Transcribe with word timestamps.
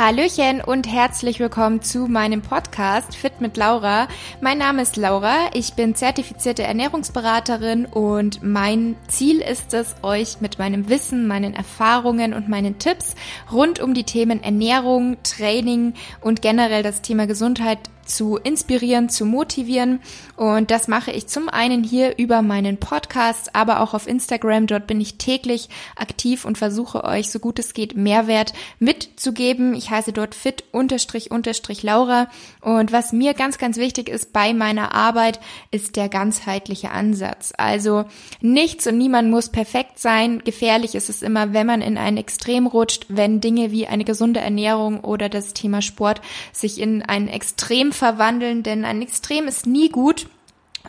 Hallöchen 0.00 0.62
und 0.62 0.90
herzlich 0.90 1.40
willkommen 1.40 1.82
zu 1.82 2.06
meinem 2.06 2.40
Podcast 2.40 3.14
Fit 3.14 3.42
mit 3.42 3.58
Laura. 3.58 4.08
Mein 4.40 4.56
Name 4.56 4.80
ist 4.80 4.96
Laura, 4.96 5.50
ich 5.52 5.74
bin 5.74 5.94
zertifizierte 5.94 6.62
Ernährungsberaterin 6.62 7.84
und 7.84 8.42
mein 8.42 8.96
Ziel 9.08 9.42
ist 9.42 9.74
es, 9.74 9.94
euch 10.00 10.40
mit 10.40 10.58
meinem 10.58 10.88
Wissen, 10.88 11.26
meinen 11.26 11.52
Erfahrungen 11.52 12.32
und 12.32 12.48
meinen 12.48 12.78
Tipps 12.78 13.14
rund 13.52 13.78
um 13.78 13.92
die 13.92 14.04
Themen 14.04 14.42
Ernährung, 14.42 15.18
Training 15.22 15.92
und 16.22 16.40
generell 16.40 16.82
das 16.82 17.02
Thema 17.02 17.26
Gesundheit 17.26 17.80
zu 18.10 18.36
inspirieren, 18.36 19.08
zu 19.08 19.24
motivieren. 19.24 20.00
Und 20.36 20.70
das 20.70 20.88
mache 20.88 21.10
ich 21.12 21.26
zum 21.26 21.48
einen 21.48 21.82
hier 21.84 22.18
über 22.18 22.42
meinen 22.42 22.78
Podcast, 22.78 23.54
aber 23.54 23.80
auch 23.80 23.94
auf 23.94 24.06
Instagram. 24.06 24.66
Dort 24.66 24.86
bin 24.86 25.00
ich 25.00 25.16
täglich 25.16 25.68
aktiv 25.96 26.44
und 26.44 26.58
versuche 26.58 27.04
euch 27.04 27.30
so 27.30 27.38
gut 27.38 27.58
es 27.58 27.74
geht 27.74 27.96
Mehrwert 27.96 28.52
mitzugeben. 28.78 29.74
Ich 29.74 29.90
heiße 29.90 30.12
dort 30.12 30.34
fit 30.34 30.64
unterstrich 30.72 31.30
unterstrich 31.30 31.82
Laura. 31.82 32.28
Und 32.60 32.92
was 32.92 33.12
mir 33.12 33.34
ganz, 33.34 33.58
ganz 33.58 33.76
wichtig 33.76 34.08
ist 34.08 34.32
bei 34.32 34.52
meiner 34.52 34.94
Arbeit, 34.94 35.40
ist 35.70 35.96
der 35.96 36.08
ganzheitliche 36.08 36.90
Ansatz. 36.90 37.52
Also 37.56 38.04
nichts 38.40 38.86
und 38.86 38.98
niemand 38.98 39.30
muss 39.30 39.48
perfekt 39.48 39.98
sein. 39.98 40.42
Gefährlich 40.44 40.94
ist 40.94 41.08
es 41.08 41.22
immer, 41.22 41.52
wenn 41.52 41.66
man 41.66 41.82
in 41.82 41.96
ein 41.96 42.16
Extrem 42.16 42.66
rutscht, 42.66 43.06
wenn 43.08 43.40
Dinge 43.40 43.70
wie 43.70 43.86
eine 43.86 44.04
gesunde 44.04 44.40
Ernährung 44.40 45.00
oder 45.00 45.28
das 45.28 45.54
Thema 45.54 45.82
Sport 45.82 46.20
sich 46.52 46.80
in 46.80 47.02
ein 47.02 47.28
Extrem 47.28 47.92
verwandeln, 48.00 48.62
denn 48.64 48.84
ein 48.84 49.02
Extrem 49.02 49.46
ist 49.46 49.66
nie 49.66 49.90
gut. 49.90 50.26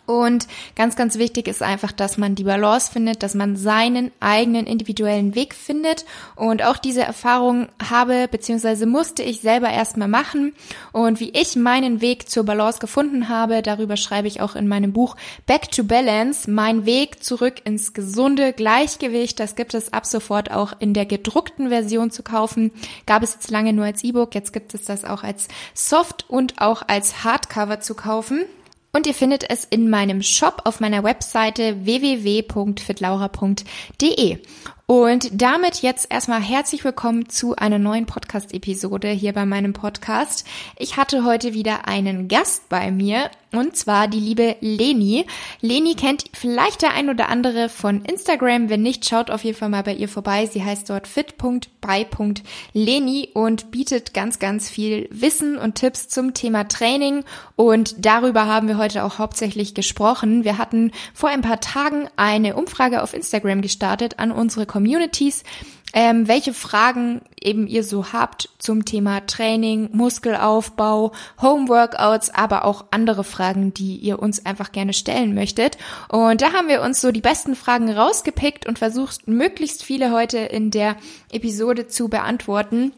Und 0.05 0.47
ganz, 0.75 0.95
ganz 0.95 1.17
wichtig 1.17 1.47
ist 1.47 1.61
einfach, 1.61 1.91
dass 1.91 2.17
man 2.17 2.35
die 2.35 2.43
Balance 2.43 2.91
findet, 2.91 3.23
dass 3.23 3.35
man 3.35 3.55
seinen 3.55 4.11
eigenen 4.19 4.65
individuellen 4.65 5.35
Weg 5.35 5.53
findet. 5.53 6.05
Und 6.35 6.63
auch 6.63 6.77
diese 6.77 7.01
Erfahrung 7.01 7.67
habe 7.89 8.27
bzw. 8.29 8.85
musste 8.85 9.23
ich 9.23 9.41
selber 9.41 9.69
erstmal 9.69 10.07
machen. 10.07 10.53
Und 10.91 11.19
wie 11.19 11.29
ich 11.29 11.55
meinen 11.55 12.01
Weg 12.01 12.29
zur 12.29 12.43
Balance 12.43 12.79
gefunden 12.79 13.29
habe, 13.29 13.61
darüber 13.61 13.97
schreibe 13.97 14.27
ich 14.27 14.41
auch 14.41 14.55
in 14.55 14.67
meinem 14.67 14.93
Buch 14.93 15.15
Back 15.45 15.71
to 15.71 15.83
Balance, 15.83 16.49
mein 16.49 16.85
Weg 16.85 17.23
zurück 17.23 17.61
ins 17.65 17.93
gesunde 17.93 18.53
Gleichgewicht. 18.53 19.39
Das 19.39 19.55
gibt 19.55 19.73
es 19.73 19.93
ab 19.93 20.05
sofort 20.05 20.51
auch 20.51 20.73
in 20.79 20.93
der 20.93 21.05
gedruckten 21.05 21.69
Version 21.69 22.11
zu 22.11 22.23
kaufen. 22.23 22.71
Gab 23.05 23.23
es 23.23 23.33
jetzt 23.33 23.51
lange 23.51 23.73
nur 23.73 23.85
als 23.85 24.03
E-Book, 24.03 24.35
jetzt 24.35 24.53
gibt 24.53 24.73
es 24.73 24.85
das 24.85 25.05
auch 25.05 25.23
als 25.23 25.47
Soft 25.73 26.29
und 26.29 26.61
auch 26.61 26.81
als 26.87 27.23
Hardcover 27.23 27.79
zu 27.81 27.93
kaufen. 27.93 28.45
Und 28.93 29.07
ihr 29.07 29.13
findet 29.13 29.49
es 29.49 29.63
in 29.63 29.89
meinem 29.89 30.21
Shop 30.21 30.63
auf 30.65 30.81
meiner 30.81 31.01
Webseite 31.03 31.85
www.fitlaura.de. 31.85 34.37
Und 34.87 35.29
damit 35.41 35.81
jetzt 35.81 36.11
erstmal 36.11 36.41
herzlich 36.41 36.83
willkommen 36.83 37.29
zu 37.29 37.55
einer 37.55 37.79
neuen 37.79 38.05
Podcast-Episode 38.05 39.07
hier 39.09 39.31
bei 39.31 39.45
meinem 39.45 39.71
Podcast. 39.73 40.45
Ich 40.77 40.97
hatte 40.97 41.23
heute 41.23 41.53
wieder 41.53 41.87
einen 41.87 42.27
Gast 42.27 42.67
bei 42.67 42.91
mir 42.91 43.29
und 43.53 43.75
zwar 43.75 44.07
die 44.07 44.19
liebe 44.19 44.55
Leni. 44.61 45.25
Leni 45.59 45.95
kennt 45.95 46.23
vielleicht 46.33 46.81
der 46.81 46.93
ein 46.93 47.09
oder 47.09 47.27
andere 47.29 47.67
von 47.69 48.05
Instagram. 48.05 48.69
Wenn 48.69 48.81
nicht, 48.81 49.05
schaut 49.07 49.29
auf 49.29 49.43
jeden 49.43 49.57
Fall 49.57 49.67
mal 49.69 49.83
bei 49.83 49.93
ihr 49.93 50.07
vorbei. 50.07 50.45
Sie 50.45 50.63
heißt 50.63 50.89
dort 50.89 51.05
fit.by.leni 51.05 51.59
und 53.33 53.71
bietet 53.71 54.13
ganz, 54.13 54.39
ganz 54.39 54.69
viel 54.69 55.09
Wissen 55.11 55.57
und 55.57 55.75
Tipps 55.75 56.07
zum 56.07 56.33
Thema 56.33 56.65
Training. 56.69 57.25
Und 57.57 58.05
darüber 58.05 58.45
haben 58.45 58.69
wir 58.69 58.77
heute 58.77 59.03
auch 59.03 59.19
hauptsächlich 59.19 59.73
gesprochen. 59.73 60.45
Wir 60.45 60.57
hatten 60.57 60.93
vor 61.13 61.29
ein 61.29 61.41
paar 61.41 61.59
Tagen 61.59 62.07
eine 62.15 62.55
Umfrage 62.55 63.03
auf 63.03 63.13
Instagram 63.13 63.61
gestartet 63.61 64.17
an 64.17 64.31
unsere 64.31 64.65
Community 64.65 64.80
Communities, 64.81 65.43
ähm, 65.93 66.27
welche 66.27 66.53
Fragen 66.53 67.21
eben 67.39 67.67
ihr 67.67 67.83
so 67.83 68.13
habt 68.13 68.49
zum 68.57 68.85
Thema 68.85 69.25
Training, 69.27 69.89
Muskelaufbau, 69.91 71.11
Homeworkouts, 71.39 72.31
aber 72.31 72.65
auch 72.65 72.85
andere 72.91 73.23
Fragen, 73.23 73.73
die 73.73 73.97
ihr 73.97 74.19
uns 74.19 74.45
einfach 74.45 74.71
gerne 74.71 74.93
stellen 74.93 75.35
möchtet. 75.35 75.77
Und 76.09 76.41
da 76.41 76.53
haben 76.53 76.67
wir 76.67 76.81
uns 76.81 77.01
so 77.01 77.11
die 77.11 77.21
besten 77.21 77.55
Fragen 77.55 77.91
rausgepickt 77.91 78.65
und 78.67 78.79
versucht, 78.79 79.27
möglichst 79.27 79.83
viele 79.83 80.11
heute 80.11 80.39
in 80.39 80.71
der 80.71 80.95
Episode 81.31 81.87
zu 81.87 82.07
beantworten. 82.07 82.93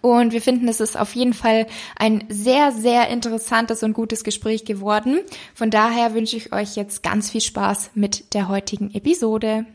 Und 0.00 0.32
wir 0.32 0.42
finden, 0.42 0.68
es 0.68 0.80
ist 0.80 0.98
auf 0.98 1.14
jeden 1.14 1.34
Fall 1.34 1.66
ein 1.96 2.24
sehr, 2.28 2.72
sehr 2.72 3.08
interessantes 3.08 3.82
und 3.82 3.92
gutes 3.92 4.24
Gespräch 4.24 4.64
geworden. 4.64 5.20
Von 5.54 5.70
daher 5.70 6.14
wünsche 6.14 6.36
ich 6.36 6.52
euch 6.52 6.76
jetzt 6.76 7.02
ganz 7.02 7.30
viel 7.30 7.40
Spaß 7.40 7.90
mit 7.94 8.34
der 8.34 8.48
heutigen 8.48 8.94
Episode. 8.94 9.66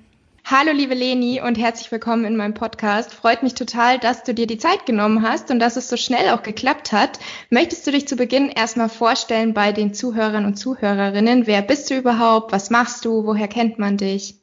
Hallo 0.44 0.72
liebe 0.74 0.96
Leni 0.96 1.40
und 1.42 1.58
herzlich 1.58 1.92
willkommen 1.92 2.26
in 2.26 2.36
meinem 2.36 2.54
Podcast. 2.54 3.14
Freut 3.14 3.44
mich 3.44 3.54
total, 3.54 4.00
dass 4.00 4.24
du 4.24 4.34
dir 4.34 4.48
die 4.48 4.58
Zeit 4.58 4.86
genommen 4.86 5.22
hast 5.22 5.50
und 5.52 5.60
dass 5.60 5.78
es 5.78 5.88
so 5.88 5.96
schnell 5.96 6.30
auch 6.32 6.44
geklappt 6.44 6.92
hat. 6.92 7.20
Möchtest 7.50 7.88
du 7.88 7.92
dich 7.92 8.08
zu 8.08 8.16
Beginn 8.18 8.50
erstmal 8.50 8.90
vorstellen 8.90 9.54
bei 9.54 9.72
den 9.72 9.94
Zuhörern 9.94 10.46
und 10.46 10.56
Zuhörerinnen? 10.56 11.48
Wer 11.48 11.62
bist 11.62 11.90
du 11.90 11.98
überhaupt? 11.98 12.52
Was 12.52 12.70
machst 12.70 13.06
du? 13.06 13.26
Woher 13.26 13.48
kennt 13.48 13.80
man 13.80 13.98
dich? 13.98 14.36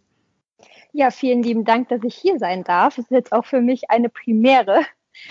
Ja, 0.92 1.10
vielen 1.10 1.42
lieben 1.42 1.64
Dank, 1.64 1.88
dass 1.88 2.03
ich 2.04 2.15
hier 2.15 2.38
sein 2.38 2.65
darf. 2.65 2.97
Es 2.97 3.04
ist 3.04 3.10
jetzt 3.10 3.32
auch 3.32 3.44
für 3.44 3.60
mich 3.60 3.91
eine 3.91 4.09
Premiere. 4.09 4.86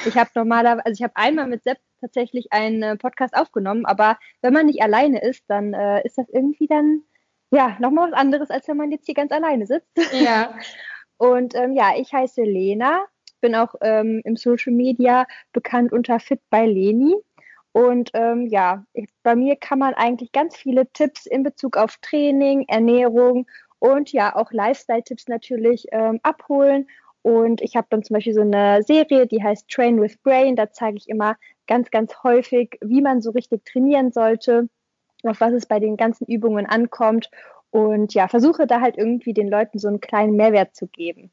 Ich 0.06 0.16
habe 0.16 0.30
normalerweise, 0.36 0.86
also 0.86 1.00
ich 1.00 1.04
habe 1.04 1.16
einmal 1.16 1.48
mit 1.48 1.64
Sepp 1.64 1.80
tatsächlich 2.02 2.52
einen 2.52 2.98
Podcast 2.98 3.36
aufgenommen, 3.36 3.86
aber 3.86 4.20
wenn 4.42 4.54
man 4.54 4.68
nicht 4.68 4.82
alleine 4.82 5.22
ist, 5.22 5.44
dann 5.48 5.74
äh, 5.74 6.06
ist 6.06 6.18
das 6.18 6.30
irgendwie 6.30 6.68
dann 6.68 7.04
ja, 7.52 7.78
nochmal 7.80 8.12
was 8.12 8.18
anderes, 8.18 8.50
als 8.50 8.68
wenn 8.68 8.78
man 8.78 8.92
jetzt 8.92 9.06
hier 9.06 9.16
ganz 9.16 9.32
alleine 9.32 9.66
sitzt. 9.66 9.88
Ja. 10.14 10.54
Und 11.18 11.56
ähm, 11.56 11.74
ja, 11.74 11.94
ich 11.98 12.14
heiße 12.14 12.44
Lena, 12.44 13.06
bin 13.42 13.56
auch 13.56 13.74
ähm, 13.82 14.22
im 14.24 14.36
Social 14.36 14.74
Media 14.74 15.26
bekannt 15.52 15.92
unter 15.92 16.20
Fit 16.20 16.42
by 16.50 16.66
Leni. 16.66 17.16
Und 17.72 18.12
ähm, 18.14 18.48
ja, 18.48 18.86
ich, 18.94 19.08
bei 19.24 19.36
mir 19.36 19.56
kann 19.56 19.80
man 19.80 19.94
eigentlich 19.94 20.32
ganz 20.32 20.56
viele 20.56 20.88
Tipps 20.94 21.26
in 21.26 21.44
Bezug 21.44 21.78
auf 21.78 21.98
Training, 22.02 22.66
Ernährung 22.68 23.48
und 23.80 24.12
ja 24.12 24.36
auch 24.36 24.52
Lifestyle-Tipps 24.52 25.28
natürlich 25.28 25.86
ähm, 25.92 26.20
abholen. 26.24 26.88
Und 27.22 27.62
ich 27.62 27.76
habe 27.76 27.88
dann 27.90 28.04
zum 28.04 28.16
Beispiel 28.16 28.34
so 28.34 28.42
eine 28.42 28.84
Serie, 28.84 29.28
die 29.28 29.44
heißt 29.44 29.68
Train 29.70 30.02
with 30.02 30.18
Brain. 30.24 30.56
Da 30.56 30.72
zeige 30.72 30.98
ich 30.98 31.10
immer 31.10 31.36
ganz, 31.68 31.92
ganz 31.92 32.14
häufig, 32.24 32.78
wie 32.82 33.02
man 33.02 33.22
so 33.22 33.32
richtig 33.32 33.66
trainieren 33.66 34.12
sollte 34.12 34.70
auf 35.24 35.42
was 35.42 35.54
es 35.54 35.66
bei 35.66 35.80
den 35.80 35.98
ganzen 35.98 36.26
Übungen 36.26 36.66
ankommt 36.66 37.30
und 37.70 38.14
ja, 38.14 38.28
versuche 38.28 38.68
da 38.68 38.82
halt 38.82 38.98
irgendwie 38.98 39.34
den 39.34 39.50
Leuten 39.50 39.80
so 39.80 39.88
einen 39.88 40.02
kleinen 40.02 40.36
Mehrwert 40.36 40.76
zu 40.76 40.88
geben. 40.88 41.32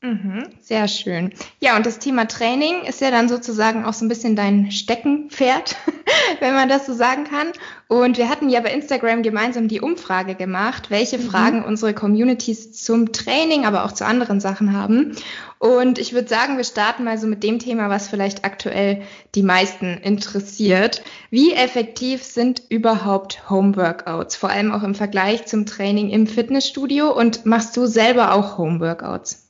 Mhm, 0.00 0.44
sehr 0.60 0.86
schön. 0.86 1.32
Ja, 1.58 1.76
und 1.76 1.84
das 1.84 1.98
Thema 1.98 2.28
Training 2.28 2.84
ist 2.84 3.00
ja 3.00 3.10
dann 3.10 3.28
sozusagen 3.28 3.84
auch 3.84 3.92
so 3.92 4.04
ein 4.04 4.08
bisschen 4.08 4.36
dein 4.36 4.70
Steckenpferd, 4.70 5.74
wenn 6.40 6.54
man 6.54 6.68
das 6.68 6.86
so 6.86 6.94
sagen 6.94 7.24
kann. 7.24 7.48
Und 7.88 8.16
wir 8.16 8.28
hatten 8.28 8.48
ja 8.48 8.60
bei 8.60 8.72
Instagram 8.72 9.24
gemeinsam 9.24 9.66
die 9.66 9.80
Umfrage 9.80 10.36
gemacht, 10.36 10.90
welche 10.90 11.18
mhm. 11.18 11.22
Fragen 11.22 11.64
unsere 11.64 11.94
Communities 11.94 12.74
zum 12.74 13.10
Training, 13.10 13.66
aber 13.66 13.84
auch 13.84 13.90
zu 13.90 14.06
anderen 14.06 14.38
Sachen 14.38 14.72
haben. 14.72 15.16
Und 15.58 15.98
ich 15.98 16.12
würde 16.12 16.28
sagen, 16.28 16.58
wir 16.58 16.64
starten 16.64 17.02
mal 17.02 17.18
so 17.18 17.26
mit 17.26 17.42
dem 17.42 17.58
Thema, 17.58 17.90
was 17.90 18.06
vielleicht 18.06 18.44
aktuell 18.44 19.02
die 19.34 19.42
meisten 19.42 19.98
interessiert. 19.98 21.02
Wie 21.30 21.54
effektiv 21.54 22.22
sind 22.22 22.62
überhaupt 22.68 23.50
Homeworkouts? 23.50 24.36
Vor 24.36 24.50
allem 24.50 24.70
auch 24.70 24.84
im 24.84 24.94
Vergleich 24.94 25.46
zum 25.46 25.66
Training 25.66 26.10
im 26.10 26.28
Fitnessstudio. 26.28 27.12
Und 27.12 27.46
machst 27.46 27.76
du 27.76 27.86
selber 27.86 28.32
auch 28.32 28.58
Homeworkouts? 28.58 29.47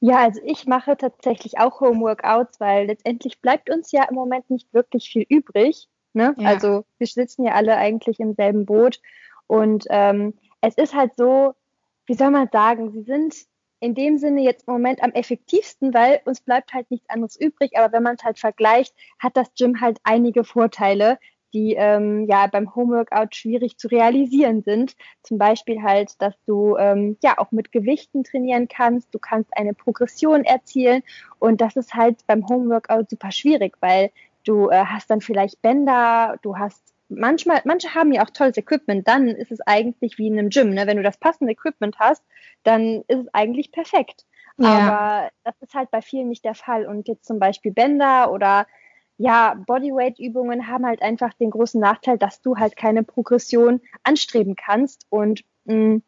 Ja, 0.00 0.18
also 0.18 0.40
ich 0.44 0.66
mache 0.66 0.96
tatsächlich 0.96 1.58
auch 1.58 1.80
Homeworkouts, 1.80 2.60
weil 2.60 2.86
letztendlich 2.86 3.40
bleibt 3.40 3.68
uns 3.68 3.90
ja 3.90 4.04
im 4.04 4.14
Moment 4.14 4.48
nicht 4.48 4.72
wirklich 4.72 5.10
viel 5.10 5.26
übrig. 5.28 5.88
Ne? 6.12 6.34
Ja. 6.38 6.48
Also 6.48 6.84
wir 6.98 7.06
sitzen 7.06 7.44
ja 7.44 7.52
alle 7.52 7.76
eigentlich 7.76 8.20
im 8.20 8.34
selben 8.34 8.64
Boot. 8.64 9.00
Und 9.46 9.86
ähm, 9.90 10.34
es 10.60 10.76
ist 10.76 10.94
halt 10.94 11.16
so, 11.16 11.54
wie 12.06 12.14
soll 12.14 12.30
man 12.30 12.48
sagen, 12.52 12.92
sie 12.92 13.02
sind 13.02 13.34
in 13.80 13.94
dem 13.94 14.18
Sinne 14.18 14.42
jetzt 14.42 14.66
im 14.66 14.74
Moment 14.74 15.02
am 15.02 15.12
effektivsten, 15.12 15.94
weil 15.94 16.20
uns 16.24 16.40
bleibt 16.40 16.74
halt 16.74 16.90
nichts 16.90 17.08
anderes 17.08 17.38
übrig. 17.38 17.76
Aber 17.76 17.92
wenn 17.92 18.02
man 18.02 18.16
es 18.16 18.24
halt 18.24 18.38
vergleicht, 18.38 18.94
hat 19.18 19.36
das 19.36 19.52
Gym 19.54 19.80
halt 19.80 19.98
einige 20.04 20.44
Vorteile, 20.44 21.18
die 21.52 21.74
ähm, 21.74 22.26
ja 22.26 22.46
beim 22.46 22.74
Homeworkout 22.74 23.34
schwierig 23.34 23.78
zu 23.78 23.88
realisieren 23.88 24.62
sind. 24.62 24.94
Zum 25.22 25.38
Beispiel 25.38 25.82
halt, 25.82 26.20
dass 26.20 26.34
du 26.46 26.76
ähm, 26.76 27.16
ja 27.22 27.38
auch 27.38 27.52
mit 27.52 27.72
Gewichten 27.72 28.24
trainieren 28.24 28.68
kannst, 28.68 29.14
du 29.14 29.18
kannst 29.18 29.56
eine 29.56 29.74
Progression 29.74 30.44
erzielen 30.44 31.02
und 31.38 31.60
das 31.60 31.76
ist 31.76 31.94
halt 31.94 32.26
beim 32.26 32.48
Homeworkout 32.48 33.10
super 33.10 33.32
schwierig, 33.32 33.76
weil 33.80 34.10
du 34.44 34.68
äh, 34.70 34.84
hast 34.84 35.10
dann 35.10 35.20
vielleicht 35.20 35.60
Bänder, 35.62 36.36
du 36.42 36.56
hast 36.56 36.82
manchmal, 37.08 37.60
manche 37.64 37.94
haben 37.94 38.12
ja 38.12 38.22
auch 38.22 38.30
tolles 38.30 38.56
Equipment, 38.56 39.06
dann 39.08 39.28
ist 39.28 39.50
es 39.50 39.60
eigentlich 39.62 40.18
wie 40.18 40.28
in 40.28 40.38
einem 40.38 40.50
Gym. 40.50 40.70
Ne? 40.70 40.86
Wenn 40.86 40.96
du 40.96 41.02
das 41.02 41.16
passende 41.16 41.52
Equipment 41.52 41.98
hast, 41.98 42.22
dann 42.64 43.02
ist 43.08 43.20
es 43.20 43.34
eigentlich 43.34 43.72
perfekt. 43.72 44.24
Ja. 44.58 44.68
Aber 44.68 45.30
das 45.44 45.54
ist 45.60 45.74
halt 45.74 45.90
bei 45.90 46.02
vielen 46.02 46.28
nicht 46.28 46.44
der 46.44 46.54
Fall. 46.54 46.86
Und 46.86 47.08
jetzt 47.08 47.26
zum 47.26 47.38
Beispiel 47.38 47.72
Bänder 47.72 48.32
oder 48.32 48.66
ja, 49.18 49.54
Bodyweight-Übungen 49.66 50.68
haben 50.68 50.86
halt 50.86 51.02
einfach 51.02 51.34
den 51.34 51.50
großen 51.50 51.80
Nachteil, 51.80 52.18
dass 52.18 52.40
du 52.40 52.56
halt 52.56 52.76
keine 52.76 53.02
Progression 53.02 53.80
anstreben 54.04 54.54
kannst. 54.56 55.06
Und 55.10 55.44
mh, 55.64 55.74
mm, 55.74 56.02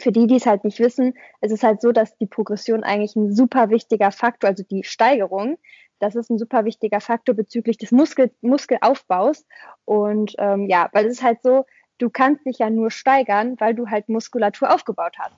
für 0.00 0.12
die, 0.12 0.26
die 0.26 0.36
es 0.36 0.46
halt 0.46 0.64
nicht 0.64 0.78
wissen, 0.78 1.14
es 1.40 1.52
ist 1.52 1.62
halt 1.62 1.80
so, 1.80 1.92
dass 1.92 2.16
die 2.18 2.26
Progression 2.26 2.84
eigentlich 2.84 3.16
ein 3.16 3.32
super 3.32 3.70
wichtiger 3.70 4.12
Faktor, 4.12 4.50
also 4.50 4.62
die 4.62 4.84
Steigerung, 4.84 5.58
das 5.98 6.14
ist 6.14 6.30
ein 6.30 6.38
super 6.38 6.64
wichtiger 6.64 7.00
Faktor 7.00 7.34
bezüglich 7.34 7.78
des 7.78 7.90
Muskel, 7.90 8.30
Muskelaufbaus. 8.40 9.46
Und 9.84 10.34
ähm, 10.38 10.68
ja, 10.68 10.88
weil 10.92 11.06
es 11.06 11.14
ist 11.14 11.22
halt 11.22 11.42
so, 11.42 11.64
du 11.98 12.10
kannst 12.10 12.46
dich 12.46 12.58
ja 12.58 12.70
nur 12.70 12.90
steigern, 12.90 13.56
weil 13.58 13.74
du 13.74 13.88
halt 13.88 14.08
Muskulatur 14.08 14.72
aufgebaut 14.72 15.16
hast. 15.18 15.34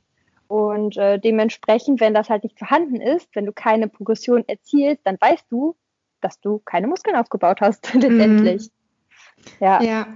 Und 0.48 0.96
äh, 0.96 1.18
dementsprechend, 1.18 2.00
wenn 2.00 2.12
das 2.12 2.28
halt 2.28 2.44
nicht 2.44 2.58
vorhanden 2.58 3.00
ist, 3.00 3.28
wenn 3.34 3.46
du 3.46 3.52
keine 3.52 3.88
Progression 3.88 4.44
erzielst, 4.48 5.06
dann 5.06 5.16
weißt 5.20 5.46
du, 5.48 5.76
dass 6.20 6.40
du 6.40 6.60
keine 6.64 6.86
Muskeln 6.86 7.16
aufgebaut 7.16 7.60
hast, 7.60 7.92
letztendlich. 7.94 8.62
Mhm. 8.62 9.44
Ja. 9.60 9.82
ja. 9.82 10.06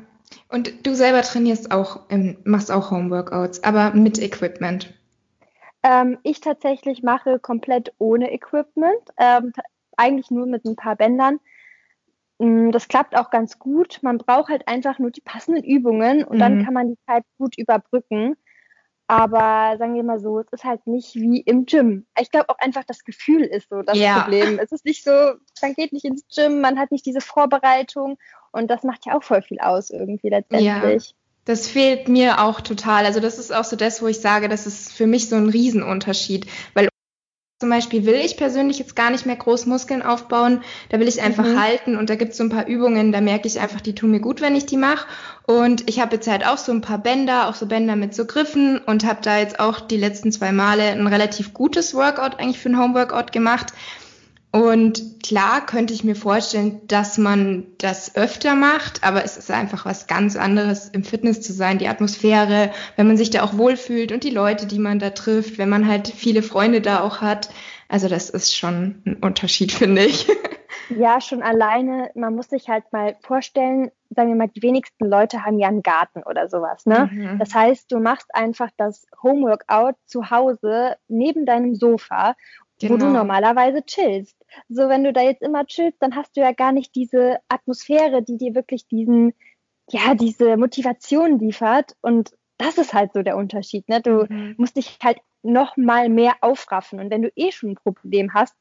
Und 0.48 0.86
du 0.86 0.94
selber 0.94 1.22
trainierst 1.22 1.70
auch, 1.70 2.00
ähm, 2.10 2.36
machst 2.44 2.70
auch 2.70 2.90
Homeworkouts, 2.90 3.62
aber 3.62 3.92
mit 3.94 4.18
Equipment. 4.18 4.92
Ähm, 5.82 6.18
ich 6.22 6.40
tatsächlich 6.40 7.02
mache 7.02 7.38
komplett 7.38 7.92
ohne 7.98 8.32
Equipment, 8.32 9.02
ähm, 9.18 9.52
eigentlich 9.96 10.30
nur 10.30 10.46
mit 10.46 10.64
ein 10.64 10.76
paar 10.76 10.96
Bändern. 10.96 11.40
Mm, 12.38 12.70
das 12.70 12.88
klappt 12.88 13.16
auch 13.16 13.30
ganz 13.30 13.58
gut. 13.58 13.98
Man 14.02 14.18
braucht 14.18 14.48
halt 14.48 14.66
einfach 14.66 14.98
nur 14.98 15.10
die 15.10 15.20
passenden 15.20 15.62
Übungen 15.62 16.24
und 16.24 16.36
mhm. 16.36 16.40
dann 16.40 16.64
kann 16.64 16.74
man 16.74 16.88
die 16.88 16.98
Zeit 17.06 17.24
gut 17.38 17.56
überbrücken. 17.58 18.36
Aber 19.06 19.76
sagen 19.78 19.94
wir 19.94 20.02
mal 20.02 20.18
so, 20.18 20.40
es 20.40 20.46
ist 20.50 20.64
halt 20.64 20.86
nicht 20.86 21.14
wie 21.14 21.40
im 21.40 21.66
Gym. 21.66 22.06
Ich 22.18 22.30
glaube 22.30 22.48
auch 22.48 22.58
einfach, 22.58 22.84
das 22.84 23.04
Gefühl 23.04 23.42
ist 23.42 23.68
so 23.68 23.82
das 23.82 23.98
ja. 23.98 24.20
Problem. 24.20 24.58
Es 24.58 24.72
ist 24.72 24.84
nicht 24.84 25.04
so, 25.04 25.10
man 25.60 25.74
geht 25.74 25.92
nicht 25.92 26.06
ins 26.06 26.24
Gym, 26.34 26.60
man 26.60 26.78
hat 26.78 26.90
nicht 26.90 27.04
diese 27.04 27.20
Vorbereitung 27.20 28.16
und 28.52 28.70
das 28.70 28.82
macht 28.82 29.04
ja 29.04 29.16
auch 29.16 29.22
voll 29.22 29.42
viel 29.42 29.58
aus 29.58 29.90
irgendwie 29.90 30.30
letztendlich. 30.30 31.10
Ja. 31.10 31.14
Das 31.44 31.68
fehlt 31.68 32.08
mir 32.08 32.42
auch 32.42 32.62
total. 32.62 33.04
Also 33.04 33.20
das 33.20 33.38
ist 33.38 33.54
auch 33.54 33.64
so 33.64 33.76
das, 33.76 34.00
wo 34.00 34.06
ich 34.06 34.20
sage, 34.20 34.48
das 34.48 34.66
ist 34.66 34.92
für 34.92 35.06
mich 35.06 35.28
so 35.28 35.36
ein 35.36 35.50
Riesenunterschied, 35.50 36.46
weil 36.72 36.88
zum 37.64 37.70
Beispiel 37.70 38.04
will 38.04 38.16
ich 38.16 38.36
persönlich 38.36 38.78
jetzt 38.78 38.94
gar 38.94 39.08
nicht 39.08 39.24
mehr 39.24 39.36
groß 39.36 39.64
Muskeln 39.64 40.02
aufbauen. 40.02 40.60
Da 40.90 41.00
will 41.00 41.08
ich 41.08 41.22
einfach 41.22 41.46
mhm. 41.46 41.58
halten 41.58 41.96
und 41.96 42.10
da 42.10 42.14
gibt 42.14 42.32
es 42.32 42.36
so 42.36 42.44
ein 42.44 42.50
paar 42.50 42.66
Übungen, 42.66 43.10
da 43.10 43.22
merke 43.22 43.48
ich 43.48 43.58
einfach, 43.58 43.80
die 43.80 43.94
tun 43.94 44.10
mir 44.10 44.20
gut, 44.20 44.42
wenn 44.42 44.54
ich 44.54 44.66
die 44.66 44.76
mache. 44.76 45.06
Und 45.46 45.88
ich 45.88 45.98
habe 45.98 46.16
jetzt 46.16 46.28
halt 46.28 46.46
auch 46.46 46.58
so 46.58 46.72
ein 46.72 46.82
paar 46.82 46.98
Bänder, 46.98 47.48
auch 47.48 47.54
so 47.54 47.64
Bänder 47.64 47.96
mit 47.96 48.14
so 48.14 48.26
Griffen 48.26 48.76
und 48.84 49.06
habe 49.06 49.20
da 49.22 49.38
jetzt 49.38 49.60
auch 49.60 49.80
die 49.80 49.96
letzten 49.96 50.30
zwei 50.30 50.52
Male 50.52 50.82
ein 50.90 51.06
relativ 51.06 51.54
gutes 51.54 51.94
Workout 51.94 52.38
eigentlich 52.38 52.58
für 52.58 52.68
ein 52.68 52.78
Homeworkout 52.78 53.32
gemacht. 53.32 53.72
Und 54.54 55.20
klar 55.24 55.66
könnte 55.66 55.92
ich 55.92 56.04
mir 56.04 56.14
vorstellen, 56.14 56.80
dass 56.86 57.18
man 57.18 57.66
das 57.78 58.14
öfter 58.14 58.54
macht, 58.54 59.02
aber 59.02 59.24
es 59.24 59.36
ist 59.36 59.50
einfach 59.50 59.84
was 59.84 60.06
ganz 60.06 60.36
anderes, 60.36 60.88
im 60.90 61.02
Fitness 61.02 61.40
zu 61.40 61.52
sein, 61.52 61.78
die 61.78 61.88
Atmosphäre, 61.88 62.70
wenn 62.94 63.08
man 63.08 63.16
sich 63.16 63.30
da 63.30 63.42
auch 63.42 63.58
wohlfühlt 63.58 64.12
und 64.12 64.22
die 64.22 64.30
Leute, 64.30 64.66
die 64.66 64.78
man 64.78 65.00
da 65.00 65.10
trifft, 65.10 65.58
wenn 65.58 65.68
man 65.68 65.88
halt 65.88 66.06
viele 66.06 66.40
Freunde 66.40 66.80
da 66.80 67.00
auch 67.00 67.20
hat. 67.20 67.50
Also 67.88 68.06
das 68.08 68.30
ist 68.30 68.56
schon 68.56 69.02
ein 69.04 69.16
Unterschied, 69.22 69.72
finde 69.72 70.04
ich. 70.04 70.28
Ja, 70.88 71.20
schon 71.20 71.42
alleine, 71.42 72.12
man 72.14 72.36
muss 72.36 72.50
sich 72.50 72.68
halt 72.68 72.84
mal 72.92 73.16
vorstellen, 73.22 73.90
sagen 74.10 74.28
wir 74.28 74.36
mal, 74.36 74.48
die 74.48 74.62
wenigsten 74.62 75.06
Leute 75.06 75.44
haben 75.44 75.58
ja 75.58 75.66
einen 75.66 75.82
Garten 75.82 76.22
oder 76.22 76.48
sowas. 76.48 76.86
Ne? 76.86 77.10
Mhm. 77.12 77.38
Das 77.40 77.54
heißt, 77.54 77.90
du 77.90 77.98
machst 77.98 78.32
einfach 78.32 78.70
das 78.76 79.04
Homeworkout 79.20 79.96
zu 80.06 80.30
Hause 80.30 80.94
neben 81.08 81.44
deinem 81.44 81.74
Sofa 81.74 82.36
Genau. 82.88 82.94
wo 82.94 82.98
du 82.98 83.06
genau. 83.06 83.18
normalerweise 83.18 83.84
chillst. 83.84 84.36
So, 84.68 84.88
wenn 84.88 85.04
du 85.04 85.12
da 85.12 85.22
jetzt 85.22 85.42
immer 85.42 85.66
chillst, 85.66 86.00
dann 86.00 86.14
hast 86.14 86.36
du 86.36 86.40
ja 86.40 86.52
gar 86.52 86.72
nicht 86.72 86.94
diese 86.94 87.38
Atmosphäre, 87.48 88.22
die 88.22 88.38
dir 88.38 88.54
wirklich 88.54 88.86
diesen, 88.86 89.34
ja, 89.90 90.14
diese 90.14 90.56
Motivation 90.56 91.38
liefert. 91.38 91.96
Und 92.00 92.32
das 92.58 92.78
ist 92.78 92.94
halt 92.94 93.12
so 93.12 93.22
der 93.22 93.36
Unterschied. 93.36 93.88
Ne? 93.88 94.00
Du 94.00 94.26
mhm. 94.28 94.54
musst 94.58 94.76
dich 94.76 94.98
halt 95.02 95.18
noch 95.42 95.76
mal 95.76 96.08
mehr 96.08 96.36
aufraffen. 96.40 97.00
Und 97.00 97.10
wenn 97.10 97.22
du 97.22 97.30
eh 97.36 97.52
schon 97.52 97.70
ein 97.70 97.74
Problem 97.74 98.32
hast, 98.32 98.54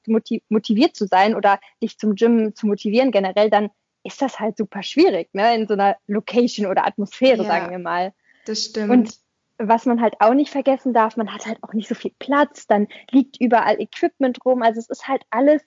motiviert 0.49 0.95
zu 0.95 1.07
sein 1.07 1.35
oder 1.35 1.59
dich 1.81 1.97
zum 1.97 2.15
Gym 2.15 2.55
zu 2.55 2.67
motivieren 2.67 3.11
generell, 3.11 3.49
dann 3.49 3.69
ist 4.03 4.21
das 4.21 4.39
halt 4.39 4.57
super 4.57 4.83
schwierig, 4.83 5.29
ne? 5.33 5.55
In 5.55 5.67
so 5.67 5.75
einer 5.75 5.95
Location 6.07 6.67
oder 6.67 6.85
Atmosphäre, 6.85 7.43
ja, 7.43 7.45
sagen 7.45 7.71
wir 7.71 7.79
mal. 7.79 8.13
Das 8.45 8.65
stimmt. 8.65 8.89
Und 8.89 9.22
was 9.67 9.85
man 9.85 10.01
halt 10.01 10.15
auch 10.19 10.33
nicht 10.33 10.51
vergessen 10.51 10.93
darf, 10.93 11.17
man 11.17 11.33
hat 11.33 11.45
halt 11.45 11.59
auch 11.61 11.73
nicht 11.73 11.87
so 11.87 11.95
viel 11.95 12.13
Platz, 12.19 12.67
dann 12.67 12.87
liegt 13.11 13.39
überall 13.39 13.79
Equipment 13.79 14.39
rum. 14.45 14.61
Also 14.61 14.79
es 14.79 14.89
ist 14.89 15.07
halt 15.07 15.23
alles, 15.29 15.61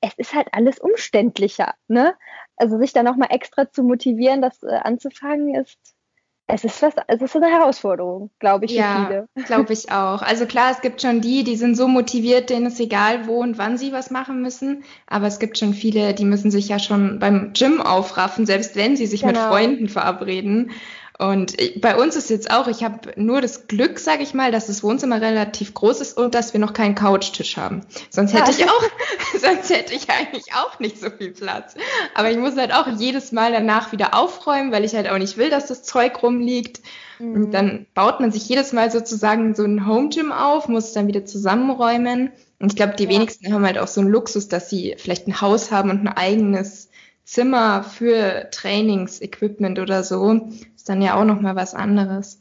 es 0.00 0.14
ist 0.16 0.34
halt 0.34 0.48
alles 0.52 0.78
umständlicher. 0.78 1.74
Ne? 1.88 2.14
Also 2.56 2.78
sich 2.78 2.92
da 2.92 3.02
nochmal 3.02 3.28
extra 3.30 3.70
zu 3.70 3.82
motivieren, 3.82 4.42
das 4.42 4.62
äh, 4.62 4.74
anzufangen, 4.74 5.54
ist, 5.54 5.78
es 6.48 6.64
ist 6.64 6.82
was, 6.82 6.94
es 7.06 7.22
ist 7.22 7.36
eine 7.36 7.46
Herausforderung, 7.46 8.30
glaube 8.38 8.66
ich, 8.66 8.72
ja, 8.72 9.06
für 9.06 9.06
viele. 9.06 9.46
glaube 9.46 9.72
ich 9.72 9.90
auch. 9.90 10.22
Also 10.22 10.44
klar, 10.44 10.70
es 10.70 10.80
gibt 10.80 11.00
schon 11.00 11.20
die, 11.20 11.44
die 11.44 11.56
sind 11.56 11.76
so 11.76 11.88
motiviert, 11.88 12.50
denen 12.50 12.66
ist 12.66 12.80
egal, 12.80 13.26
wo 13.26 13.40
und 13.40 13.58
wann 13.58 13.78
sie 13.78 13.92
was 13.92 14.10
machen 14.10 14.42
müssen. 14.42 14.84
Aber 15.06 15.26
es 15.26 15.38
gibt 15.38 15.56
schon 15.56 15.72
viele, 15.72 16.14
die 16.14 16.24
müssen 16.24 16.50
sich 16.50 16.68
ja 16.68 16.78
schon 16.78 17.18
beim 17.18 17.52
Gym 17.54 17.80
aufraffen, 17.80 18.44
selbst 18.44 18.76
wenn 18.76 18.96
sie 18.96 19.06
sich 19.06 19.22
genau. 19.22 19.32
mit 19.32 19.40
Freunden 19.40 19.88
verabreden. 19.88 20.72
Und 21.18 21.56
bei 21.80 21.96
uns 21.96 22.16
ist 22.16 22.30
jetzt 22.30 22.50
auch, 22.50 22.66
ich 22.68 22.82
habe 22.82 23.12
nur 23.16 23.40
das 23.40 23.68
Glück, 23.68 23.98
sage 23.98 24.22
ich 24.22 24.34
mal, 24.34 24.50
dass 24.50 24.66
das 24.66 24.82
Wohnzimmer 24.82 25.20
relativ 25.20 25.74
groß 25.74 26.00
ist 26.00 26.16
und 26.16 26.34
dass 26.34 26.52
wir 26.52 26.60
noch 26.60 26.72
keinen 26.72 26.94
Couchtisch 26.94 27.56
haben. 27.56 27.82
Sonst 28.10 28.32
hätte 28.32 28.50
ich 28.50 28.64
auch, 28.64 28.82
sonst 29.40 29.70
hätte 29.70 29.94
ich 29.94 30.10
eigentlich 30.10 30.54
auch 30.54 30.78
nicht 30.80 30.98
so 30.98 31.10
viel 31.10 31.30
Platz. 31.30 31.74
Aber 32.14 32.30
ich 32.30 32.38
muss 32.38 32.56
halt 32.56 32.72
auch 32.72 32.86
jedes 32.98 33.30
Mal 33.30 33.52
danach 33.52 33.92
wieder 33.92 34.14
aufräumen, 34.14 34.72
weil 34.72 34.84
ich 34.84 34.94
halt 34.94 35.08
auch 35.08 35.18
nicht 35.18 35.36
will, 35.36 35.50
dass 35.50 35.66
das 35.66 35.82
Zeug 35.82 36.22
rumliegt. 36.22 36.80
Mhm. 37.18 37.34
Und 37.34 37.50
dann 37.52 37.86
baut 37.94 38.20
man 38.20 38.32
sich 38.32 38.48
jedes 38.48 38.72
Mal 38.72 38.90
sozusagen 38.90 39.54
so 39.54 39.64
ein 39.64 39.86
Home 39.86 40.08
Gym 40.08 40.32
auf, 40.32 40.68
muss 40.68 40.86
es 40.86 40.92
dann 40.92 41.08
wieder 41.08 41.26
zusammenräumen. 41.26 42.32
Und 42.58 42.72
ich 42.72 42.76
glaube, 42.76 42.94
die 42.96 43.04
ja. 43.04 43.10
wenigsten 43.10 43.52
haben 43.52 43.66
halt 43.66 43.78
auch 43.78 43.88
so 43.88 44.00
einen 44.00 44.10
Luxus, 44.10 44.48
dass 44.48 44.70
sie 44.70 44.94
vielleicht 44.96 45.26
ein 45.26 45.40
Haus 45.40 45.70
haben 45.70 45.90
und 45.90 46.00
ein 46.00 46.08
eigenes 46.08 46.88
Zimmer 47.32 47.82
für 47.82 48.50
Trainingsequipment 48.50 49.78
oder 49.78 50.04
so 50.04 50.50
ist 50.76 50.90
dann 50.90 51.00
ja 51.00 51.14
auch 51.14 51.24
noch 51.24 51.40
mal 51.40 51.56
was 51.56 51.74
anderes. 51.74 52.40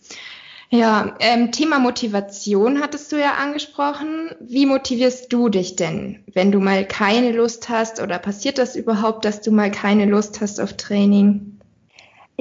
Ja, 0.70 1.16
ähm, 1.22 1.54
Thema 1.54 1.80
Motivation 1.80 2.82
hattest 2.82 3.10
du 3.14 3.16
ja 3.18 3.36
angesprochen. 3.36 4.36
Wie 4.42 4.66
motivierst 4.66 5.32
du 5.32 5.48
dich 5.48 5.78
denn, 5.78 6.26
wenn 6.34 6.52
du 6.52 6.60
mal 6.60 6.86
keine 6.86 7.32
Lust 7.32 7.70
hast 7.70 8.02
oder 8.02 8.20
passiert 8.20 8.58
das 8.58 8.76
überhaupt, 8.76 9.24
dass 9.24 9.40
du 9.40 9.52
mal 9.52 9.72
keine 9.72 10.08
Lust 10.08 10.42
hast 10.42 10.60
auf 10.60 10.76
Training? 10.76 11.61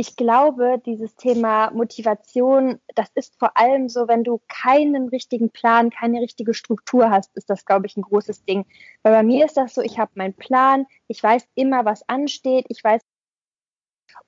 Ich 0.00 0.16
glaube, 0.16 0.80
dieses 0.86 1.14
Thema 1.14 1.70
Motivation, 1.72 2.80
das 2.94 3.10
ist 3.14 3.38
vor 3.38 3.58
allem 3.58 3.90
so, 3.90 4.08
wenn 4.08 4.24
du 4.24 4.40
keinen 4.48 5.10
richtigen 5.10 5.50
Plan, 5.50 5.90
keine 5.90 6.22
richtige 6.22 6.54
Struktur 6.54 7.10
hast, 7.10 7.36
ist 7.36 7.50
das, 7.50 7.66
glaube 7.66 7.84
ich, 7.84 7.98
ein 7.98 8.02
großes 8.02 8.46
Ding. 8.46 8.64
Weil 9.02 9.12
bei 9.12 9.22
mir 9.22 9.44
ist 9.44 9.58
das 9.58 9.74
so, 9.74 9.82
ich 9.82 9.98
habe 9.98 10.10
meinen 10.14 10.32
Plan, 10.32 10.86
ich 11.06 11.22
weiß 11.22 11.46
immer, 11.54 11.84
was 11.84 12.08
ansteht, 12.08 12.64
ich 12.70 12.82
weiß, 12.82 13.02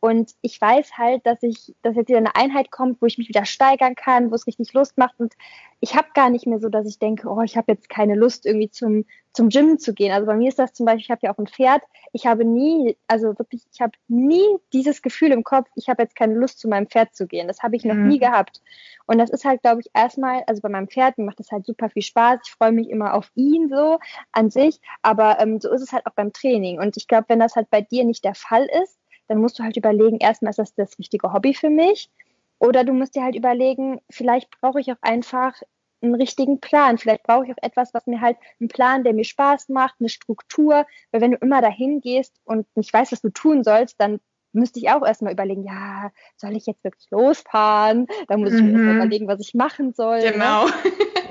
und 0.04 0.32
ich 0.40 0.60
weiß 0.60 0.98
halt, 0.98 1.24
dass 1.26 1.44
ich, 1.44 1.76
dass 1.82 1.94
jetzt 1.94 2.08
wieder 2.08 2.18
eine 2.18 2.34
Einheit 2.34 2.72
kommt, 2.72 3.00
wo 3.00 3.06
ich 3.06 3.18
mich 3.18 3.28
wieder 3.28 3.44
steigern 3.44 3.94
kann, 3.94 4.32
wo 4.32 4.34
es 4.34 4.48
richtig 4.48 4.72
Lust 4.72 4.98
macht. 4.98 5.14
Und 5.20 5.34
ich 5.78 5.94
habe 5.94 6.08
gar 6.12 6.28
nicht 6.28 6.44
mehr 6.44 6.58
so, 6.58 6.68
dass 6.68 6.88
ich 6.88 6.98
denke, 6.98 7.28
oh, 7.28 7.40
ich 7.42 7.56
habe 7.56 7.70
jetzt 7.70 7.88
keine 7.88 8.16
Lust, 8.16 8.44
irgendwie 8.44 8.68
zum, 8.68 9.04
zum 9.32 9.48
Gym 9.48 9.78
zu 9.78 9.94
gehen. 9.94 10.10
Also 10.10 10.26
bei 10.26 10.34
mir 10.34 10.48
ist 10.48 10.58
das 10.58 10.72
zum 10.72 10.86
Beispiel, 10.86 11.02
ich 11.02 11.10
habe 11.12 11.20
ja 11.22 11.32
auch 11.32 11.38
ein 11.38 11.46
Pferd. 11.46 11.82
Ich 12.12 12.26
habe 12.26 12.44
nie, 12.44 12.96
also 13.06 13.38
wirklich, 13.38 13.62
ich 13.72 13.80
habe 13.80 13.92
nie 14.08 14.44
dieses 14.72 15.02
Gefühl 15.02 15.30
im 15.30 15.44
Kopf, 15.44 15.68
ich 15.76 15.88
habe 15.88 16.02
jetzt 16.02 16.16
keine 16.16 16.34
Lust, 16.34 16.58
zu 16.58 16.68
meinem 16.68 16.88
Pferd 16.88 17.14
zu 17.14 17.28
gehen. 17.28 17.46
Das 17.46 17.62
habe 17.62 17.76
ich 17.76 17.84
noch 17.84 17.94
mhm. 17.94 18.08
nie 18.08 18.18
gehabt. 18.18 18.60
Und 19.06 19.18
das 19.18 19.30
ist 19.30 19.44
halt, 19.44 19.62
glaube 19.62 19.82
ich, 19.82 19.90
erstmal, 19.94 20.42
also 20.48 20.62
bei 20.62 20.68
meinem 20.68 20.88
Pferd, 20.88 21.16
mir 21.16 21.26
macht 21.26 21.38
das 21.38 21.52
halt 21.52 21.64
super 21.64 21.90
viel 21.90 22.02
Spaß. 22.02 22.40
Ich 22.44 22.52
freue 22.52 22.72
mich 22.72 22.90
immer 22.90 23.14
auf 23.14 23.30
ihn 23.36 23.68
so 23.68 24.00
an 24.32 24.50
sich. 24.50 24.80
Aber 25.02 25.38
ähm, 25.38 25.60
so 25.60 25.70
ist 25.70 25.82
es 25.82 25.92
halt 25.92 26.06
auch 26.06 26.14
beim 26.14 26.32
Training. 26.32 26.80
Und 26.80 26.96
ich 26.96 27.06
glaube, 27.06 27.26
wenn 27.28 27.38
das 27.38 27.54
halt 27.54 27.70
bei 27.70 27.82
dir 27.82 28.04
nicht 28.04 28.24
der 28.24 28.34
Fall 28.34 28.68
ist, 28.82 28.98
dann 29.28 29.38
musst 29.38 29.58
du 29.58 29.62
halt 29.62 29.76
überlegen, 29.76 30.18
erstmal 30.18 30.50
ist 30.50 30.58
das 30.58 30.74
das 30.74 30.98
richtige 30.98 31.32
Hobby 31.32 31.54
für 31.54 31.70
mich. 31.70 32.10
Oder 32.58 32.84
du 32.84 32.92
musst 32.92 33.16
dir 33.16 33.24
halt 33.24 33.34
überlegen, 33.34 34.00
vielleicht 34.10 34.50
brauche 34.60 34.80
ich 34.80 34.92
auch 34.92 35.02
einfach 35.02 35.54
einen 36.00 36.14
richtigen 36.14 36.60
Plan. 36.60 36.98
Vielleicht 36.98 37.22
brauche 37.22 37.46
ich 37.46 37.52
auch 37.52 37.62
etwas, 37.62 37.94
was 37.94 38.06
mir 38.06 38.20
halt 38.20 38.36
einen 38.60 38.68
Plan, 38.68 39.04
der 39.04 39.14
mir 39.14 39.24
Spaß 39.24 39.68
macht, 39.68 39.96
eine 40.00 40.08
Struktur. 40.08 40.86
Weil 41.10 41.20
wenn 41.20 41.32
du 41.32 41.38
immer 41.38 41.60
dahin 41.60 42.00
gehst 42.00 42.40
und 42.44 42.66
nicht 42.76 42.92
weißt, 42.92 43.12
was 43.12 43.22
du 43.22 43.30
tun 43.30 43.64
sollst, 43.64 44.00
dann 44.00 44.20
müsste 44.52 44.78
ich 44.80 44.90
auch 44.90 45.04
erstmal 45.04 45.32
überlegen, 45.32 45.64
ja, 45.64 46.12
soll 46.36 46.56
ich 46.56 46.66
jetzt 46.66 46.84
wirklich 46.84 47.10
losfahren? 47.10 48.06
Da 48.28 48.36
muss 48.36 48.52
ich 48.52 48.60
mir 48.62 48.72
erstmal 48.72 48.94
mhm. 48.94 49.00
überlegen, 49.00 49.28
was 49.28 49.40
ich 49.40 49.54
machen 49.54 49.92
soll. 49.92 50.18
Ne? 50.18 50.32
Genau. 50.32 50.66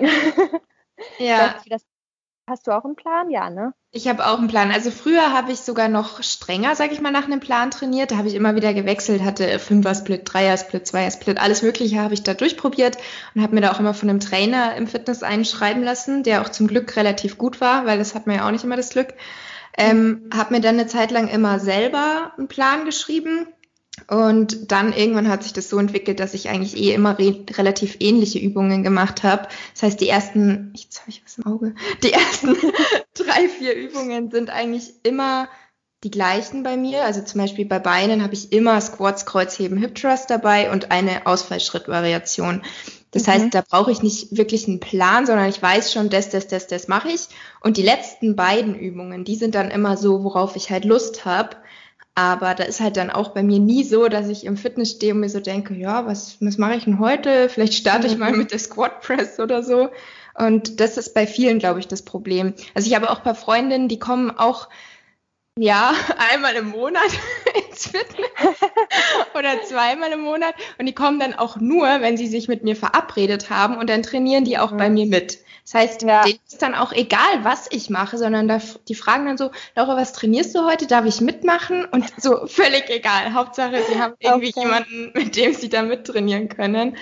Ja. 1.19 1.55
Das 1.67 1.83
Hast 2.51 2.67
du 2.67 2.71
auch 2.71 2.83
einen 2.83 2.97
Plan? 2.97 3.29
Ja, 3.29 3.49
ne? 3.49 3.73
Ich 3.91 4.09
habe 4.09 4.27
auch 4.27 4.37
einen 4.37 4.49
Plan. 4.49 4.71
Also 4.71 4.91
früher 4.91 5.31
habe 5.31 5.53
ich 5.53 5.59
sogar 5.59 5.87
noch 5.87 6.21
strenger, 6.21 6.75
sage 6.75 6.91
ich 6.91 6.99
mal, 6.99 7.09
nach 7.09 7.23
einem 7.23 7.39
Plan 7.39 7.71
trainiert. 7.71 8.11
Da 8.11 8.17
habe 8.17 8.27
ich 8.27 8.35
immer 8.35 8.55
wieder 8.55 8.73
gewechselt, 8.73 9.23
hatte 9.23 9.57
Fünfer-Split, 9.57 10.23
Dreier-Split, 10.25 10.85
Zweier-Split, 10.85 11.39
alles 11.39 11.61
Mögliche 11.61 12.01
habe 12.01 12.13
ich 12.13 12.23
da 12.23 12.33
durchprobiert 12.33 12.97
und 13.33 13.41
habe 13.41 13.55
mir 13.55 13.61
da 13.61 13.71
auch 13.71 13.79
immer 13.79 13.93
von 13.93 14.09
einem 14.09 14.19
Trainer 14.19 14.75
im 14.75 14.87
Fitness 14.87 15.23
einschreiben 15.23 15.81
lassen, 15.81 16.23
der 16.23 16.41
auch 16.41 16.49
zum 16.49 16.67
Glück 16.67 16.97
relativ 16.97 17.37
gut 17.37 17.61
war, 17.61 17.85
weil 17.85 17.99
das 17.99 18.15
hat 18.15 18.27
man 18.27 18.35
ja 18.35 18.45
auch 18.45 18.51
nicht 18.51 18.65
immer 18.65 18.75
das 18.75 18.89
Glück. 18.89 19.13
Ähm, 19.77 20.29
habe 20.35 20.53
mir 20.53 20.59
dann 20.59 20.75
eine 20.75 20.87
Zeit 20.87 21.11
lang 21.11 21.29
immer 21.29 21.57
selber 21.61 22.33
einen 22.37 22.49
Plan 22.49 22.83
geschrieben 22.83 23.47
Und 24.07 24.71
dann 24.71 24.93
irgendwann 24.93 25.29
hat 25.29 25.43
sich 25.43 25.53
das 25.53 25.69
so 25.69 25.77
entwickelt, 25.79 26.19
dass 26.19 26.33
ich 26.33 26.49
eigentlich 26.49 26.77
eh 26.77 26.93
immer 26.93 27.17
re 27.17 27.43
relativ 27.51 27.97
ähnliche 27.99 28.39
Übungen 28.39 28.83
gemacht 28.83 29.23
habe. 29.23 29.47
Das 29.73 29.83
heißt, 29.83 30.01
die 30.01 30.09
ersten, 30.09 30.73
jetzt 30.75 31.01
habe 31.01 31.11
ich 31.11 31.23
was 31.23 31.37
im 31.37 31.45
Auge, 31.45 31.75
die 32.03 32.13
ersten 32.13 32.55
drei, 33.13 33.47
vier 33.47 33.75
Übungen 33.75 34.31
sind 34.31 34.49
eigentlich 34.49 34.93
immer 35.03 35.47
die 36.03 36.11
gleichen 36.11 36.63
bei 36.63 36.77
mir. 36.77 37.05
Also 37.05 37.21
zum 37.21 37.41
Beispiel 37.41 37.65
bei 37.65 37.79
Beinen 37.79 38.23
habe 38.23 38.33
ich 38.33 38.51
immer 38.51 38.81
Squats, 38.81 39.25
Kreuzheben, 39.25 39.77
Hip 39.77 39.95
Thrust 39.95 40.29
dabei 40.29 40.71
und 40.71 40.91
eine 40.91 41.27
Ausfallschrittvariation. 41.27 42.63
Das 43.11 43.27
mhm. 43.27 43.31
heißt, 43.31 43.53
da 43.53 43.61
brauche 43.61 43.91
ich 43.91 44.01
nicht 44.01 44.35
wirklich 44.35 44.67
einen 44.67 44.79
Plan, 44.79 45.25
sondern 45.25 45.49
ich 45.49 45.61
weiß 45.61 45.93
schon, 45.93 46.09
das, 46.09 46.29
das, 46.29 46.47
das, 46.47 46.67
das 46.67 46.87
mache 46.87 47.09
ich. 47.09 47.27
Und 47.59 47.77
die 47.77 47.83
letzten 47.83 48.35
beiden 48.35 48.73
Übungen, 48.75 49.25
die 49.25 49.35
sind 49.35 49.53
dann 49.53 49.69
immer 49.69 49.97
so, 49.97 50.23
worauf 50.23 50.55
ich 50.55 50.71
halt 50.71 50.85
Lust 50.85 51.25
habe. 51.25 51.57
Aber 52.21 52.53
da 52.53 52.65
ist 52.65 52.79
halt 52.79 52.97
dann 52.97 53.09
auch 53.09 53.29
bei 53.29 53.41
mir 53.41 53.57
nie 53.57 53.83
so, 53.83 54.07
dass 54.07 54.27
ich 54.27 54.45
im 54.45 54.55
Fitness 54.55 54.91
stehe 54.91 55.15
und 55.15 55.21
mir 55.21 55.29
so 55.29 55.39
denke, 55.39 55.73
ja, 55.73 56.05
was, 56.05 56.37
was 56.39 56.59
mache 56.59 56.75
ich 56.75 56.83
denn 56.83 56.99
heute? 56.99 57.49
Vielleicht 57.49 57.73
starte 57.73 58.05
ich 58.05 58.15
mal 58.15 58.31
mhm. 58.31 58.37
mit 58.37 58.51
der 58.51 58.59
Squat 58.59 59.01
Press 59.01 59.39
oder 59.39 59.63
so. 59.63 59.89
Und 60.35 60.79
das 60.79 60.99
ist 60.99 61.15
bei 61.15 61.25
vielen, 61.25 61.57
glaube 61.57 61.79
ich, 61.79 61.87
das 61.87 62.03
Problem. 62.03 62.53
Also 62.75 62.87
ich 62.87 62.95
habe 62.95 63.09
auch 63.09 63.17
ein 63.17 63.23
paar 63.23 63.33
Freundinnen, 63.33 63.87
die 63.87 63.97
kommen 63.97 64.29
auch 64.29 64.69
ja, 65.57 65.93
einmal 66.31 66.55
im 66.55 66.69
Monat 66.69 67.09
ins 67.69 67.87
Fitness 67.87 68.29
oder 69.37 69.61
zweimal 69.63 70.11
im 70.11 70.21
Monat. 70.21 70.55
Und 70.77 70.85
die 70.85 70.95
kommen 70.95 71.19
dann 71.19 71.33
auch 71.33 71.57
nur, 71.57 71.87
wenn 72.01 72.17
sie 72.17 72.27
sich 72.27 72.47
mit 72.47 72.63
mir 72.63 72.75
verabredet 72.75 73.49
haben 73.49 73.77
und 73.77 73.89
dann 73.89 74.03
trainieren 74.03 74.45
die 74.45 74.57
auch 74.57 74.71
mhm. 74.71 74.77
bei 74.77 74.89
mir 74.89 75.05
mit. 75.05 75.39
Das 75.63 75.75
heißt, 75.75 76.01
ja. 76.01 76.23
denen 76.23 76.39
ist 76.47 76.61
dann 76.61 76.73
auch 76.73 76.91
egal, 76.91 77.43
was 77.43 77.67
ich 77.69 77.89
mache, 77.89 78.17
sondern 78.17 78.47
da, 78.47 78.59
die 78.87 78.95
fragen 78.95 79.27
dann 79.27 79.37
so, 79.37 79.51
Laura, 79.75 79.95
was 79.95 80.11
trainierst 80.11 80.55
du 80.55 80.65
heute? 80.65 80.87
Darf 80.87 81.05
ich 81.05 81.21
mitmachen? 81.21 81.85
Und 81.85 82.05
so 82.17 82.47
völlig 82.47 82.89
egal. 82.89 83.33
Hauptsache, 83.33 83.83
sie 83.87 83.99
haben 83.99 84.15
irgendwie 84.19 84.49
okay. 84.55 84.61
jemanden, 84.61 85.11
mit 85.13 85.35
dem 85.35 85.53
sie 85.53 85.69
da 85.69 85.83
mittrainieren 85.83 86.49
können. 86.49 86.97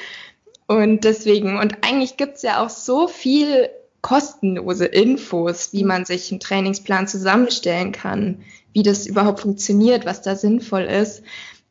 Und 0.67 1.03
deswegen, 1.03 1.57
und 1.57 1.83
eigentlich 1.83 2.17
gibt's 2.17 2.43
ja 2.43 2.63
auch 2.63 2.69
so 2.69 3.07
viel 3.07 3.69
kostenlose 4.01 4.85
Infos, 4.85 5.73
wie 5.73 5.83
man 5.83 6.05
sich 6.05 6.31
einen 6.31 6.39
Trainingsplan 6.39 7.07
zusammenstellen 7.07 7.91
kann, 7.91 8.43
wie 8.73 8.83
das 8.83 9.07
überhaupt 9.07 9.41
funktioniert, 9.41 10.05
was 10.05 10.21
da 10.21 10.35
sinnvoll 10.35 10.83
ist, 10.83 11.23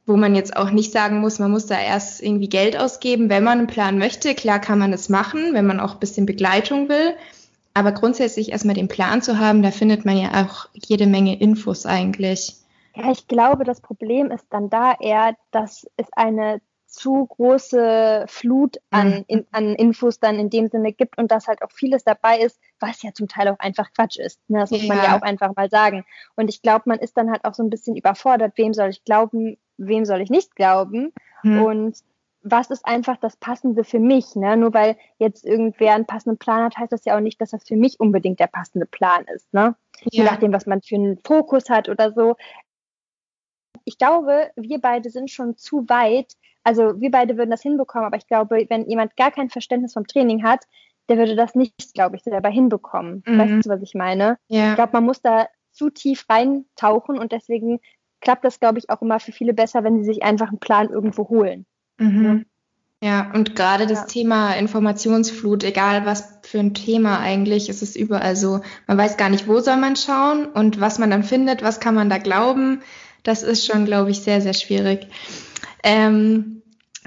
wo 0.06 0.16
man 0.16 0.34
jetzt 0.34 0.56
auch 0.56 0.70
nicht 0.70 0.92
sagen 0.92 1.20
muss, 1.20 1.38
man 1.38 1.50
muss 1.50 1.66
da 1.66 1.78
erst 1.78 2.22
irgendwie 2.22 2.48
Geld 2.48 2.78
ausgeben, 2.78 3.28
wenn 3.28 3.44
man 3.44 3.58
einen 3.58 3.66
Plan 3.66 3.98
möchte. 3.98 4.34
Klar 4.34 4.58
kann 4.58 4.78
man 4.78 4.92
es 4.92 5.08
machen, 5.08 5.52
wenn 5.52 5.66
man 5.66 5.80
auch 5.80 5.94
ein 5.94 6.00
bisschen 6.00 6.26
Begleitung 6.26 6.88
will. 6.88 7.14
Aber 7.74 7.92
grundsätzlich 7.92 8.50
erstmal 8.50 8.74
den 8.74 8.88
Plan 8.88 9.22
zu 9.22 9.38
haben, 9.38 9.62
da 9.62 9.70
findet 9.70 10.04
man 10.04 10.16
ja 10.16 10.44
auch 10.44 10.68
jede 10.72 11.06
Menge 11.06 11.38
Infos 11.38 11.86
eigentlich. 11.86 12.54
Ja, 12.96 13.12
ich 13.12 13.28
glaube, 13.28 13.64
das 13.64 13.80
Problem 13.80 14.30
ist 14.30 14.46
dann 14.50 14.70
da 14.70 14.94
eher, 14.98 15.36
dass 15.52 15.86
es 15.96 16.06
eine 16.12 16.60
zu 16.88 17.26
große 17.26 18.24
Flut 18.28 18.78
an, 18.90 19.08
mhm. 19.10 19.24
in, 19.26 19.46
an 19.52 19.74
Infos 19.74 20.20
dann 20.20 20.38
in 20.38 20.50
dem 20.50 20.68
Sinne 20.68 20.92
gibt 20.92 21.18
und 21.18 21.30
dass 21.30 21.46
halt 21.46 21.62
auch 21.62 21.70
vieles 21.70 22.02
dabei 22.02 22.38
ist, 22.38 22.58
was 22.80 23.02
ja 23.02 23.12
zum 23.12 23.28
Teil 23.28 23.48
auch 23.48 23.58
einfach 23.58 23.92
Quatsch 23.92 24.18
ist. 24.18 24.40
Ne? 24.48 24.60
Das 24.60 24.70
muss 24.70 24.82
ja. 24.82 24.94
man 24.94 25.04
ja 25.04 25.16
auch 25.16 25.22
einfach 25.22 25.54
mal 25.54 25.68
sagen. 25.68 26.04
Und 26.34 26.48
ich 26.48 26.62
glaube, 26.62 26.84
man 26.86 26.98
ist 26.98 27.16
dann 27.16 27.30
halt 27.30 27.44
auch 27.44 27.54
so 27.54 27.62
ein 27.62 27.70
bisschen 27.70 27.94
überfordert, 27.94 28.54
wem 28.56 28.72
soll 28.72 28.88
ich 28.88 29.04
glauben, 29.04 29.58
wem 29.76 30.06
soll 30.06 30.22
ich 30.22 30.30
nicht 30.30 30.56
glauben. 30.56 31.12
Mhm. 31.42 31.62
Und 31.62 31.96
was 32.42 32.70
ist 32.70 32.86
einfach 32.86 33.16
das 33.18 33.36
Passende 33.36 33.84
für 33.84 33.98
mich? 33.98 34.34
Ne? 34.34 34.56
Nur 34.56 34.72
weil 34.72 34.96
jetzt 35.18 35.44
irgendwer 35.44 35.94
einen 35.94 36.06
passenden 36.06 36.38
Plan 36.38 36.64
hat, 36.64 36.76
heißt 36.76 36.92
das 36.92 37.04
ja 37.04 37.16
auch 37.16 37.20
nicht, 37.20 37.40
dass 37.40 37.50
das 37.50 37.64
für 37.66 37.76
mich 37.76 38.00
unbedingt 38.00 38.40
der 38.40 38.46
passende 38.46 38.86
Plan 38.86 39.24
ist. 39.34 39.52
Ne? 39.52 39.76
Ja. 40.04 40.08
Je 40.10 40.24
nachdem, 40.24 40.52
was 40.52 40.66
man 40.66 40.80
für 40.80 40.94
einen 40.94 41.18
Fokus 41.24 41.68
hat 41.68 41.88
oder 41.88 42.12
so. 42.12 42.36
Ich 43.84 43.98
glaube, 43.98 44.50
wir 44.56 44.80
beide 44.80 45.10
sind 45.10 45.30
schon 45.30 45.56
zu 45.56 45.88
weit, 45.88 46.34
also 46.68 47.00
wir 47.00 47.10
beide 47.10 47.38
würden 47.38 47.48
das 47.48 47.62
hinbekommen, 47.62 48.06
aber 48.06 48.18
ich 48.18 48.26
glaube, 48.26 48.66
wenn 48.68 48.90
jemand 48.90 49.16
gar 49.16 49.30
kein 49.30 49.48
Verständnis 49.48 49.94
vom 49.94 50.06
Training 50.06 50.42
hat, 50.42 50.66
der 51.08 51.16
würde 51.16 51.34
das 51.34 51.54
nicht, 51.54 51.94
glaube 51.94 52.16
ich, 52.16 52.22
selber 52.24 52.50
hinbekommen. 52.50 53.22
Mhm. 53.24 53.38
Weißt 53.38 53.64
du, 53.64 53.70
was 53.70 53.80
ich 53.80 53.94
meine? 53.94 54.36
Ja. 54.48 54.68
Ich 54.68 54.74
glaube, 54.74 54.92
man 54.92 55.04
muss 55.04 55.22
da 55.22 55.46
zu 55.72 55.88
tief 55.88 56.26
reintauchen 56.28 57.18
und 57.18 57.32
deswegen 57.32 57.80
klappt 58.20 58.44
das, 58.44 58.60
glaube 58.60 58.78
ich, 58.78 58.90
auch 58.90 59.00
immer 59.00 59.18
für 59.18 59.32
viele 59.32 59.54
besser, 59.54 59.82
wenn 59.82 59.96
sie 59.96 60.04
sich 60.04 60.22
einfach 60.22 60.48
einen 60.48 60.58
Plan 60.58 60.90
irgendwo 60.90 61.30
holen. 61.30 61.64
Mhm. 61.96 62.44
Ja, 63.02 63.30
und 63.32 63.56
gerade 63.56 63.86
das 63.86 64.00
ja. 64.00 64.04
Thema 64.04 64.52
Informationsflut, 64.52 65.64
egal 65.64 66.04
was 66.04 66.38
für 66.42 66.58
ein 66.58 66.74
Thema 66.74 67.18
eigentlich, 67.20 67.70
ist 67.70 67.80
es 67.80 67.96
überall 67.96 68.36
so. 68.36 68.60
Man 68.86 68.98
weiß 68.98 69.16
gar 69.16 69.30
nicht, 69.30 69.48
wo 69.48 69.60
soll 69.60 69.78
man 69.78 69.96
schauen 69.96 70.44
und 70.44 70.82
was 70.82 70.98
man 70.98 71.10
dann 71.10 71.22
findet, 71.22 71.62
was 71.62 71.80
kann 71.80 71.94
man 71.94 72.10
da 72.10 72.18
glauben. 72.18 72.82
Das 73.22 73.42
ist 73.42 73.64
schon, 73.64 73.86
glaube 73.86 74.10
ich, 74.10 74.20
sehr, 74.20 74.42
sehr 74.42 74.54
schwierig. 74.54 75.06
Ähm, 75.82 76.62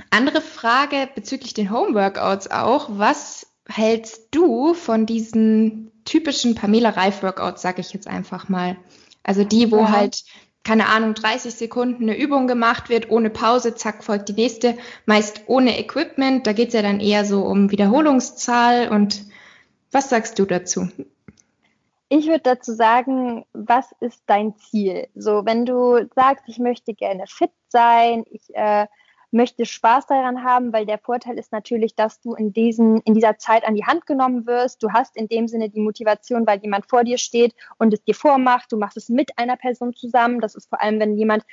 andere 0.09 0.41
Frage 0.41 1.07
bezüglich 1.13 1.53
den 1.53 1.71
Homeworkouts 1.71 2.49
auch. 2.49 2.89
Was 2.91 3.47
hältst 3.67 4.29
du 4.31 4.73
von 4.73 5.05
diesen 5.05 5.91
typischen 6.05 6.55
Pamela 6.55 6.89
Reif 6.89 7.23
Workouts, 7.23 7.61
sage 7.61 7.81
ich 7.81 7.93
jetzt 7.93 8.07
einfach 8.07 8.49
mal? 8.49 8.77
Also 9.23 9.43
die, 9.43 9.71
wo 9.71 9.79
ja. 9.79 9.91
halt 9.91 10.23
keine 10.63 10.89
Ahnung, 10.89 11.15
30 11.15 11.55
Sekunden 11.55 12.03
eine 12.03 12.17
Übung 12.17 12.47
gemacht 12.47 12.89
wird, 12.89 13.09
ohne 13.09 13.31
Pause, 13.31 13.73
zack, 13.73 14.03
folgt 14.03 14.29
die 14.29 14.33
nächste, 14.33 14.77
meist 15.05 15.41
ohne 15.47 15.79
Equipment. 15.79 16.45
Da 16.45 16.53
geht 16.53 16.67
es 16.69 16.73
ja 16.75 16.83
dann 16.83 16.99
eher 16.99 17.25
so 17.25 17.43
um 17.43 17.71
Wiederholungszahl. 17.71 18.89
Und 18.89 19.25
was 19.91 20.09
sagst 20.09 20.37
du 20.37 20.45
dazu? 20.45 20.87
Ich 22.13 22.27
würde 22.27 22.41
dazu 22.41 22.73
sagen, 22.73 23.45
was 23.53 23.93
ist 24.01 24.21
dein 24.25 24.53
Ziel? 24.57 25.07
So, 25.15 25.45
wenn 25.45 25.65
du 25.65 26.09
sagst, 26.13 26.43
ich 26.47 26.59
möchte 26.59 26.93
gerne 26.93 27.23
fit 27.25 27.53
sein, 27.69 28.25
ich 28.29 28.53
äh, 28.53 28.87
möchte 29.31 29.65
Spaß 29.65 30.07
daran 30.07 30.43
haben, 30.43 30.73
weil 30.73 30.85
der 30.85 30.97
Vorteil 30.97 31.39
ist 31.39 31.53
natürlich, 31.53 31.95
dass 31.95 32.19
du 32.19 32.33
in, 32.33 32.51
diesen, 32.51 32.99
in 33.03 33.13
dieser 33.13 33.37
Zeit 33.37 33.65
an 33.65 33.75
die 33.75 33.85
Hand 33.85 34.07
genommen 34.07 34.45
wirst. 34.45 34.83
Du 34.83 34.91
hast 34.91 35.15
in 35.15 35.29
dem 35.29 35.47
Sinne 35.47 35.69
die 35.69 35.79
Motivation, 35.79 36.45
weil 36.45 36.59
jemand 36.59 36.89
vor 36.89 37.05
dir 37.05 37.17
steht 37.17 37.55
und 37.77 37.93
es 37.93 38.03
dir 38.03 38.13
vormacht. 38.13 38.73
Du 38.73 38.77
machst 38.77 38.97
es 38.97 39.07
mit 39.07 39.31
einer 39.37 39.55
Person 39.55 39.93
zusammen. 39.93 40.41
Das 40.41 40.55
ist 40.55 40.67
vor 40.67 40.81
allem, 40.81 40.99
wenn 40.99 41.15
jemand 41.15 41.45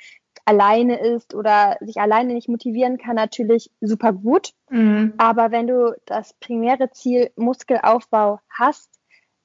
alleine 0.43 0.99
ist 0.99 1.35
oder 1.35 1.77
sich 1.79 2.01
alleine 2.01 2.33
nicht 2.33 2.49
motivieren 2.49 2.97
kann, 2.97 3.15
natürlich 3.15 3.71
super 3.79 4.11
gut. 4.11 4.51
Mhm. 4.69 5.13
Aber 5.17 5.51
wenn 5.51 5.67
du 5.67 5.95
das 6.05 6.33
primäre 6.33 6.91
Ziel 6.91 7.31
Muskelaufbau 7.37 8.41
hast, 8.49 8.89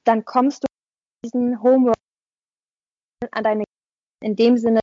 dann 0.03 0.25
kommst 0.25 0.63
du 0.63 0.74
diesen 1.25 1.61
Homework 1.61 1.95
an 3.31 3.43
deine 3.43 3.63
in 4.23 4.35
dem 4.35 4.57
Sinne 4.57 4.79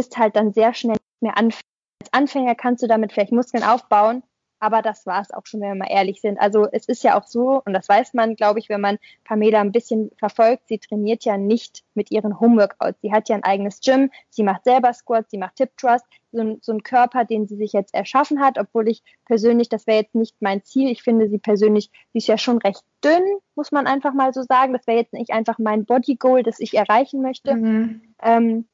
ist 0.00 0.16
halt 0.16 0.36
dann 0.36 0.52
sehr 0.52 0.74
schnell 0.74 0.96
mehr 1.20 1.36
anfällig 1.36 1.62
als 2.02 2.12
Anfänger 2.12 2.54
kannst 2.56 2.82
du 2.82 2.88
damit 2.88 3.12
vielleicht 3.12 3.32
Muskeln 3.32 3.62
aufbauen, 3.62 4.24
aber 4.62 4.80
das 4.80 5.06
war 5.06 5.20
es 5.20 5.32
auch 5.32 5.44
schon, 5.44 5.60
wenn 5.60 5.70
wir 5.70 5.74
mal 5.74 5.90
ehrlich 5.90 6.20
sind. 6.20 6.40
Also 6.40 6.68
es 6.70 6.86
ist 6.86 7.02
ja 7.02 7.18
auch 7.18 7.26
so, 7.26 7.60
und 7.64 7.72
das 7.72 7.88
weiß 7.88 8.14
man, 8.14 8.36
glaube 8.36 8.60
ich, 8.60 8.68
wenn 8.68 8.80
man 8.80 8.98
Pamela 9.24 9.60
ein 9.60 9.72
bisschen 9.72 10.12
verfolgt, 10.18 10.68
sie 10.68 10.78
trainiert 10.78 11.24
ja 11.24 11.36
nicht 11.36 11.82
mit 11.94 12.12
ihren 12.12 12.38
Homeworkouts. 12.38 13.00
Sie 13.02 13.12
hat 13.12 13.28
ja 13.28 13.34
ein 13.34 13.42
eigenes 13.42 13.80
Gym, 13.80 14.12
sie 14.30 14.44
macht 14.44 14.62
selber 14.62 14.92
Squats, 14.92 15.32
sie 15.32 15.38
macht 15.38 15.56
Tip 15.56 15.76
Trust, 15.76 16.04
so, 16.30 16.58
so 16.60 16.70
ein 16.70 16.84
Körper, 16.84 17.24
den 17.24 17.48
sie 17.48 17.56
sich 17.56 17.72
jetzt 17.72 17.92
erschaffen 17.92 18.40
hat, 18.40 18.56
obwohl 18.56 18.88
ich 18.88 19.02
persönlich, 19.24 19.68
das 19.68 19.88
wäre 19.88 20.02
jetzt 20.02 20.14
nicht 20.14 20.36
mein 20.38 20.62
Ziel, 20.62 20.88
ich 20.92 21.02
finde 21.02 21.28
sie 21.28 21.38
persönlich, 21.38 21.90
sie 22.12 22.18
ist 22.18 22.28
ja 22.28 22.38
schon 22.38 22.58
recht 22.58 22.84
dünn, 23.02 23.24
muss 23.56 23.72
man 23.72 23.88
einfach 23.88 24.14
mal 24.14 24.32
so 24.32 24.44
sagen. 24.44 24.74
Das 24.74 24.86
wäre 24.86 24.98
jetzt 24.98 25.12
nicht 25.12 25.32
einfach 25.32 25.58
mein 25.58 25.86
Body 25.86 26.14
Goal, 26.14 26.44
das 26.44 26.60
ich 26.60 26.74
erreichen 26.74 27.20
möchte. 27.20 27.56
Mhm. 27.56 28.14
Ähm, 28.22 28.68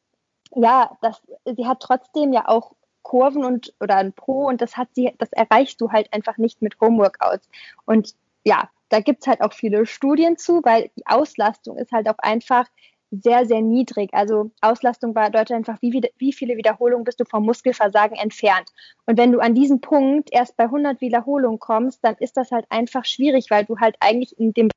ja, 0.55 0.99
das, 1.01 1.23
sie 1.47 1.67
hat 1.67 1.81
trotzdem 1.81 2.35
ja 2.35 2.47
auch 2.47 2.73
Kurven 3.09 3.43
und 3.43 3.73
oder 3.81 3.97
ein 3.97 4.13
Pro 4.13 4.47
und 4.47 4.61
das 4.61 4.77
hat 4.77 4.89
sie, 4.93 5.15
das 5.17 5.33
erreichst 5.33 5.81
du 5.81 5.91
halt 5.91 6.13
einfach 6.13 6.37
nicht 6.37 6.61
mit 6.61 6.79
Homeworkouts. 6.79 7.49
Und 7.87 8.15
ja, 8.45 8.69
da 8.91 9.01
gibt 9.01 9.23
es 9.23 9.27
halt 9.27 9.41
auch 9.41 9.55
viele 9.55 9.87
Studien 9.87 10.37
zu, 10.37 10.61
weil 10.63 10.91
die 10.95 11.07
Auslastung 11.07 11.79
ist 11.79 11.91
halt 11.91 12.07
auch 12.11 12.19
einfach 12.19 12.67
sehr, 13.11 13.47
sehr 13.47 13.63
niedrig. 13.63 14.11
Also 14.13 14.51
Auslastung 14.61 15.15
bedeutet 15.15 15.53
einfach, 15.53 15.81
wie, 15.81 16.03
wie 16.19 16.35
viele 16.35 16.59
Wiederholungen 16.59 17.05
bist 17.05 17.19
du 17.19 17.25
vom 17.25 17.47
Muskelversagen 17.47 18.19
entfernt. 18.19 18.71
Und 19.07 19.17
wenn 19.17 19.33
du 19.33 19.41
an 19.41 19.55
diesen 19.55 19.81
Punkt 19.81 20.29
erst 20.31 20.59
bei 20.59 20.65
100 20.65 21.01
Wiederholungen 21.01 21.59
kommst, 21.59 22.05
dann 22.05 22.17
ist 22.21 22.37
das 22.37 22.51
halt 22.51 22.67
einfach 22.69 23.07
schwierig, 23.07 23.47
weil 23.49 23.65
du 23.65 23.79
halt 23.79 23.97
eigentlich 24.01 24.39
in 24.39 24.53
dem 24.53 24.69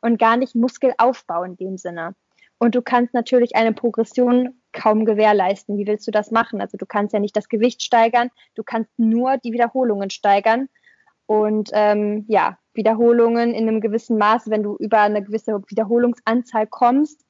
und 0.00 0.18
gar 0.18 0.36
nicht 0.36 0.56
Muskelaufbau 0.56 1.44
in 1.44 1.56
dem 1.56 1.76
Sinne. 1.76 2.16
Und 2.58 2.74
du 2.74 2.82
kannst 2.82 3.14
natürlich 3.14 3.56
eine 3.56 3.72
Progression 3.72 4.60
kaum 4.72 5.04
gewährleisten. 5.04 5.76
Wie 5.78 5.86
willst 5.86 6.06
du 6.06 6.10
das 6.10 6.30
machen? 6.30 6.60
Also 6.60 6.76
du 6.76 6.86
kannst 6.86 7.12
ja 7.12 7.20
nicht 7.20 7.36
das 7.36 7.48
Gewicht 7.48 7.82
steigern, 7.82 8.30
du 8.54 8.62
kannst 8.62 8.90
nur 8.98 9.38
die 9.38 9.52
Wiederholungen 9.52 10.10
steigern. 10.10 10.68
Und 11.26 11.70
ähm, 11.72 12.24
ja, 12.28 12.58
Wiederholungen 12.74 13.54
in 13.54 13.68
einem 13.68 13.80
gewissen 13.80 14.18
Maß, 14.18 14.50
wenn 14.50 14.62
du 14.62 14.76
über 14.76 15.00
eine 15.00 15.22
gewisse 15.22 15.62
Wiederholungsanzahl 15.68 16.66
kommst, 16.66 17.24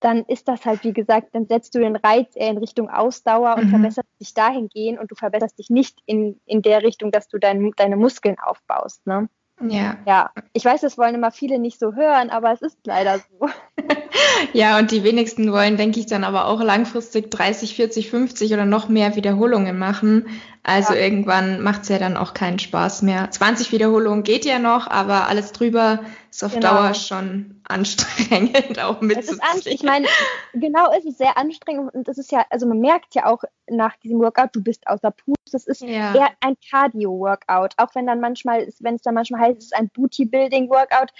dann 0.00 0.24
ist 0.24 0.48
das 0.48 0.64
halt, 0.64 0.82
wie 0.82 0.94
gesagt, 0.94 1.34
dann 1.34 1.46
setzt 1.46 1.74
du 1.74 1.78
den 1.78 1.94
Reiz 1.94 2.34
eher 2.34 2.50
in 2.50 2.58
Richtung 2.58 2.88
Ausdauer 2.88 3.56
und 3.56 3.66
mhm. 3.66 3.70
verbesserst 3.70 4.08
dich 4.18 4.32
dahingehend 4.32 4.98
und 4.98 5.10
du 5.10 5.14
verbesserst 5.14 5.58
dich 5.58 5.68
nicht 5.68 6.00
in, 6.06 6.40
in 6.46 6.62
der 6.62 6.82
Richtung, 6.82 7.12
dass 7.12 7.28
du 7.28 7.38
dein, 7.38 7.70
deine 7.76 7.96
Muskeln 7.96 8.38
aufbaust. 8.38 9.06
Ne? 9.06 9.28
Ja. 9.68 9.96
Ja, 10.06 10.30
ich 10.52 10.64
weiß, 10.64 10.80
das 10.80 10.96
wollen 10.96 11.14
immer 11.14 11.30
viele 11.30 11.58
nicht 11.58 11.78
so 11.78 11.94
hören, 11.94 12.30
aber 12.30 12.52
es 12.52 12.62
ist 12.62 12.78
leider 12.84 13.18
so. 13.18 13.48
ja, 14.52 14.78
und 14.78 14.90
die 14.90 15.04
wenigsten 15.04 15.52
wollen, 15.52 15.76
denke 15.76 16.00
ich, 16.00 16.06
dann 16.06 16.24
aber 16.24 16.46
auch 16.46 16.62
langfristig 16.62 17.30
30, 17.30 17.74
40, 17.74 18.10
50 18.10 18.52
oder 18.52 18.64
noch 18.64 18.88
mehr 18.88 19.16
Wiederholungen 19.16 19.78
machen. 19.78 20.26
Also 20.62 20.92
ja. 20.92 21.00
irgendwann 21.00 21.62
macht 21.62 21.82
es 21.82 21.88
ja 21.88 21.98
dann 21.98 22.18
auch 22.18 22.34
keinen 22.34 22.58
Spaß 22.58 23.02
mehr. 23.02 23.30
20 23.30 23.72
Wiederholungen 23.72 24.22
geht 24.22 24.44
ja 24.44 24.58
noch, 24.58 24.88
aber 24.88 25.26
alles 25.28 25.52
drüber 25.52 26.00
ist 26.30 26.44
auf 26.44 26.52
genau. 26.52 26.74
Dauer 26.74 26.94
schon 26.94 27.62
anstrengend, 27.66 28.78
auch 28.82 29.00
mitzuziehen. 29.00 29.40
Ich 29.64 29.82
meine, 29.82 30.06
genau 30.52 30.92
ist 30.92 31.06
es 31.06 31.16
sehr 31.16 31.38
anstrengend 31.38 31.94
und 31.94 32.08
es 32.08 32.18
ist 32.18 32.30
ja, 32.30 32.44
also 32.50 32.66
man 32.66 32.78
merkt 32.78 33.14
ja 33.14 33.24
auch 33.26 33.42
nach 33.70 33.96
diesem 33.96 34.18
Workout, 34.20 34.50
du 34.52 34.62
bist 34.62 34.86
außer 34.86 35.10
Puste. 35.10 35.40
Das 35.50 35.66
ist 35.66 35.80
ja. 35.80 36.14
eher 36.14 36.30
ein 36.40 36.56
Cardio-Workout, 36.70 37.74
auch 37.78 37.94
wenn 37.94 38.06
dann 38.06 38.20
manchmal, 38.20 38.68
wenn 38.80 38.96
es 38.96 39.02
dann 39.02 39.14
manchmal 39.14 39.40
heißt, 39.40 39.58
es 39.58 39.64
ist 39.66 39.76
ein 39.76 39.88
Booty-Building-Workout 39.88 41.10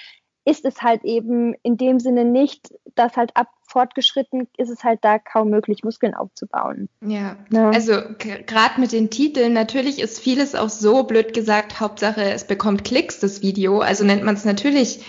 ist 0.44 0.64
es 0.64 0.82
halt 0.82 1.04
eben 1.04 1.54
in 1.62 1.76
dem 1.76 2.00
Sinne 2.00 2.24
nicht, 2.24 2.72
dass 2.94 3.16
halt 3.16 3.36
ab 3.36 3.48
fortgeschritten 3.70 4.48
ist 4.56 4.68
es 4.68 4.84
halt 4.84 5.00
da 5.02 5.18
kaum 5.18 5.50
möglich, 5.50 5.84
Muskeln 5.84 6.14
aufzubauen. 6.14 6.88
Ja, 7.00 7.36
ja. 7.50 7.70
also 7.70 7.94
gerade 8.18 8.80
mit 8.80 8.92
den 8.92 9.10
Titeln, 9.10 9.52
natürlich 9.52 10.00
ist 10.00 10.18
vieles 10.18 10.54
auch 10.54 10.68
so 10.68 11.04
blöd 11.04 11.32
gesagt, 11.32 11.80
Hauptsache 11.80 12.22
es 12.22 12.44
bekommt 12.44 12.84
Klicks, 12.84 13.20
das 13.20 13.42
Video. 13.42 13.80
Also 13.80 14.04
nennt 14.04 14.24
man 14.24 14.34
es 14.34 14.44
natürlich 14.44 15.04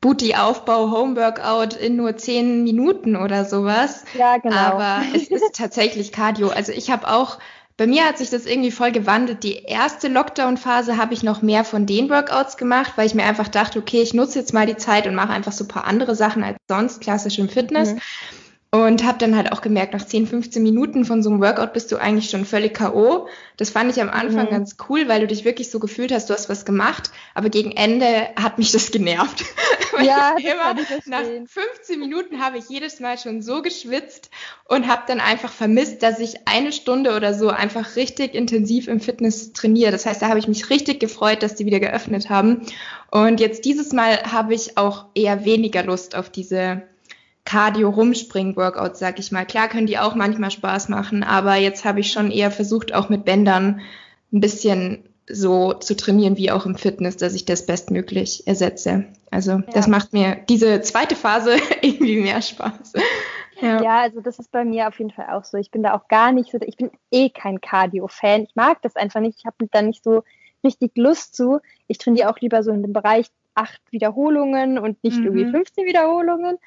Booty-Aufbau, 0.00 0.90
Homeworkout 0.90 1.74
in 1.74 1.96
nur 1.96 2.16
zehn 2.16 2.64
Minuten 2.64 3.16
oder 3.16 3.44
sowas. 3.44 4.04
Ja, 4.18 4.36
genau. 4.36 4.56
Aber 4.56 5.02
es 5.14 5.28
ist 5.28 5.54
tatsächlich 5.54 6.12
Cardio. 6.12 6.48
Also 6.48 6.72
ich 6.72 6.90
habe 6.90 7.08
auch 7.08 7.38
bei 7.76 7.86
mir 7.86 8.04
hat 8.04 8.18
sich 8.18 8.30
das 8.30 8.46
irgendwie 8.46 8.70
voll 8.70 8.92
gewandelt. 8.92 9.42
Die 9.42 9.62
erste 9.64 10.08
Lockdown-Phase 10.08 10.96
habe 10.96 11.14
ich 11.14 11.22
noch 11.22 11.42
mehr 11.42 11.64
von 11.64 11.86
den 11.86 12.10
Workouts 12.10 12.56
gemacht, 12.56 12.92
weil 12.96 13.06
ich 13.06 13.14
mir 13.14 13.24
einfach 13.24 13.48
dachte, 13.48 13.78
okay, 13.78 14.02
ich 14.02 14.14
nutze 14.14 14.38
jetzt 14.38 14.52
mal 14.52 14.66
die 14.66 14.76
Zeit 14.76 15.06
und 15.06 15.14
mache 15.14 15.32
einfach 15.32 15.52
so 15.52 15.64
ein 15.64 15.68
paar 15.68 15.84
andere 15.84 16.14
Sachen 16.14 16.44
als 16.44 16.58
sonst, 16.68 17.00
klassisch 17.00 17.38
im 17.38 17.48
Fitness. 17.48 17.94
Mhm. 17.94 18.00
Und 18.74 19.04
habe 19.04 19.18
dann 19.18 19.36
halt 19.36 19.52
auch 19.52 19.60
gemerkt, 19.60 19.92
nach 19.92 20.06
10, 20.06 20.26
15 20.26 20.62
Minuten 20.62 21.04
von 21.04 21.22
so 21.22 21.28
einem 21.28 21.42
Workout 21.42 21.74
bist 21.74 21.92
du 21.92 21.98
eigentlich 21.98 22.30
schon 22.30 22.46
völlig 22.46 22.72
K.O. 22.72 23.28
Das 23.58 23.68
fand 23.68 23.90
ich 23.90 24.00
am 24.00 24.08
Anfang 24.08 24.46
mhm. 24.46 24.50
ganz 24.50 24.76
cool, 24.88 25.08
weil 25.08 25.20
du 25.20 25.26
dich 25.26 25.44
wirklich 25.44 25.70
so 25.70 25.78
gefühlt 25.78 26.10
hast, 26.10 26.30
du 26.30 26.32
hast 26.32 26.48
was 26.48 26.64
gemacht. 26.64 27.10
Aber 27.34 27.50
gegen 27.50 27.72
Ende 27.72 28.30
hat 28.34 28.56
mich 28.56 28.72
das 28.72 28.90
genervt. 28.90 29.44
ja, 30.02 30.36
das 30.36 30.42
immer, 30.42 30.74
nach 31.04 31.22
15 31.22 32.00
Minuten 32.00 32.42
habe 32.42 32.56
ich 32.56 32.70
jedes 32.70 32.98
Mal 32.98 33.18
schon 33.18 33.42
so 33.42 33.60
geschwitzt 33.60 34.30
und 34.64 34.88
habe 34.88 35.02
dann 35.06 35.20
einfach 35.20 35.52
vermisst, 35.52 36.02
dass 36.02 36.18
ich 36.18 36.48
eine 36.48 36.72
Stunde 36.72 37.14
oder 37.14 37.34
so 37.34 37.50
einfach 37.50 37.96
richtig 37.96 38.34
intensiv 38.34 38.88
im 38.88 39.00
Fitness 39.00 39.52
trainiere. 39.52 39.92
Das 39.92 40.06
heißt, 40.06 40.22
da 40.22 40.28
habe 40.28 40.38
ich 40.38 40.48
mich 40.48 40.70
richtig 40.70 40.98
gefreut, 40.98 41.42
dass 41.42 41.56
die 41.56 41.66
wieder 41.66 41.80
geöffnet 41.80 42.30
haben. 42.30 42.62
Und 43.10 43.38
jetzt 43.38 43.66
dieses 43.66 43.92
Mal 43.92 44.32
habe 44.32 44.54
ich 44.54 44.78
auch 44.78 45.04
eher 45.14 45.44
weniger 45.44 45.82
Lust 45.82 46.16
auf 46.16 46.30
diese 46.30 46.84
Cardio-Rumspringen-Workouts, 47.44 48.98
sag 48.98 49.18
ich 49.18 49.32
mal. 49.32 49.44
Klar 49.44 49.68
können 49.68 49.86
die 49.86 49.98
auch 49.98 50.14
manchmal 50.14 50.50
Spaß 50.50 50.88
machen, 50.88 51.22
aber 51.22 51.56
jetzt 51.56 51.84
habe 51.84 52.00
ich 52.00 52.12
schon 52.12 52.30
eher 52.30 52.50
versucht, 52.50 52.94
auch 52.94 53.08
mit 53.08 53.24
Bändern 53.24 53.80
ein 54.32 54.40
bisschen 54.40 55.04
so 55.28 55.72
zu 55.74 55.96
trainieren 55.96 56.36
wie 56.36 56.50
auch 56.50 56.66
im 56.66 56.76
Fitness, 56.76 57.16
dass 57.16 57.34
ich 57.34 57.44
das 57.44 57.66
bestmöglich 57.66 58.46
ersetze. 58.46 59.04
Also 59.30 59.52
ja. 59.52 59.62
das 59.72 59.86
macht 59.86 60.12
mir 60.12 60.36
diese 60.48 60.80
zweite 60.82 61.16
Phase 61.16 61.56
irgendwie 61.82 62.20
mehr 62.20 62.42
Spaß. 62.42 62.92
Ja. 63.60 63.82
ja. 63.82 64.00
also 64.00 64.20
das 64.20 64.38
ist 64.38 64.50
bei 64.50 64.64
mir 64.64 64.88
auf 64.88 64.98
jeden 64.98 65.10
Fall 65.10 65.26
auch 65.30 65.44
so. 65.44 65.56
Ich 65.58 65.70
bin 65.70 65.82
da 65.82 65.94
auch 65.94 66.08
gar 66.08 66.32
nicht 66.32 66.50
so, 66.50 66.58
ich 66.60 66.76
bin 66.76 66.90
eh 67.10 67.30
kein 67.30 67.60
Cardio-Fan. 67.60 68.42
Ich 68.42 68.54
mag 68.56 68.82
das 68.82 68.96
einfach 68.96 69.20
nicht. 69.20 69.38
Ich 69.38 69.46
habe 69.46 69.56
da 69.70 69.82
nicht 69.82 70.04
so 70.04 70.24
richtig 70.64 70.92
Lust 70.96 71.34
zu. 71.36 71.60
Ich 71.86 71.98
trainiere 71.98 72.30
auch 72.30 72.38
lieber 72.38 72.62
so 72.62 72.70
in 72.70 72.82
dem 72.82 72.92
Bereich 72.92 73.26
acht 73.54 73.80
Wiederholungen 73.90 74.78
und 74.78 75.02
nicht 75.04 75.18
mhm. 75.18 75.26
irgendwie 75.26 75.50
15 75.50 75.86
Wiederholungen. 75.86 76.58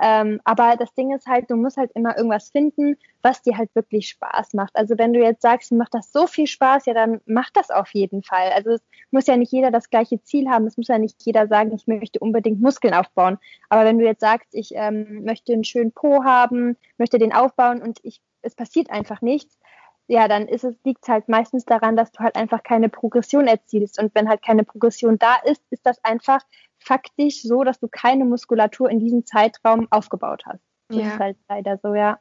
Ähm, 0.00 0.40
aber 0.44 0.76
das 0.76 0.92
Ding 0.94 1.14
ist 1.14 1.26
halt, 1.26 1.50
du 1.50 1.56
musst 1.56 1.76
halt 1.76 1.92
immer 1.94 2.16
irgendwas 2.16 2.50
finden, 2.50 2.96
was 3.22 3.42
dir 3.42 3.56
halt 3.56 3.72
wirklich 3.74 4.08
Spaß 4.08 4.54
macht. 4.54 4.74
Also 4.74 4.98
wenn 4.98 5.12
du 5.12 5.20
jetzt 5.20 5.42
sagst, 5.42 5.70
mir 5.70 5.78
macht 5.78 5.94
das 5.94 6.10
so 6.12 6.26
viel 6.26 6.46
Spaß, 6.46 6.86
ja, 6.86 6.94
dann 6.94 7.20
mach 7.26 7.50
das 7.50 7.70
auf 7.70 7.94
jeden 7.94 8.22
Fall. 8.22 8.50
Also 8.54 8.70
es 8.70 8.82
muss 9.12 9.26
ja 9.26 9.36
nicht 9.36 9.52
jeder 9.52 9.70
das 9.70 9.90
gleiche 9.90 10.20
Ziel 10.22 10.48
haben. 10.48 10.66
Es 10.66 10.76
muss 10.76 10.88
ja 10.88 10.98
nicht 10.98 11.22
jeder 11.24 11.46
sagen, 11.46 11.72
ich 11.72 11.86
möchte 11.86 12.18
unbedingt 12.18 12.60
Muskeln 12.60 12.92
aufbauen. 12.92 13.38
Aber 13.68 13.84
wenn 13.84 13.98
du 13.98 14.04
jetzt 14.04 14.20
sagst, 14.20 14.48
ich 14.52 14.72
ähm, 14.74 15.24
möchte 15.24 15.52
einen 15.52 15.64
schönen 15.64 15.92
Po 15.92 16.24
haben, 16.24 16.76
möchte 16.98 17.18
den 17.18 17.32
aufbauen 17.32 17.80
und 17.80 18.00
ich, 18.02 18.20
es 18.42 18.56
passiert 18.56 18.90
einfach 18.90 19.22
nichts, 19.22 19.58
ja, 20.06 20.28
dann 20.28 20.48
ist 20.48 20.64
es, 20.64 20.74
liegt 20.84 21.02
es 21.02 21.08
halt 21.08 21.28
meistens 21.28 21.64
daran, 21.64 21.96
dass 21.96 22.12
du 22.12 22.20
halt 22.20 22.36
einfach 22.36 22.62
keine 22.62 22.88
Progression 22.88 23.46
erzielst. 23.46 23.98
Und 23.98 24.14
wenn 24.14 24.28
halt 24.28 24.42
keine 24.42 24.64
Progression 24.64 25.18
da 25.18 25.36
ist, 25.44 25.62
ist 25.70 25.86
das 25.86 26.02
einfach 26.04 26.40
faktisch 26.78 27.42
so, 27.42 27.64
dass 27.64 27.80
du 27.80 27.88
keine 27.88 28.24
Muskulatur 28.24 28.90
in 28.90 29.00
diesem 29.00 29.24
Zeitraum 29.24 29.88
aufgebaut 29.90 30.42
hast. 30.46 30.62
Das 30.88 30.98
ja. 30.98 31.06
ist 31.08 31.18
halt 31.18 31.36
leider 31.48 31.78
so, 31.82 31.94
ja. 31.94 32.20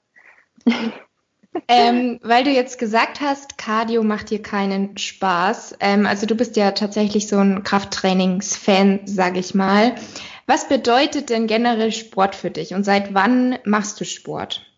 ähm, 1.67 2.19
weil 2.23 2.45
du 2.45 2.51
jetzt 2.51 2.79
gesagt 2.79 3.19
hast, 3.19 3.57
Cardio 3.57 4.03
macht 4.03 4.29
dir 4.29 4.41
keinen 4.41 4.97
Spaß. 4.97 5.77
Ähm, 5.81 6.05
also 6.05 6.25
du 6.25 6.35
bist 6.35 6.55
ja 6.55 6.71
tatsächlich 6.71 7.27
so 7.27 7.37
ein 7.37 7.63
Krafttrainings-Fan, 7.63 9.01
sage 9.05 9.39
ich 9.39 9.53
mal. 9.53 9.95
Was 10.45 10.69
bedeutet 10.69 11.29
denn 11.29 11.47
generell 11.47 11.91
Sport 11.91 12.35
für 12.35 12.51
dich 12.51 12.73
und 12.73 12.83
seit 12.83 13.13
wann 13.13 13.57
machst 13.65 13.99
du 13.99 14.05
Sport? 14.05 14.72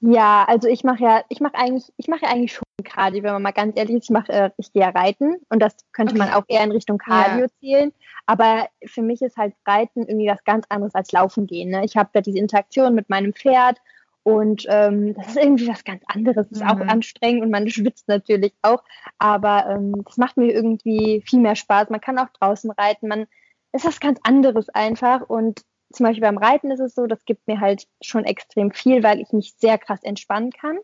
Ja, 0.00 0.44
also 0.48 0.66
ich 0.66 0.82
mache 0.82 1.02
ja, 1.02 1.22
ich 1.28 1.40
mache 1.40 1.56
eigentlich, 1.56 1.92
ich 1.98 2.08
mache 2.08 2.22
ja 2.22 2.30
eigentlich 2.30 2.54
schon 2.54 2.64
Cardio, 2.84 3.22
wenn 3.22 3.34
man 3.34 3.42
mal 3.42 3.50
ganz 3.52 3.76
ehrlich 3.76 3.96
ist. 3.96 4.04
Ich 4.04 4.10
mache, 4.10 4.32
äh, 4.32 4.50
ich 4.56 4.72
gehe 4.72 4.82
ja 4.82 4.88
reiten 4.88 5.36
und 5.50 5.60
das 5.60 5.76
könnte 5.92 6.14
okay. 6.14 6.24
man 6.24 6.32
auch 6.32 6.44
eher 6.48 6.64
in 6.64 6.72
Richtung 6.72 6.96
Cardio 6.96 7.42
ja. 7.42 7.48
zählen. 7.60 7.92
Aber 8.26 8.68
für 8.86 9.02
mich 9.02 9.20
ist 9.20 9.36
halt 9.36 9.54
Reiten 9.66 10.06
irgendwie 10.06 10.28
was 10.28 10.42
ganz 10.44 10.64
anderes 10.70 10.94
als 10.94 11.12
Laufen 11.12 11.46
gehen. 11.46 11.70
Ne? 11.70 11.84
Ich 11.84 11.96
habe 11.96 12.10
da 12.12 12.20
diese 12.22 12.38
Interaktion 12.38 12.94
mit 12.94 13.10
meinem 13.10 13.34
Pferd 13.34 13.78
und 14.22 14.64
ähm, 14.68 15.14
das 15.14 15.28
ist 15.28 15.36
irgendwie 15.36 15.68
was 15.68 15.84
ganz 15.84 16.02
anderes. 16.06 16.48
Das 16.48 16.58
ist 16.58 16.62
mhm. 16.62 16.70
auch 16.70 16.80
anstrengend 16.80 17.42
und 17.42 17.50
man 17.50 17.68
schwitzt 17.68 18.08
natürlich 18.08 18.54
auch. 18.62 18.82
Aber 19.18 19.66
ähm, 19.68 20.02
das 20.04 20.16
macht 20.16 20.36
mir 20.36 20.52
irgendwie 20.52 21.22
viel 21.26 21.40
mehr 21.40 21.56
Spaß. 21.56 21.90
Man 21.90 22.00
kann 22.00 22.18
auch 22.18 22.28
draußen 22.38 22.70
reiten. 22.70 23.08
Man 23.08 23.26
ist 23.72 23.84
was 23.84 24.00
ganz 24.00 24.18
anderes 24.22 24.68
einfach 24.70 25.28
und 25.28 25.62
zum 25.92 26.04
Beispiel 26.04 26.22
beim 26.22 26.38
Reiten 26.38 26.70
ist 26.70 26.80
es 26.80 26.94
so, 26.94 27.06
das 27.06 27.24
gibt 27.24 27.46
mir 27.48 27.60
halt 27.60 27.86
schon 28.00 28.24
extrem 28.24 28.70
viel, 28.70 29.02
weil 29.02 29.20
ich 29.20 29.32
mich 29.32 29.54
sehr 29.56 29.78
krass 29.78 30.02
entspannen 30.02 30.50
kann. 30.50 30.78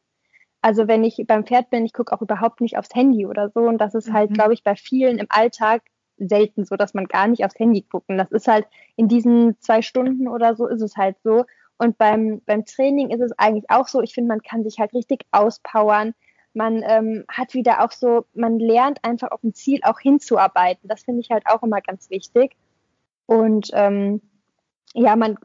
Also 0.63 0.89
wenn 0.89 1.05
ich 1.05 1.23
beim 1.27 1.47
Pferd 1.47 1.71
bin, 1.71 1.85
ich 1.85 1.93
gucke 1.93 2.13
auch 2.13 2.23
überhaupt 2.23 2.61
nicht 2.61 2.77
aufs 2.77 2.95
Handy 2.95 3.27
oder 3.27 3.51
so. 3.51 3.61
Und 3.61 3.79
das 3.79 3.95
ist 3.95 4.13
halt, 4.13 4.31
mhm. 4.31 4.35
glaube 4.35 4.55
ich, 4.55 4.65
bei 4.65 4.75
vielen 4.75 5.19
im 5.19 5.27
Alltag 5.29 5.83
selten 6.19 6.65
so, 6.65 6.77
dass 6.77 6.95
man 6.95 7.07
gar 7.07 7.29
nicht 7.29 7.45
aufs 7.45 7.59
Handy 7.59 7.83
guckt. 7.83 8.09
Und 8.09 8.19
das 8.19 8.33
ist 8.33 8.49
halt 8.49 8.67
in 8.97 9.07
diesen 9.07 9.61
zwei 9.61 9.83
Stunden 9.83 10.29
oder 10.29 10.57
so 10.57 10.67
ist 10.67 10.83
es 10.83 10.97
halt 10.97 11.17
so. 11.23 11.45
Und 11.79 11.99
beim, 11.99 12.41
beim 12.47 12.65
Training 12.65 13.11
ist 13.11 13.21
es 13.21 13.33
eigentlich 13.39 13.67
auch 13.69 13.87
so. 13.87 14.01
Ich 14.01 14.15
finde, 14.15 14.29
man 14.29 14.43
kann 14.43 14.65
sich 14.65 14.79
halt 14.79 14.95
richtig 14.95 15.27
auspowern. 15.31 16.15
Man 16.55 16.83
ähm, 16.85 17.25
hat 17.29 17.53
wieder 17.55 17.85
auch 17.85 17.93
so, 17.93 18.25
man 18.33 18.59
lernt 18.59 19.05
einfach 19.05 19.31
auf 19.31 19.45
ein 19.45 19.55
Ziel 19.55 19.81
auch 19.83 20.01
hinzuarbeiten. 20.01 20.89
Das 20.89 21.05
finde 21.05 21.21
ich 21.21 21.31
halt 21.31 21.47
auch 21.47 21.63
immer 21.63 21.83
ganz 21.83 22.09
wichtig. 22.09 22.57
Und 23.27 23.71
ähm, 23.75 24.23
ja, 24.95 25.17
man, 25.17 25.37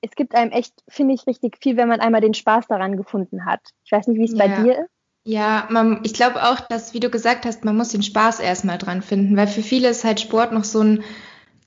es 0.00 0.12
gibt 0.12 0.34
einem 0.34 0.50
echt, 0.50 0.74
finde 0.88 1.14
ich, 1.14 1.26
richtig 1.26 1.58
viel, 1.60 1.76
wenn 1.76 1.88
man 1.88 2.00
einmal 2.00 2.20
den 2.20 2.34
Spaß 2.34 2.66
daran 2.66 2.96
gefunden 2.96 3.44
hat. 3.44 3.60
Ich 3.84 3.92
weiß 3.92 4.08
nicht, 4.08 4.18
wie 4.18 4.24
es 4.24 4.32
ja. 4.32 4.46
bei 4.46 4.62
dir 4.62 4.78
ist. 4.80 4.90
Ja, 5.24 5.68
man, 5.70 6.00
ich 6.02 6.14
glaube 6.14 6.42
auch, 6.42 6.60
dass, 6.60 6.94
wie 6.94 7.00
du 7.00 7.08
gesagt 7.08 7.46
hast, 7.46 7.64
man 7.64 7.76
muss 7.76 7.90
den 7.90 8.02
Spaß 8.02 8.40
erstmal 8.40 8.78
dran 8.78 9.02
finden, 9.02 9.36
weil 9.36 9.46
für 9.46 9.62
viele 9.62 9.88
ist 9.88 10.04
halt 10.04 10.20
Sport 10.20 10.52
noch 10.52 10.64
so 10.64 10.80
ein, 10.80 11.04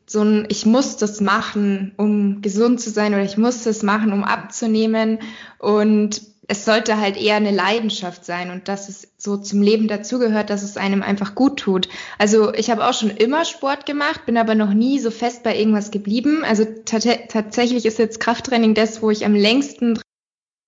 so 0.05 0.21
ein, 0.21 0.45
ich 0.49 0.65
muss 0.65 0.97
das 0.97 1.21
machen, 1.21 1.93
um 1.97 2.41
gesund 2.41 2.81
zu 2.81 2.89
sein 2.89 3.13
oder 3.13 3.23
ich 3.23 3.37
muss 3.37 3.63
das 3.63 3.81
machen, 3.81 4.11
um 4.11 4.23
abzunehmen. 4.23 5.19
Und 5.57 6.21
es 6.47 6.65
sollte 6.65 6.99
halt 6.99 7.17
eher 7.17 7.35
eine 7.35 7.51
Leidenschaft 7.51 8.25
sein 8.25 8.51
und 8.51 8.67
dass 8.67 8.89
es 8.89 9.11
so 9.17 9.37
zum 9.37 9.61
Leben 9.61 9.87
dazugehört, 9.87 10.49
dass 10.49 10.63
es 10.63 10.77
einem 10.77 11.01
einfach 11.01 11.35
gut 11.35 11.59
tut. 11.59 11.89
Also 12.19 12.53
ich 12.53 12.69
habe 12.69 12.85
auch 12.85 12.93
schon 12.93 13.09
immer 13.09 13.45
Sport 13.45 13.85
gemacht, 13.85 14.25
bin 14.25 14.37
aber 14.37 14.55
noch 14.55 14.73
nie 14.73 14.99
so 14.99 15.11
fest 15.11 15.43
bei 15.43 15.57
irgendwas 15.57 15.91
geblieben. 15.91 16.43
Also 16.43 16.65
tatsächlich 16.85 17.85
ist 17.85 17.99
jetzt 17.99 18.19
Krafttraining 18.19 18.73
das, 18.73 19.01
wo 19.01 19.09
ich 19.09 19.25
am 19.25 19.33
längsten 19.33 19.95
drin 19.95 20.03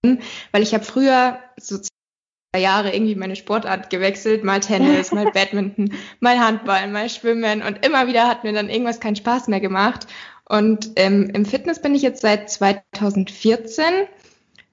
bin, 0.02 0.20
weil 0.52 0.64
ich 0.64 0.74
habe 0.74 0.84
früher 0.84 1.40
so 1.60 1.78
zwei 1.78 2.62
Jahre 2.62 2.94
irgendwie 2.94 3.16
meine 3.16 3.36
Sportart 3.36 3.90
gewechselt, 3.90 4.44
mal 4.44 4.60
Tennis, 4.60 5.12
mal 5.12 5.32
Badminton, 5.34 5.94
mal 6.20 6.40
Handball, 6.40 6.88
mal 6.88 7.10
Schwimmen 7.10 7.62
und 7.62 7.86
immer 7.86 8.08
wieder 8.08 8.28
hat 8.28 8.44
mir 8.44 8.54
dann 8.54 8.70
irgendwas 8.70 9.00
keinen 9.00 9.16
Spaß 9.16 9.48
mehr 9.48 9.60
gemacht. 9.60 10.08
Und 10.50 10.92
ähm, 10.96 11.30
im 11.34 11.46
Fitness 11.46 11.82
bin 11.82 11.94
ich 11.94 12.02
jetzt 12.02 12.22
seit 12.22 12.50
2014 12.50 13.84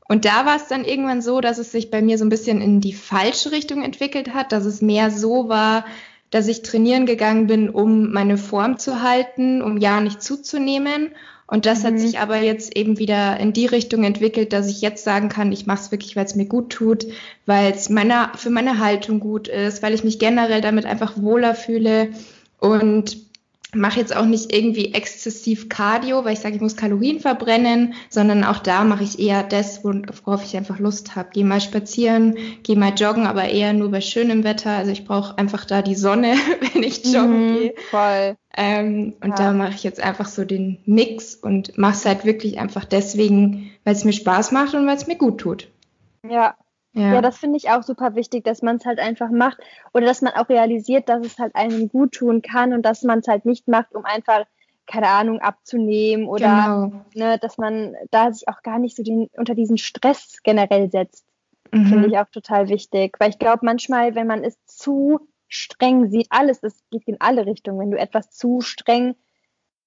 und 0.08 0.24
da 0.24 0.44
war 0.44 0.56
es 0.56 0.68
dann 0.68 0.84
irgendwann 0.84 1.22
so, 1.22 1.40
dass 1.40 1.58
es 1.58 1.72
sich 1.72 1.90
bei 1.90 2.02
mir 2.02 2.18
so 2.18 2.24
ein 2.24 2.30
bisschen 2.30 2.60
in 2.60 2.80
die 2.80 2.92
falsche 2.92 3.52
Richtung 3.52 3.82
entwickelt 3.82 4.34
hat, 4.34 4.52
dass 4.52 4.66
es 4.66 4.82
mehr 4.82 5.10
so 5.10 5.48
war, 5.48 5.86
dass 6.30 6.46
ich 6.48 6.62
trainieren 6.62 7.06
gegangen 7.06 7.46
bin, 7.46 7.70
um 7.70 8.12
meine 8.12 8.36
Form 8.36 8.78
zu 8.78 9.02
halten, 9.02 9.62
um 9.62 9.78
ja 9.78 10.00
nicht 10.00 10.22
zuzunehmen. 10.22 11.10
Und 11.46 11.64
das 11.64 11.82
mhm. 11.82 11.86
hat 11.86 11.98
sich 12.00 12.18
aber 12.18 12.38
jetzt 12.38 12.76
eben 12.76 12.98
wieder 12.98 13.38
in 13.38 13.52
die 13.52 13.66
Richtung 13.66 14.04
entwickelt, 14.04 14.52
dass 14.52 14.68
ich 14.68 14.82
jetzt 14.82 15.04
sagen 15.04 15.28
kann, 15.28 15.52
ich 15.52 15.66
mache 15.66 15.80
es 15.80 15.90
wirklich, 15.90 16.16
weil 16.16 16.24
es 16.24 16.34
mir 16.34 16.46
gut 16.46 16.70
tut, 16.70 17.06
weil 17.46 17.72
es 17.72 17.88
meiner, 17.88 18.32
für 18.36 18.50
meine 18.50 18.78
Haltung 18.78 19.20
gut 19.20 19.48
ist, 19.48 19.82
weil 19.82 19.94
ich 19.94 20.04
mich 20.04 20.18
generell 20.18 20.60
damit 20.60 20.84
einfach 20.84 21.14
wohler 21.16 21.54
fühle. 21.54 22.10
Und 22.58 23.23
mache 23.74 24.00
jetzt 24.00 24.16
auch 24.16 24.24
nicht 24.24 24.52
irgendwie 24.52 24.94
exzessiv 24.94 25.68
Cardio, 25.68 26.24
weil 26.24 26.34
ich 26.34 26.40
sage, 26.40 26.56
ich 26.56 26.60
muss 26.60 26.76
Kalorien 26.76 27.20
verbrennen, 27.20 27.94
sondern 28.08 28.44
auch 28.44 28.58
da 28.58 28.84
mache 28.84 29.04
ich 29.04 29.18
eher 29.18 29.42
das, 29.42 29.84
worauf 29.84 30.44
ich 30.44 30.56
einfach 30.56 30.78
Lust 30.78 31.16
habe. 31.16 31.30
Gehe 31.32 31.44
mal 31.44 31.60
spazieren, 31.60 32.36
gehe 32.62 32.76
mal 32.76 32.94
joggen, 32.94 33.26
aber 33.26 33.44
eher 33.44 33.72
nur 33.72 33.90
bei 33.90 34.00
schönem 34.00 34.44
Wetter. 34.44 34.70
Also 34.70 34.92
ich 34.92 35.04
brauche 35.04 35.38
einfach 35.38 35.64
da 35.64 35.82
die 35.82 35.94
Sonne, 35.94 36.34
wenn 36.72 36.82
ich 36.82 37.04
joggen 37.04 37.50
mhm, 37.50 37.54
gehe. 37.54 37.74
Voll. 37.90 38.36
Ähm, 38.56 39.14
und 39.20 39.30
ja. 39.30 39.36
da 39.36 39.52
mache 39.52 39.74
ich 39.74 39.82
jetzt 39.82 40.00
einfach 40.00 40.26
so 40.26 40.44
den 40.44 40.78
Mix 40.86 41.34
und 41.34 41.76
mache 41.76 41.94
es 41.94 42.04
halt 42.04 42.24
wirklich 42.24 42.58
einfach 42.58 42.84
deswegen, 42.84 43.70
weil 43.84 43.94
es 43.94 44.04
mir 44.04 44.12
Spaß 44.12 44.52
macht 44.52 44.74
und 44.74 44.86
weil 44.86 44.96
es 44.96 45.06
mir 45.06 45.16
gut 45.16 45.38
tut. 45.38 45.68
Ja, 46.28 46.54
ja. 46.94 47.14
ja, 47.14 47.20
das 47.20 47.38
finde 47.38 47.56
ich 47.56 47.70
auch 47.70 47.82
super 47.82 48.14
wichtig, 48.14 48.44
dass 48.44 48.62
man 48.62 48.76
es 48.76 48.86
halt 48.86 49.00
einfach 49.00 49.30
macht 49.30 49.58
oder 49.92 50.06
dass 50.06 50.22
man 50.22 50.32
auch 50.34 50.48
realisiert, 50.48 51.08
dass 51.08 51.26
es 51.26 51.38
halt 51.38 51.54
einem 51.56 51.88
gut 51.88 52.12
tun 52.12 52.40
kann 52.40 52.72
und 52.72 52.82
dass 52.82 53.02
man 53.02 53.18
es 53.18 53.28
halt 53.28 53.44
nicht 53.44 53.66
macht, 53.66 53.94
um 53.94 54.04
einfach, 54.04 54.44
keine 54.86 55.08
Ahnung, 55.08 55.40
abzunehmen 55.40 56.26
oder 56.26 56.46
genau. 56.46 57.04
ne, 57.14 57.38
dass 57.38 57.58
man 57.58 57.94
da 58.10 58.32
sich 58.32 58.48
auch 58.48 58.62
gar 58.62 58.78
nicht 58.78 58.96
so 58.96 59.02
den, 59.02 59.28
unter 59.36 59.54
diesen 59.54 59.76
Stress 59.76 60.38
generell 60.44 60.90
setzt. 60.90 61.26
Mhm. 61.72 61.86
Finde 61.86 62.08
ich 62.08 62.18
auch 62.18 62.28
total 62.30 62.68
wichtig, 62.68 63.16
weil 63.18 63.30
ich 63.30 63.38
glaube, 63.38 63.66
manchmal, 63.66 64.14
wenn 64.14 64.28
man 64.28 64.44
es 64.44 64.56
zu 64.66 65.18
streng 65.48 66.10
sieht, 66.10 66.28
alles, 66.30 66.60
das 66.60 66.76
geht 66.90 67.08
in 67.08 67.20
alle 67.20 67.46
Richtungen. 67.46 67.80
Wenn 67.80 67.90
du 67.90 67.98
etwas 67.98 68.30
zu 68.30 68.60
streng 68.60 69.16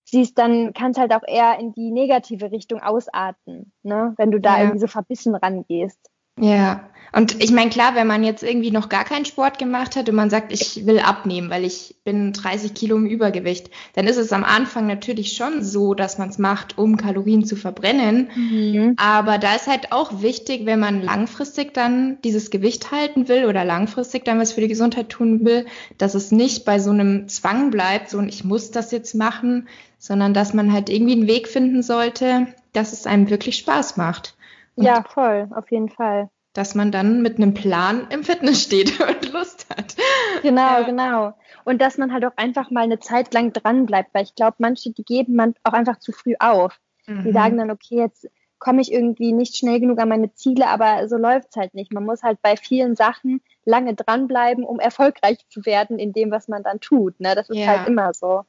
siehst, 0.04 0.38
dann 0.38 0.74
kann 0.74 0.92
es 0.92 0.98
halt 0.98 1.14
auch 1.14 1.24
eher 1.26 1.60
in 1.60 1.74
die 1.74 1.92
negative 1.92 2.52
Richtung 2.52 2.82
ausarten, 2.82 3.72
ne? 3.84 4.14
wenn 4.18 4.32
du 4.32 4.40
da 4.40 4.58
ja. 4.58 4.64
irgendwie 4.64 4.80
so 4.80 4.88
verbissen 4.88 5.36
rangehst. 5.36 6.10
Ja, 6.38 6.88
und 7.14 7.42
ich 7.42 7.52
meine, 7.52 7.70
klar, 7.70 7.96
wenn 7.96 8.06
man 8.06 8.24
jetzt 8.24 8.44
irgendwie 8.44 8.70
noch 8.70 8.90
gar 8.90 9.04
keinen 9.04 9.26
Sport 9.26 9.58
gemacht 9.58 9.96
hat 9.96 10.10
und 10.10 10.16
man 10.16 10.30
sagt, 10.30 10.52
ich 10.52 10.86
will 10.86 11.00
abnehmen, 11.00 11.50
weil 11.50 11.64
ich 11.64 11.96
bin 12.04 12.34
30 12.34 12.74
Kilo 12.74 12.98
im 12.98 13.06
Übergewicht, 13.06 13.72
dann 13.94 14.08
ist 14.08 14.18
es 14.18 14.34
am 14.34 14.44
Anfang 14.44 14.88
natürlich 14.88 15.34
schon 15.34 15.64
so, 15.64 15.94
dass 15.94 16.18
man 16.18 16.30
es 16.30 16.38
macht, 16.38 16.78
um 16.78 16.98
Kalorien 16.98 17.46
zu 17.46 17.56
verbrennen. 17.56 18.30
Mhm. 18.36 18.94
Aber 18.98 19.38
da 19.38 19.56
ist 19.56 19.68
halt 19.68 19.92
auch 19.94 20.22
wichtig, 20.22 20.66
wenn 20.66 20.80
man 20.80 21.02
langfristig 21.02 21.74
dann 21.74 22.20
dieses 22.24 22.52
Gewicht 22.52 22.92
halten 22.92 23.28
will 23.28 23.46
oder 23.46 23.66
langfristig 23.66 24.26
dann 24.26 24.40
was 24.40 24.52
für 24.52 24.62
die 24.62 24.68
Gesundheit 24.68 25.10
tun 25.10 25.46
will, 25.46 25.66
dass 25.98 26.14
es 26.14 26.32
nicht 26.32 26.66
bei 26.66 26.78
so 26.80 26.92
einem 26.92 27.28
Zwang 27.30 27.72
bleibt, 27.72 28.10
so 28.10 28.18
und 28.18 28.30
ich 28.30 28.44
muss 28.44 28.72
das 28.72 28.92
jetzt 28.92 29.16
machen, 29.16 29.68
sondern 29.98 30.34
dass 30.34 30.54
man 30.54 30.72
halt 30.72 30.90
irgendwie 30.90 31.14
einen 31.14 31.28
Weg 31.28 31.48
finden 31.48 31.82
sollte, 31.82 32.48
dass 32.74 32.94
es 32.94 33.08
einem 33.08 33.30
wirklich 33.30 33.58
Spaß 33.58 33.98
macht. 33.98 34.37
Ja, 34.78 35.04
voll, 35.04 35.50
auf 35.56 35.70
jeden 35.72 35.90
Fall. 35.90 36.30
Dass 36.54 36.76
man 36.76 36.92
dann 36.92 37.22
mit 37.22 37.38
einem 37.38 37.54
Plan 37.54 38.08
im 38.10 38.24
Fitness 38.24 38.64
steht 38.64 39.00
und 39.00 39.34
Lust 39.34 39.68
hat. 39.70 39.96
Genau, 40.42 40.80
ja. 40.80 40.82
genau. 40.82 41.34
Und 41.66 41.82
dass 41.82 41.98
man 41.98 42.14
halt 42.14 42.26
auch 42.26 42.36
einfach 42.38 42.72
mal 42.72 42.84
eine 42.84 43.00
Zeit 43.00 43.34
lang 43.34 43.54
dran 43.54 43.86
bleibt, 43.86 44.14
weil 44.14 44.24
ich 44.24 44.36
glaube, 44.36 44.56
manche, 44.60 44.92
die 44.92 45.04
geben 45.04 45.36
man 45.36 45.54
auch 45.64 45.74
einfach 45.74 46.00
zu 46.00 46.12
früh 46.12 46.36
auf. 46.40 46.80
Mhm. 47.08 47.24
Die 47.24 47.32
sagen 47.32 47.58
dann, 47.58 47.72
okay, 47.72 47.98
jetzt 47.98 48.28
komme 48.60 48.82
ich 48.82 48.92
irgendwie 48.92 49.34
nicht 49.34 49.56
schnell 49.56 49.80
genug 49.80 50.00
an 50.00 50.10
meine 50.10 50.34
Ziele, 50.34 50.68
aber 50.68 51.08
so 51.08 51.18
läuft 51.18 51.50
es 51.52 51.56
halt 51.58 51.74
nicht. 51.76 51.94
Man 51.94 52.06
muss 52.06 52.24
halt 52.24 52.42
bei 52.42 52.58
vielen 52.58 52.96
Sachen 52.96 53.42
lange 53.66 53.94
dranbleiben, 53.94 54.64
um 54.64 54.80
erfolgreich 54.80 55.38
zu 55.50 55.66
werden 55.66 56.00
in 56.00 56.14
dem, 56.14 56.32
was 56.32 56.48
man 56.48 56.64
dann 56.64 56.80
tut. 56.80 57.20
Ne? 57.20 57.36
Das 57.36 57.50
ist 57.50 57.58
ja. 57.58 57.68
halt 57.68 57.88
immer 57.88 58.14
so. 58.14 58.44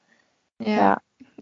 Ja. 0.61 0.77
ja 0.77 0.99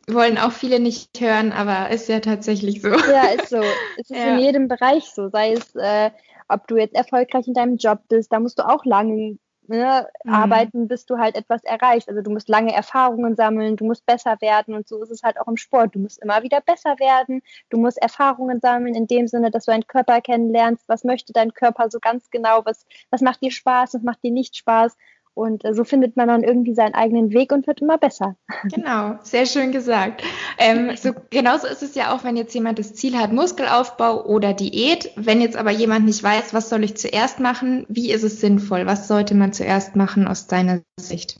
wollen 0.09 0.39
auch 0.39 0.53
viele 0.53 0.81
nicht 0.81 1.21
hören, 1.21 1.53
aber 1.53 1.91
ist 1.91 2.09
ja 2.09 2.21
tatsächlich 2.21 2.81
so. 2.81 2.89
Ja, 2.89 3.27
ist 3.29 3.49
so. 3.49 3.63
Es 3.99 4.11
ist 4.11 4.11
ja. 4.17 4.35
in 4.35 4.39
jedem 4.39 4.69
Bereich 4.69 5.05
so. 5.05 5.29
Sei 5.29 5.53
es, 5.53 5.75
äh, 5.75 6.11
ob 6.49 6.69
du 6.69 6.77
jetzt 6.77 6.95
erfolgreich 6.95 7.49
in 7.49 7.55
deinem 7.55 7.77
Job 7.77 8.01
bist, 8.09 8.33
da 8.33 8.41
musst 8.41 8.59
du 8.59 8.69
auch 8.69 8.85
lange 8.85 9.39
ne, 9.69 10.09
mhm. 10.25 10.33
arbeiten, 10.33 10.89
bis 10.89 11.07
du 11.07 11.19
halt 11.19 11.37
etwas 11.37 11.65
erreichst. 11.65 12.09
Also 12.09 12.23
du 12.23 12.31
musst 12.31 12.49
lange 12.49 12.75
Erfahrungen 12.75 13.37
sammeln, 13.37 13.77
du 13.77 13.85
musst 13.85 14.07
besser 14.07 14.37
werden 14.41 14.75
und 14.75 14.89
so 14.89 15.03
ist 15.03 15.11
es 15.11 15.23
halt 15.23 15.39
auch 15.41 15.49
im 15.49 15.57
Sport. 15.57 15.95
Du 15.95 15.99
musst 15.99 16.23
immer 16.23 16.43
wieder 16.43 16.61
besser 16.61 16.99
werden, 16.99 17.43
du 17.71 17.79
musst 17.79 17.99
Erfahrungen 17.99 18.61
sammeln 18.61 18.95
in 18.95 19.07
dem 19.07 19.27
Sinne, 19.27 19.51
dass 19.51 19.65
du 19.65 19.73
deinen 19.73 19.87
Körper 19.87 20.21
kennenlernst, 20.21 20.89
was 20.89 21.05
möchte 21.05 21.33
dein 21.33 21.53
Körper 21.55 21.91
so 21.91 21.99
ganz 22.01 22.31
genau, 22.31 22.63
was, 22.65 22.87
was 23.11 23.21
macht 23.21 23.43
dir 23.43 23.51
Spaß, 23.51 23.95
was 23.95 24.03
macht 24.03 24.23
dir 24.23 24.33
nicht 24.33 24.57
Spaß. 24.57 24.97
Und 25.37 25.67
äh, 25.67 25.75
so 25.75 25.85
findet 25.85 26.17
man 26.17 26.29
dann 26.29 26.43
irgendwie 26.43 26.75
seinen 26.75 26.95
eigenen 26.95 27.31
Weg 27.31 27.53
und 27.53 27.67
wird 27.67 27.83
immer 27.83 27.99
besser. 27.99 28.37
Genau, 28.73 29.19
sehr 29.23 29.45
schön 29.45 29.71
gesagt. 29.71 30.23
Ähm, 30.57 30.93
so, 30.97 31.11
genauso 31.29 31.67
ist 31.67 31.83
es 31.83 31.95
ja 31.95 32.15
auch, 32.15 32.25
wenn 32.25 32.39
jetzt 32.39 32.55
jemand 32.55 32.79
das 32.79 32.95
Ziel 32.95 33.19
hat, 33.19 33.35
Muskelaufbau 33.35 34.25
oder 34.25 34.55
Diät. 34.55 35.11
Wenn 35.15 35.43
jetzt 35.43 35.59
aber 35.59 35.71
jemand 35.71 36.07
nicht 36.07 36.23
weiß, 36.23 36.55
was 36.55 36.71
soll 36.71 36.85
ich 36.85 36.97
zuerst 36.97 37.39
machen, 37.39 37.85
wie 37.91 38.13
ist 38.13 38.23
es 38.23 38.41
sinnvoll? 38.41 38.87
Was 38.87 39.09
sollte 39.09 39.35
man 39.35 39.53
zuerst 39.53 39.95
machen 39.95 40.27
aus 40.27 40.47
deiner 40.47 40.81
Sicht? 40.99 41.39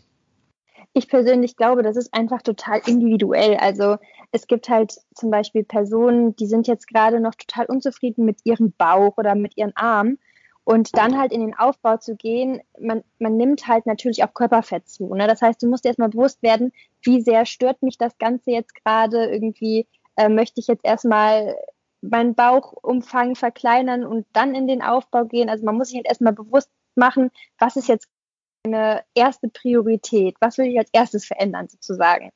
Ich 0.93 1.09
persönlich 1.09 1.57
glaube, 1.57 1.83
das 1.83 1.97
ist 1.97 2.13
einfach 2.13 2.43
total 2.43 2.83
individuell. 2.87 3.57
Also 3.57 3.97
es 4.31 4.47
gibt 4.47 4.69
halt 4.69 4.95
zum 5.15 5.31
Beispiel 5.31 5.65
Personen, 5.65 6.37
die 6.37 6.47
sind 6.47 6.67
jetzt 6.67 6.87
gerade 6.87 7.19
noch 7.19 7.35
total 7.35 7.65
unzufrieden 7.65 8.27
mit 8.27 8.41
ihrem 8.45 8.75
Bauch 8.77 9.17
oder 9.17 9.35
mit 9.35 9.57
ihren 9.57 9.75
Armen 9.75 10.19
und 10.67 10.97
dann 10.99 11.17
halt 11.17 11.31
in 11.31 11.43
den 11.43 11.57
Aufbau 11.57 11.97
zu 11.97 12.17
gehen, 12.17 12.61
man, 12.81 13.05
man 13.21 13.37
nimmt 13.37 13.69
halt 13.69 13.87
natürlich 13.87 14.25
auch 14.25 14.35
Körperfett 14.35 14.89
zu. 14.89 15.15
Ne? 15.15 15.29
Das 15.29 15.41
heißt, 15.41 15.63
du 15.63 15.69
musst 15.69 15.85
dir 15.85 15.91
erstmal 15.91 16.09
bewusst 16.09 16.43
werden, 16.43 16.73
wie 17.03 17.23
sehr 17.23 17.47
stört 17.47 17.83
mich 17.83 17.99
das 17.99 18.19
Ganze 18.19 18.51
jetzt 18.51 18.75
gerade 18.75 19.27
irgendwie, 19.27 19.87
äh, 20.17 20.29
möchte 20.29 20.59
ich 20.59 20.67
jetzt 20.67 20.85
erstmal 20.85 21.57
meinen 22.01 22.35
Bauchumfang 22.35 23.37
verkleinern 23.37 24.05
und 24.05 24.27
dann 24.33 24.57
in 24.57 24.67
den 24.67 24.83
Aufbau 24.83 25.25
gehen. 25.25 25.49
Also 25.49 25.65
man 25.65 25.77
muss 25.77 25.89
sich 25.89 25.99
halt 25.99 26.09
erstmal 26.09 26.33
bewusst 26.33 26.69
machen, 26.97 27.31
was 27.59 27.77
ist 27.77 27.87
jetzt 27.87 28.09
eine 28.65 29.05
erste 29.15 29.49
Priorität, 29.49 30.35
was 30.41 30.59
will 30.59 30.67
ich 30.67 30.79
als 30.81 30.91
erstes 30.93 31.27
verändern 31.27 31.69
sozusagen. 31.69 32.31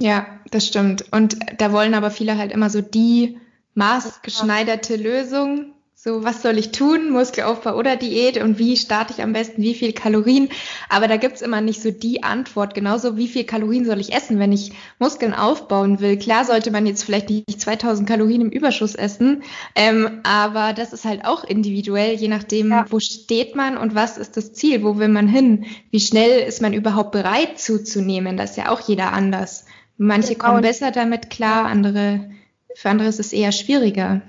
Ja, 0.00 0.40
das 0.50 0.66
stimmt. 0.66 1.12
Und 1.12 1.38
da 1.60 1.70
wollen 1.72 1.94
aber 1.94 2.10
viele 2.10 2.36
halt 2.36 2.50
immer 2.50 2.68
so 2.68 2.80
die 2.80 3.38
maßgeschneiderte 3.74 4.96
Lösung, 4.96 5.74
so, 6.00 6.22
was 6.22 6.42
soll 6.42 6.58
ich 6.58 6.70
tun? 6.70 7.10
Muskelaufbau 7.10 7.74
oder 7.74 7.96
Diät? 7.96 8.40
Und 8.40 8.60
wie 8.60 8.76
starte 8.76 9.12
ich 9.12 9.20
am 9.20 9.32
besten? 9.32 9.62
Wie 9.62 9.74
viel 9.74 9.92
Kalorien? 9.92 10.48
Aber 10.88 11.08
da 11.08 11.16
gibt's 11.16 11.42
immer 11.42 11.60
nicht 11.60 11.82
so 11.82 11.90
die 11.90 12.22
Antwort. 12.22 12.72
Genauso, 12.76 13.16
wie 13.16 13.26
viel 13.26 13.42
Kalorien 13.42 13.84
soll 13.84 13.98
ich 13.98 14.14
essen, 14.14 14.38
wenn 14.38 14.52
ich 14.52 14.70
Muskeln 15.00 15.34
aufbauen 15.34 15.98
will? 15.98 16.16
Klar 16.16 16.44
sollte 16.44 16.70
man 16.70 16.86
jetzt 16.86 17.02
vielleicht 17.02 17.30
nicht 17.30 17.60
2000 17.60 18.08
Kalorien 18.08 18.42
im 18.42 18.50
Überschuss 18.50 18.94
essen. 18.94 19.42
Ähm, 19.74 20.20
aber 20.22 20.72
das 20.72 20.92
ist 20.92 21.04
halt 21.04 21.24
auch 21.24 21.42
individuell, 21.42 22.14
je 22.14 22.28
nachdem, 22.28 22.70
ja. 22.70 22.86
wo 22.88 23.00
steht 23.00 23.56
man 23.56 23.76
und 23.76 23.96
was 23.96 24.18
ist 24.18 24.36
das 24.36 24.52
Ziel? 24.52 24.84
Wo 24.84 24.98
will 24.98 25.08
man 25.08 25.26
hin? 25.26 25.64
Wie 25.90 25.98
schnell 25.98 26.46
ist 26.46 26.62
man 26.62 26.74
überhaupt 26.74 27.10
bereit 27.10 27.58
zuzunehmen? 27.58 28.36
Das 28.36 28.50
ist 28.50 28.56
ja 28.56 28.70
auch 28.70 28.82
jeder 28.82 29.12
anders. 29.12 29.64
Manche 29.96 30.34
genau. 30.34 30.44
kommen 30.44 30.62
besser 30.62 30.92
damit 30.92 31.28
klar, 31.28 31.64
andere, 31.64 32.30
für 32.76 32.88
andere 32.88 33.08
ist 33.08 33.18
es 33.18 33.32
eher 33.32 33.50
schwieriger. 33.50 34.22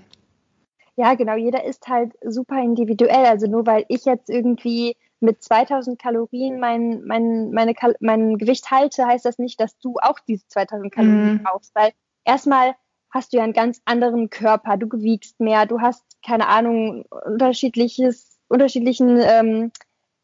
Ja, 0.99 1.13
genau. 1.13 1.37
Jeder 1.37 1.63
ist 1.63 1.87
halt 1.87 2.11
super 2.21 2.61
individuell. 2.61 3.25
Also 3.25 3.47
nur 3.47 3.65
weil 3.65 3.85
ich 3.87 4.03
jetzt 4.03 4.29
irgendwie 4.29 4.97
mit 5.21 5.41
2000 5.41 5.97
Kalorien 5.97 6.59
mein, 6.59 7.05
mein, 7.05 7.51
meine, 7.51 7.73
mein 8.01 8.37
Gewicht 8.37 8.69
halte, 8.69 9.05
heißt 9.05 9.23
das 9.23 9.39
nicht, 9.39 9.61
dass 9.61 9.79
du 9.79 9.95
auch 10.01 10.19
diese 10.27 10.45
2000 10.49 10.93
Kalorien 10.93 11.35
mhm. 11.35 11.43
brauchst. 11.43 11.73
Weil 11.73 11.93
erstmal 12.25 12.75
hast 13.11 13.31
du 13.31 13.37
ja 13.37 13.45
einen 13.45 13.53
ganz 13.53 13.81
anderen 13.85 14.29
Körper. 14.29 14.75
Du 14.75 14.89
gewiegst 14.89 15.39
mehr, 15.39 15.65
du 15.65 15.79
hast, 15.79 16.03
keine 16.21 16.49
Ahnung, 16.49 17.05
unterschiedliches, 17.25 18.37
unterschiedlichen 18.49 19.21
ähm, 19.21 19.71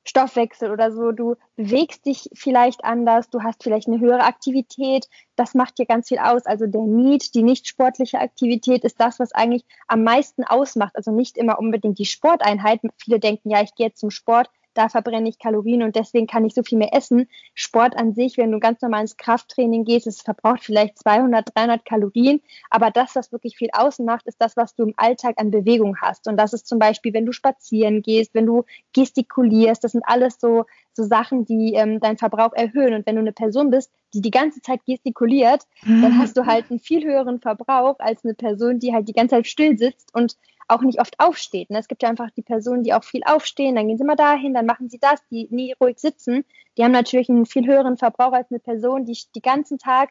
Stoffwechsel 0.06 0.72
oder 0.72 0.92
so, 0.92 1.12
du 1.12 1.36
bewegst 1.56 2.06
dich 2.06 2.30
vielleicht 2.34 2.86
anders, 2.86 3.30
du 3.30 3.42
hast 3.42 3.64
vielleicht 3.64 3.88
eine 3.88 4.00
höhere 4.00 4.24
Aktivität, 4.24 5.08
das 5.36 5.56
macht 5.56 5.78
dir 5.80 5.86
ganz 5.86 6.08
viel 6.08 6.20
aus. 6.20 6.46
Also 6.46 6.68
der 6.68 6.82
Need, 6.82 7.34
die 7.34 7.44
nicht 7.44 7.68
sportliche 7.68 8.20
Aktivität 8.20 8.84
ist 8.84 9.00
das, 9.00 9.20
was 9.20 9.34
eigentlich 9.34 9.66
am 9.88 10.04
meisten 10.04 10.44
ausmacht. 10.44 10.96
Also 10.96 11.12
nicht 11.12 11.38
immer 11.38 11.60
unbedingt 11.60 11.98
die 11.98 12.06
Sporteinheit. 12.06 12.82
Viele 12.98 13.20
denken, 13.20 13.50
ja, 13.50 13.62
ich 13.62 13.74
gehe 13.76 13.88
jetzt 13.88 14.00
zum 14.00 14.12
Sport, 14.12 14.50
da 14.76 14.90
verbrenne 14.90 15.30
ich 15.30 15.40
Kalorien 15.40 15.82
und 15.82 15.96
deswegen 15.96 16.28
kann 16.28 16.46
ich 16.46 16.54
so 16.54 16.62
viel 16.62 16.78
mehr 16.78 16.94
essen. 16.94 17.28
Sport 17.54 17.98
an 17.98 18.14
sich, 18.14 18.38
wenn 18.38 18.52
du 18.52 18.60
ganz 18.60 18.82
normal 18.82 19.02
ins 19.02 19.18
Krafttraining 19.18 19.86
gehst, 19.86 20.06
es 20.06 20.22
verbraucht 20.22 20.64
vielleicht 20.64 21.00
200, 21.00 21.56
300 21.56 21.86
Kalorien, 21.86 22.42
aber 22.70 22.92
das, 22.92 23.16
was 23.16 23.32
wirklich 23.32 23.58
viel 23.58 23.70
außen 23.74 24.06
macht, 24.06 24.28
ist 24.28 24.42
das, 24.42 24.56
was 24.58 24.76
du 24.76 24.84
im 24.84 24.94
Alltag 24.98 25.36
an 25.38 25.50
Bewegung 25.50 25.98
hast. 26.02 26.28
Und 26.28 26.38
das 26.38 26.54
ist 26.54 26.68
zum 26.68 26.78
Beispiel, 26.78 27.14
wenn 27.14 27.26
du 27.26 27.32
spazieren 27.32 28.02
gehst, 28.02 28.36
wenn 28.36 28.46
du 28.46 28.66
gestikulierst, 28.94 29.84
das 29.84 29.94
sind 29.94 30.04
alles 30.06 30.40
so, 30.40 30.66
so 30.94 31.04
Sachen, 31.04 31.46
die 31.46 31.74
ähm, 31.74 32.00
deinen 32.00 32.18
Verbrauch 32.18 32.54
erhöhen. 32.54 32.94
Und 32.94 33.06
wenn 33.06 33.16
du 33.16 33.22
eine 33.22 33.34
Person 33.34 33.70
bist, 33.70 33.92
die 34.14 34.22
die 34.22 34.32
ganze 34.32 34.62
Zeit 34.62 34.86
gestikuliert, 34.86 35.64
mhm. 35.84 36.02
dann 36.02 36.18
hast 36.20 36.38
du 36.38 36.46
halt 36.46 36.70
einen 36.70 36.80
viel 36.80 37.04
höheren 37.04 37.40
Verbrauch 37.40 38.00
als 38.00 38.24
eine 38.24 38.34
Person, 38.34 38.80
die 38.80 38.94
halt 38.94 39.08
die 39.08 39.14
ganze 39.14 39.36
Zeit 39.36 39.48
still 39.48 39.78
sitzt 39.78 40.14
und 40.14 40.38
auch 40.68 40.82
nicht 40.82 41.00
oft 41.00 41.20
aufsteht. 41.20 41.70
Ne? 41.70 41.80
Es 41.80 41.88
gibt 41.88 42.04
ja 42.04 42.10
einfach 42.10 42.32
die 42.32 42.42
Personen, 42.42 42.84
die 42.84 42.94
auch 42.94 43.04
viel 43.04 43.24
aufstehen, 43.24 43.76
dann 43.76 43.88
gehen 43.88 43.98
sie 43.98 44.04
mal 44.04 44.16
dahin, 44.16 44.54
dann 44.54 44.66
machen 44.66 44.90
sie 44.90 45.00
das, 45.00 45.20
die 45.30 45.48
nie 45.52 45.74
ruhig 45.80 46.00
sitzen. 46.00 46.46
Die 46.78 46.84
haben 46.84 46.92
natürlich 46.92 47.30
einen 47.30 47.46
viel 47.46 47.68
höheren 47.68 47.98
Verbrauch 47.98 48.34
als 48.34 48.50
eine 48.52 48.60
Person, 48.60 49.06
die 49.06 49.18
die 49.36 49.42
ganzen 49.42 49.78
Tag 49.78 50.10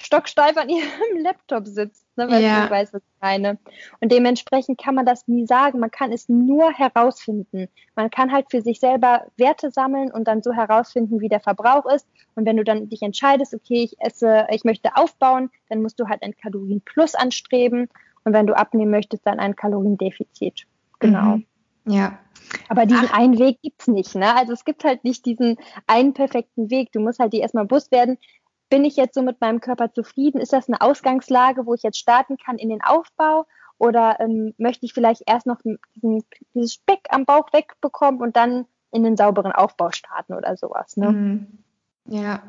stocksteif 0.00 0.56
an 0.56 0.68
ihrem 0.68 1.22
Laptop 1.22 1.66
sitzt, 1.66 2.06
ne, 2.16 2.30
weil 2.30 2.42
ja. 2.42 2.64
du 2.64 2.70
weißt, 2.70 2.94
was 2.94 3.02
ich 3.02 3.20
meine. 3.20 3.58
Und 4.00 4.12
dementsprechend 4.12 4.80
kann 4.80 4.94
man 4.94 5.04
das 5.04 5.26
nie 5.28 5.46
sagen. 5.46 5.80
Man 5.80 5.90
kann 5.90 6.12
es 6.12 6.28
nur 6.28 6.72
herausfinden. 6.72 7.68
Man 7.96 8.10
kann 8.10 8.32
halt 8.32 8.46
für 8.50 8.62
sich 8.62 8.80
selber 8.80 9.26
Werte 9.36 9.70
sammeln 9.70 10.10
und 10.10 10.28
dann 10.28 10.42
so 10.42 10.52
herausfinden, 10.52 11.20
wie 11.20 11.28
der 11.28 11.40
Verbrauch 11.40 11.86
ist. 11.86 12.06
Und 12.34 12.46
wenn 12.46 12.56
du 12.56 12.64
dann 12.64 12.88
dich 12.88 13.02
entscheidest, 13.02 13.54
okay, 13.54 13.82
ich 13.82 14.00
esse, 14.00 14.46
ich 14.50 14.64
möchte 14.64 14.96
aufbauen, 14.96 15.50
dann 15.68 15.82
musst 15.82 15.98
du 15.98 16.08
halt 16.08 16.22
ein 16.22 16.36
Kalorienplus 16.36 17.14
anstreben. 17.14 17.88
Und 18.28 18.34
wenn 18.34 18.46
du 18.46 18.54
abnehmen 18.54 18.90
möchtest, 18.90 19.26
dann 19.26 19.38
ein 19.38 19.56
Kaloriendefizit. 19.56 20.66
Genau. 20.98 21.36
Mhm. 21.36 21.46
Ja. 21.86 22.18
Aber 22.68 22.84
diesen 22.84 23.08
Ach. 23.10 23.18
einen 23.18 23.38
Weg 23.38 23.62
gibt 23.62 23.80
es 23.80 23.86
nicht, 23.88 24.14
ne? 24.14 24.36
Also 24.36 24.52
es 24.52 24.66
gibt 24.66 24.84
halt 24.84 25.02
nicht 25.02 25.24
diesen 25.24 25.56
einen 25.86 26.12
perfekten 26.12 26.68
Weg. 26.68 26.92
Du 26.92 27.00
musst 27.00 27.20
halt 27.20 27.32
dir 27.32 27.40
erstmal 27.40 27.64
bewusst 27.64 27.90
werden, 27.90 28.18
bin 28.68 28.84
ich 28.84 28.96
jetzt 28.96 29.14
so 29.14 29.22
mit 29.22 29.40
meinem 29.40 29.62
Körper 29.62 29.94
zufrieden? 29.94 30.42
Ist 30.42 30.52
das 30.52 30.68
eine 30.68 30.82
Ausgangslage, 30.82 31.64
wo 31.64 31.72
ich 31.72 31.82
jetzt 31.82 31.96
starten 31.96 32.36
kann 32.36 32.58
in 32.58 32.68
den 32.68 32.82
Aufbau? 32.82 33.46
Oder 33.78 34.20
ähm, 34.20 34.52
möchte 34.58 34.84
ich 34.84 34.92
vielleicht 34.92 35.22
erst 35.24 35.46
noch 35.46 35.62
diesen, 35.94 36.22
dieses 36.52 36.74
Speck 36.74 37.08
am 37.08 37.24
Bauch 37.24 37.50
wegbekommen 37.54 38.20
und 38.20 38.36
dann 38.36 38.66
in 38.90 39.04
den 39.04 39.16
sauberen 39.16 39.52
Aufbau 39.52 39.90
starten 39.90 40.34
oder 40.34 40.54
sowas? 40.58 40.98
Ne? 40.98 41.12
Mhm. 41.12 41.46
Ja. 42.04 42.42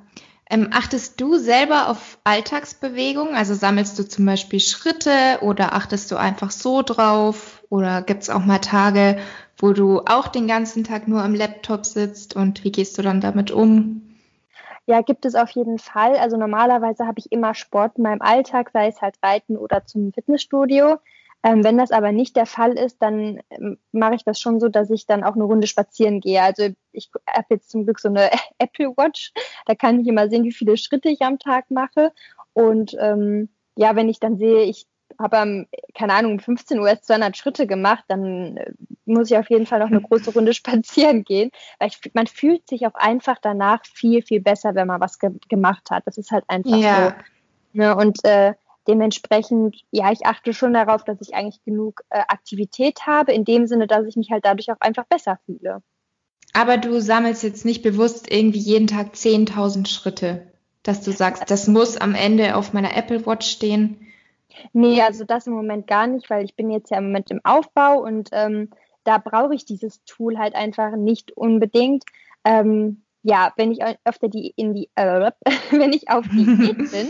Ähm, 0.52 0.70
achtest 0.72 1.22
du 1.22 1.38
selber 1.38 1.90
auf 1.90 2.18
Alltagsbewegung? 2.24 3.36
Also 3.36 3.54
sammelst 3.54 4.00
du 4.00 4.08
zum 4.08 4.26
Beispiel 4.26 4.60
Schritte 4.60 5.40
oder 5.42 5.74
achtest 5.74 6.12
du 6.12 6.16
einfach 6.16 6.50
so 6.50 6.82
drauf? 6.82 7.64
Oder 7.70 8.02
gibt 8.02 8.24
es 8.24 8.32
auch 8.32 8.44
mal 8.44 8.58
Tage, 8.58 9.20
wo 9.58 9.74
du 9.74 10.02
auch 10.06 10.28
den 10.28 10.48
ganzen 10.48 10.84
Tag 10.84 11.08
nur 11.08 11.22
am 11.22 11.36
Laptop 11.36 11.86
sitzt 11.86 12.36
und 12.36 12.64
wie 12.64 12.72
gehst 12.72 12.98
du 12.98 13.04
dann 13.04 13.22
damit 13.22 13.52
um? 13.52 14.02
Ja, 14.88 15.02
gibt 15.02 15.26
es 15.26 15.36
auf 15.36 15.52
jeden 15.52 15.78
Fall. 15.78 16.16
Also 16.16 16.36
normalerweise 16.36 17.06
habe 17.06 17.20
ich 17.20 17.32
immer 17.32 17.54
Sport 17.54 17.98
in 17.98 18.04
meinem 18.04 18.24
Alltag, 18.24 18.72
sei 18.74 18.88
es 18.88 19.02
halt 19.04 19.18
Reiten 19.22 19.56
oder 19.56 19.86
zum 19.86 20.12
Fitnessstudio. 20.14 20.98
Ähm, 21.42 21.64
wenn 21.64 21.78
das 21.78 21.92
aber 21.92 22.12
nicht 22.12 22.36
der 22.36 22.46
Fall 22.46 22.74
ist, 22.78 23.02
dann 23.02 23.40
ähm, 23.50 23.78
mache 23.92 24.16
ich 24.16 24.24
das 24.26 24.40
schon 24.40 24.60
so, 24.60 24.68
dass 24.68 24.90
ich 24.90 25.06
dann 25.06 25.24
auch 25.24 25.36
eine 25.36 25.46
Runde 25.46 25.68
spazieren 25.68 26.20
gehe. 26.20 26.42
Also 26.42 26.70
ich 26.92 27.10
habe 27.28 27.48
jetzt 27.52 27.70
zum 27.70 27.86
Glück 27.86 28.00
so 28.00 28.10
eine 28.10 28.30
Apple 28.58 28.90
Watch. 28.98 29.32
Da 29.66 29.76
kann 29.76 30.00
ich 30.00 30.08
immer 30.08 30.30
sehen, 30.30 30.44
wie 30.44 30.52
viele 30.52 30.76
Schritte 30.76 31.10
ich 31.10 31.22
am 31.22 31.40
Tag 31.40 31.72
mache. 31.72 32.12
Und 32.54 32.96
ähm, 33.00 33.50
ja, 33.76 33.96
wenn 33.96 34.10
ich 34.10 34.20
dann 34.20 34.38
sehe, 34.38 34.64
ich 34.64 34.86
habe 35.18 35.38
am, 35.38 35.66
keine 35.96 36.14
Ahnung, 36.14 36.34
um 36.34 36.40
15 36.40 36.80
Uhr 36.80 36.90
erst 36.90 37.06
200 37.06 37.36
Schritte 37.36 37.68
gemacht, 37.68 38.04
dann 38.10 38.58
äh, 38.58 38.72
muss 39.06 39.32
ich 39.32 39.38
auf 39.38 39.50
jeden 39.50 39.66
Fall 39.66 39.80
noch 39.80 39.88
eine 39.88 40.02
große 40.02 40.34
Runde 40.34 40.54
spazieren 40.54 41.24
gehen, 41.24 41.52
weil 41.80 41.90
ich, 41.90 42.00
man 42.14 42.28
fühlt 42.28 42.68
sich 42.68 42.86
auch 42.86 42.96
einfach 42.96 43.38
danach 43.42 43.86
viel, 43.86 44.22
viel 44.22 44.42
besser, 44.42 44.76
wenn 44.76 44.88
man 44.88 45.00
was 45.00 45.20
ge 45.20 45.32
gemacht 45.48 45.90
hat. 45.90 46.06
Das 46.06 46.18
ist 46.18 46.32
halt 46.32 46.44
einfach 46.48 46.78
ja. 46.78 47.08
so. 47.08 47.14
Ne? 47.74 47.96
Und 47.96 48.24
äh, 48.26 48.54
dementsprechend, 48.88 49.78
ja, 49.92 50.12
ich 50.12 50.26
achte 50.26 50.54
schon 50.54 50.74
darauf, 50.74 51.04
dass 51.04 51.22
ich 51.22 51.34
eigentlich 51.34 51.64
genug 51.64 52.02
äh, 52.10 52.20
Aktivität 52.28 53.06
habe, 53.06 53.34
in 53.34 53.46
dem 53.46 53.68
Sinne, 53.68 53.88
dass 53.88 54.06
ich 54.06 54.16
mich 54.16 54.32
halt 54.32 54.46
dadurch 54.46 54.72
auch 54.72 54.80
einfach 54.80 55.06
besser 55.06 55.40
fühle. 55.46 55.82
Aber 56.54 56.78
du 56.78 57.00
sammelst 57.00 57.44
jetzt 57.44 57.66
nicht 57.66 57.84
bewusst 57.84 58.32
irgendwie 58.32 58.60
jeden 58.60 58.88
Tag 58.88 59.14
10.000 59.14 59.88
Schritte, 59.88 60.48
dass 60.84 61.04
du 61.04 61.12
sagst, 61.12 61.50
das 61.52 61.68
muss 61.68 61.98
am 61.98 62.16
Ende 62.16 62.56
auf 62.56 62.74
meiner 62.74 62.96
Apple 62.96 63.26
Watch 63.26 63.48
stehen. 63.48 64.08
Nee, 64.74 65.02
also 65.02 65.24
das 65.24 65.48
im 65.48 65.54
Moment 65.54 65.88
gar 65.88 66.08
nicht, 66.08 66.30
weil 66.30 66.44
ich 66.44 66.56
bin 66.56 66.70
jetzt 66.70 66.90
ja 66.90 66.98
im 66.98 67.06
Moment 67.06 67.30
im 67.32 67.42
Aufbau 67.44 68.02
und 68.02 68.30
ähm, 68.32 68.70
da 69.04 69.18
brauche 69.18 69.56
ich 69.56 69.66
dieses 69.66 70.04
Tool 70.06 70.38
halt 70.38 70.56
einfach 70.56 70.96
nicht 70.96 71.32
unbedingt. 71.32 72.04
Ähm, 72.44 73.04
ja, 73.22 73.54
wenn 73.58 73.72
ich 73.72 73.80
auf 73.84 74.18
der 74.20 74.30
die 74.30 74.54
in 74.56 74.74
die 74.74 74.90
äh, 74.96 75.32
wenn 75.72 75.94
ich 75.94 76.10
auf 76.10 76.26
Diät 76.28 76.78
bin, 76.92 77.08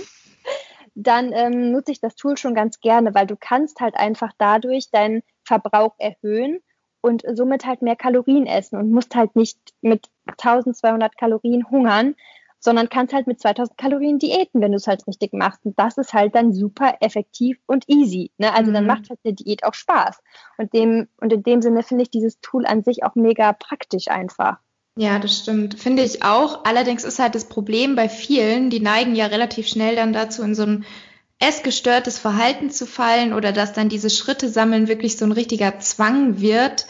dann 1.04 1.32
ähm, 1.34 1.72
nutze 1.72 1.92
ich 1.92 2.02
das 2.02 2.16
Tool 2.16 2.38
schon 2.38 2.54
ganz 2.54 2.80
gerne, 2.82 3.16
weil 3.16 3.26
du 3.26 3.36
kannst 3.40 3.80
halt 3.80 3.96
einfach 3.96 4.32
dadurch 4.38 4.92
deinen 4.92 5.22
Verbrauch 5.44 5.96
erhöhen 5.98 6.60
und 7.02 7.24
somit 7.34 7.66
halt 7.66 7.82
mehr 7.82 7.96
Kalorien 7.96 8.46
essen 8.46 8.78
und 8.78 8.92
musst 8.92 9.16
halt 9.16 9.36
nicht 9.36 9.58
mit 9.82 10.08
1200 10.28 11.18
Kalorien 11.18 11.70
hungern, 11.70 12.16
sondern 12.60 12.90
kannst 12.90 13.14
halt 13.14 13.28
mit 13.28 13.40
2000 13.40 13.78
Kalorien 13.78 14.20
diäten, 14.20 14.62
wenn 14.62 14.74
du 14.74 14.76
es 14.76 14.88
halt 14.88 15.08
richtig 15.08 15.32
machst. 15.34 15.66
Und 15.66 15.80
das 15.80 15.98
ist 15.98 16.14
halt 16.14 16.36
dann 16.36 16.52
super 16.52 16.96
effektiv 17.00 17.58
und 17.68 17.86
easy. 17.88 18.32
Ne? 18.38 18.54
Also 18.54 18.72
mhm. 18.72 18.76
dann 18.76 18.86
macht 18.86 19.10
halt 19.10 19.20
eine 19.24 19.34
Diät 19.34 19.64
auch 19.64 19.74
Spaß. 19.74 20.22
Und, 20.58 20.74
dem, 20.74 21.08
und 21.22 21.32
in 21.32 21.44
dem 21.44 21.62
Sinne 21.62 21.84
finde 21.84 22.04
ich 22.04 22.12
dieses 22.12 22.42
Tool 22.42 22.66
an 22.66 22.84
sich 22.84 23.04
auch 23.04 23.16
mega 23.16 23.54
praktisch 23.54 24.10
einfach. 24.10 24.58
Ja, 25.00 25.18
das 25.18 25.38
stimmt. 25.38 25.80
Finde 25.80 26.04
ich 26.04 26.24
auch. 26.24 26.66
Allerdings 26.66 27.06
ist 27.06 27.20
halt 27.20 27.34
das 27.34 27.46
Problem 27.46 27.96
bei 27.96 28.10
vielen, 28.10 28.70
die 28.70 28.82
neigen 28.82 29.16
ja 29.16 29.28
relativ 29.28 29.68
schnell 29.68 29.96
dann 29.96 30.12
dazu, 30.12 30.44
in 30.44 30.56
so 30.56 30.64
ein 30.64 30.86
essgestörtes 31.40 32.20
Verhalten 32.20 32.70
zu 32.70 32.86
fallen 32.86 33.32
oder 33.32 33.54
dass 33.54 33.72
dann 33.72 33.88
diese 33.88 34.10
Schritte 34.10 34.50
sammeln 34.50 34.90
wirklich 34.90 35.18
so 35.18 35.24
ein 35.24 35.32
richtiger 35.32 35.80
Zwang 35.80 36.42
wird 36.42 36.86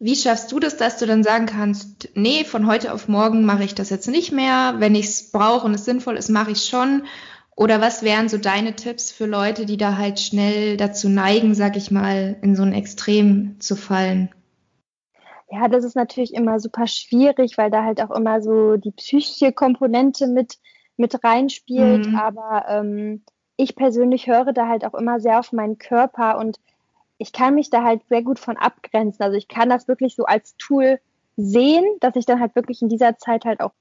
wie 0.00 0.14
schaffst 0.14 0.52
du 0.52 0.60
das, 0.60 0.76
dass 0.76 0.98
du 0.98 1.06
dann 1.06 1.24
sagen 1.24 1.46
kannst, 1.46 2.10
nee, 2.14 2.44
von 2.44 2.66
heute 2.66 2.92
auf 2.92 3.08
morgen 3.08 3.44
mache 3.44 3.64
ich 3.64 3.74
das 3.74 3.90
jetzt 3.90 4.06
nicht 4.06 4.30
mehr. 4.30 4.76
Wenn 4.78 4.94
ich 4.94 5.06
es 5.06 5.32
brauche 5.32 5.66
und 5.66 5.74
es 5.74 5.84
sinnvoll 5.84 6.16
ist, 6.16 6.28
mache 6.28 6.52
ich 6.52 6.64
schon. 6.66 7.02
Oder 7.56 7.80
was 7.80 8.04
wären 8.04 8.28
so 8.28 8.38
deine 8.38 8.76
Tipps 8.76 9.10
für 9.10 9.26
Leute, 9.26 9.66
die 9.66 9.76
da 9.76 9.96
halt 9.96 10.20
schnell 10.20 10.76
dazu 10.76 11.08
neigen, 11.08 11.56
sag 11.56 11.76
ich 11.76 11.90
mal, 11.90 12.36
in 12.42 12.54
so 12.54 12.62
ein 12.62 12.72
Extrem 12.72 13.56
zu 13.58 13.74
fallen? 13.74 14.28
Ja, 15.50 15.68
das 15.68 15.84
ist 15.84 15.96
natürlich 15.96 16.34
immer 16.34 16.60
super 16.60 16.86
schwierig, 16.86 17.56
weil 17.56 17.70
da 17.70 17.84
halt 17.84 18.02
auch 18.02 18.10
immer 18.10 18.42
so 18.42 18.76
die 18.76 18.90
psychische 18.90 19.52
Komponente 19.52 20.26
mit, 20.26 20.58
mit 20.96 21.24
reinspielt. 21.24 22.06
Mhm. 22.06 22.16
Aber 22.16 22.66
ähm, 22.68 23.22
ich 23.56 23.74
persönlich 23.74 24.26
höre 24.26 24.52
da 24.52 24.68
halt 24.68 24.84
auch 24.84 24.94
immer 24.94 25.20
sehr 25.20 25.38
auf 25.38 25.52
meinen 25.52 25.78
Körper 25.78 26.38
und 26.38 26.60
ich 27.18 27.32
kann 27.32 27.54
mich 27.54 27.70
da 27.70 27.82
halt 27.82 28.06
sehr 28.08 28.22
gut 28.22 28.38
von 28.38 28.56
abgrenzen. 28.56 29.22
Also 29.22 29.36
ich 29.36 29.48
kann 29.48 29.68
das 29.68 29.88
wirklich 29.88 30.14
so 30.14 30.24
als 30.24 30.56
Tool 30.56 31.00
sehen, 31.36 31.84
dass 32.00 32.16
ich 32.16 32.26
dann 32.26 32.40
halt 32.40 32.54
wirklich 32.54 32.82
in 32.82 32.88
dieser 32.88 33.16
Zeit 33.16 33.44
halt 33.44 33.60
auch 33.60 33.72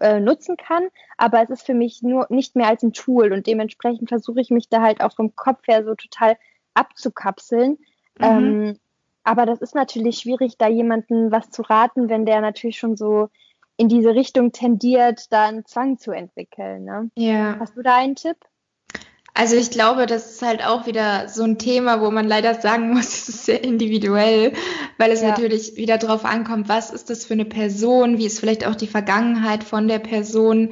äh, 0.00 0.20
nutzen 0.20 0.56
kann. 0.56 0.88
Aber 1.16 1.42
es 1.42 1.50
ist 1.50 1.66
für 1.66 1.74
mich 1.74 2.02
nur 2.02 2.26
nicht 2.28 2.54
mehr 2.54 2.68
als 2.68 2.82
ein 2.82 2.92
Tool 2.92 3.32
und 3.32 3.46
dementsprechend 3.46 4.08
versuche 4.08 4.40
ich 4.40 4.50
mich 4.50 4.68
da 4.68 4.82
halt 4.82 5.00
auch 5.00 5.14
vom 5.14 5.34
Kopf 5.34 5.66
her 5.66 5.84
so 5.84 5.94
total 5.94 6.36
abzukapseln. 6.74 7.78
Mhm. 8.18 8.24
Ähm, 8.24 8.78
aber 9.24 9.46
das 9.46 9.60
ist 9.60 9.74
natürlich 9.74 10.18
schwierig, 10.18 10.56
da 10.58 10.68
jemanden 10.68 11.32
was 11.32 11.50
zu 11.50 11.62
raten, 11.62 12.08
wenn 12.08 12.26
der 12.26 12.40
natürlich 12.40 12.78
schon 12.78 12.96
so 12.96 13.28
in 13.76 13.88
diese 13.88 14.14
Richtung 14.14 14.52
tendiert, 14.52 15.32
da 15.32 15.46
einen 15.46 15.66
Zwang 15.66 15.98
zu 15.98 16.12
entwickeln. 16.12 16.84
Ne? 16.84 17.10
Ja. 17.16 17.56
Hast 17.58 17.76
du 17.76 17.82
da 17.82 17.96
einen 17.96 18.14
Tipp? 18.14 18.36
Also 19.36 19.56
ich 19.56 19.72
glaube, 19.72 20.06
das 20.06 20.30
ist 20.30 20.42
halt 20.42 20.64
auch 20.64 20.86
wieder 20.86 21.28
so 21.28 21.42
ein 21.42 21.58
Thema, 21.58 22.00
wo 22.00 22.12
man 22.12 22.28
leider 22.28 22.54
sagen 22.54 22.90
muss, 22.90 23.06
es 23.08 23.28
ist 23.28 23.46
sehr 23.46 23.64
individuell, 23.64 24.52
weil 24.96 25.10
es 25.10 25.22
ja. 25.22 25.30
natürlich 25.30 25.76
wieder 25.76 25.98
darauf 25.98 26.24
ankommt, 26.24 26.68
was 26.68 26.90
ist 26.90 27.10
das 27.10 27.24
für 27.24 27.34
eine 27.34 27.44
Person, 27.44 28.18
wie 28.18 28.26
ist 28.26 28.38
vielleicht 28.38 28.64
auch 28.64 28.76
die 28.76 28.86
Vergangenheit 28.86 29.64
von 29.64 29.88
der 29.88 29.98
Person. 29.98 30.70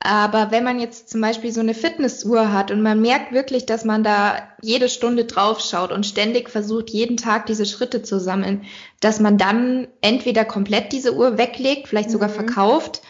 Aber 0.00 0.50
wenn 0.50 0.62
man 0.62 0.78
jetzt 0.78 1.08
zum 1.08 1.20
Beispiel 1.20 1.52
so 1.52 1.60
eine 1.60 1.74
Fitnessuhr 1.74 2.52
hat 2.52 2.70
und 2.70 2.82
man 2.82 3.00
merkt 3.00 3.32
wirklich, 3.32 3.66
dass 3.66 3.84
man 3.84 4.04
da 4.04 4.36
jede 4.62 4.88
Stunde 4.88 5.24
draufschaut 5.24 5.90
und 5.90 6.06
ständig 6.06 6.50
versucht, 6.50 6.90
jeden 6.90 7.16
Tag 7.16 7.46
diese 7.46 7.66
Schritte 7.66 8.02
zu 8.02 8.20
sammeln, 8.20 8.62
dass 9.00 9.20
man 9.20 9.38
dann 9.38 9.88
entweder 10.02 10.44
komplett 10.44 10.92
diese 10.92 11.14
Uhr 11.14 11.38
weglegt, 11.38 11.88
vielleicht 11.88 12.10
sogar 12.10 12.28
mhm. 12.28 12.34
verkauft 12.34 13.02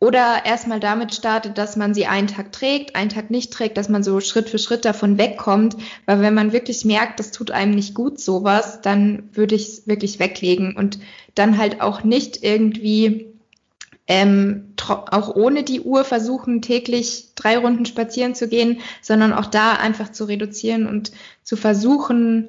oder 0.00 0.44
erstmal 0.44 0.80
damit 0.80 1.14
startet, 1.14 1.56
dass 1.56 1.76
man 1.76 1.94
sie 1.94 2.06
einen 2.06 2.26
Tag 2.26 2.52
trägt, 2.52 2.94
einen 2.94 3.10
Tag 3.10 3.30
nicht 3.30 3.52
trägt, 3.52 3.76
dass 3.76 3.88
man 3.88 4.02
so 4.02 4.20
Schritt 4.20 4.50
für 4.50 4.58
Schritt 4.58 4.84
davon 4.84 5.18
wegkommt. 5.18 5.76
Weil 6.04 6.20
wenn 6.20 6.34
man 6.34 6.52
wirklich 6.52 6.84
merkt, 6.84 7.20
das 7.20 7.30
tut 7.30 7.50
einem 7.50 7.74
nicht 7.74 7.94
gut, 7.94 8.20
sowas, 8.20 8.80
dann 8.82 9.30
würde 9.32 9.54
ich 9.54 9.68
es 9.68 9.86
wirklich 9.86 10.18
weglegen 10.18 10.76
und 10.76 10.98
dann 11.34 11.58
halt 11.58 11.80
auch 11.80 12.04
nicht 12.04 12.42
irgendwie 12.42 13.33
ähm, 14.06 14.74
auch 14.86 15.34
ohne 15.34 15.62
die 15.62 15.80
Uhr 15.80 16.04
versuchen, 16.04 16.60
täglich 16.60 17.34
drei 17.34 17.56
Runden 17.56 17.86
spazieren 17.86 18.34
zu 18.34 18.48
gehen, 18.48 18.80
sondern 19.00 19.32
auch 19.32 19.46
da 19.46 19.72
einfach 19.72 20.12
zu 20.12 20.24
reduzieren 20.24 20.86
und 20.86 21.12
zu 21.42 21.56
versuchen, 21.56 22.48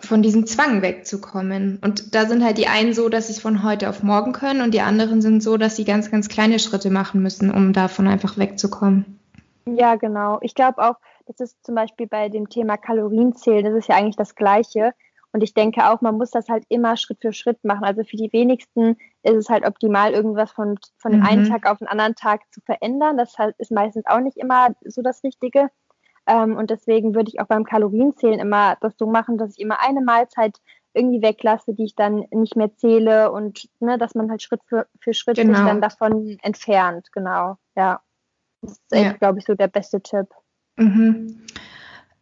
von 0.00 0.20
diesem 0.20 0.46
Zwang 0.46 0.82
wegzukommen. 0.82 1.78
Und 1.80 2.14
da 2.14 2.26
sind 2.26 2.44
halt 2.44 2.58
die 2.58 2.66
einen 2.66 2.92
so, 2.92 3.08
dass 3.08 3.28
sie 3.28 3.34
es 3.34 3.40
von 3.40 3.62
heute 3.62 3.88
auf 3.88 4.02
morgen 4.02 4.32
können 4.32 4.60
und 4.60 4.74
die 4.74 4.80
anderen 4.80 5.22
sind 5.22 5.42
so, 5.42 5.56
dass 5.56 5.76
sie 5.76 5.84
ganz, 5.84 6.10
ganz 6.10 6.28
kleine 6.28 6.58
Schritte 6.58 6.90
machen 6.90 7.22
müssen, 7.22 7.50
um 7.50 7.72
davon 7.72 8.08
einfach 8.08 8.36
wegzukommen. 8.36 9.18
Ja, 9.64 9.94
genau. 9.94 10.38
Ich 10.42 10.54
glaube 10.54 10.82
auch, 10.82 10.96
das 11.26 11.40
ist 11.40 11.64
zum 11.64 11.76
Beispiel 11.76 12.08
bei 12.08 12.28
dem 12.28 12.48
Thema 12.48 12.76
Kalorienzählen, 12.76 13.64
das 13.64 13.74
ist 13.74 13.88
ja 13.88 13.94
eigentlich 13.94 14.16
das 14.16 14.34
Gleiche. 14.34 14.92
Und 15.32 15.42
ich 15.42 15.54
denke 15.54 15.88
auch, 15.88 16.00
man 16.02 16.16
muss 16.18 16.30
das 16.30 16.48
halt 16.48 16.64
immer 16.68 16.96
Schritt 16.96 17.20
für 17.20 17.32
Schritt 17.32 17.64
machen. 17.64 17.84
Also 17.84 18.04
für 18.04 18.16
die 18.16 18.32
wenigsten 18.32 18.96
ist 19.22 19.36
es 19.36 19.48
halt 19.48 19.66
optimal, 19.66 20.12
irgendwas 20.12 20.52
von, 20.52 20.78
von 20.98 21.12
dem 21.12 21.20
mhm. 21.20 21.26
einen 21.26 21.48
Tag 21.48 21.68
auf 21.68 21.78
den 21.78 21.88
anderen 21.88 22.14
Tag 22.14 22.42
zu 22.52 22.60
verändern. 22.60 23.16
Das 23.16 23.34
ist 23.58 23.70
meistens 23.70 24.04
auch 24.06 24.20
nicht 24.20 24.36
immer 24.36 24.74
so 24.84 25.00
das 25.00 25.24
Richtige. 25.24 25.70
Ähm, 26.26 26.56
und 26.56 26.70
deswegen 26.70 27.14
würde 27.14 27.30
ich 27.30 27.40
auch 27.40 27.46
beim 27.46 27.64
Kalorienzählen 27.64 28.38
immer 28.38 28.76
das 28.80 28.94
so 28.98 29.06
machen, 29.06 29.38
dass 29.38 29.52
ich 29.52 29.58
immer 29.58 29.80
eine 29.80 30.02
Mahlzeit 30.02 30.58
irgendwie 30.94 31.22
weglasse, 31.22 31.74
die 31.74 31.84
ich 31.84 31.94
dann 31.94 32.26
nicht 32.30 32.54
mehr 32.54 32.74
zähle 32.76 33.32
und 33.32 33.68
ne, 33.80 33.98
dass 33.98 34.14
man 34.14 34.30
halt 34.30 34.42
Schritt 34.42 34.60
für, 34.66 34.86
für 35.00 35.14
Schritt 35.14 35.36
genau. 35.36 35.56
sich 35.56 35.66
dann 35.66 35.80
davon 35.80 36.38
entfernt, 36.42 37.08
genau, 37.12 37.56
ja. 37.76 38.02
Das 38.60 38.72
ist, 38.72 38.82
ja. 38.92 39.12
glaube 39.12 39.40
ich, 39.40 39.44
so 39.44 39.54
der 39.54 39.66
beste 39.66 40.00
Tipp. 40.00 40.28
Mhm. 40.76 41.42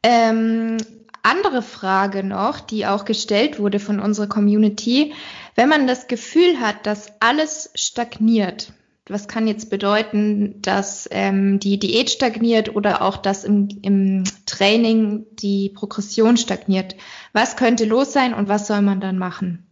Ähm, 0.02 0.78
andere 1.22 1.62
Frage 1.62 2.24
noch, 2.24 2.60
die 2.60 2.86
auch 2.86 3.04
gestellt 3.04 3.58
wurde 3.58 3.80
von 3.80 4.00
unserer 4.00 4.28
Community. 4.28 5.14
Wenn 5.54 5.68
man 5.68 5.86
das 5.86 6.06
Gefühl 6.08 6.60
hat, 6.60 6.86
dass 6.86 7.12
alles 7.20 7.70
stagniert, 7.74 8.72
was 9.08 9.28
kann 9.28 9.46
jetzt 9.46 9.70
bedeuten, 9.70 10.62
dass 10.62 11.08
ähm, 11.10 11.58
die 11.58 11.78
Diät 11.78 12.10
stagniert 12.10 12.74
oder 12.76 13.02
auch, 13.02 13.16
dass 13.16 13.44
im, 13.44 13.68
im 13.82 14.24
Training 14.46 15.26
die 15.32 15.70
Progression 15.74 16.36
stagniert? 16.36 16.96
Was 17.32 17.56
könnte 17.56 17.84
los 17.84 18.12
sein 18.12 18.34
und 18.34 18.48
was 18.48 18.66
soll 18.66 18.82
man 18.82 19.00
dann 19.00 19.18
machen? 19.18 19.66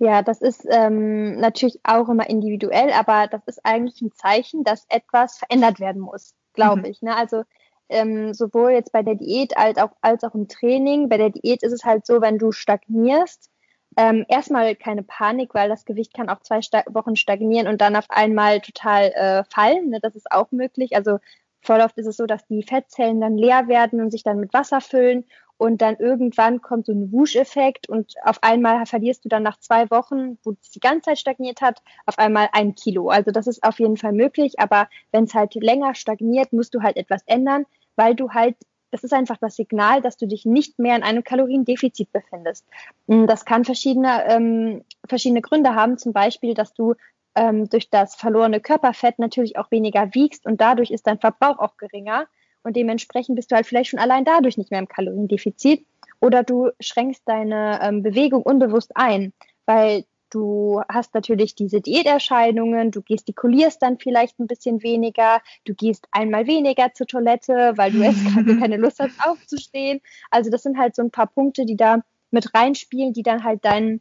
Ja, 0.00 0.22
das 0.22 0.40
ist 0.40 0.64
ähm, 0.68 1.38
natürlich 1.40 1.80
auch 1.82 2.08
immer 2.08 2.28
individuell, 2.28 2.92
aber 2.92 3.26
das 3.26 3.42
ist 3.46 3.64
eigentlich 3.64 4.00
ein 4.00 4.12
Zeichen, 4.12 4.62
dass 4.62 4.86
etwas 4.88 5.38
verändert 5.38 5.80
werden 5.80 6.00
muss, 6.00 6.34
glaube 6.54 6.80
mhm. 6.80 6.84
ich. 6.86 7.02
Ne? 7.02 7.16
Also 7.16 7.42
ähm, 7.88 8.34
sowohl 8.34 8.72
jetzt 8.72 8.92
bei 8.92 9.02
der 9.02 9.14
Diät 9.14 9.56
als 9.56 9.78
auch, 9.78 9.90
als 10.00 10.24
auch 10.24 10.34
im 10.34 10.48
Training. 10.48 11.08
Bei 11.08 11.16
der 11.16 11.30
Diät 11.30 11.62
ist 11.62 11.72
es 11.72 11.84
halt 11.84 12.06
so, 12.06 12.20
wenn 12.20 12.38
du 12.38 12.52
stagnierst, 12.52 13.50
ähm, 13.96 14.24
erstmal 14.28 14.76
keine 14.76 15.02
Panik, 15.02 15.54
weil 15.54 15.68
das 15.68 15.84
Gewicht 15.84 16.14
kann 16.14 16.28
auch 16.28 16.40
zwei 16.40 16.62
Sta 16.62 16.84
Wochen 16.88 17.16
stagnieren 17.16 17.66
und 17.66 17.80
dann 17.80 17.96
auf 17.96 18.08
einmal 18.10 18.60
total 18.60 19.04
äh, 19.14 19.44
fallen. 19.52 19.90
Ne? 19.90 19.98
Das 20.00 20.14
ist 20.14 20.30
auch 20.30 20.52
möglich. 20.52 20.94
Also 20.94 21.18
voll 21.62 21.84
ist 21.96 22.06
es 22.06 22.16
so, 22.16 22.26
dass 22.26 22.46
die 22.46 22.62
Fettzellen 22.62 23.20
dann 23.20 23.36
leer 23.36 23.68
werden 23.68 24.00
und 24.00 24.10
sich 24.10 24.22
dann 24.22 24.38
mit 24.38 24.54
Wasser 24.54 24.80
füllen 24.80 25.24
und 25.58 25.82
dann 25.82 25.96
irgendwann 25.96 26.62
kommt 26.62 26.86
so 26.86 26.92
ein 26.92 27.10
Wusch-Effekt 27.10 27.88
und 27.88 28.14
auf 28.22 28.38
einmal 28.42 28.86
verlierst 28.86 29.24
du 29.24 29.28
dann 29.28 29.42
nach 29.42 29.58
zwei 29.58 29.90
Wochen, 29.90 30.38
wo 30.44 30.52
es 30.52 30.70
die 30.70 30.80
ganze 30.80 31.10
Zeit 31.10 31.18
stagniert 31.18 31.60
hat, 31.60 31.82
auf 32.06 32.18
einmal 32.18 32.48
ein 32.52 32.76
Kilo. 32.76 33.08
Also 33.08 33.32
das 33.32 33.48
ist 33.48 33.64
auf 33.64 33.80
jeden 33.80 33.96
Fall 33.96 34.12
möglich, 34.12 34.60
aber 34.60 34.88
wenn 35.10 35.24
es 35.24 35.34
halt 35.34 35.54
länger 35.54 35.96
stagniert, 35.96 36.52
musst 36.52 36.74
du 36.74 36.82
halt 36.82 36.96
etwas 36.96 37.22
ändern 37.26 37.66
weil 37.98 38.14
du 38.14 38.30
halt, 38.30 38.56
das 38.90 39.04
ist 39.04 39.12
einfach 39.12 39.36
das 39.36 39.56
Signal, 39.56 40.00
dass 40.00 40.16
du 40.16 40.26
dich 40.26 40.46
nicht 40.46 40.78
mehr 40.78 40.96
in 40.96 41.02
einem 41.02 41.24
Kaloriendefizit 41.24 42.10
befindest. 42.12 42.64
Das 43.06 43.44
kann 43.44 43.64
verschiedene, 43.64 44.24
ähm, 44.26 44.84
verschiedene 45.06 45.42
Gründe 45.42 45.74
haben, 45.74 45.98
zum 45.98 46.14
Beispiel, 46.14 46.54
dass 46.54 46.72
du 46.72 46.94
ähm, 47.34 47.68
durch 47.68 47.90
das 47.90 48.14
verlorene 48.14 48.60
Körperfett 48.60 49.18
natürlich 49.18 49.58
auch 49.58 49.70
weniger 49.70 50.14
wiegst 50.14 50.46
und 50.46 50.60
dadurch 50.60 50.90
ist 50.90 51.06
dein 51.06 51.18
Verbrauch 51.18 51.58
auch 51.58 51.76
geringer. 51.76 52.26
Und 52.62 52.76
dementsprechend 52.76 53.36
bist 53.36 53.50
du 53.50 53.56
halt 53.56 53.66
vielleicht 53.66 53.90
schon 53.90 54.00
allein 54.00 54.24
dadurch 54.24 54.56
nicht 54.56 54.70
mehr 54.70 54.80
im 54.80 54.88
Kaloriendefizit. 54.88 55.86
Oder 56.20 56.42
du 56.42 56.70
schränkst 56.80 57.22
deine 57.26 57.80
ähm, 57.82 58.02
Bewegung 58.02 58.42
unbewusst 58.42 58.92
ein, 58.94 59.32
weil 59.66 60.04
Du 60.30 60.82
hast 60.88 61.14
natürlich 61.14 61.54
diese 61.54 61.80
Diäterscheinungen, 61.80 62.90
du 62.90 63.02
gestikulierst 63.02 63.80
dann 63.80 63.98
vielleicht 63.98 64.38
ein 64.38 64.46
bisschen 64.46 64.82
weniger, 64.82 65.40
du 65.64 65.74
gehst 65.74 66.06
einmal 66.10 66.46
weniger 66.46 66.92
zur 66.92 67.06
Toilette, 67.06 67.72
weil 67.76 67.92
du 67.92 67.98
jetzt 67.98 68.24
gerade 68.24 68.56
keine 68.60 68.76
Lust 68.76 69.00
hast 69.00 69.18
aufzustehen. 69.26 70.00
Also 70.30 70.50
das 70.50 70.62
sind 70.62 70.78
halt 70.78 70.94
so 70.94 71.02
ein 71.02 71.10
paar 71.10 71.28
Punkte, 71.28 71.64
die 71.64 71.76
da 71.76 72.02
mit 72.30 72.54
reinspielen, 72.54 73.14
die 73.14 73.22
dann 73.22 73.44
halt 73.44 73.64
deinen 73.64 74.00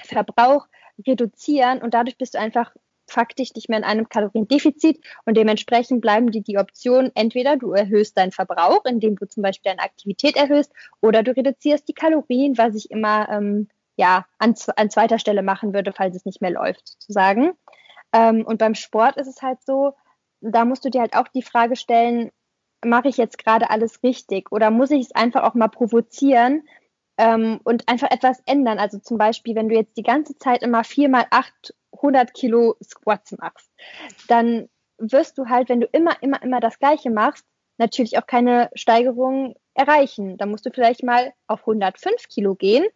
Verbrauch 0.00 0.66
reduzieren 1.06 1.80
und 1.80 1.94
dadurch 1.94 2.18
bist 2.18 2.34
du 2.34 2.38
einfach 2.38 2.72
faktisch 3.06 3.54
nicht 3.54 3.68
mehr 3.68 3.78
in 3.78 3.84
einem 3.84 4.08
Kaloriendefizit 4.08 5.00
und 5.24 5.36
dementsprechend 5.36 6.00
bleiben 6.00 6.30
dir 6.30 6.42
die 6.42 6.58
Optionen, 6.58 7.10
entweder 7.14 7.56
du 7.56 7.72
erhöhst 7.72 8.16
deinen 8.18 8.32
Verbrauch, 8.32 8.84
indem 8.84 9.16
du 9.16 9.26
zum 9.26 9.42
Beispiel 9.42 9.70
deine 9.70 9.82
Aktivität 9.82 10.36
erhöhst, 10.36 10.72
oder 11.00 11.22
du 11.22 11.34
reduzierst 11.34 11.88
die 11.88 11.94
Kalorien, 11.94 12.58
was 12.58 12.74
ich 12.74 12.90
immer 12.90 13.28
ähm, 13.30 13.68
ja, 13.98 14.24
an, 14.38 14.54
an 14.76 14.90
zweiter 14.90 15.18
Stelle 15.18 15.42
machen 15.42 15.74
würde, 15.74 15.92
falls 15.92 16.14
es 16.14 16.24
nicht 16.24 16.40
mehr 16.40 16.52
läuft, 16.52 16.86
sozusagen. 16.86 17.52
Ähm, 18.12 18.46
und 18.46 18.58
beim 18.58 18.76
Sport 18.76 19.16
ist 19.16 19.26
es 19.26 19.42
halt 19.42 19.58
so, 19.66 19.94
da 20.40 20.64
musst 20.64 20.84
du 20.84 20.88
dir 20.88 21.00
halt 21.00 21.16
auch 21.16 21.26
die 21.26 21.42
Frage 21.42 21.74
stellen, 21.74 22.30
mache 22.84 23.08
ich 23.08 23.16
jetzt 23.16 23.38
gerade 23.38 23.70
alles 23.70 24.04
richtig 24.04 24.52
oder 24.52 24.70
muss 24.70 24.92
ich 24.92 25.06
es 25.06 25.14
einfach 25.14 25.42
auch 25.42 25.54
mal 25.54 25.66
provozieren 25.66 26.62
ähm, 27.18 27.60
und 27.64 27.88
einfach 27.88 28.12
etwas 28.12 28.40
ändern? 28.46 28.78
Also 28.78 29.00
zum 29.00 29.18
Beispiel, 29.18 29.56
wenn 29.56 29.68
du 29.68 29.74
jetzt 29.74 29.96
die 29.96 30.04
ganze 30.04 30.38
Zeit 30.38 30.62
immer 30.62 30.84
4 30.84 31.08
mal 31.08 31.26
800 31.30 32.32
Kilo 32.32 32.76
Squats 32.80 33.36
machst, 33.36 33.68
dann 34.28 34.68
wirst 34.98 35.38
du 35.38 35.46
halt, 35.46 35.68
wenn 35.68 35.80
du 35.80 35.88
immer, 35.90 36.22
immer, 36.22 36.40
immer 36.40 36.60
das 36.60 36.78
Gleiche 36.78 37.10
machst, 37.10 37.44
natürlich 37.78 38.16
auch 38.16 38.28
keine 38.28 38.70
Steigerung 38.74 39.56
erreichen. 39.74 40.36
Da 40.38 40.46
musst 40.46 40.66
du 40.66 40.70
vielleicht 40.70 41.02
mal 41.02 41.32
auf 41.48 41.60
105 41.60 42.28
Kilo 42.28 42.54
gehen 42.54 42.86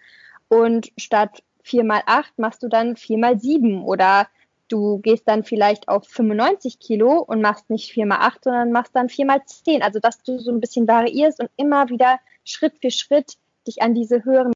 und 0.53 0.93
statt 0.99 1.43
4 1.63 1.83
mal 1.83 2.03
8 2.05 2.39
machst 2.39 2.63
du 2.63 2.69
dann 2.69 2.97
4 2.97 3.17
mal 3.17 3.41
7 3.41 3.83
oder 3.87 4.29
du 4.69 4.99
gehst 4.99 5.27
dann 5.27 5.45
vielleicht 5.45 5.89
auf 5.89 6.07
95 6.07 6.79
Kilo 6.79 7.21
und 7.21 7.41
machst 7.41 7.71
nicht 7.71 7.91
4 7.91 8.05
mal 8.05 8.19
8, 8.19 8.45
sondern 8.45 8.71
machst 8.71 8.95
dann 8.95 9.09
4 9.09 9.25
mal 9.25 9.43
10. 9.43 9.83
Also 9.83 9.99
dass 9.99 10.23
du 10.23 10.39
so 10.39 10.51
ein 10.51 10.61
bisschen 10.61 10.87
variierst 10.87 11.41
und 11.41 11.49
immer 11.57 11.89
wieder 11.89 12.21
Schritt 12.45 12.75
für 12.83 12.91
Schritt 12.91 13.39
dich 13.67 13.81
an 13.81 13.95
diese 13.95 14.25
höheren 14.25 14.53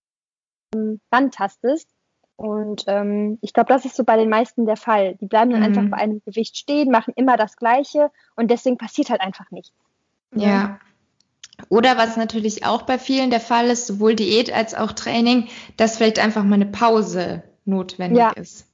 rantastest. 1.11 1.89
Und 2.37 2.85
ähm, 2.89 3.39
ich 3.41 3.55
glaube, 3.55 3.73
das 3.73 3.87
ist 3.87 3.97
so 3.97 4.05
bei 4.05 4.19
den 4.19 4.29
meisten 4.29 4.67
der 4.67 4.77
Fall. 4.77 5.15
Die 5.15 5.27
bleiben 5.27 5.51
dann 5.51 5.61
mhm. 5.61 5.67
einfach 5.67 5.89
bei 5.89 5.97
einem 5.97 6.21
Gewicht 6.27 6.59
stehen, 6.59 6.91
machen 6.91 7.15
immer 7.17 7.39
das 7.39 7.57
Gleiche 7.57 8.11
und 8.35 8.51
deswegen 8.51 8.77
passiert 8.77 9.09
halt 9.09 9.23
einfach 9.23 9.51
nichts. 9.51 9.73
Ja, 10.35 10.79
oder 11.69 11.97
was 11.97 12.17
natürlich 12.17 12.65
auch 12.65 12.83
bei 12.83 12.99
vielen 12.99 13.31
der 13.31 13.41
Fall 13.41 13.67
ist, 13.67 13.87
sowohl 13.87 14.15
Diät 14.15 14.53
als 14.53 14.75
auch 14.75 14.93
Training, 14.93 15.49
dass 15.77 15.97
vielleicht 15.97 16.19
einfach 16.19 16.45
mal 16.45 16.55
eine 16.55 16.67
Pause 16.67 17.43
notwendig 17.65 18.19
ja, 18.19 18.31
ist. 18.31 18.67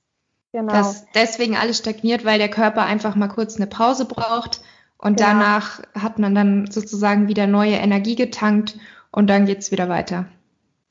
Genau. 0.52 0.72
Dass 0.72 1.06
deswegen 1.14 1.56
alles 1.56 1.78
stagniert, 1.78 2.24
weil 2.24 2.38
der 2.38 2.50
Körper 2.50 2.82
einfach 2.82 3.14
mal 3.14 3.28
kurz 3.28 3.56
eine 3.56 3.66
Pause 3.66 4.04
braucht 4.04 4.60
und 4.98 5.16
genau. 5.16 5.30
danach 5.30 5.80
hat 5.94 6.18
man 6.18 6.34
dann 6.34 6.70
sozusagen 6.70 7.28
wieder 7.28 7.46
neue 7.46 7.76
Energie 7.76 8.16
getankt 8.16 8.76
und 9.10 9.28
dann 9.30 9.46
geht's 9.46 9.70
wieder 9.70 9.88
weiter. 9.88 10.26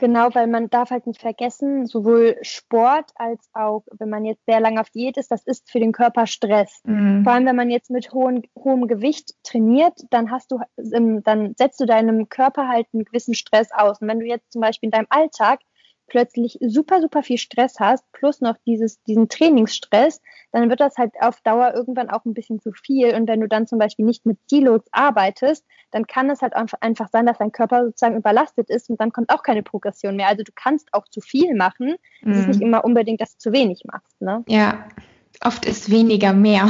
Genau, 0.01 0.33
weil 0.33 0.47
man 0.47 0.67
darf 0.71 0.89
halt 0.89 1.05
nicht 1.05 1.21
vergessen, 1.21 1.85
sowohl 1.85 2.35
Sport 2.41 3.11
als 3.13 3.51
auch, 3.53 3.83
wenn 3.99 4.09
man 4.09 4.25
jetzt 4.25 4.43
sehr 4.47 4.59
lange 4.59 4.81
auf 4.81 4.89
Diät 4.89 5.15
ist, 5.15 5.29
das 5.29 5.45
ist 5.45 5.69
für 5.69 5.79
den 5.79 5.91
Körper 5.91 6.25
Stress. 6.25 6.81
Mhm. 6.85 7.23
Vor 7.23 7.33
allem, 7.33 7.45
wenn 7.45 7.55
man 7.55 7.69
jetzt 7.69 7.91
mit 7.91 8.11
hohem, 8.11 8.41
hohem 8.57 8.87
Gewicht 8.87 9.35
trainiert, 9.43 9.93
dann 10.09 10.31
hast 10.31 10.51
du, 10.51 10.59
dann 10.75 11.53
setzt 11.55 11.79
du 11.79 11.85
deinem 11.85 12.29
Körper 12.29 12.67
halt 12.67 12.87
einen 12.93 13.05
gewissen 13.05 13.35
Stress 13.35 13.69
aus. 13.71 14.01
Und 14.01 14.07
wenn 14.07 14.19
du 14.19 14.25
jetzt 14.25 14.51
zum 14.51 14.61
Beispiel 14.61 14.87
in 14.87 14.91
deinem 14.91 15.07
Alltag 15.11 15.59
plötzlich 16.12 16.58
super, 16.60 17.00
super 17.00 17.24
viel 17.24 17.38
Stress 17.38 17.80
hast, 17.80 18.04
plus 18.12 18.41
noch 18.41 18.58
dieses, 18.65 19.02
diesen 19.04 19.30
Trainingsstress, 19.30 20.21
dann 20.52 20.69
wird 20.69 20.82
das 20.82 20.97
halt 20.97 21.13
auf 21.21 21.39
Dauer 21.39 21.74
irgendwann 21.74 22.10
auch 22.10 22.26
ein 22.26 22.34
bisschen 22.34 22.60
zu 22.60 22.74
viel. 22.74 23.15
Und 23.15 23.30
wenn 23.30 23.39
du 23.39 23.47
dann 23.47 23.65
zum 23.65 23.80
Beispiel 23.80 24.04
nicht 24.04 24.26
mit 24.26 24.38
Deloads 24.52 24.89
arbeitest, 24.91 25.65
dann 25.89 26.08
kann 26.08 26.30
es 26.30 26.41
halt 26.41 26.54
einfach 26.54 27.08
sein, 27.13 27.26
dass 27.26 27.38
dein 27.38 27.54
Körper 27.54 27.86
sozusagen 27.86 28.17
überlastet 28.17 28.69
ist 28.69 28.89
und 28.89 29.00
dann 29.00 29.13
kommt 29.13 29.30
auch 29.30 29.41
keine 29.41 29.63
Progression 29.63 30.17
mehr. 30.17 30.28
Also 30.28 30.43
du 30.43 30.52
kannst 30.54 30.93
auch 30.93 31.08
zu 31.08 31.21
viel 31.21 31.56
machen. 31.56 31.95
Es 32.26 32.39
ist 32.39 32.43
mhm. 32.43 32.50
nicht 32.50 32.62
immer 32.62 32.84
unbedingt, 32.84 33.21
dass 33.21 33.38
du 33.38 33.39
zu 33.39 33.54
wenig 33.54 33.84
machst. 33.86 34.21
Ne? 34.21 34.43
Ja, 34.50 34.89
oft 35.45 35.63
ist 35.63 35.89
weniger 35.89 36.34
mehr. 36.34 36.67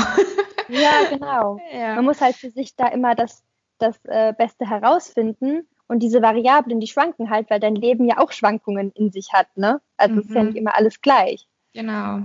ja, 0.70 0.92
genau. 1.10 1.60
Ja. 1.74 1.96
Man 1.96 2.06
muss 2.06 2.22
halt 2.22 2.36
für 2.36 2.52
sich 2.52 2.76
da 2.76 2.90
immer 2.90 3.16
das, 3.16 3.44
das 3.80 4.00
äh, 4.04 4.34
Beste 4.38 4.70
herausfinden 4.70 5.68
und 5.92 6.00
diese 6.00 6.22
Variablen, 6.22 6.80
die 6.80 6.88
schwanken 6.88 7.30
halt, 7.30 7.50
weil 7.50 7.60
dein 7.60 7.76
Leben 7.76 8.06
ja 8.06 8.18
auch 8.18 8.32
Schwankungen 8.32 8.92
in 8.96 9.12
sich 9.12 9.34
hat, 9.34 9.48
ne? 9.58 9.82
Also 9.98 10.16
mhm. 10.16 10.20
es 10.22 10.26
ist 10.28 10.36
ja 10.36 10.44
nicht 10.44 10.54
mhm. 10.54 10.60
immer 10.60 10.76
alles 10.76 11.02
gleich. 11.02 11.50
Genau. 11.74 12.22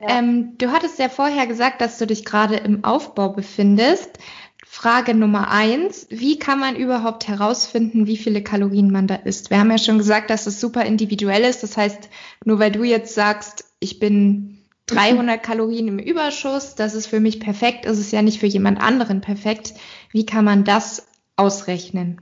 Ja. 0.00 0.08
Ähm, 0.08 0.56
du 0.58 0.70
hattest 0.70 1.00
ja 1.00 1.08
vorher 1.08 1.48
gesagt, 1.48 1.80
dass 1.80 1.98
du 1.98 2.06
dich 2.06 2.24
gerade 2.24 2.54
im 2.54 2.84
Aufbau 2.84 3.30
befindest. 3.30 4.18
Frage 4.64 5.12
Nummer 5.12 5.50
eins, 5.50 6.06
wie 6.10 6.38
kann 6.38 6.60
man 6.60 6.76
überhaupt 6.76 7.26
herausfinden, 7.26 8.06
wie 8.06 8.16
viele 8.16 8.44
Kalorien 8.44 8.92
man 8.92 9.08
da 9.08 9.16
isst? 9.16 9.50
Wir 9.50 9.58
haben 9.58 9.72
ja 9.72 9.78
schon 9.78 9.98
gesagt, 9.98 10.30
dass 10.30 10.46
es 10.46 10.60
super 10.60 10.84
individuell 10.84 11.42
ist. 11.42 11.64
Das 11.64 11.76
heißt, 11.76 12.08
nur 12.44 12.60
weil 12.60 12.70
du 12.70 12.84
jetzt 12.84 13.16
sagst, 13.16 13.64
ich 13.80 13.98
bin 13.98 14.60
300 14.86 15.42
Kalorien 15.42 15.88
im 15.88 15.98
Überschuss, 15.98 16.76
das 16.76 16.94
ist 16.94 17.08
für 17.08 17.18
mich 17.18 17.40
perfekt, 17.40 17.86
ist 17.86 17.98
es 17.98 18.12
ja 18.12 18.22
nicht 18.22 18.38
für 18.38 18.46
jemand 18.46 18.80
anderen 18.80 19.20
perfekt. 19.20 19.74
Wie 20.12 20.26
kann 20.26 20.44
man 20.44 20.62
das 20.62 21.08
ausrechnen? 21.34 22.20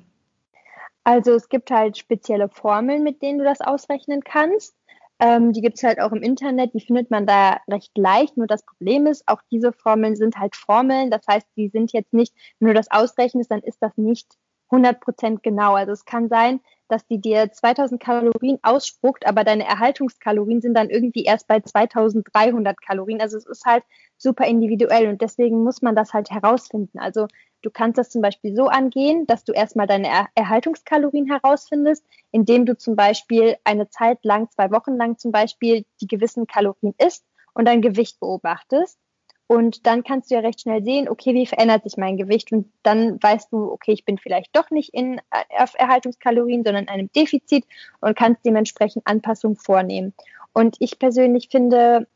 Also 1.05 1.33
es 1.35 1.49
gibt 1.49 1.71
halt 1.71 1.99
spezielle 1.99 2.49
Formeln, 2.49 3.03
mit 3.03 3.23
denen 3.23 3.39
du 3.39 3.45
das 3.45 3.61
ausrechnen 3.61 4.23
kannst. 4.25 4.77
Ähm, 5.21 5.53
die 5.53 5.61
gibt 5.61 5.77
es 5.77 5.83
halt 5.85 6.01
auch 6.01 6.13
im 6.13 6.23
Internet, 6.23 6.75
die 6.75 6.81
findet 6.81 7.11
man 7.11 7.27
da 7.27 7.59
recht 7.69 7.97
leicht. 7.97 8.37
Nur 8.37 8.47
das 8.47 8.65
Problem 8.65 9.07
ist, 9.07 9.23
auch 9.29 9.41
diese 9.51 9.73
Formeln 9.73 10.17
sind 10.17 10.39
halt 10.39 10.57
Formeln. 10.57 11.11
Das 11.11 11.27
heißt, 11.29 11.47
die 11.57 11.69
sind 11.69 11.93
jetzt 11.93 12.13
nicht, 12.13 12.35
wenn 12.59 12.69
du 12.69 12.75
das 12.75 12.91
ausrechnest, 12.91 13.51
dann 13.51 13.63
ist 13.63 13.79
das 13.81 13.97
nicht 13.97 14.27
100% 14.73 15.43
genau. 15.43 15.75
Also 15.75 15.93
es 15.93 16.05
kann 16.05 16.29
sein, 16.29 16.61
dass 16.89 17.07
die 17.07 17.21
dir 17.21 17.51
2000 17.53 18.03
Kalorien 18.03 18.59
ausspuckt, 18.63 19.27
aber 19.27 19.45
deine 19.45 19.65
Erhaltungskalorien 19.65 20.61
sind 20.61 20.75
dann 20.75 20.91
irgendwie 20.91 21.25
erst 21.25 21.47
bei 21.47 21.61
2300 21.61 22.81
Kalorien. 22.83 23.21
Also 23.21 23.37
es 23.37 23.47
ist 23.47 23.65
halt 23.65 23.85
super 24.19 24.47
individuell 24.47 25.09
und 25.09 25.21
deswegen 25.21 25.63
muss 25.65 25.83
man 25.83 25.95
das 25.95 26.13
halt 26.13 26.31
herausfinden. 26.31 26.99
Also 26.99 27.29
du 27.63 27.71
kannst 27.71 27.99
das 27.99 28.11
zum 28.11 28.23
Beispiel 28.23 28.55
so 28.55 28.67
angehen, 28.67 29.27
dass 29.27 29.45
du 29.45 29.53
erstmal 29.53 29.87
deine 29.87 30.09
er 30.09 30.29
Erhaltungskalorien 30.35 31.27
herausfindest, 31.27 32.05
indem 32.31 32.67
du 32.67 32.77
zum 32.77 32.97
Beispiel 32.97 33.57
eine 33.65 33.89
Zeit 33.89 34.25
lang, 34.25 34.51
zwei 34.51 34.71
Wochen 34.71 34.97
lang 34.97 35.19
zum 35.19 35.33
Beispiel, 35.33 35.85
die 36.01 36.07
gewissen 36.07 36.47
Kalorien 36.47 36.95
isst 36.99 37.25
und 37.55 37.67
dein 37.67 37.83
Gewicht 37.83 38.21
beobachtest. 38.21 38.99
Und 39.47 39.87
dann 39.87 40.03
kannst 40.03 40.31
du 40.31 40.35
ja 40.37 40.41
recht 40.41 40.63
schnell 40.63 40.83
sehen, 40.83 41.09
okay, 41.09 41.35
wie 41.35 41.47
verändert 41.47 41.83
sich 41.83 41.97
mein 41.97 42.17
Gewicht? 42.17 42.53
Und 42.53 42.73
dann 42.83 43.23
weißt 43.23 43.53
du, 43.53 43.71
okay, 43.71 43.93
ich 43.93 44.05
bin 44.05 44.19
vielleicht 44.19 44.57
doch 44.57 44.71
nicht 44.71 44.95
in, 44.95 45.19
äh, 45.31 45.67
Erhaltungskalorien, 45.75 46.65
sondern 46.65 46.85
in 46.85 46.89
einem 46.89 47.13
Defizit 47.13 47.65
und 48.01 48.17
kannst 48.17 48.47
dementsprechend 48.47 49.07
Anpassungen 49.07 49.57
vornehmen. 49.57 50.15
Und 50.55 50.77
ich 50.79 50.99
persönlich 50.99 51.49
finde, 51.51 52.07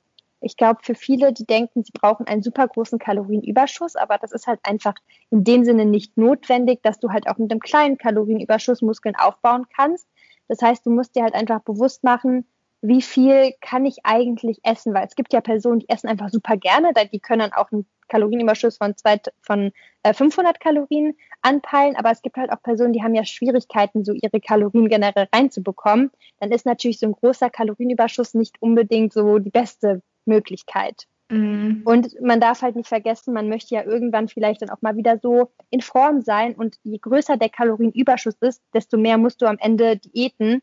ich 0.41 0.57
glaube, 0.57 0.81
für 0.83 0.95
viele, 0.95 1.33
die 1.33 1.45
denken, 1.45 1.83
sie 1.83 1.93
brauchen 1.93 2.27
einen 2.27 2.43
super 2.43 2.69
großen 2.69 2.99
Kalorienüberschuss, 2.99 3.97
aber 3.97 4.19
das 4.19 4.33
ist 4.33 4.47
halt 4.47 4.61
einfach 4.63 4.95
in 5.31 5.45
dem 5.45 5.65
Sinne 5.65 5.87
nicht 5.87 6.17
notwendig, 6.17 6.83
dass 6.83 7.01
du 7.01 7.11
halt 7.11 7.29
auch 7.29 7.39
mit 7.39 7.51
einem 7.51 7.61
kleinen 7.61 7.99
Kalorienüberschuss 7.99 8.83
Muskeln 8.83 9.17
aufbauen 9.17 9.67
kannst. 9.75 10.07
Das 10.49 10.63
heißt, 10.63 10.87
du 10.87 10.91
musst 10.91 11.17
dir 11.17 11.23
halt 11.23 11.35
einfach 11.35 11.61
bewusst 11.61 12.05
machen, 12.05 12.47
wie 12.83 13.03
viel 13.03 13.53
kann 13.61 13.87
ich 13.87 13.99
eigentlich 14.05 14.61
essen, 14.63 14.95
weil 14.95 15.07
es 15.07 15.17
gibt 15.17 15.33
ja 15.33 15.41
Personen, 15.41 15.81
die 15.81 15.89
essen 15.89 16.09
einfach 16.09 16.31
super 16.31 16.57
gerne, 16.57 16.93
die 17.13 17.21
können 17.21 17.41
dann 17.41 17.53
auch 17.53 17.73
einen 17.73 17.87
Kalorienüberschuss 18.09 18.77
von, 18.77 18.97
zwei, 18.97 19.21
von 19.41 19.73
äh, 20.03 20.15
500 20.15 20.61
Kalorien 20.61 21.17
anpeilen, 21.43 21.97
aber 21.97 22.11
es 22.11 22.23
gibt 22.23 22.37
halt 22.37 22.53
auch 22.53 22.63
Personen, 22.63 22.93
die 22.93 23.03
haben 23.03 23.15
ja 23.15 23.25
Schwierigkeiten, 23.25 24.05
so 24.05 24.13
ihre 24.13 24.41
Kalorien 24.41 24.89
generell 24.89 25.29
reinzubekommen. 25.33 26.11
Dann 26.39 26.53
ist 26.53 26.67
natürlich 26.67 26.99
so 26.99 27.07
ein 27.07 27.13
großer 27.13 27.51
Kalorienüberschuss 27.51 28.35
nicht 28.35 28.61
unbedingt 28.61 29.13
so 29.13 29.39
die 29.39 29.51
beste 29.51 30.03
Möglichkeit. 30.25 31.07
Mhm. 31.29 31.83
Und 31.85 32.21
man 32.21 32.41
darf 32.41 32.63
halt 32.63 32.77
nicht 32.77 32.89
vergessen, 32.89 33.35
man 33.35 33.49
möchte 33.49 33.75
ja 33.75 33.83
irgendwann 33.85 34.29
vielleicht 34.29 34.63
dann 34.63 34.71
auch 34.71 34.83
mal 34.83 34.97
wieder 34.97 35.19
so 35.19 35.51
in 35.71 35.81
Form 35.81 36.21
sein. 36.21 36.55
Und 36.55 36.77
je 36.85 36.99
größer 36.99 37.37
der 37.37 37.49
Kalorienüberschuss 37.49 38.37
ist, 38.41 38.63
desto 38.75 38.97
mehr 38.97 39.19
musst 39.19 39.43
du 39.43 39.47
am 39.47 39.59
Ende 39.59 39.97
diäten. 39.97 40.63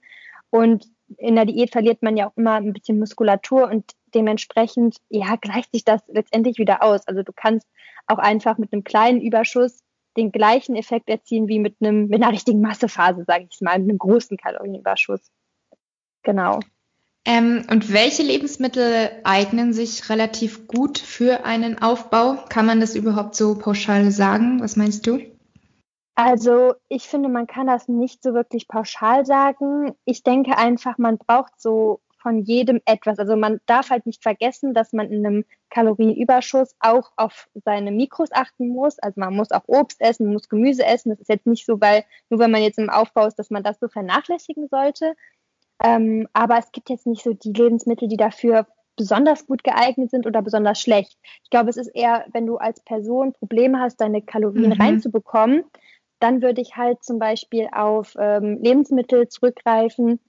Und 0.50 0.88
in 1.18 1.36
der 1.36 1.46
Diät 1.46 1.72
verliert 1.72 2.02
man 2.02 2.18
ja 2.18 2.28
auch 2.28 2.38
immer 2.38 2.56
ein 2.56 2.74
bisschen 2.74 3.00
Muskulatur 3.00 3.70
und 3.70 3.92
dementsprechend, 4.14 4.98
ja, 5.10 5.36
gleicht 5.36 5.72
sich 5.72 5.84
das 5.84 6.02
letztendlich 6.08 6.58
wieder 6.58 6.84
aus. 6.84 7.08
Also 7.08 7.24
du 7.24 7.32
kannst 7.36 7.68
auch 8.08 8.20
einfach 8.20 8.58
mit 8.58 8.74
einem 8.74 8.84
kleinen 8.84 9.22
Überschuss 9.22 9.80
den 10.18 10.32
gleichen 10.32 10.76
Effekt 10.76 11.10
erzielen 11.10 11.48
wie 11.48 11.60
mit 11.60 11.78
einem, 11.82 12.08
mit 12.08 12.22
einer 12.22 12.32
richtigen 12.32 12.62
Massephase, 12.62 13.24
sage 13.26 13.48
ich 13.50 13.62
mal, 13.62 13.80
mit 13.80 13.90
einem 13.90 13.98
großen 13.98 14.38
Kalorienüberschuss. 14.38 15.32
Genau. 16.22 16.60
Ähm, 17.26 17.66
und 17.72 17.92
welche 17.94 18.22
Lebensmittel 18.22 19.10
eignen 19.24 19.74
sich 19.74 20.10
relativ 20.10 20.68
gut 20.68 21.00
für 21.00 21.46
einen 21.46 21.82
Aufbau? 21.82 22.38
Kann 22.50 22.66
man 22.66 22.80
das 22.80 22.96
überhaupt 22.96 23.36
so 23.36 23.58
pauschal 23.58 24.12
sagen? 24.12 24.60
Was 24.60 24.76
meinst 24.76 25.08
du? 25.08 25.20
Also 26.16 26.76
ich 26.90 27.08
finde, 27.08 27.30
man 27.30 27.48
kann 27.48 27.68
das 27.68 27.88
nicht 27.88 28.22
so 28.22 28.34
wirklich 28.34 28.68
pauschal 28.68 29.26
sagen. 29.26 29.96
Ich 30.06 30.24
denke 30.24 30.58
einfach, 30.58 30.98
man 30.98 31.18
braucht 31.18 31.60
so 31.60 32.02
von 32.24 32.40
jedem 32.40 32.82
etwas. 32.86 33.20
Also 33.20 33.36
man 33.36 33.60
darf 33.66 33.90
halt 33.90 34.06
nicht 34.06 34.24
vergessen, 34.24 34.74
dass 34.74 34.94
man 34.94 35.12
in 35.12 35.26
einem 35.26 35.46
Kalorienüberschuss 35.70 36.76
auch 36.80 37.12
auf 37.18 37.50
seine 37.66 37.92
Mikros 37.92 38.32
achten 38.32 38.70
muss. 38.70 38.98
Also 39.00 39.20
man 39.20 39.36
muss 39.36 39.52
auch 39.52 39.64
Obst 39.68 40.00
essen, 40.02 40.26
man 40.26 40.34
muss 40.34 40.50
Gemüse 40.50 40.86
essen. 40.86 41.10
Das 41.10 41.20
ist 41.20 41.30
jetzt 41.30 41.48
nicht 41.48 41.66
so, 41.66 41.82
weil 41.82 42.06
nur 42.30 42.40
wenn 42.40 42.52
man 42.52 42.62
jetzt 42.62 42.80
im 42.80 42.90
Aufbau 42.90 43.28
ist, 43.28 43.38
dass 43.38 43.50
man 43.50 43.64
das 43.64 43.80
so 43.80 43.90
vernachlässigen 43.90 44.70
sollte. 44.70 45.16
Ähm, 45.84 46.28
aber 46.32 46.58
es 46.58 46.72
gibt 46.72 46.90
jetzt 46.90 47.06
nicht 47.06 47.24
so 47.24 47.34
die 47.34 47.52
Lebensmittel, 47.52 48.08
die 48.08 48.18
dafür 48.18 48.68
besonders 48.96 49.46
gut 49.48 49.64
geeignet 49.64 50.12
sind 50.12 50.26
oder 50.26 50.42
besonders 50.42 50.80
schlecht. 50.80 51.18
Ich 51.44 51.50
glaube, 51.50 51.70
es 51.70 51.78
ist 51.78 51.88
eher, 51.88 52.26
wenn 52.32 52.46
du 52.46 52.58
als 52.58 52.80
Person 52.82 53.34
Probleme 53.34 53.80
hast, 53.80 54.00
deine 54.00 54.22
Kalorien 54.22 54.70
mhm. 54.70 54.82
reinzubekommen, 54.82 55.64
dann 56.24 56.42
würde 56.42 56.62
ich 56.62 56.78
halt 56.78 57.04
zum 57.04 57.20
Beispiel 57.20 57.68
auf 57.74 58.16
ähm, 58.18 58.60
Lebensmittel 58.62 59.28
zurückgreifen, 59.28 60.22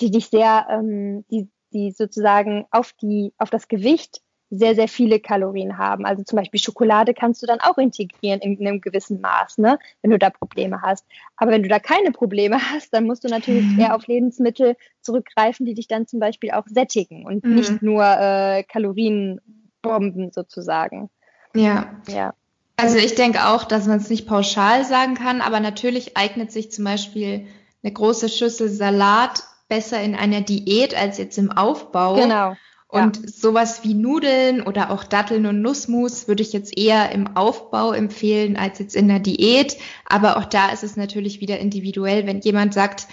die 0.00 0.12
dich 0.12 0.28
sehr, 0.28 0.68
ähm, 0.70 1.24
die, 1.28 1.48
die 1.72 1.90
sozusagen 1.90 2.66
auf 2.70 2.92
die, 2.92 3.32
auf 3.36 3.50
das 3.50 3.66
Gewicht 3.66 4.22
sehr, 4.50 4.76
sehr 4.76 4.86
viele 4.88 5.18
Kalorien 5.18 5.76
haben. 5.76 6.06
Also 6.06 6.22
zum 6.22 6.36
Beispiel 6.38 6.60
Schokolade 6.60 7.14
kannst 7.14 7.42
du 7.42 7.46
dann 7.46 7.60
auch 7.60 7.78
integrieren 7.78 8.40
in, 8.40 8.64
einem 8.64 8.80
gewissen 8.80 9.20
Maß, 9.20 9.58
ne, 9.58 9.78
wenn 10.02 10.12
du 10.12 10.18
da 10.18 10.30
Probleme 10.30 10.80
hast. 10.82 11.04
Aber 11.36 11.50
wenn 11.50 11.64
du 11.64 11.68
da 11.68 11.80
keine 11.80 12.12
Probleme 12.12 12.58
hast, 12.72 12.94
dann 12.94 13.04
musst 13.04 13.24
du 13.24 13.28
natürlich 13.28 13.64
mhm. 13.64 13.80
eher 13.80 13.96
auf 13.96 14.06
Lebensmittel 14.06 14.76
zurückgreifen, 15.00 15.66
die 15.66 15.74
dich 15.74 15.88
dann 15.88 16.06
zum 16.06 16.20
Beispiel 16.20 16.52
auch 16.52 16.66
sättigen 16.68 17.26
und 17.26 17.44
mhm. 17.44 17.56
nicht 17.56 17.82
nur 17.82 18.04
äh, 18.04 18.62
Kalorienbomben 18.62 20.30
sozusagen. 20.30 21.10
Ja. 21.54 22.00
Ja. 22.06 22.34
Also 22.78 22.96
ich 22.96 23.16
denke 23.16 23.48
auch, 23.48 23.64
dass 23.64 23.86
man 23.86 23.98
es 23.98 24.08
nicht 24.08 24.28
pauschal 24.28 24.84
sagen 24.84 25.14
kann, 25.14 25.40
aber 25.40 25.58
natürlich 25.58 26.16
eignet 26.16 26.52
sich 26.52 26.70
zum 26.70 26.84
Beispiel 26.84 27.46
eine 27.82 27.92
große 27.92 28.28
Schüssel 28.28 28.68
Salat 28.68 29.42
besser 29.68 30.00
in 30.00 30.14
einer 30.14 30.42
Diät 30.42 30.96
als 30.96 31.18
jetzt 31.18 31.38
im 31.38 31.50
Aufbau. 31.50 32.14
Genau. 32.14 32.56
Und 32.86 33.16
ja. 33.16 33.22
sowas 33.26 33.82
wie 33.82 33.94
Nudeln 33.94 34.62
oder 34.62 34.90
auch 34.90 35.02
Datteln 35.02 35.46
und 35.46 35.60
Nussmus 35.60 36.28
würde 36.28 36.42
ich 36.42 36.52
jetzt 36.52 36.78
eher 36.78 37.10
im 37.10 37.36
Aufbau 37.36 37.92
empfehlen 37.92 38.56
als 38.56 38.78
jetzt 38.78 38.94
in 38.94 39.08
der 39.08 39.18
Diät. 39.18 39.76
Aber 40.06 40.36
auch 40.36 40.44
da 40.44 40.70
ist 40.70 40.84
es 40.84 40.96
natürlich 40.96 41.40
wieder 41.40 41.58
individuell. 41.58 42.26
Wenn 42.26 42.40
jemand 42.40 42.74
sagt, 42.74 43.08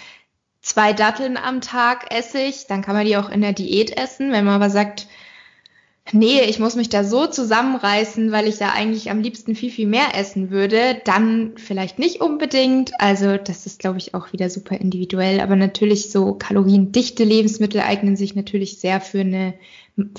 zwei 0.62 0.92
Datteln 0.92 1.36
am 1.36 1.60
Tag 1.60 2.14
esse 2.14 2.38
ich, 2.38 2.68
dann 2.68 2.82
kann 2.82 2.94
man 2.94 3.04
die 3.04 3.16
auch 3.16 3.28
in 3.28 3.40
der 3.40 3.52
Diät 3.52 3.98
essen. 3.98 4.30
Wenn 4.30 4.44
man 4.44 4.54
aber 4.54 4.70
sagt, 4.70 5.08
nee, 6.12 6.40
ich 6.42 6.58
muss 6.58 6.76
mich 6.76 6.88
da 6.88 7.04
so 7.04 7.26
zusammenreißen, 7.26 8.32
weil 8.32 8.46
ich 8.46 8.58
da 8.58 8.70
eigentlich 8.70 9.10
am 9.10 9.20
liebsten 9.20 9.54
viel, 9.54 9.70
viel 9.70 9.86
mehr 9.86 10.14
essen 10.14 10.50
würde, 10.50 11.00
dann 11.04 11.52
vielleicht 11.56 11.98
nicht 11.98 12.20
unbedingt. 12.20 12.92
Also 12.98 13.36
das 13.36 13.66
ist, 13.66 13.78
glaube 13.78 13.98
ich, 13.98 14.14
auch 14.14 14.32
wieder 14.32 14.50
super 14.50 14.76
individuell. 14.76 15.40
Aber 15.40 15.56
natürlich 15.56 16.10
so 16.10 16.34
kaloriendichte 16.34 17.24
Lebensmittel 17.24 17.80
eignen 17.80 18.16
sich 18.16 18.34
natürlich 18.34 18.78
sehr 18.78 19.00
für 19.00 19.20
eine 19.20 19.54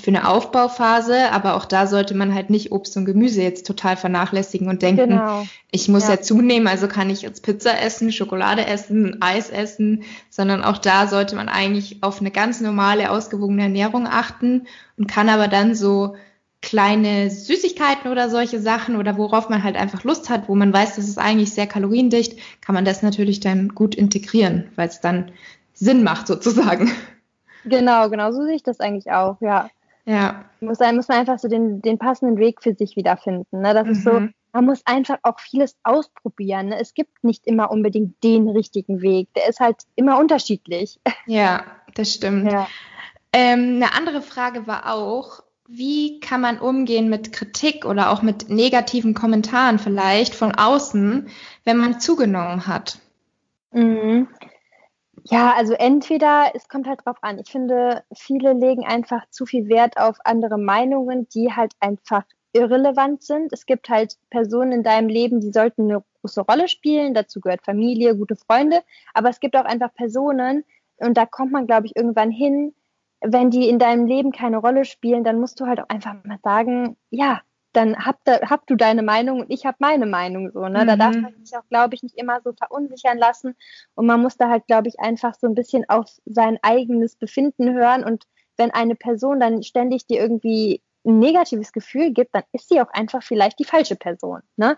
für 0.00 0.08
eine 0.08 0.28
Aufbauphase, 0.28 1.30
aber 1.30 1.54
auch 1.54 1.64
da 1.64 1.86
sollte 1.86 2.14
man 2.14 2.34
halt 2.34 2.50
nicht 2.50 2.72
Obst 2.72 2.96
und 2.96 3.04
Gemüse 3.04 3.42
jetzt 3.42 3.64
total 3.64 3.96
vernachlässigen 3.96 4.68
und 4.68 4.82
denken, 4.82 5.10
genau. 5.10 5.46
ich 5.70 5.88
muss 5.88 6.04
ja. 6.04 6.14
ja. 6.14 6.20
zunehmen, 6.20 6.66
also 6.66 6.88
kann 6.88 7.10
ich 7.10 7.22
jetzt 7.22 7.44
Pizza 7.44 7.80
essen, 7.80 8.10
Schokolade 8.10 8.66
essen, 8.66 9.18
Eis 9.22 9.50
essen, 9.50 10.02
sondern 10.30 10.64
auch 10.64 10.78
da 10.78 11.06
sollte 11.06 11.36
man 11.36 11.48
eigentlich 11.48 12.02
auf 12.02 12.20
eine 12.20 12.32
ganz 12.32 12.60
normale, 12.60 13.10
ausgewogene 13.10 13.62
Ernährung 13.62 14.08
achten 14.08 14.66
und 14.96 15.06
kann 15.06 15.28
aber 15.28 15.46
dann 15.46 15.76
so 15.76 16.16
kleine 16.60 17.30
Süßigkeiten 17.30 18.10
oder 18.10 18.30
solche 18.30 18.58
Sachen 18.58 18.96
oder 18.96 19.16
worauf 19.16 19.48
man 19.48 19.62
halt 19.62 19.76
einfach 19.76 20.02
Lust 20.02 20.28
hat, 20.28 20.48
wo 20.48 20.56
man 20.56 20.72
weiß, 20.72 20.96
das 20.96 21.08
ist 21.08 21.18
eigentlich 21.18 21.52
sehr 21.52 21.68
kaloriendicht, 21.68 22.36
kann 22.60 22.74
man 22.74 22.84
das 22.84 23.02
natürlich 23.02 23.38
dann 23.38 23.68
gut 23.68 23.94
integrieren, 23.94 24.72
weil 24.74 24.88
es 24.88 25.00
dann 25.00 25.30
Sinn 25.72 26.02
macht 26.02 26.26
sozusagen. 26.26 26.90
Genau, 27.68 28.08
genau, 28.10 28.32
so 28.32 28.44
sehe 28.44 28.56
ich 28.56 28.62
das 28.62 28.80
eigentlich 28.80 29.10
auch, 29.10 29.40
ja. 29.40 29.70
Ja. 30.08 30.46
Muss, 30.60 30.78
muss 30.78 31.08
man 31.08 31.18
einfach 31.18 31.38
so 31.38 31.48
den, 31.48 31.82
den 31.82 31.98
passenden 31.98 32.38
Weg 32.38 32.62
für 32.62 32.74
sich 32.74 32.96
wiederfinden. 32.96 33.60
Ne? 33.60 33.74
Das 33.74 33.84
mhm. 33.84 33.92
ist 33.92 34.04
so, 34.04 34.20
mhm. 34.20 34.34
man 34.54 34.64
muss 34.64 34.80
einfach 34.86 35.18
auch 35.22 35.38
vieles 35.38 35.76
ausprobieren. 35.82 36.68
Ne? 36.68 36.80
Es 36.80 36.94
gibt 36.94 37.22
nicht 37.22 37.46
immer 37.46 37.70
unbedingt 37.70 38.22
den 38.24 38.48
richtigen 38.48 39.02
Weg. 39.02 39.28
Der 39.34 39.50
ist 39.50 39.60
halt 39.60 39.76
immer 39.96 40.18
unterschiedlich. 40.18 40.98
Ja, 41.26 41.64
das 41.94 42.14
stimmt. 42.14 42.50
Ja. 42.50 42.66
Ähm, 43.34 43.82
eine 43.82 43.92
andere 43.94 44.22
Frage 44.22 44.66
war 44.66 44.94
auch, 44.94 45.42
wie 45.68 46.20
kann 46.20 46.40
man 46.40 46.58
umgehen 46.58 47.10
mit 47.10 47.34
Kritik 47.34 47.84
oder 47.84 48.10
auch 48.10 48.22
mit 48.22 48.48
negativen 48.48 49.12
Kommentaren 49.12 49.78
vielleicht 49.78 50.34
von 50.34 50.54
außen, 50.54 51.28
wenn 51.64 51.76
man 51.76 52.00
zugenommen 52.00 52.66
hat? 52.66 52.98
Mhm. 53.72 54.28
Ja, 55.30 55.52
also 55.54 55.74
entweder, 55.74 56.52
es 56.54 56.68
kommt 56.68 56.86
halt 56.86 57.04
drauf 57.04 57.16
an. 57.20 57.38
Ich 57.38 57.50
finde, 57.50 58.02
viele 58.14 58.54
legen 58.54 58.86
einfach 58.86 59.28
zu 59.28 59.44
viel 59.44 59.68
Wert 59.68 59.98
auf 59.98 60.16
andere 60.24 60.56
Meinungen, 60.58 61.28
die 61.28 61.52
halt 61.52 61.74
einfach 61.80 62.22
irrelevant 62.54 63.22
sind. 63.22 63.52
Es 63.52 63.66
gibt 63.66 63.90
halt 63.90 64.16
Personen 64.30 64.72
in 64.72 64.82
deinem 64.82 65.08
Leben, 65.08 65.40
die 65.40 65.52
sollten 65.52 65.82
eine 65.82 66.02
große 66.22 66.40
Rolle 66.40 66.66
spielen. 66.66 67.12
Dazu 67.12 67.40
gehört 67.40 67.62
Familie, 67.62 68.16
gute 68.16 68.36
Freunde. 68.36 68.80
Aber 69.12 69.28
es 69.28 69.38
gibt 69.40 69.54
auch 69.56 69.66
einfach 69.66 69.92
Personen, 69.94 70.64
und 70.96 71.16
da 71.18 71.26
kommt 71.26 71.52
man, 71.52 71.66
glaube 71.66 71.86
ich, 71.86 71.94
irgendwann 71.94 72.30
hin, 72.30 72.74
wenn 73.20 73.50
die 73.50 73.68
in 73.68 73.78
deinem 73.78 74.06
Leben 74.06 74.32
keine 74.32 74.56
Rolle 74.56 74.84
spielen, 74.86 75.24
dann 75.24 75.38
musst 75.38 75.60
du 75.60 75.66
halt 75.66 75.78
auch 75.80 75.88
einfach 75.90 76.14
mal 76.24 76.38
sagen, 76.42 76.96
ja, 77.10 77.40
dann 77.72 78.04
hab, 78.04 78.22
da, 78.24 78.40
hab 78.48 78.66
du 78.66 78.76
deine 78.76 79.02
Meinung 79.02 79.40
und 79.40 79.50
ich 79.50 79.66
habe 79.66 79.76
meine 79.80 80.06
Meinung 80.06 80.50
so. 80.52 80.60
Ne? 80.68 80.82
Mhm. 80.82 80.86
Da 80.86 80.96
darf 80.96 81.14
mhm. 81.14 81.22
man 81.22 81.44
sich 81.44 81.56
auch, 81.56 81.66
glaube 81.68 81.94
ich, 81.94 82.02
nicht 82.02 82.16
immer 82.16 82.40
so 82.42 82.52
verunsichern 82.52 83.18
lassen. 83.18 83.54
Und 83.94 84.06
man 84.06 84.20
muss 84.20 84.36
da 84.36 84.48
halt, 84.48 84.66
glaube 84.66 84.88
ich, 84.88 85.00
einfach 85.00 85.34
so 85.34 85.46
ein 85.46 85.54
bisschen 85.54 85.88
auf 85.88 86.06
sein 86.24 86.58
eigenes 86.62 87.16
Befinden 87.16 87.74
hören. 87.74 88.04
Und 88.04 88.24
wenn 88.56 88.70
eine 88.70 88.94
Person 88.94 89.40
dann 89.40 89.62
ständig 89.62 90.06
dir 90.06 90.20
irgendwie 90.20 90.82
ein 91.04 91.18
negatives 91.18 91.72
Gefühl 91.72 92.12
gibt, 92.12 92.34
dann 92.34 92.42
ist 92.52 92.68
sie 92.68 92.80
auch 92.80 92.90
einfach 92.90 93.22
vielleicht 93.22 93.58
die 93.58 93.64
falsche 93.64 93.96
Person. 93.96 94.40
Ne? 94.56 94.76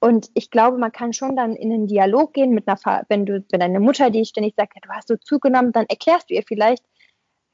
Und 0.00 0.30
ich 0.34 0.50
glaube, 0.50 0.78
man 0.78 0.92
kann 0.92 1.12
schon 1.12 1.36
dann 1.36 1.54
in 1.54 1.72
einen 1.72 1.86
Dialog 1.86 2.34
gehen 2.34 2.50
mit 2.50 2.66
einer, 2.68 3.04
wenn 3.08 3.24
du, 3.24 3.44
wenn 3.50 3.60
deine 3.60 3.80
Mutter 3.80 4.10
die 4.10 4.24
ständig 4.24 4.54
sagt, 4.56 4.74
ja, 4.74 4.80
du 4.82 4.88
hast 4.90 5.08
so 5.08 5.16
zugenommen, 5.16 5.72
dann 5.72 5.86
erklärst 5.86 6.28
du 6.28 6.34
ihr 6.34 6.42
vielleicht, 6.46 6.84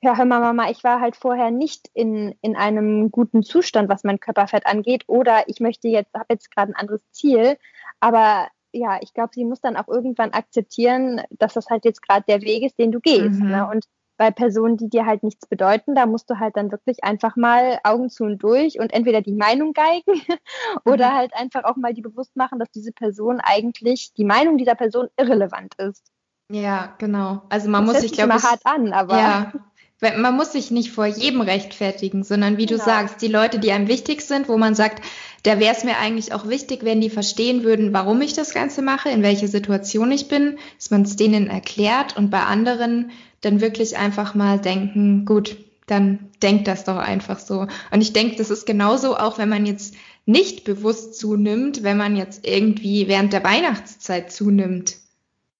ja, 0.00 0.16
hör 0.16 0.24
mal, 0.24 0.40
Mama, 0.40 0.70
ich 0.70 0.84
war 0.84 1.00
halt 1.00 1.16
vorher 1.16 1.50
nicht 1.50 1.88
in, 1.92 2.34
in 2.40 2.56
einem 2.56 3.10
guten 3.10 3.42
Zustand, 3.42 3.88
was 3.88 4.04
mein 4.04 4.20
Körperfett 4.20 4.66
angeht, 4.66 5.04
oder 5.06 5.48
ich 5.48 5.60
möchte 5.60 5.88
jetzt, 5.88 6.14
habe 6.14 6.26
jetzt 6.30 6.50
gerade 6.54 6.72
ein 6.72 6.76
anderes 6.76 7.02
Ziel, 7.10 7.58
aber 8.00 8.48
ja, 8.72 8.98
ich 9.00 9.12
glaube, 9.14 9.30
sie 9.34 9.44
muss 9.44 9.60
dann 9.60 9.76
auch 9.76 9.88
irgendwann 9.88 10.32
akzeptieren, 10.32 11.22
dass 11.30 11.54
das 11.54 11.68
halt 11.68 11.84
jetzt 11.84 12.06
gerade 12.06 12.24
der 12.28 12.42
Weg 12.42 12.62
ist, 12.62 12.78
den 12.78 12.92
du 12.92 13.00
gehst. 13.00 13.40
Mhm. 13.40 13.50
Ne? 13.50 13.68
Und 13.68 13.86
bei 14.18 14.30
Personen, 14.30 14.76
die 14.76 14.90
dir 14.90 15.06
halt 15.06 15.22
nichts 15.22 15.46
bedeuten, 15.46 15.94
da 15.94 16.04
musst 16.04 16.28
du 16.28 16.38
halt 16.38 16.56
dann 16.56 16.70
wirklich 16.72 17.02
einfach 17.04 17.36
mal 17.36 17.78
Augen 17.84 18.10
zu 18.10 18.24
und 18.24 18.42
durch 18.42 18.78
und 18.78 18.92
entweder 18.92 19.22
die 19.22 19.32
Meinung 19.32 19.72
geigen 19.72 20.20
oder 20.84 21.10
mhm. 21.10 21.14
halt 21.14 21.34
einfach 21.34 21.64
auch 21.64 21.76
mal 21.76 21.94
die 21.94 22.02
bewusst 22.02 22.36
machen, 22.36 22.58
dass 22.58 22.70
diese 22.70 22.92
Person 22.92 23.40
eigentlich, 23.40 24.12
die 24.14 24.24
Meinung 24.24 24.58
dieser 24.58 24.74
Person 24.74 25.08
irrelevant 25.16 25.74
ist. 25.76 26.12
Ja, 26.50 26.94
genau. 26.98 27.42
Also 27.48 27.68
man 27.68 27.86
das 27.86 27.94
muss 27.94 28.02
sich, 28.02 28.12
glaube 28.12 28.34
ich, 28.36 28.42
hart 28.42 28.62
an, 28.64 28.92
aber 28.92 29.18
ja, 29.18 29.52
man 30.00 30.36
muss 30.36 30.52
sich 30.52 30.70
nicht 30.70 30.92
vor 30.92 31.06
jedem 31.06 31.40
rechtfertigen, 31.40 32.22
sondern 32.22 32.56
wie 32.56 32.66
genau. 32.66 32.78
du 32.78 32.84
sagst, 32.84 33.20
die 33.20 33.28
Leute, 33.28 33.58
die 33.58 33.72
einem 33.72 33.88
wichtig 33.88 34.22
sind, 34.22 34.48
wo 34.48 34.56
man 34.56 34.74
sagt, 34.74 35.04
da 35.42 35.58
wäre 35.58 35.74
es 35.74 35.84
mir 35.84 35.98
eigentlich 35.98 36.32
auch 36.32 36.48
wichtig, 36.48 36.84
wenn 36.84 37.00
die 37.00 37.10
verstehen 37.10 37.64
würden, 37.64 37.92
warum 37.92 38.20
ich 38.20 38.32
das 38.32 38.54
Ganze 38.54 38.82
mache, 38.82 39.08
in 39.08 39.22
welcher 39.22 39.48
Situation 39.48 40.12
ich 40.12 40.28
bin, 40.28 40.58
dass 40.76 40.90
man 40.90 41.02
es 41.02 41.16
denen 41.16 41.48
erklärt 41.48 42.16
und 42.16 42.30
bei 42.30 42.42
anderen 42.42 43.10
dann 43.40 43.60
wirklich 43.60 43.96
einfach 43.96 44.34
mal 44.34 44.58
denken, 44.58 45.24
gut, 45.24 45.56
dann 45.86 46.30
denkt 46.42 46.68
das 46.68 46.84
doch 46.84 46.98
einfach 46.98 47.38
so. 47.38 47.66
Und 47.90 48.00
ich 48.00 48.12
denke, 48.12 48.36
das 48.36 48.50
ist 48.50 48.66
genauso 48.66 49.16
auch, 49.16 49.38
wenn 49.38 49.48
man 49.48 49.66
jetzt 49.66 49.94
nicht 50.26 50.64
bewusst 50.64 51.18
zunimmt, 51.18 51.82
wenn 51.82 51.96
man 51.96 52.14
jetzt 52.14 52.46
irgendwie 52.46 53.08
während 53.08 53.32
der 53.32 53.42
Weihnachtszeit 53.42 54.30
zunimmt 54.30 54.96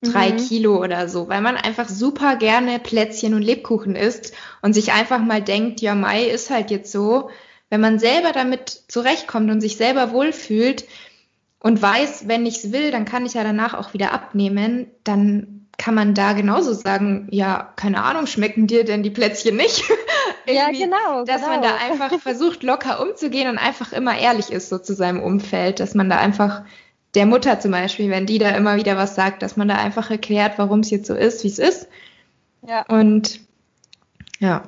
drei 0.02 0.32
mhm. 0.32 0.36
Kilo 0.36 0.82
oder 0.82 1.08
so, 1.08 1.28
weil 1.28 1.40
man 1.40 1.56
einfach 1.56 1.88
super 1.88 2.36
gerne 2.36 2.78
Plätzchen 2.78 3.34
und 3.34 3.42
Lebkuchen 3.42 3.96
isst 3.96 4.32
und 4.62 4.72
sich 4.72 4.92
einfach 4.92 5.18
mal 5.18 5.42
denkt, 5.42 5.80
ja, 5.80 5.94
Mai 5.94 6.24
ist 6.24 6.50
halt 6.50 6.70
jetzt 6.70 6.92
so. 6.92 7.30
Wenn 7.70 7.80
man 7.80 7.98
selber 7.98 8.32
damit 8.32 8.70
zurechtkommt 8.88 9.50
und 9.50 9.60
sich 9.60 9.76
selber 9.76 10.12
wohlfühlt 10.12 10.86
und 11.60 11.82
weiß, 11.82 12.28
wenn 12.28 12.46
ich 12.46 12.58
es 12.58 12.72
will, 12.72 12.90
dann 12.90 13.04
kann 13.04 13.26
ich 13.26 13.34
ja 13.34 13.42
danach 13.42 13.74
auch 13.74 13.92
wieder 13.92 14.12
abnehmen, 14.12 14.86
dann 15.04 15.66
kann 15.76 15.94
man 15.94 16.14
da 16.14 16.32
genauso 16.32 16.72
sagen, 16.72 17.28
ja, 17.30 17.72
keine 17.76 18.02
Ahnung, 18.02 18.26
schmecken 18.26 18.66
dir 18.66 18.84
denn 18.84 19.02
die 19.02 19.10
Plätzchen 19.10 19.56
nicht? 19.56 19.84
ja, 20.46 20.70
genau. 20.70 21.24
Dass 21.24 21.42
genau. 21.42 21.52
man 21.52 21.62
da 21.62 21.76
einfach 21.76 22.18
versucht, 22.20 22.62
locker 22.62 23.00
umzugehen 23.00 23.48
und 23.48 23.58
einfach 23.58 23.92
immer 23.92 24.18
ehrlich 24.18 24.50
ist 24.50 24.70
so 24.70 24.78
zu 24.78 24.94
seinem 24.94 25.22
Umfeld, 25.22 25.78
dass 25.78 25.94
man 25.94 26.10
da 26.10 26.18
einfach 26.18 26.62
der 27.14 27.26
Mutter 27.26 27.58
zum 27.60 27.70
Beispiel, 27.70 28.10
wenn 28.10 28.26
die 28.26 28.38
da 28.38 28.50
immer 28.50 28.76
wieder 28.76 28.96
was 28.96 29.14
sagt, 29.14 29.42
dass 29.42 29.56
man 29.56 29.68
da 29.68 29.76
einfach 29.76 30.10
erklärt, 30.10 30.58
warum 30.58 30.80
es 30.80 30.90
jetzt 30.90 31.06
so 31.06 31.14
ist, 31.14 31.42
wie 31.44 31.48
es 31.48 31.58
ist. 31.58 31.88
Ja. 32.66 32.84
Und 32.86 33.40
ja. 34.40 34.62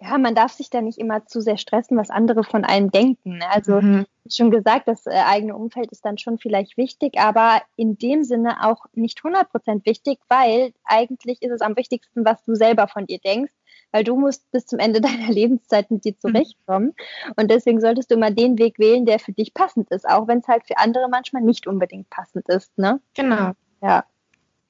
Ja, 0.00 0.18
man 0.18 0.34
darf 0.34 0.52
sich 0.52 0.68
da 0.68 0.80
nicht 0.80 0.98
immer 0.98 1.26
zu 1.26 1.40
sehr 1.40 1.58
stressen, 1.58 1.96
was 1.96 2.10
andere 2.10 2.42
von 2.42 2.64
einem 2.64 2.90
denken. 2.90 3.38
Ne? 3.38 3.48
Also 3.48 3.80
mhm. 3.80 4.04
schon 4.28 4.50
gesagt, 4.50 4.88
das 4.88 5.06
äh, 5.06 5.10
eigene 5.10 5.54
Umfeld 5.54 5.92
ist 5.92 6.04
dann 6.04 6.18
schon 6.18 6.38
vielleicht 6.38 6.76
wichtig, 6.76 7.18
aber 7.20 7.62
in 7.76 7.98
dem 7.98 8.24
Sinne 8.24 8.64
auch 8.64 8.86
nicht 8.94 9.20
100% 9.20 9.86
wichtig, 9.86 10.18
weil 10.28 10.72
eigentlich 10.84 11.40
ist 11.42 11.52
es 11.52 11.60
am 11.60 11.76
wichtigsten, 11.76 12.24
was 12.24 12.42
du 12.44 12.56
selber 12.56 12.88
von 12.88 13.06
dir 13.06 13.20
denkst 13.20 13.52
weil 13.92 14.04
du 14.04 14.16
musst 14.16 14.50
bis 14.50 14.66
zum 14.66 14.78
Ende 14.78 15.00
deiner 15.02 15.30
Lebenszeit 15.30 15.90
mit 15.90 16.04
dir 16.04 16.12
mhm. 16.12 16.20
zurechtkommen. 16.20 16.94
Und 17.36 17.50
deswegen 17.50 17.80
solltest 17.80 18.10
du 18.10 18.16
immer 18.16 18.30
den 18.30 18.58
Weg 18.58 18.78
wählen, 18.78 19.06
der 19.06 19.18
für 19.18 19.32
dich 19.32 19.54
passend 19.54 19.90
ist, 19.90 20.08
auch 20.08 20.26
wenn 20.26 20.38
es 20.38 20.48
halt 20.48 20.66
für 20.66 20.78
andere 20.78 21.08
manchmal 21.08 21.42
nicht 21.42 21.66
unbedingt 21.66 22.10
passend 22.10 22.48
ist. 22.48 22.76
Ne? 22.78 23.00
Genau. 23.14 23.52
Ja. 23.80 24.04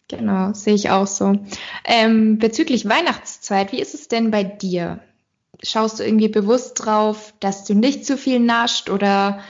Genau, 0.09 0.53
sehe 0.53 0.75
ich 0.75 0.91
auch 0.91 1.07
so. 1.07 1.39
Ähm, 1.85 2.39
bezüglich 2.39 2.87
Weihnachtszeit, 2.87 3.73
wie 3.73 3.81
ist 3.81 3.95
es 3.95 4.09
denn 4.09 4.31
bei 4.31 4.45
dir? 4.45 5.01
Schaust 5.63 6.01
du 6.01 6.05
irgendwie 6.05 6.29
bewusst 6.29 6.85
drauf, 6.85 7.33
dass 7.41 7.65
du 7.65 7.75
nicht 7.75 8.05
zu 8.05 8.19
viel 8.19 8.39
nascht 8.41 8.91
oder 8.91 9.41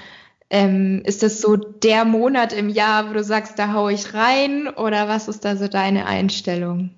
ähm, 0.51 1.03
ist 1.05 1.23
das 1.23 1.41
so 1.41 1.57
der 1.57 2.05
Monat 2.05 2.53
im 2.53 2.69
Jahr, 2.69 3.09
wo 3.09 3.15
du 3.15 3.25
sagst, 3.25 3.59
da 3.59 3.73
hau 3.73 3.89
ich 3.89 4.13
rein 4.15 4.69
oder 4.69 5.09
was 5.09 5.27
ist 5.27 5.45
da 5.45 5.57
so 5.57 5.67
deine 5.67 6.07
Einstellung? 6.07 6.91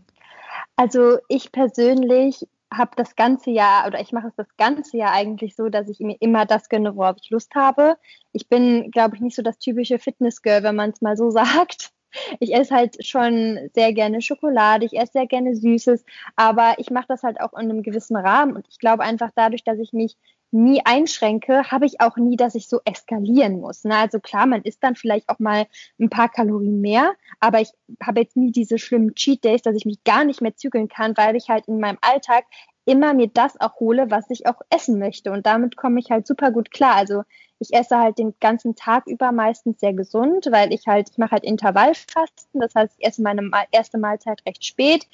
Also 0.77 1.19
ich 1.29 1.53
persönlich 1.53 2.47
habe 2.77 2.93
das 2.97 3.17
ganze 3.17 3.51
Jahr 3.51 3.87
oder 3.87 4.01
ich 4.01 4.13
mache 4.13 4.29
es 4.29 4.35
das 4.37 4.49
ganze 4.57 4.97
Jahr 4.97 5.13
eigentlich 5.13 5.57
so, 5.57 5.69
dass 5.69 5.89
ich 5.89 6.01
mir 6.01 6.17
immer 6.21 6.47
das 6.47 6.69
gönne, 6.69 6.97
worauf 6.97 7.17
ich 7.23 7.31
Lust 7.31 7.55
habe. 7.55 7.97
Ich 8.33 8.49
bin, 8.49 8.91
glaube 8.91 9.17
ich, 9.17 9.23
nicht 9.23 9.37
so 9.37 9.43
das 9.43 9.59
typische 9.59 9.99
Fitnessgirl, 9.99 10.63
wenn 10.63 10.77
man 10.77 10.91
es 10.91 11.01
mal 11.01 11.17
so 11.17 11.31
sagt. 11.31 11.91
Ich 12.39 12.55
esse 12.55 12.75
halt 12.75 13.05
schon 13.05 13.59
sehr 13.75 13.93
gerne 13.93 14.23
Schokolade, 14.23 14.87
ich 14.87 14.97
esse 14.97 15.13
sehr 15.15 15.27
gerne 15.27 15.57
Süßes, 15.57 16.05
aber 16.37 16.75
ich 16.79 16.91
mache 16.91 17.07
das 17.09 17.25
halt 17.25 17.41
auch 17.41 17.53
in 17.55 17.71
einem 17.71 17.83
gewissen 17.83 18.17
Rahmen 18.17 18.55
und 18.55 18.69
ich 18.69 18.79
glaube 18.79 19.03
einfach 19.03 19.31
dadurch, 19.35 19.65
dass 19.65 19.81
ich 19.81 19.93
mich 19.93 20.17
nie 20.51 20.83
einschränke, 20.85 21.71
habe 21.71 21.87
ich 21.87 22.01
auch 22.01 22.17
nie, 22.17 22.37
dass 22.37 22.55
ich 22.55 22.69
so 22.69 22.81
eskalieren 22.85 23.61
muss. 23.61 23.85
Ne? 23.85 23.97
Also 23.97 24.21
klar, 24.21 24.47
man 24.47 24.63
isst 24.63 24.83
dann 24.83 24.95
vielleicht 24.95 25.29
auch 25.29 25.39
mal 25.39 25.67
ein 25.99 26.11
paar 26.11 26.29
Kalorien 26.29 26.81
mehr, 26.81 27.15
aber 27.41 27.61
ich 27.61 27.71
habe 28.03 28.21
jetzt 28.21 28.37
nie 28.37 28.53
diese 28.53 28.79
schlimmen 28.79 29.15
Cheat 29.15 29.45
Days, 29.45 29.63
dass 29.63 29.75
ich 29.77 29.85
mich 29.85 30.05
gar 30.05 30.25
nicht 30.25 30.41
mehr 30.41 30.55
zügeln 30.55 30.89
kann, 30.89 31.17
weil 31.17 31.35
ich 31.37 31.49
halt 31.49 31.67
in 31.67 31.81
meinem 31.81 31.99
Alltag 32.01 32.45
immer 32.85 33.15
mir 33.15 33.29
das 33.29 33.61
auch 33.61 33.81
hole, 33.81 34.11
was 34.11 34.31
ich 34.31 34.47
auch 34.47 34.61
essen 34.71 34.99
möchte. 34.99 35.33
Und 35.33 35.47
damit 35.47 35.77
komme 35.77 36.01
ich 36.01 36.11
halt 36.11 36.27
super 36.27 36.51
gut 36.51 36.71
klar. 36.71 36.97
Also 36.97 37.23
ich 37.59 37.73
esse 37.73 37.99
halt 37.99 38.19
den 38.19 38.35
ganzen 38.41 38.77
Tag 38.77 39.07
über 39.07 39.33
meistens 39.33 39.81
sehr 39.81 39.95
gesund, 39.95 40.49
weil 40.51 40.73
ich 40.73 40.87
halt, 40.87 41.11
ich 41.11 41.19
mache 41.19 41.33
halt 41.33 41.45
Intervallfasten. 41.45 42.61
Das 42.61 42.75
heißt, 42.75 42.95
ich 42.99 43.07
esse 43.07 43.23
meine 43.23 43.51
erste 43.71 43.99
Mahlzeit 43.99 44.45
recht 44.47 44.65
spät. 44.65 45.07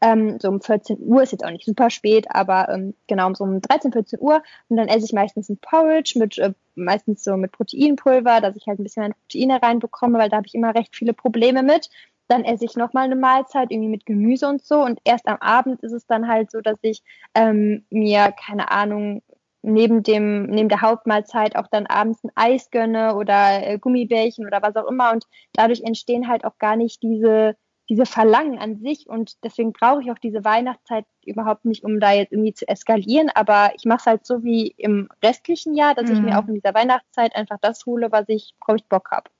Ähm, 0.00 0.38
so 0.40 0.48
um 0.48 0.60
14 0.60 0.98
Uhr 1.00 1.22
ist 1.22 1.32
jetzt 1.32 1.44
auch 1.44 1.50
nicht 1.50 1.64
super 1.64 1.90
spät, 1.90 2.26
aber 2.30 2.68
ähm, 2.68 2.94
genau 3.08 3.26
um 3.26 3.34
so 3.34 3.44
um 3.44 3.60
13, 3.60 3.92
14 3.92 4.20
Uhr. 4.20 4.42
Und 4.68 4.76
dann 4.76 4.88
esse 4.88 5.04
ich 5.04 5.12
meistens 5.12 5.48
ein 5.48 5.58
Porridge 5.58 6.18
mit 6.18 6.38
äh, 6.38 6.52
meistens 6.76 7.24
so 7.24 7.36
mit 7.36 7.52
Proteinpulver, 7.52 8.40
dass 8.40 8.56
ich 8.56 8.66
halt 8.68 8.78
ein 8.78 8.84
bisschen 8.84 9.02
meine 9.02 9.14
Proteine 9.14 9.60
reinbekomme, 9.60 10.18
weil 10.18 10.28
da 10.28 10.36
habe 10.36 10.46
ich 10.46 10.54
immer 10.54 10.74
recht 10.74 10.94
viele 10.94 11.12
Probleme 11.12 11.64
mit. 11.64 11.90
Dann 12.28 12.44
esse 12.44 12.64
ich 12.64 12.76
nochmal 12.76 13.04
eine 13.04 13.16
Mahlzeit 13.16 13.70
irgendwie 13.70 13.88
mit 13.88 14.06
Gemüse 14.06 14.48
und 14.48 14.62
so. 14.62 14.80
Und 14.80 15.00
erst 15.04 15.26
am 15.26 15.38
Abend 15.38 15.82
ist 15.82 15.92
es 15.92 16.06
dann 16.06 16.28
halt 16.28 16.50
so, 16.50 16.60
dass 16.60 16.78
ich 16.82 17.02
ähm, 17.34 17.84
mir, 17.90 18.32
keine 18.32 18.70
Ahnung, 18.70 19.22
neben 19.62 20.02
dem, 20.02 20.44
neben 20.44 20.68
der 20.68 20.82
Hauptmahlzeit 20.82 21.56
auch 21.56 21.66
dann 21.68 21.86
abends 21.86 22.22
ein 22.22 22.30
Eis 22.34 22.70
gönne 22.70 23.16
oder 23.16 23.66
äh, 23.66 23.78
Gummibärchen 23.78 24.46
oder 24.46 24.62
was 24.62 24.76
auch 24.76 24.88
immer. 24.88 25.12
Und 25.12 25.24
dadurch 25.52 25.82
entstehen 25.82 26.28
halt 26.28 26.44
auch 26.44 26.58
gar 26.58 26.76
nicht 26.76 27.02
diese 27.02 27.56
diese 27.88 28.04
Verlangen 28.04 28.58
an 28.58 28.76
sich 28.76 29.08
und 29.08 29.42
deswegen 29.42 29.72
brauche 29.72 30.02
ich 30.02 30.10
auch 30.10 30.18
diese 30.18 30.44
Weihnachtszeit 30.44 31.06
überhaupt 31.24 31.64
nicht, 31.64 31.84
um 31.84 32.00
da 32.00 32.12
jetzt 32.12 32.32
irgendwie 32.32 32.52
zu 32.52 32.68
eskalieren, 32.68 33.30
aber 33.34 33.72
ich 33.76 33.86
mache 33.86 34.00
es 34.00 34.06
halt 34.06 34.26
so 34.26 34.44
wie 34.44 34.74
im 34.76 35.08
restlichen 35.24 35.74
Jahr, 35.74 35.94
dass 35.94 36.08
mhm. 36.08 36.14
ich 36.14 36.20
mir 36.20 36.32
mhm. 36.32 36.36
auch 36.36 36.48
in 36.48 36.54
dieser 36.54 36.74
Weihnachtszeit 36.74 37.34
einfach 37.34 37.56
das 37.62 37.86
hole, 37.86 38.12
was 38.12 38.28
ich, 38.28 38.54
worauf 38.60 38.80
ich 38.80 38.88
Bock 38.88 39.10
habe. 39.10 39.30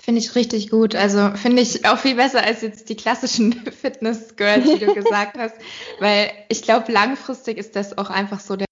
Finde 0.00 0.20
ich 0.20 0.34
richtig 0.34 0.70
gut. 0.70 0.94
Also 0.96 1.30
finde 1.34 1.62
ich 1.62 1.86
auch 1.86 1.98
viel 1.98 2.16
besser 2.16 2.42
als 2.42 2.62
jetzt 2.62 2.88
die 2.88 2.96
klassischen 2.96 3.52
Fitness-Girls, 3.82 4.64
die 4.64 4.84
du 4.84 4.94
gesagt 4.94 5.38
hast, 5.38 5.54
weil 6.00 6.30
ich 6.48 6.62
glaube, 6.62 6.90
langfristig 6.90 7.58
ist 7.58 7.76
das 7.76 7.96
auch 7.96 8.10
einfach 8.10 8.40
so 8.40 8.56
der 8.56 8.66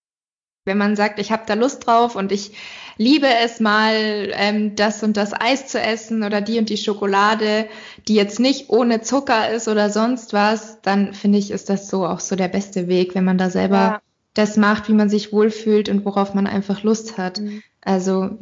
wenn 0.66 0.78
man 0.78 0.94
sagt, 0.94 1.18
ich 1.18 1.32
habe 1.32 1.44
da 1.46 1.54
Lust 1.54 1.86
drauf 1.86 2.16
und 2.16 2.32
ich 2.32 2.52
liebe 2.96 3.26
es 3.42 3.60
mal, 3.60 4.30
ähm, 4.34 4.76
das 4.76 5.02
und 5.02 5.16
das 5.16 5.32
Eis 5.32 5.66
zu 5.68 5.80
essen 5.80 6.22
oder 6.22 6.42
die 6.42 6.58
und 6.58 6.68
die 6.68 6.76
Schokolade, 6.76 7.66
die 8.06 8.14
jetzt 8.14 8.38
nicht 8.38 8.68
ohne 8.68 9.00
Zucker 9.00 9.50
ist 9.50 9.68
oder 9.68 9.90
sonst 9.90 10.32
was, 10.32 10.82
dann 10.82 11.14
finde 11.14 11.38
ich, 11.38 11.50
ist 11.50 11.70
das 11.70 11.88
so 11.88 12.06
auch 12.06 12.20
so 12.20 12.36
der 12.36 12.48
beste 12.48 12.88
Weg, 12.88 13.14
wenn 13.14 13.24
man 13.24 13.38
da 13.38 13.48
selber 13.48 13.76
ja. 13.76 14.02
das 14.34 14.56
macht, 14.56 14.88
wie 14.88 14.92
man 14.92 15.08
sich 15.08 15.32
wohlfühlt 15.32 15.88
und 15.88 16.04
worauf 16.04 16.34
man 16.34 16.46
einfach 16.46 16.82
Lust 16.82 17.16
hat. 17.16 17.40
Mhm. 17.40 17.62
Also 17.80 18.38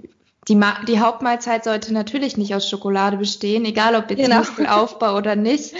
die, 0.48 0.54
Ma 0.54 0.82
die 0.86 1.00
Hauptmahlzeit 1.00 1.64
sollte 1.64 1.92
natürlich 1.92 2.36
nicht 2.36 2.54
aus 2.54 2.68
Schokolade 2.68 3.18
bestehen, 3.18 3.64
egal 3.64 3.94
ob 3.94 4.10
jetzt 4.10 4.22
genau. 4.22 4.38
Muskelaufbau 4.38 5.16
oder 5.16 5.36
nicht. 5.36 5.74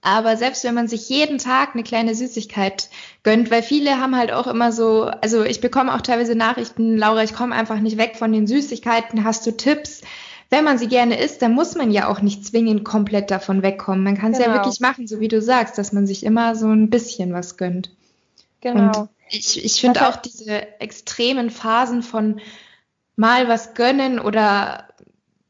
Aber 0.00 0.36
selbst 0.36 0.62
wenn 0.64 0.74
man 0.74 0.88
sich 0.88 1.08
jeden 1.08 1.38
Tag 1.38 1.74
eine 1.74 1.82
kleine 1.82 2.14
Süßigkeit 2.14 2.88
gönnt, 3.24 3.50
weil 3.50 3.62
viele 3.62 4.00
haben 4.00 4.16
halt 4.16 4.32
auch 4.32 4.46
immer 4.46 4.70
so, 4.70 5.04
also 5.04 5.44
ich 5.44 5.60
bekomme 5.60 5.94
auch 5.94 6.00
teilweise 6.00 6.36
Nachrichten, 6.36 6.96
Laura, 6.96 7.24
ich 7.24 7.34
komme 7.34 7.54
einfach 7.54 7.80
nicht 7.80 7.98
weg 7.98 8.16
von 8.16 8.32
den 8.32 8.46
Süßigkeiten, 8.46 9.24
hast 9.24 9.46
du 9.46 9.56
Tipps? 9.56 10.02
Wenn 10.50 10.64
man 10.64 10.78
sie 10.78 10.88
gerne 10.88 11.20
isst, 11.20 11.42
dann 11.42 11.52
muss 11.52 11.74
man 11.74 11.90
ja 11.90 12.08
auch 12.08 12.22
nicht 12.22 12.46
zwingend 12.46 12.84
komplett 12.84 13.30
davon 13.30 13.62
wegkommen. 13.62 14.02
Man 14.02 14.16
kann 14.16 14.32
es 14.32 14.38
genau. 14.38 14.50
ja 14.50 14.54
wirklich 14.56 14.80
machen, 14.80 15.06
so 15.06 15.20
wie 15.20 15.28
du 15.28 15.42
sagst, 15.42 15.76
dass 15.76 15.92
man 15.92 16.06
sich 16.06 16.24
immer 16.24 16.56
so 16.56 16.68
ein 16.68 16.90
bisschen 16.90 17.34
was 17.34 17.56
gönnt. 17.56 17.90
Genau. 18.62 19.00
Und 19.00 19.08
ich, 19.30 19.62
ich 19.62 19.80
finde 19.80 20.08
auch 20.08 20.16
diese 20.16 20.80
extremen 20.80 21.50
Phasen 21.50 22.02
von 22.02 22.40
mal 23.18 23.48
was 23.48 23.74
gönnen 23.74 24.20
oder 24.20 24.88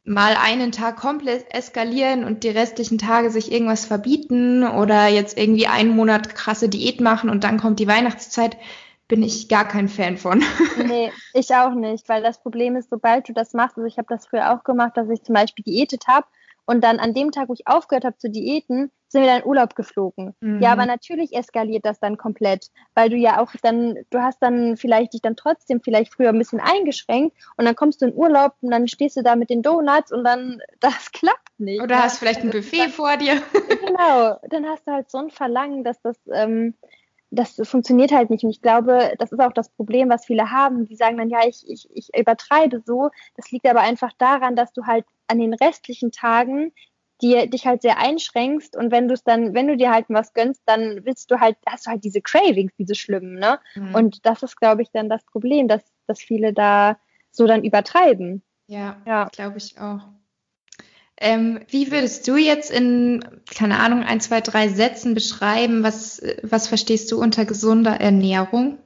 mal 0.03 0.37
einen 0.43 0.73
Tag 0.73 0.97
komplett 0.97 1.53
eskalieren 1.55 2.25
und 2.25 2.43
die 2.43 2.49
restlichen 2.49 2.97
Tage 2.97 3.31
sich 3.31 3.53
irgendwas 3.53 3.85
verbieten 3.85 4.67
oder 4.67 5.07
jetzt 5.09 5.37
irgendwie 5.37 5.67
einen 5.67 5.95
Monat 5.95 6.35
krasse 6.35 6.71
Diät 6.71 7.03
machen 7.03 7.29
und 7.29 7.45
dann 7.45 7.59
kommt 7.59 7.79
die 7.79 7.87
Weihnachtszeit, 7.87 8.57
bin 9.07 9.23
ich 9.23 9.49
gar 9.49 9.69
kein 9.69 9.89
Fan 9.89 10.17
von. 10.17 10.43
Nee, 10.87 11.13
ich 11.35 11.55
auch 11.55 11.75
nicht, 11.75 12.09
weil 12.09 12.23
das 12.23 12.41
Problem 12.41 12.75
ist, 12.75 12.89
sobald 12.89 13.29
du 13.29 13.35
das 13.35 13.53
machst, 13.53 13.77
also 13.77 13.87
ich 13.87 13.99
habe 13.99 14.09
das 14.09 14.27
früher 14.27 14.55
auch 14.55 14.65
gemacht, 14.65 14.97
dass 14.97 15.11
ich 15.11 15.23
zum 15.23 15.35
Beispiel 15.35 15.65
diätet 15.65 16.07
habe 16.09 16.27
und 16.65 16.83
dann 16.83 16.99
an 16.99 17.13
dem 17.13 17.33
Tag, 17.33 17.51
wo 17.51 17.53
ich 17.53 17.69
aufgehört 17.69 18.05
habe 18.05 18.17
zu 18.17 18.31
diäten, 18.31 18.91
sind 19.09 19.23
wir 19.23 19.29
dann 19.29 19.41
in 19.41 19.47
Urlaub 19.47 19.75
geflogen. 19.75 20.35
Mhm. 20.41 20.61
Ja, 20.61 20.73
aber 20.73 20.87
natürlich 20.87 21.35
eskaliert 21.35 21.85
das 21.85 21.99
dann 21.99 22.17
komplett, 22.17 22.71
weil 22.95 23.09
du 23.09 23.17
ja 23.17 23.41
auch 23.41 23.51
dann, 23.63 23.97
du 24.11 24.21
hast 24.21 24.41
dann 24.41 24.77
vielleicht 24.77 25.15
dich 25.15 25.23
dann 25.23 25.37
trotzdem 25.37 25.81
vielleicht 25.83 26.13
früher 26.13 26.29
ein 26.29 26.39
bisschen 26.39 26.61
eingeschränkt 26.61 27.37
und 27.57 27.65
dann 27.65 27.75
kommst 27.75 28.03
du 28.03 28.07
in 28.07 28.15
Urlaub 28.15 28.55
und 28.61 28.71
dann 28.71 28.87
stehst 28.87 29.17
du 29.17 29.23
da 29.23 29.37
mit 29.37 29.51
den 29.51 29.63
Donuts 29.63 30.13
und 30.13 30.25
dann, 30.25 30.61
das 30.81 31.11
klappt 31.13 31.59
nicht. 31.59 31.83
Oder 31.83 32.03
hast 32.03 32.19
vielleicht 32.19 32.43
ein 32.43 32.51
Buffet 32.51 32.79
dann, 32.79 32.91
vor 32.91 33.17
dir. 33.17 33.43
Genau, 33.89 34.39
dann 34.49 34.67
hast 34.67 34.87
du 34.87 34.93
halt 34.93 35.11
so 35.11 35.19
ein 35.19 35.31
Verlangen, 35.31 35.83
dass 35.83 36.01
das, 36.03 36.17
ähm, 36.33 36.75
das 37.31 37.61
funktioniert 37.65 38.13
halt 38.13 38.31
nicht. 38.31 38.45
Und 38.45 38.51
ich 38.51 38.61
glaube, 38.61 39.15
das 39.19 39.33
ist 39.33 39.41
auch 39.41 39.53
das 39.53 39.71
Problem, 39.71 40.09
was 40.09 40.27
viele 40.27 40.51
haben. 40.51 40.87
Die 40.87 40.97
sagen 40.97 41.17
dann, 41.17 41.31
ja, 41.31 41.41
ich, 41.47 41.65
ich, 41.69 41.89
ich 41.93 42.11
übertreibe 42.17 42.83
so. 42.85 43.11
Das 43.37 43.51
liegt 43.51 43.67
aber 43.67 43.81
einfach 43.81 44.13
daran, 44.19 44.57
dass 44.57 44.73
du 44.73 44.85
halt 44.85 45.05
an 45.27 45.39
den 45.39 45.55
restlichen 45.55 46.13
Tagen 46.13 46.73
die 47.21 47.49
dich 47.51 47.67
halt 47.67 47.83
sehr 47.83 47.99
einschränkst 47.99 48.77
und 48.77 48.91
wenn 48.91 49.09
du 49.09 49.15
es 49.15 49.25
dann, 49.25 49.55
wenn 49.55 49.67
du 49.67 49.77
dir 49.77 49.91
halt 49.91 50.07
was 50.09 50.33
gönnst, 50.33 50.63
dann 50.67 51.05
willst 51.05 51.31
du 51.31 51.41
halt, 51.41 51.57
hast 51.67 51.87
du 51.87 51.91
halt 51.91 52.05
diese 52.05 52.21
Cravings, 52.21 52.73
diese 52.79 52.95
schlimmen, 52.95 53.35
ne? 53.35 53.59
Mhm. 53.75 53.95
Und 53.95 54.27
das 54.27 54.43
ist, 54.43 54.57
glaube 54.57 54.83
ich, 54.83 54.91
dann 54.93 55.09
das 55.09 55.25
Problem, 55.25 55.69
dass, 55.69 55.83
dass 56.07 56.21
viele 56.21 56.53
da 56.53 56.99
so 57.31 57.47
dann 57.47 57.65
übertreiben. 57.65 58.43
Ja, 58.67 59.01
ja. 59.07 59.29
glaube 59.33 59.59
ich 59.59 59.79
auch. 59.81 60.01
Ähm, 61.21 61.61
wie 61.69 61.91
würdest 61.91 62.29
du 62.29 62.37
jetzt 62.37 62.71
in, 62.71 63.25
keine 63.53 63.81
Ahnung, 63.81 64.05
ein, 64.05 64.21
zwei, 64.21 64.41
drei 64.41 64.69
Sätzen 64.69 65.15
beschreiben, 65.15 65.83
was, 65.83 66.23
was 66.43 66.69
verstehst 66.69 67.11
du 67.11 67.21
unter 67.21 67.45
gesunder 67.45 68.01
Ernährung? 68.01 68.79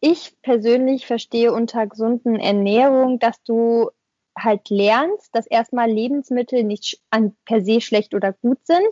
Ich 0.00 0.34
persönlich 0.42 1.06
verstehe 1.06 1.52
unter 1.52 1.86
gesunden 1.86 2.36
Ernährung, 2.40 3.18
dass 3.20 3.40
du 3.44 3.90
halt 4.38 4.70
lernst, 4.70 5.34
dass 5.34 5.46
erstmal 5.46 5.90
Lebensmittel 5.90 6.64
nicht 6.64 7.00
an, 7.10 7.36
per 7.44 7.62
se 7.62 7.80
schlecht 7.80 8.14
oder 8.14 8.32
gut 8.32 8.58
sind 8.64 8.88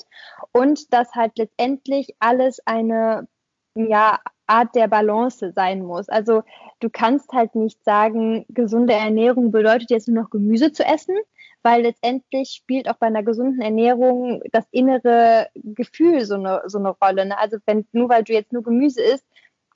und 0.53 0.93
dass 0.93 1.15
halt 1.15 1.39
letztendlich 1.39 2.15
alles 2.19 2.61
eine 2.67 3.29
ja, 3.75 4.19
Art 4.47 4.75
der 4.75 4.89
Balance 4.89 5.53
sein 5.55 5.83
muss. 5.83 6.09
Also 6.09 6.43
du 6.81 6.89
kannst 6.91 7.33
halt 7.33 7.55
nicht 7.55 7.85
sagen, 7.85 8.45
gesunde 8.49 8.95
Ernährung 8.95 9.51
bedeutet 9.51 9.91
jetzt 9.91 10.09
nur 10.09 10.23
noch 10.23 10.31
Gemüse 10.31 10.73
zu 10.73 10.85
essen, 10.85 11.17
weil 11.63 11.83
letztendlich 11.83 12.51
spielt 12.51 12.89
auch 12.89 12.97
bei 12.97 13.07
einer 13.07 13.23
gesunden 13.23 13.61
Ernährung 13.61 14.43
das 14.53 14.65
innere 14.71 15.49
Gefühl 15.55 16.25
so 16.25 16.35
eine, 16.35 16.63
so 16.67 16.79
eine 16.79 16.91
Rolle. 16.91 17.27
Ne? 17.27 17.39
Also 17.39 17.59
wenn 17.67 17.87
nur 17.93 18.09
weil 18.09 18.25
du 18.25 18.33
jetzt 18.33 18.53
nur 18.53 18.63
Gemüse 18.63 19.03
isst, 19.03 19.27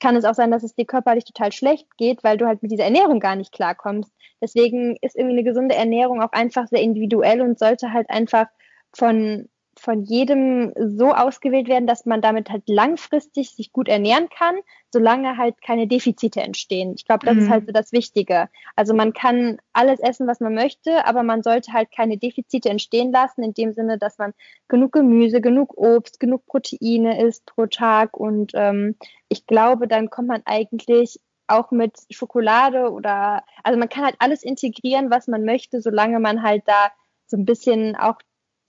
kann 0.03 0.17
es 0.17 0.25
auch 0.25 0.33
sein, 0.33 0.51
dass 0.51 0.63
es 0.63 0.75
dir 0.75 0.85
körperlich 0.85 1.23
total 1.23 1.53
schlecht 1.53 1.87
geht, 1.97 2.25
weil 2.25 2.35
du 2.37 2.45
halt 2.45 2.61
mit 2.61 2.73
dieser 2.73 2.83
Ernährung 2.83 3.21
gar 3.21 3.37
nicht 3.37 3.53
klarkommst. 3.53 4.11
Deswegen 4.41 4.97
ist 5.01 5.15
irgendwie 5.15 5.37
eine 5.37 5.45
gesunde 5.45 5.75
Ernährung 5.75 6.21
auch 6.21 6.33
einfach 6.33 6.67
sehr 6.67 6.81
individuell 6.81 7.41
und 7.41 7.57
sollte 7.57 7.93
halt 7.93 8.09
einfach 8.09 8.47
von 8.93 9.47
von 9.83 10.03
jedem 10.03 10.71
so 10.77 11.11
ausgewählt 11.11 11.67
werden, 11.67 11.87
dass 11.87 12.05
man 12.05 12.21
damit 12.21 12.49
halt 12.49 12.63
langfristig 12.67 13.49
sich 13.49 13.73
gut 13.73 13.89
ernähren 13.89 14.29
kann, 14.29 14.55
solange 14.93 15.35
halt 15.35 15.61
keine 15.61 15.87
Defizite 15.87 16.39
entstehen. 16.39 16.93
Ich 16.95 17.03
glaube, 17.03 17.25
das 17.25 17.35
mhm. 17.35 17.41
ist 17.41 17.49
halt 17.49 17.65
so 17.65 17.73
das 17.73 17.91
Wichtige. 17.91 18.47
Also 18.77 18.93
man 18.93 19.11
kann 19.11 19.57
alles 19.73 19.99
essen, 19.99 20.25
was 20.25 20.39
man 20.39 20.53
möchte, 20.53 21.05
aber 21.05 21.23
man 21.23 21.43
sollte 21.43 21.73
halt 21.73 21.91
keine 21.91 22.17
Defizite 22.17 22.69
entstehen 22.69 23.11
lassen, 23.11 23.43
in 23.43 23.53
dem 23.53 23.73
Sinne, 23.73 23.97
dass 23.97 24.17
man 24.17 24.33
genug 24.69 24.93
Gemüse, 24.93 25.41
genug 25.41 25.77
Obst, 25.77 26.17
genug 26.17 26.45
Proteine 26.45 27.21
isst 27.21 27.45
pro 27.45 27.65
Tag. 27.65 28.15
Und 28.15 28.53
ähm, 28.55 28.95
ich 29.27 29.45
glaube, 29.47 29.89
dann 29.89 30.09
kommt 30.09 30.29
man 30.29 30.43
eigentlich 30.45 31.19
auch 31.47 31.71
mit 31.71 31.97
Schokolade 32.09 32.89
oder, 32.89 33.43
also 33.63 33.77
man 33.77 33.89
kann 33.89 34.05
halt 34.05 34.15
alles 34.19 34.43
integrieren, 34.43 35.11
was 35.11 35.27
man 35.27 35.43
möchte, 35.43 35.81
solange 35.81 36.21
man 36.21 36.41
halt 36.41 36.63
da 36.67 36.93
so 37.27 37.35
ein 37.35 37.43
bisschen 37.43 37.97
auch 37.97 38.15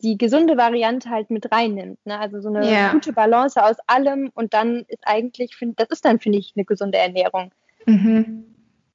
die 0.05 0.19
gesunde 0.19 0.57
Variante 0.57 1.09
halt 1.09 1.31
mit 1.31 1.51
reinnimmt. 1.51 1.99
Ne? 2.05 2.21
Also 2.21 2.41
so 2.41 2.49
eine 2.49 2.69
yeah. 2.69 2.93
gute 2.93 3.13
Balance 3.13 3.61
aus 3.61 3.77
allem 3.87 4.31
und 4.35 4.53
dann 4.53 4.85
ist 4.87 5.03
eigentlich, 5.07 5.57
find, 5.57 5.81
das 5.81 5.89
ist 5.89 6.05
dann, 6.05 6.21
finde 6.21 6.39
ich, 6.39 6.53
eine 6.55 6.67
gesunde 6.67 6.99
Ernährung. 6.99 7.51
Mhm. 7.87 8.45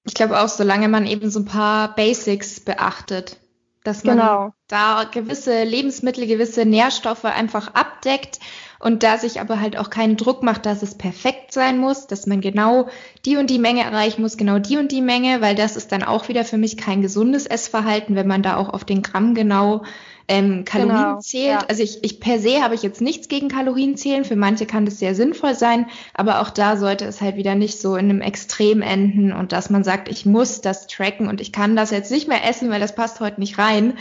Ich 0.06 0.14
glaube 0.14 0.40
auch, 0.40 0.48
solange 0.48 0.88
man 0.88 1.08
eben 1.08 1.30
so 1.30 1.40
ein 1.40 1.46
paar 1.46 1.96
Basics 1.96 2.60
beachtet, 2.60 3.38
dass 3.84 4.04
man 4.04 4.18
genau. 4.18 4.54
da 4.68 5.06
gewisse 5.12 5.64
Lebensmittel, 5.64 6.28
gewisse 6.28 6.66
Nährstoffe 6.66 7.26
einfach 7.26 7.74
abdeckt 7.74 8.40
und 8.80 9.02
da 9.04 9.18
sich 9.18 9.42
aber 9.42 9.60
halt 9.60 9.78
auch 9.78 9.90
keinen 9.90 10.16
Druck 10.16 10.44
macht, 10.44 10.66
dass 10.66 10.84
es 10.84 10.96
perfekt 10.96 11.54
sein 11.54 11.80
muss, 11.80 12.06
dass 12.06 12.28
man 12.28 12.40
genau 12.40 12.88
die 13.26 13.38
und 13.38 13.50
die 13.50 13.60
Menge 13.60 13.82
erreichen 13.82 14.22
muss, 14.22 14.38
genau 14.38 14.60
die 14.60 14.78
und 14.78 14.92
die 14.92 15.02
Menge, 15.02 15.42
weil 15.42 15.56
das 15.56 15.76
ist 15.76 15.92
dann 15.92 16.04
auch 16.04 16.28
wieder 16.28 16.46
für 16.46 16.58
mich 16.58 16.78
kein 16.78 17.02
gesundes 17.02 17.46
Essverhalten, 17.48 18.16
wenn 18.16 18.28
man 18.28 18.44
da 18.44 18.58
auch 18.58 18.70
auf 18.70 18.86
den 18.86 19.02
Gramm 19.02 19.34
genau 19.34 19.84
ähm, 20.30 20.64
Kalorien 20.64 20.96
genau, 20.96 21.20
zählt. 21.20 21.62
Ja. 21.62 21.66
Also 21.68 21.82
ich, 21.82 22.04
ich 22.04 22.20
per 22.20 22.40
se 22.40 22.62
habe 22.62 22.76
ich 22.76 22.84
jetzt 22.84 23.02
nichts 23.02 23.28
gegen 23.28 23.50
Kalorien 23.50 23.98
zählen. 23.98 24.24
Für 24.24 24.36
manche 24.36 24.68
kann 24.68 24.86
das 24.86 25.00
sehr 25.00 25.16
sinnvoll 25.16 25.56
sein, 25.56 25.88
aber 26.14 26.40
auch 26.40 26.52
da 26.52 26.78
sollte 26.78 27.06
es 27.06 27.20
halt 27.20 27.36
wieder 27.36 27.56
nicht 27.56 27.82
so 27.82 27.96
in 27.96 28.10
einem 28.10 28.22
Extrem 28.22 28.84
enden 28.84 29.34
und 29.34 29.52
dass 29.52 29.72
man 29.72 29.84
sagt, 29.84 30.08
ich 30.08 30.28
muss 30.28 30.62
das 30.62 30.86
tracken 30.86 31.28
und 31.28 31.42
ich 31.42 31.52
kann 31.52 31.76
das 31.76 31.90
jetzt 31.90 32.12
nicht 32.12 32.28
mehr 32.28 32.48
essen, 32.48 32.70
weil 32.70 32.80
das 32.80 32.94
passt 32.94 33.20
heute 33.20 33.40
nicht 33.40 33.58
rein. 33.58 33.98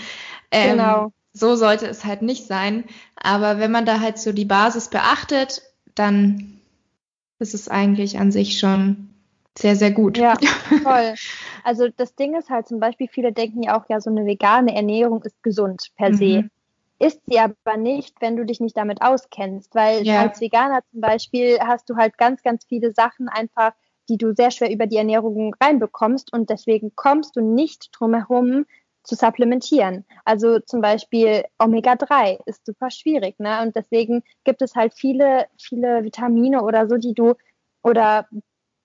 Ähm, 0.51 0.73
genau. 0.73 1.13
So 1.33 1.57
sollte 1.57 1.87
es 1.87 2.05
halt 2.05 2.21
nicht 2.21 2.47
sein. 2.47 2.85
Aber 3.17 3.59
wenn 3.59 3.73
man 3.73 3.87
da 3.87 4.01
halt 4.01 4.19
so 4.19 4.33
die 4.33 4.45
Basis 4.45 4.89
beachtet, 4.89 5.63
dann 5.95 6.61
ist 7.39 7.55
es 7.55 7.69
eigentlich 7.69 8.19
an 8.19 8.33
sich 8.33 8.59
schon 8.59 9.08
sehr, 9.61 9.77
sehr 9.77 9.91
gut. 9.91 10.19
Ja, 10.19 10.35
toll. 10.85 11.15
Also 11.65 11.89
das 11.89 12.15
Ding 12.15 12.37
ist 12.37 12.51
halt 12.51 12.69
zum 12.69 12.81
Beispiel, 12.81 13.09
viele 13.09 13.33
denken 13.33 13.63
ja 13.63 13.79
auch, 13.79 13.85
ja, 13.89 14.01
so 14.01 14.11
eine 14.11 14.27
vegane 14.27 14.75
Ernährung 14.75 15.23
ist 15.23 15.43
gesund 15.43 15.89
per 15.97 16.15
se. 16.15 16.43
Mhm. 16.43 16.51
Ist 17.01 17.21
sie 17.27 17.39
aber 17.39 17.77
nicht, 17.77 18.17
wenn 18.21 18.37
du 18.37 18.45
dich 18.45 18.61
nicht 18.61 18.77
damit 18.77 19.03
auskennst, 19.03 19.75
weil 19.75 20.05
ja. 20.05 20.21
als 20.23 20.41
Veganer 20.41 20.81
zum 20.91 21.01
Beispiel 21.01 21.59
hast 21.61 21.89
du 21.89 21.97
halt 21.97 22.19
ganz, 22.19 22.43
ganz 22.43 22.65
viele 22.65 22.93
Sachen 22.93 23.29
einfach, 23.29 23.73
die 24.09 24.17
du 24.17 24.35
sehr 24.35 24.51
schwer 24.51 24.73
über 24.73 24.87
die 24.87 24.97
Ernährung 24.97 25.55
reinbekommst 25.61 26.33
und 26.33 26.51
deswegen 26.51 26.97
kommst 26.97 27.37
du 27.37 27.41
nicht 27.41 27.91
drum 27.93 28.15
herum, 28.15 28.65
zu 29.09 29.15
supplementieren. 29.15 30.05
Also 30.25 30.59
zum 30.61 30.83
Beispiel 30.83 31.45
Omega-3 31.59 32.41
ist 32.45 32.67
super 32.67 32.91
schwierig, 32.91 33.39
ne? 33.39 33.63
Und 33.63 33.75
deswegen 33.75 34.23
gibt 34.45 34.61
es 34.61 34.75
halt 34.75 34.93
viele, 34.95 35.47
viele 35.59 36.05
Vitamine 36.05 36.63
oder 36.63 36.89
so, 36.89 36.99
die 36.99 37.15
du 37.15 37.35
oder 37.83 38.29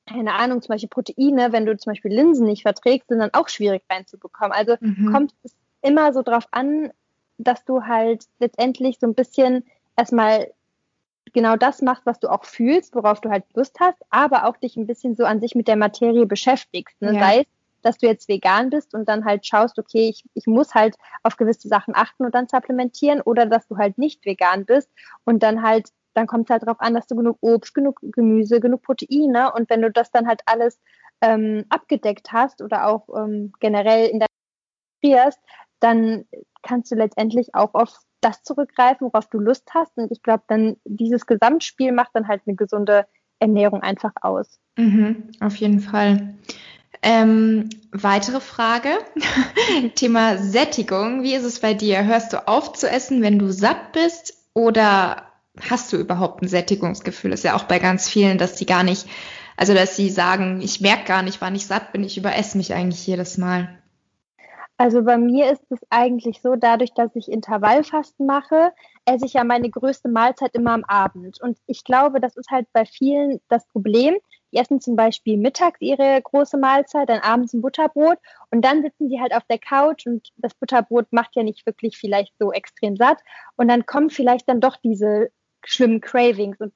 keine 0.06 0.34
Ahnung, 0.34 0.62
zum 0.62 0.74
Beispiel 0.74 0.90
Proteine, 0.90 1.52
wenn 1.52 1.66
du 1.66 1.78
zum 1.78 1.92
Beispiel 1.92 2.14
Linsen 2.14 2.46
nicht 2.46 2.64
verträgst, 2.64 3.08
sind 3.08 3.20
dann 3.20 3.34
auch 3.34 3.50
schwierig 3.50 3.84
reinzubekommen. 3.90 4.52
Also 4.52 4.76
mhm. 4.80 5.12
kommt 5.12 5.34
es 5.44 5.56
immer 5.82 6.14
so 6.14 6.22
drauf 6.22 6.48
an, 6.52 6.92
dass 7.38 7.64
du 7.66 7.84
halt 7.84 8.26
letztendlich 8.40 9.00
so 9.00 9.08
ein 9.08 9.16
bisschen 9.16 9.66
erstmal 9.96 10.52
genau 11.34 11.56
das 11.56 11.82
machst, 11.82 12.06
was 12.06 12.20
du 12.20 12.30
auch 12.30 12.46
fühlst, 12.46 12.96
worauf 12.96 13.22
du 13.22 13.30
halt 13.30 13.46
Lust 13.56 13.80
hast, 13.80 13.98
aber 14.10 14.46
auch 14.46 14.58
dich 14.58 14.78
ein 14.78 14.88
bisschen 14.88 15.16
so 15.16 15.26
an 15.26 15.40
sich 15.40 15.56
mit 15.56 15.68
der 15.68 15.76
Materie 15.76 16.26
beschäftigst. 16.26 17.02
Ne? 17.02 17.14
Ja. 17.14 17.20
Sei 17.20 17.40
es, 17.40 17.48
dass 17.82 17.98
du 17.98 18.08
jetzt 18.08 18.28
vegan 18.28 18.70
bist 18.70 18.94
und 18.94 19.10
dann 19.10 19.26
halt 19.26 19.46
schaust, 19.46 19.78
okay, 19.80 20.10
ich, 20.10 20.24
ich 20.34 20.48
muss 20.48 20.74
halt 20.74 20.96
auf 21.22 21.38
gewisse 21.38 21.68
Sachen 21.68 21.96
achten 21.96 22.24
und 22.26 22.34
dann 22.34 22.48
supplementieren 22.48 23.22
oder 23.22 23.46
dass 23.46 23.68
du 23.68 23.78
halt 23.78 23.98
nicht 23.98 24.26
vegan 24.26 24.66
bist 24.66 24.90
und 25.26 25.44
dann 25.44 25.64
halt 25.64 25.90
dann 26.14 26.28
kommt 26.28 26.50
es 26.50 26.52
halt 26.52 26.64
darauf 26.64 26.80
an, 26.80 26.94
dass 26.94 27.08
du 27.08 27.16
genug 27.16 27.38
Obst, 27.42 27.74
genug 27.74 28.00
Gemüse, 28.02 28.60
genug 28.60 28.82
Proteine 28.82 29.54
und 29.54 29.70
wenn 29.70 29.82
du 29.82 29.92
das 29.92 30.12
dann 30.12 30.28
halt 30.28 30.42
alles 30.46 30.80
ähm, 31.22 31.66
abgedeckt 31.70 32.32
hast 32.32 32.62
oder 32.62 32.88
auch 32.88 33.08
ähm, 33.16 33.54
generell 33.60 34.08
in 34.08 34.20
der 34.20 34.28
dann 35.80 36.26
kannst 36.62 36.92
du 36.92 36.96
letztendlich 36.96 37.54
auch 37.54 37.74
auf 37.74 38.00
das 38.22 38.42
zurückgreifen, 38.44 39.08
worauf 39.08 39.28
du 39.30 39.38
Lust 39.38 39.70
hast. 39.74 39.98
Und 39.98 40.12
ich 40.12 40.24
glaube, 40.24 40.44
dann 40.48 40.78
dieses 40.86 41.26
Gesamtspiel 41.26 41.92
macht 41.92 42.12
dann 42.14 42.28
halt 42.28 42.42
eine 42.46 42.56
gesunde 42.56 43.06
Ernährung 43.40 43.82
einfach 43.82 44.14
aus. 44.22 44.60
Mhm, 44.78 45.32
auf 45.42 45.56
jeden 45.58 45.82
Fall. 45.82 46.36
Ähm, 47.02 47.70
weitere 47.92 48.40
Frage. 48.40 48.90
Thema 49.96 50.38
Sättigung. 50.38 51.22
Wie 51.24 51.36
ist 51.36 51.44
es 51.44 51.60
bei 51.60 51.74
dir? 51.74 52.06
Hörst 52.06 52.32
du 52.32 52.48
auf 52.48 52.72
zu 52.74 52.90
essen, 52.90 53.22
wenn 53.22 53.40
du 53.40 53.52
satt 53.52 53.92
bist? 53.92 54.38
Oder 54.54 55.33
hast 55.60 55.94
du 55.94 55.98
überhaupt 55.98 56.42
ein 56.42 56.48
Sättigungsgefühl? 56.48 57.32
Das 57.32 57.42
ist 57.42 57.46
ja 57.46 57.56
auch 57.56 57.64
bei 57.64 57.80
ganz 57.80 58.10
vielen, 58.10 58.38
dass 58.38 58.56
die 58.56 58.66
gar 58.66 58.84
nicht, 58.84 59.08
also 59.58 59.74
dass 59.74 59.96
sie 59.96 60.10
sagen, 60.10 60.62
ich 60.62 60.82
merke 60.82 61.06
gar 61.06 61.22
nicht, 61.22 61.42
wann 61.42 61.56
ich 61.56 61.68
satt 61.68 61.92
bin, 61.92 62.04
ich 62.04 62.18
überesse 62.18 62.58
mich 62.58 62.74
eigentlich 62.74 63.06
jedes 63.06 63.38
Mal. 63.38 63.78
Also 64.78 65.04
bei 65.04 65.18
mir 65.18 65.52
ist 65.52 65.64
es 65.70 65.80
eigentlich 65.92 66.42
so, 66.42 66.56
dadurch, 66.56 66.94
dass 66.94 67.16
ich 67.16 67.32
Intervallfasten 67.32 68.26
mache, 68.26 68.74
esse 69.06 69.26
ich 69.26 69.34
ja 69.34 69.44
meine 69.44 69.70
größte 69.70 70.10
Mahlzeit 70.10 70.56
immer 70.56 70.72
am 70.72 70.84
Abend. 70.86 71.40
Und 71.42 71.58
ich 71.68 71.84
glaube, 71.84 72.20
das 72.20 72.36
ist 72.36 72.50
halt 72.50 72.68
bei 72.74 72.86
vielen 72.86 73.40
das 73.50 73.66
Problem. 73.68 74.16
Die 74.52 74.58
essen 74.58 74.82
zum 74.82 74.96
Beispiel 74.96 75.38
mittags 75.38 75.80
ihre 75.80 76.22
große 76.22 76.58
Mahlzeit, 76.58 77.10
dann 77.10 77.22
abends 77.22 77.54
ein 77.54 77.62
Butterbrot 77.62 78.18
und 78.52 78.64
dann 78.64 78.82
sitzen 78.84 79.10
sie 79.10 79.20
halt 79.20 79.34
auf 79.34 79.44
der 79.50 79.58
Couch 79.58 80.06
und 80.06 80.30
das 80.38 80.54
Butterbrot 80.54 81.08
macht 81.12 81.36
ja 81.36 81.44
nicht 81.44 81.66
wirklich 81.66 81.98
vielleicht 81.98 82.34
so 82.40 82.52
extrem 82.52 82.96
satt. 82.96 83.20
Und 83.56 83.68
dann 83.68 83.86
kommen 83.86 84.10
vielleicht 84.10 84.50
dann 84.50 84.60
doch 84.60 84.78
diese 84.78 85.32
schlimmen 85.66 86.02
Cravings. 86.02 86.60
Und 86.60 86.74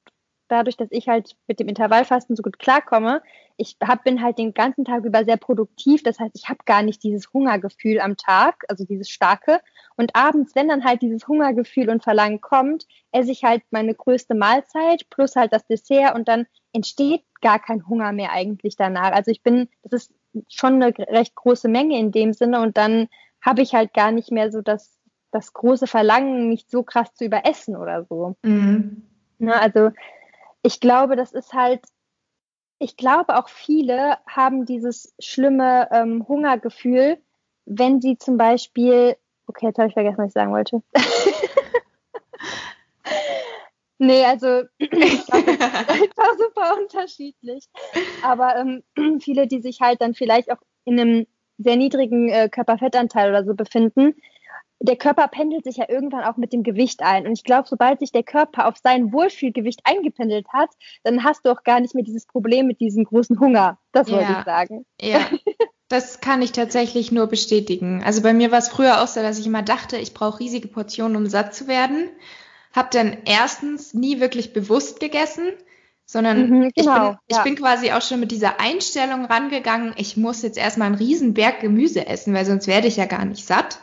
dadurch, 0.48 0.76
dass 0.76 0.88
ich 0.90 1.08
halt 1.08 1.36
mit 1.46 1.60
dem 1.60 1.68
Intervallfasten 1.68 2.36
so 2.36 2.42
gut 2.42 2.58
klarkomme, 2.58 3.22
ich 3.56 3.76
hab, 3.82 4.04
bin 4.04 4.22
halt 4.22 4.38
den 4.38 4.54
ganzen 4.54 4.84
Tag 4.84 5.04
über 5.04 5.24
sehr 5.24 5.36
produktiv. 5.36 6.02
Das 6.02 6.18
heißt, 6.20 6.34
ich 6.34 6.48
habe 6.48 6.60
gar 6.64 6.82
nicht 6.82 7.02
dieses 7.02 7.32
Hungergefühl 7.32 8.00
am 8.00 8.16
Tag, 8.16 8.64
also 8.68 8.84
dieses 8.84 9.10
starke. 9.10 9.60
Und 9.96 10.14
abends, 10.14 10.54
wenn 10.54 10.68
dann 10.68 10.84
halt 10.84 11.02
dieses 11.02 11.26
Hungergefühl 11.26 11.90
und 11.90 12.04
Verlangen 12.04 12.40
kommt, 12.40 12.86
esse 13.10 13.32
ich 13.32 13.44
halt 13.44 13.62
meine 13.70 13.94
größte 13.94 14.34
Mahlzeit 14.34 15.08
plus 15.10 15.34
halt 15.34 15.52
das 15.52 15.66
Dessert 15.66 16.14
und 16.14 16.28
dann 16.28 16.46
entsteht 16.72 17.24
gar 17.40 17.58
kein 17.58 17.86
Hunger 17.88 18.12
mehr 18.12 18.32
eigentlich 18.32 18.76
danach. 18.76 19.12
Also 19.12 19.30
ich 19.30 19.42
bin, 19.42 19.68
das 19.82 19.92
ist 19.92 20.14
schon 20.48 20.80
eine 20.82 20.96
recht 20.96 21.34
große 21.34 21.68
Menge 21.68 21.98
in 21.98 22.12
dem 22.12 22.32
Sinne 22.32 22.60
und 22.60 22.76
dann 22.76 23.08
habe 23.40 23.62
ich 23.62 23.74
halt 23.74 23.92
gar 23.94 24.12
nicht 24.12 24.30
mehr 24.30 24.52
so 24.52 24.60
das 24.60 24.97
das 25.30 25.52
große 25.52 25.86
Verlangen, 25.86 26.48
nicht 26.48 26.70
so 26.70 26.82
krass 26.82 27.14
zu 27.14 27.24
überessen 27.24 27.76
oder 27.76 28.04
so. 28.04 28.36
Mhm. 28.42 29.02
Na, 29.38 29.56
ne, 29.56 29.60
also 29.60 29.90
Ich 30.62 30.80
glaube, 30.80 31.16
das 31.16 31.32
ist 31.32 31.52
halt, 31.52 31.84
ich 32.78 32.96
glaube 32.96 33.36
auch 33.36 33.48
viele 33.48 34.18
haben 34.26 34.66
dieses 34.66 35.14
schlimme 35.18 35.88
ähm, 35.92 36.26
Hungergefühl, 36.26 37.18
wenn 37.64 38.00
sie 38.00 38.18
zum 38.18 38.36
Beispiel, 38.36 39.16
okay, 39.46 39.66
jetzt 39.66 39.78
habe 39.78 39.88
ich 39.88 39.94
vergessen, 39.94 40.18
was 40.18 40.28
ich 40.28 40.32
sagen 40.32 40.52
wollte. 40.52 40.82
nee, 43.98 44.24
also 44.24 44.62
ich 44.78 45.26
glaube, 45.26 45.56
das 45.56 45.60
einfach 45.88 46.38
super 46.38 46.76
unterschiedlich. 46.80 47.66
Aber 48.22 48.56
ähm, 48.56 48.82
viele, 49.20 49.46
die 49.46 49.60
sich 49.60 49.80
halt 49.80 50.00
dann 50.00 50.14
vielleicht 50.14 50.50
auch 50.50 50.60
in 50.84 50.98
einem 50.98 51.26
sehr 51.58 51.76
niedrigen 51.76 52.28
äh, 52.28 52.48
Körperfettanteil 52.48 53.30
oder 53.30 53.44
so 53.44 53.54
befinden, 53.54 54.14
der 54.80 54.96
Körper 54.96 55.26
pendelt 55.28 55.64
sich 55.64 55.76
ja 55.76 55.86
irgendwann 55.88 56.24
auch 56.24 56.36
mit 56.36 56.52
dem 56.52 56.62
Gewicht 56.62 57.02
ein. 57.02 57.26
Und 57.26 57.32
ich 57.32 57.44
glaube, 57.44 57.68
sobald 57.68 57.98
sich 57.98 58.12
der 58.12 58.22
Körper 58.22 58.68
auf 58.68 58.76
sein 58.82 59.12
Wohlfühlgewicht 59.12 59.80
eingependelt 59.84 60.46
hat, 60.52 60.70
dann 61.02 61.24
hast 61.24 61.44
du 61.44 61.50
auch 61.50 61.64
gar 61.64 61.80
nicht 61.80 61.94
mehr 61.94 62.04
dieses 62.04 62.26
Problem 62.26 62.66
mit 62.66 62.80
diesem 62.80 63.04
großen 63.04 63.40
Hunger. 63.40 63.78
Das 63.92 64.10
wollte 64.10 64.32
ja. 64.32 64.38
ich 64.38 64.44
sagen. 64.44 64.86
Ja. 65.00 65.20
Das 65.90 66.20
kann 66.20 66.42
ich 66.42 66.52
tatsächlich 66.52 67.12
nur 67.12 67.28
bestätigen. 67.28 68.02
Also 68.04 68.20
bei 68.20 68.34
mir 68.34 68.50
war 68.50 68.58
es 68.58 68.68
früher 68.68 69.02
auch 69.02 69.06
so, 69.06 69.22
dass 69.22 69.38
ich 69.38 69.46
immer 69.46 69.62
dachte, 69.62 69.96
ich 69.96 70.12
brauche 70.12 70.38
riesige 70.38 70.68
Portionen, 70.68 71.16
um 71.16 71.26
satt 71.26 71.54
zu 71.54 71.66
werden. 71.66 72.10
Hab 72.74 72.90
dann 72.90 73.16
erstens 73.24 73.94
nie 73.94 74.20
wirklich 74.20 74.52
bewusst 74.52 75.00
gegessen, 75.00 75.48
sondern 76.04 76.50
mhm, 76.50 76.70
genau, 76.74 76.74
ich, 76.74 76.84
bin, 76.84 76.92
ja. 76.92 77.18
ich 77.28 77.38
bin 77.38 77.56
quasi 77.56 77.92
auch 77.92 78.02
schon 78.02 78.20
mit 78.20 78.32
dieser 78.32 78.60
Einstellung 78.60 79.24
rangegangen, 79.24 79.94
ich 79.96 80.18
muss 80.18 80.42
jetzt 80.42 80.58
erstmal 80.58 80.88
einen 80.88 80.96
riesen 80.96 81.32
Berg 81.32 81.60
Gemüse 81.60 82.06
essen, 82.06 82.34
weil 82.34 82.44
sonst 82.44 82.66
werde 82.66 82.86
ich 82.86 82.96
ja 82.96 83.06
gar 83.06 83.24
nicht 83.24 83.46
satt. 83.46 83.78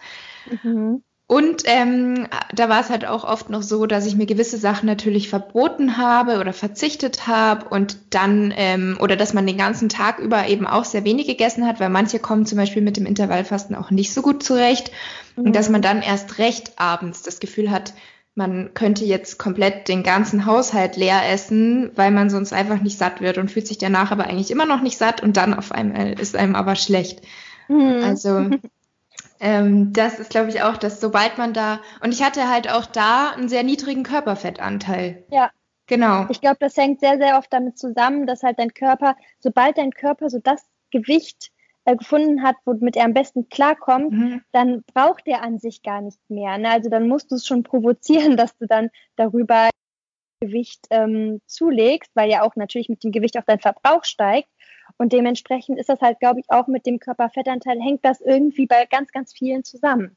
Mhm. 0.45 1.03
Und 1.27 1.63
ähm, 1.65 2.27
da 2.53 2.69
war 2.69 2.81
es 2.81 2.91
halt 2.91 3.07
auch 3.07 3.23
oft 3.23 3.49
noch 3.49 3.63
so, 3.63 3.87
dass 3.87 4.05
ich 4.05 4.15
mir 4.15 4.27
gewisse 4.27 4.57
Sachen 4.57 4.85
natürlich 4.85 5.27
verboten 5.27 5.97
habe 5.97 6.39
oder 6.39 6.53
verzichtet 6.53 7.25
habe 7.25 7.67
und 7.69 7.97
dann, 8.11 8.53
ähm, 8.55 8.97
oder 9.01 9.15
dass 9.15 9.33
man 9.33 9.47
den 9.47 9.57
ganzen 9.57 9.89
Tag 9.89 10.19
über 10.19 10.47
eben 10.47 10.67
auch 10.67 10.85
sehr 10.85 11.03
wenig 11.03 11.25
gegessen 11.25 11.65
hat, 11.65 11.79
weil 11.79 11.89
manche 11.89 12.19
kommen 12.19 12.45
zum 12.45 12.59
Beispiel 12.59 12.83
mit 12.83 12.95
dem 12.97 13.07
Intervallfasten 13.07 13.75
auch 13.75 13.89
nicht 13.89 14.13
so 14.13 14.21
gut 14.21 14.43
zurecht. 14.43 14.91
Mhm. 15.35 15.45
Und 15.45 15.55
dass 15.55 15.69
man 15.69 15.81
dann 15.81 16.03
erst 16.03 16.37
recht 16.37 16.73
abends 16.75 17.23
das 17.23 17.39
Gefühl 17.39 17.71
hat, 17.71 17.93
man 18.35 18.75
könnte 18.75 19.03
jetzt 19.03 19.39
komplett 19.39 19.87
den 19.87 20.03
ganzen 20.03 20.45
Haushalt 20.45 20.95
leer 20.95 21.21
essen, 21.31 21.89
weil 21.95 22.11
man 22.11 22.29
sonst 22.29 22.53
einfach 22.53 22.81
nicht 22.81 22.99
satt 22.99 23.21
wird 23.21 23.39
und 23.39 23.49
fühlt 23.49 23.65
sich 23.65 23.79
danach 23.79 24.11
aber 24.11 24.25
eigentlich 24.25 24.51
immer 24.51 24.65
noch 24.67 24.81
nicht 24.81 24.97
satt 24.97 25.23
und 25.23 25.37
dann 25.37 25.55
auf 25.55 25.71
einmal 25.71 26.19
ist 26.19 26.35
einem 26.35 26.53
aber 26.53 26.75
schlecht. 26.75 27.21
Mhm. 27.67 28.03
Also 28.03 28.49
ähm, 29.39 29.93
das 29.93 30.19
ist, 30.19 30.29
glaube 30.29 30.49
ich, 30.49 30.61
auch, 30.61 30.77
dass 30.77 30.99
sobald 31.01 31.37
man 31.37 31.53
da, 31.53 31.79
und 32.01 32.13
ich 32.13 32.23
hatte 32.23 32.49
halt 32.49 32.71
auch 32.71 32.85
da 32.85 33.31
einen 33.31 33.49
sehr 33.49 33.63
niedrigen 33.63 34.03
Körperfettanteil. 34.03 35.23
Ja. 35.29 35.51
Genau. 35.87 36.25
Ich 36.29 36.41
glaube, 36.41 36.57
das 36.59 36.75
hängt 36.77 36.99
sehr, 36.99 37.17
sehr 37.17 37.37
oft 37.37 37.53
damit 37.53 37.77
zusammen, 37.77 38.25
dass 38.25 38.41
halt 38.41 38.57
dein 38.57 38.73
Körper, 38.73 39.15
sobald 39.39 39.77
dein 39.77 39.91
Körper 39.91 40.29
so 40.31 40.39
das 40.39 40.65
Gewicht 40.89 41.51
äh, 41.85 41.95
gefunden 41.95 42.41
hat, 42.41 42.55
womit 42.65 42.95
er 42.95 43.05
am 43.05 43.13
besten 43.13 43.49
klarkommt, 43.49 44.11
mhm. 44.11 44.41
dann 44.51 44.83
braucht 44.93 45.27
er 45.27 45.43
an 45.43 45.59
sich 45.59 45.83
gar 45.83 46.01
nicht 46.01 46.17
mehr. 46.27 46.57
Ne? 46.57 46.71
Also 46.71 46.89
dann 46.89 47.07
musst 47.07 47.29
du 47.31 47.35
es 47.35 47.45
schon 47.45 47.61
provozieren, 47.61 48.35
dass 48.37 48.57
du 48.57 48.65
dann 48.65 48.89
darüber 49.15 49.69
Gewicht 50.41 50.87
ähm, 50.89 51.41
zulegst, 51.45 52.11
weil 52.15 52.29
ja 52.29 52.41
auch 52.41 52.55
natürlich 52.55 52.89
mit 52.89 53.03
dem 53.03 53.11
Gewicht 53.11 53.37
auch 53.37 53.45
dein 53.45 53.59
Verbrauch 53.59 54.03
steigt. 54.03 54.49
Und 54.97 55.13
dementsprechend 55.13 55.79
ist 55.79 55.89
das 55.89 56.01
halt, 56.01 56.19
glaube 56.19 56.39
ich, 56.39 56.45
auch 56.49 56.67
mit 56.67 56.85
dem 56.85 56.99
Körperfettanteil 56.99 57.79
hängt 57.81 58.05
das 58.05 58.21
irgendwie 58.21 58.65
bei 58.65 58.85
ganz, 58.85 59.11
ganz 59.11 59.33
vielen 59.33 59.63
zusammen. 59.63 60.15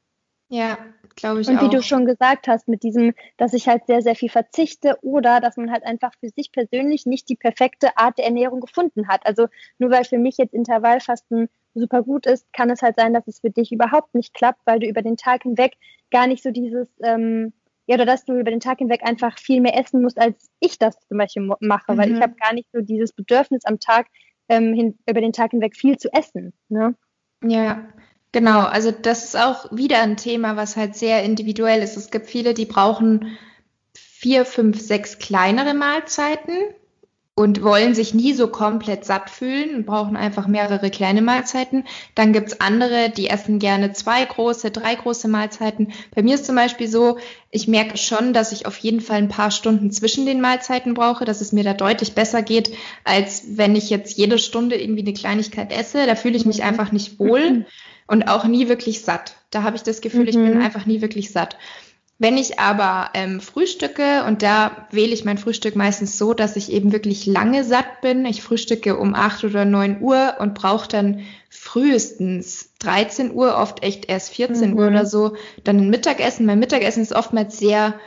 Ja, 0.51 0.79
glaube 1.15 1.41
ich 1.41 1.47
Und 1.47 1.57
auch. 1.57 1.63
wie 1.63 1.69
du 1.69 1.83
schon 1.83 2.05
gesagt 2.05 2.47
hast, 2.47 2.67
mit 2.67 2.81
diesem, 2.81 3.13
dass 3.37 3.53
ich 3.53 3.67
halt 3.67 3.85
sehr, 3.85 4.01
sehr 4.01 4.15
viel 4.15 4.29
verzichte 4.29 4.97
oder 5.03 5.39
dass 5.41 5.57
man 5.57 5.71
halt 5.71 5.83
einfach 5.83 6.11
für 6.19 6.29
sich 6.29 6.51
persönlich 6.51 7.05
nicht 7.05 7.29
die 7.29 7.35
perfekte 7.35 7.95
Art 7.97 8.17
der 8.17 8.25
Ernährung 8.25 8.59
gefunden 8.59 9.07
hat. 9.07 9.25
Also 9.25 9.47
nur 9.77 9.91
weil 9.91 10.05
für 10.05 10.17
mich 10.17 10.37
jetzt 10.37 10.55
Intervallfasten 10.55 11.49
super 11.75 12.01
gut 12.01 12.25
ist, 12.25 12.51
kann 12.51 12.71
es 12.71 12.81
halt 12.81 12.95
sein, 12.97 13.13
dass 13.13 13.27
es 13.27 13.41
für 13.41 13.51
dich 13.51 13.71
überhaupt 13.71 14.15
nicht 14.15 14.33
klappt, 14.33 14.61
weil 14.65 14.79
du 14.79 14.87
über 14.87 15.03
den 15.03 15.17
Tag 15.17 15.43
hinweg 15.43 15.77
gar 16.09 16.25
nicht 16.25 16.41
so 16.41 16.49
dieses, 16.49 16.87
ähm, 17.03 17.53
ja, 17.85 17.95
oder 17.95 18.05
dass 18.05 18.25
du 18.25 18.33
über 18.33 18.49
den 18.49 18.59
Tag 18.59 18.79
hinweg 18.79 19.01
einfach 19.03 19.37
viel 19.37 19.61
mehr 19.61 19.77
essen 19.77 20.01
musst, 20.01 20.19
als 20.19 20.49
ich 20.59 20.79
das 20.79 20.99
zum 21.07 21.19
Beispiel 21.19 21.47
mache, 21.59 21.93
mhm. 21.93 21.97
weil 21.97 22.11
ich 22.11 22.17
mhm. 22.17 22.21
habe 22.21 22.35
gar 22.35 22.53
nicht 22.53 22.69
so 22.73 22.81
dieses 22.81 23.13
Bedürfnis 23.13 23.65
am 23.65 23.79
Tag, 23.79 24.07
ähm, 24.49 24.73
hin, 24.73 24.97
über 25.07 25.21
den 25.21 25.33
Tag 25.33 25.51
hinweg 25.51 25.75
viel 25.75 25.97
zu 25.97 26.11
essen. 26.13 26.53
Ne? 26.67 26.95
Ja, 27.43 27.87
genau. 28.31 28.61
Also 28.61 28.91
das 28.91 29.23
ist 29.23 29.37
auch 29.37 29.71
wieder 29.71 30.01
ein 30.01 30.17
Thema, 30.17 30.55
was 30.55 30.75
halt 30.75 30.95
sehr 30.95 31.23
individuell 31.23 31.81
ist. 31.81 31.95
Es 31.95 32.11
gibt 32.11 32.27
viele, 32.27 32.53
die 32.53 32.65
brauchen 32.65 33.37
vier, 33.93 34.45
fünf, 34.45 34.81
sechs 34.81 35.19
kleinere 35.19 35.73
Mahlzeiten 35.73 36.53
und 37.39 37.63
wollen 37.63 37.95
sich 37.95 38.13
nie 38.13 38.33
so 38.33 38.49
komplett 38.49 39.05
satt 39.05 39.29
fühlen 39.29 39.73
und 39.73 39.85
brauchen 39.85 40.17
einfach 40.17 40.45
mehrere 40.45 40.89
kleine 40.89 41.21
Mahlzeiten. 41.21 41.85
Dann 42.13 42.33
gibt's 42.33 42.59
andere, 42.59 43.11
die 43.15 43.29
essen 43.29 43.59
gerne 43.59 43.93
zwei 43.93 44.25
große, 44.25 44.71
drei 44.71 44.95
große 44.95 45.29
Mahlzeiten. 45.29 45.93
Bei 46.13 46.21
mir 46.21 46.35
ist 46.35 46.45
zum 46.45 46.57
Beispiel 46.57 46.89
so, 46.89 47.17
ich 47.49 47.69
merke 47.69 47.95
schon, 47.95 48.33
dass 48.33 48.51
ich 48.51 48.65
auf 48.65 48.77
jeden 48.79 48.99
Fall 48.99 49.19
ein 49.19 49.29
paar 49.29 49.51
Stunden 49.51 49.89
zwischen 49.89 50.25
den 50.25 50.41
Mahlzeiten 50.41 50.95
brauche, 50.95 51.23
dass 51.23 51.39
es 51.39 51.53
mir 51.53 51.63
da 51.63 51.73
deutlich 51.73 52.11
besser 52.11 52.41
geht, 52.41 52.73
als 53.05 53.45
wenn 53.51 53.73
ich 53.73 53.89
jetzt 53.89 54.17
jede 54.17 54.37
Stunde 54.37 54.75
irgendwie 54.75 55.03
eine 55.03 55.13
Kleinigkeit 55.13 55.71
esse. 55.71 56.07
Da 56.07 56.15
fühle 56.15 56.35
ich 56.35 56.45
mich 56.45 56.57
mhm. 56.57 56.65
einfach 56.65 56.91
nicht 56.91 57.19
wohl 57.19 57.65
und 58.05 58.27
auch 58.27 58.43
nie 58.43 58.67
wirklich 58.67 58.99
satt. 58.99 59.37
Da 59.49 59.63
habe 59.63 59.77
ich 59.77 59.83
das 59.83 60.01
Gefühl, 60.01 60.27
ich 60.27 60.35
bin 60.35 60.55
mhm. 60.55 60.61
einfach 60.61 60.85
nie 60.85 60.99
wirklich 60.99 61.31
satt. 61.31 61.55
Wenn 62.21 62.37
ich 62.37 62.59
aber 62.59 63.11
ähm, 63.13 63.39
frühstücke, 63.39 64.25
und 64.25 64.43
da 64.43 64.87
wähle 64.91 65.13
ich 65.13 65.23
mein 65.23 65.37
Frühstück 65.37 65.77
meistens 65.77 66.17
so, 66.17 66.33
dass 66.33 66.57
ich 66.57 66.69
eben 66.69 66.91
wirklich 66.91 67.25
lange 67.25 67.63
satt 67.63 68.01
bin. 68.01 68.25
Ich 68.25 68.43
frühstücke 68.43 68.97
um 68.97 69.15
acht 69.15 69.45
oder 69.45 69.63
neun 69.63 70.01
Uhr 70.01 70.35
und 70.39 70.53
brauche 70.53 70.89
dann 70.89 71.21
frühestens 71.49 72.73
13 72.79 73.33
Uhr, 73.33 73.55
oft 73.57 73.83
echt 73.83 74.09
erst 74.09 74.33
14 74.33 74.71
mhm. 74.71 74.77
Uhr 74.77 74.87
oder 74.87 75.05
so, 75.05 75.37
dann 75.63 75.77
ein 75.77 75.89
Mittagessen. 75.89 76.45
Mein 76.45 76.59
Mittagessen 76.59 77.01
ist 77.01 77.13
oftmals 77.13 77.57
sehr 77.57 77.97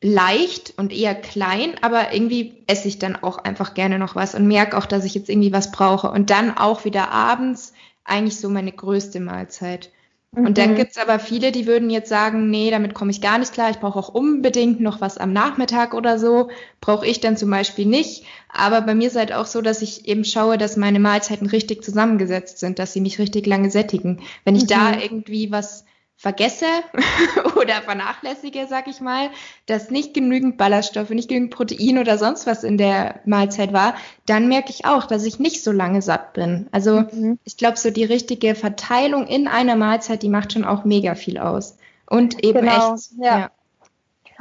leicht 0.00 0.74
und 0.76 0.92
eher 0.92 1.14
klein, 1.14 1.76
aber 1.82 2.12
irgendwie 2.12 2.64
esse 2.66 2.88
ich 2.88 2.98
dann 2.98 3.14
auch 3.14 3.38
einfach 3.38 3.74
gerne 3.74 4.00
noch 4.00 4.16
was 4.16 4.34
und 4.34 4.48
merke 4.48 4.76
auch, 4.76 4.86
dass 4.86 5.04
ich 5.04 5.14
jetzt 5.14 5.30
irgendwie 5.30 5.52
was 5.52 5.70
brauche. 5.70 6.10
Und 6.10 6.30
dann 6.30 6.56
auch 6.56 6.84
wieder 6.84 7.12
abends 7.12 7.74
eigentlich 8.02 8.40
so 8.40 8.50
meine 8.50 8.72
größte 8.72 9.20
Mahlzeit. 9.20 9.92
Und 10.36 10.58
dann 10.58 10.72
mhm. 10.72 10.76
gibt's 10.76 10.98
aber 10.98 11.18
viele, 11.18 11.52
die 11.52 11.66
würden 11.66 11.90
jetzt 11.90 12.08
sagen, 12.08 12.50
nee, 12.50 12.70
damit 12.70 12.94
komme 12.94 13.10
ich 13.10 13.20
gar 13.20 13.38
nicht 13.38 13.52
klar, 13.52 13.70
ich 13.70 13.78
brauche 13.78 13.98
auch 13.98 14.08
unbedingt 14.08 14.80
noch 14.80 15.00
was 15.00 15.18
am 15.18 15.32
Nachmittag 15.32 15.94
oder 15.94 16.18
so. 16.18 16.48
Brauche 16.80 17.06
ich 17.06 17.20
dann 17.20 17.36
zum 17.36 17.50
Beispiel 17.50 17.86
nicht. 17.86 18.24
Aber 18.48 18.80
bei 18.80 18.94
mir 18.94 19.08
ist 19.08 19.16
halt 19.16 19.32
auch 19.32 19.46
so, 19.46 19.60
dass 19.62 19.82
ich 19.82 20.06
eben 20.08 20.24
schaue, 20.24 20.58
dass 20.58 20.76
meine 20.76 21.00
Mahlzeiten 21.00 21.46
richtig 21.46 21.84
zusammengesetzt 21.84 22.58
sind, 22.58 22.78
dass 22.78 22.92
sie 22.92 23.00
mich 23.00 23.18
richtig 23.18 23.46
lange 23.46 23.70
sättigen. 23.70 24.20
Wenn 24.44 24.56
ich 24.56 24.64
mhm. 24.64 24.68
da 24.68 25.00
irgendwie 25.00 25.50
was 25.50 25.84
vergesse 26.16 26.66
oder 27.56 27.82
vernachlässige, 27.82 28.66
sag 28.68 28.88
ich 28.88 29.00
mal, 29.00 29.30
dass 29.66 29.90
nicht 29.90 30.14
genügend 30.14 30.56
Ballaststoffe, 30.56 31.10
nicht 31.10 31.28
genügend 31.28 31.52
Protein 31.52 31.98
oder 31.98 32.18
sonst 32.18 32.46
was 32.46 32.64
in 32.64 32.78
der 32.78 33.20
Mahlzeit 33.24 33.72
war, 33.72 33.94
dann 34.26 34.48
merke 34.48 34.70
ich 34.70 34.86
auch, 34.86 35.06
dass 35.06 35.24
ich 35.24 35.38
nicht 35.38 35.62
so 35.62 35.72
lange 35.72 36.02
satt 36.02 36.32
bin. 36.32 36.68
Also 36.72 37.00
mhm. 37.00 37.38
ich 37.44 37.56
glaube, 37.56 37.76
so 37.76 37.90
die 37.90 38.04
richtige 38.04 38.54
Verteilung 38.54 39.26
in 39.26 39.48
einer 39.48 39.76
Mahlzeit, 39.76 40.22
die 40.22 40.28
macht 40.28 40.52
schon 40.52 40.64
auch 40.64 40.84
mega 40.84 41.14
viel 41.14 41.38
aus. 41.38 41.76
Und 42.08 42.44
eben 42.44 42.60
genau, 42.60 42.94
echt. 42.94 43.10
Ja. 43.18 43.38
ja. 43.38 43.50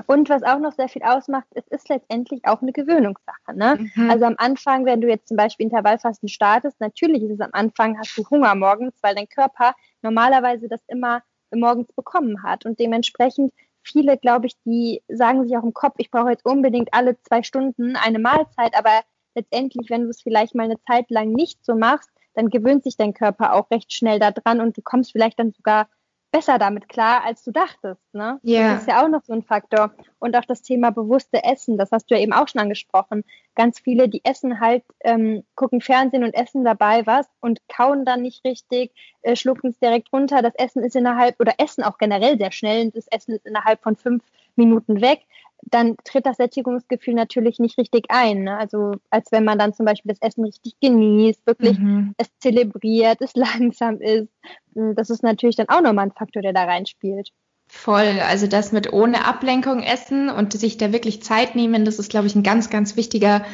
Und 0.07 0.29
was 0.29 0.43
auch 0.43 0.59
noch 0.59 0.73
sehr 0.73 0.89
viel 0.89 1.03
ausmacht, 1.03 1.47
es 1.51 1.67
ist 1.67 1.87
letztendlich 1.89 2.45
auch 2.45 2.61
eine 2.61 2.71
Gewöhnungssache. 2.71 3.55
Ne? 3.55 3.89
Mhm. 3.95 4.09
Also 4.09 4.25
am 4.25 4.35
Anfang, 4.37 4.85
wenn 4.85 5.01
du 5.01 5.07
jetzt 5.07 5.27
zum 5.27 5.37
Beispiel 5.37 5.65
Intervallfasten 5.65 6.29
startest, 6.29 6.79
natürlich 6.79 7.21
ist 7.23 7.31
es 7.31 7.41
am 7.41 7.51
Anfang, 7.53 7.97
hast 7.99 8.17
du 8.17 8.27
Hunger 8.29 8.55
morgens, 8.55 8.93
weil 9.01 9.15
dein 9.15 9.29
Körper 9.29 9.75
normalerweise 10.01 10.67
das 10.67 10.81
immer 10.87 11.21
morgens 11.55 11.91
bekommen 11.93 12.43
hat. 12.43 12.65
Und 12.65 12.79
dementsprechend 12.79 13.53
viele, 13.83 14.17
glaube 14.17 14.47
ich, 14.47 14.53
die 14.65 15.01
sagen 15.07 15.43
sich 15.43 15.57
auch 15.57 15.63
im 15.63 15.73
Kopf, 15.73 15.95
ich 15.97 16.11
brauche 16.11 16.31
jetzt 16.31 16.45
unbedingt 16.45 16.93
alle 16.93 17.19
zwei 17.21 17.43
Stunden 17.43 17.95
eine 17.95 18.19
Mahlzeit, 18.19 18.75
aber 18.77 19.01
letztendlich, 19.35 19.89
wenn 19.89 20.03
du 20.03 20.09
es 20.09 20.21
vielleicht 20.21 20.55
mal 20.55 20.63
eine 20.63 20.81
Zeit 20.87 21.09
lang 21.09 21.31
nicht 21.31 21.63
so 21.65 21.75
machst, 21.75 22.09
dann 22.35 22.49
gewöhnt 22.49 22.83
sich 22.83 22.97
dein 22.97 23.13
Körper 23.13 23.53
auch 23.53 23.69
recht 23.71 23.93
schnell 23.93 24.19
daran 24.19 24.61
und 24.61 24.77
du 24.77 24.81
kommst 24.81 25.11
vielleicht 25.11 25.39
dann 25.39 25.51
sogar 25.51 25.87
besser 26.33 26.57
damit 26.57 26.89
klar, 26.89 27.23
als 27.23 27.43
du 27.43 27.51
dachtest. 27.51 28.01
Ne? 28.11 28.39
Yeah. 28.43 28.73
Das 28.73 28.81
ist 28.81 28.87
ja 28.87 29.03
auch 29.03 29.07
noch 29.07 29.23
so 29.23 29.33
ein 29.33 29.43
Faktor. 29.43 29.93
Und 30.17 30.35
auch 30.35 30.45
das 30.45 30.63
Thema 30.63 30.89
bewusste 30.89 31.43
Essen, 31.43 31.77
das 31.77 31.91
hast 31.91 32.09
du 32.09 32.15
ja 32.15 32.21
eben 32.21 32.33
auch 32.33 32.47
schon 32.47 32.59
angesprochen. 32.59 33.23
Ganz 33.55 33.79
viele, 33.79 34.09
die 34.09 34.25
essen 34.25 34.59
halt, 34.59 34.83
ähm, 35.01 35.43
gucken 35.53 35.79
Fernsehen 35.79 36.23
und 36.23 36.33
essen 36.33 36.65
dabei 36.65 37.05
was 37.05 37.27
und 37.39 37.59
kauen 37.67 38.03
dann 38.03 38.23
nicht 38.23 38.43
richtig, 38.45 38.91
äh, 39.21 39.35
schlucken 39.35 39.69
es 39.69 39.79
direkt 39.79 40.11
runter. 40.11 40.41
Das 40.41 40.55
Essen 40.55 40.83
ist 40.83 40.95
innerhalb, 40.95 41.39
oder 41.39 41.53
essen 41.59 41.83
auch 41.83 41.99
generell 41.99 42.39
sehr 42.39 42.51
schnell, 42.51 42.89
das 42.89 43.05
Essen 43.11 43.35
ist 43.35 43.45
innerhalb 43.45 43.83
von 43.83 43.95
fünf 43.95 44.23
Minuten 44.55 45.01
weg 45.01 45.21
dann 45.69 45.95
tritt 46.03 46.25
das 46.25 46.37
Sättigungsgefühl 46.37 47.13
natürlich 47.13 47.59
nicht 47.59 47.77
richtig 47.77 48.05
ein. 48.09 48.43
Ne? 48.43 48.57
Also 48.57 48.93
als 49.09 49.31
wenn 49.31 49.43
man 49.43 49.57
dann 49.57 49.73
zum 49.73 49.85
Beispiel 49.85 50.09
das 50.09 50.21
Essen 50.21 50.43
richtig 50.43 50.73
genießt, 50.81 51.45
wirklich 51.45 51.79
mhm. 51.79 52.13
es 52.17 52.27
zelebriert, 52.39 53.21
es 53.21 53.35
langsam 53.35 53.99
ist. 53.99 54.29
Hm, 54.75 54.95
das 54.95 55.09
ist 55.09 55.23
natürlich 55.23 55.55
dann 55.55 55.69
auch 55.69 55.81
nochmal 55.81 56.07
ein 56.07 56.11
Faktor, 56.11 56.41
der 56.41 56.53
da 56.53 56.63
reinspielt. 56.63 57.29
Voll, 57.67 58.19
also 58.27 58.45
das 58.45 58.71
mit 58.71 58.91
ohne 58.91 59.25
Ablenkung 59.25 59.81
essen 59.81 60.29
und 60.29 60.53
sich 60.53 60.77
da 60.77 60.91
wirklich 60.91 61.23
Zeit 61.23 61.55
nehmen, 61.55 61.85
das 61.85 61.97
ist, 61.97 62.09
glaube 62.09 62.27
ich, 62.27 62.35
ein 62.35 62.43
ganz, 62.43 62.69
ganz 62.69 62.97
wichtiger 62.97 63.45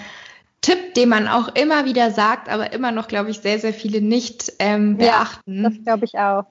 Tipp, 0.61 0.95
den 0.95 1.09
man 1.09 1.27
auch 1.27 1.55
immer 1.55 1.85
wieder 1.85 2.11
sagt, 2.11 2.49
aber 2.49 2.73
immer 2.73 2.91
noch, 2.91 3.07
glaube 3.07 3.29
ich, 3.29 3.39
sehr, 3.39 3.59
sehr 3.59 3.73
viele 3.73 4.01
nicht 4.01 4.51
ähm, 4.59 4.97
beachten. 4.97 5.63
Ja, 5.63 5.69
das 5.69 5.83
glaube 5.83 6.05
ich 6.05 6.17
auch. 6.17 6.45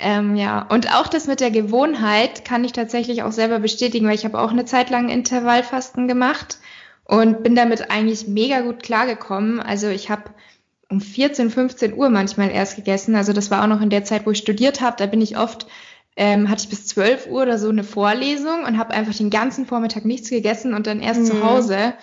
Ähm, 0.00 0.36
ja, 0.36 0.62
und 0.62 0.94
auch 0.94 1.08
das 1.08 1.26
mit 1.26 1.40
der 1.40 1.50
Gewohnheit 1.50 2.44
kann 2.44 2.64
ich 2.64 2.72
tatsächlich 2.72 3.22
auch 3.22 3.32
selber 3.32 3.58
bestätigen, 3.58 4.06
weil 4.06 4.14
ich 4.14 4.24
habe 4.24 4.40
auch 4.40 4.50
eine 4.50 4.64
Zeit 4.64 4.90
lang 4.90 5.08
Intervallfasten 5.08 6.08
gemacht 6.08 6.58
und 7.04 7.42
bin 7.42 7.54
damit 7.54 7.90
eigentlich 7.90 8.26
mega 8.26 8.60
gut 8.60 8.82
klargekommen. 8.82 9.60
Also 9.60 9.88
ich 9.88 10.10
habe 10.10 10.30
um 10.88 11.00
14, 11.00 11.50
15 11.50 11.94
Uhr 11.94 12.08
manchmal 12.08 12.50
erst 12.50 12.76
gegessen. 12.76 13.14
Also 13.14 13.32
das 13.32 13.50
war 13.50 13.62
auch 13.62 13.68
noch 13.68 13.80
in 13.80 13.90
der 13.90 14.04
Zeit, 14.04 14.26
wo 14.26 14.30
ich 14.30 14.38
studiert 14.38 14.80
habe. 14.80 14.96
Da 14.98 15.06
bin 15.06 15.20
ich 15.20 15.36
oft, 15.36 15.66
ähm, 16.16 16.48
hatte 16.48 16.62
ich 16.62 16.70
bis 16.70 16.86
12 16.86 17.26
Uhr 17.26 17.42
oder 17.42 17.58
so 17.58 17.68
eine 17.68 17.84
Vorlesung 17.84 18.64
und 18.64 18.78
habe 18.78 18.94
einfach 18.94 19.14
den 19.14 19.30
ganzen 19.30 19.66
Vormittag 19.66 20.04
nichts 20.04 20.30
gegessen 20.30 20.72
und 20.72 20.86
dann 20.86 21.00
erst 21.00 21.20
mhm. 21.20 21.26
zu 21.26 21.44
Hause. 21.44 21.94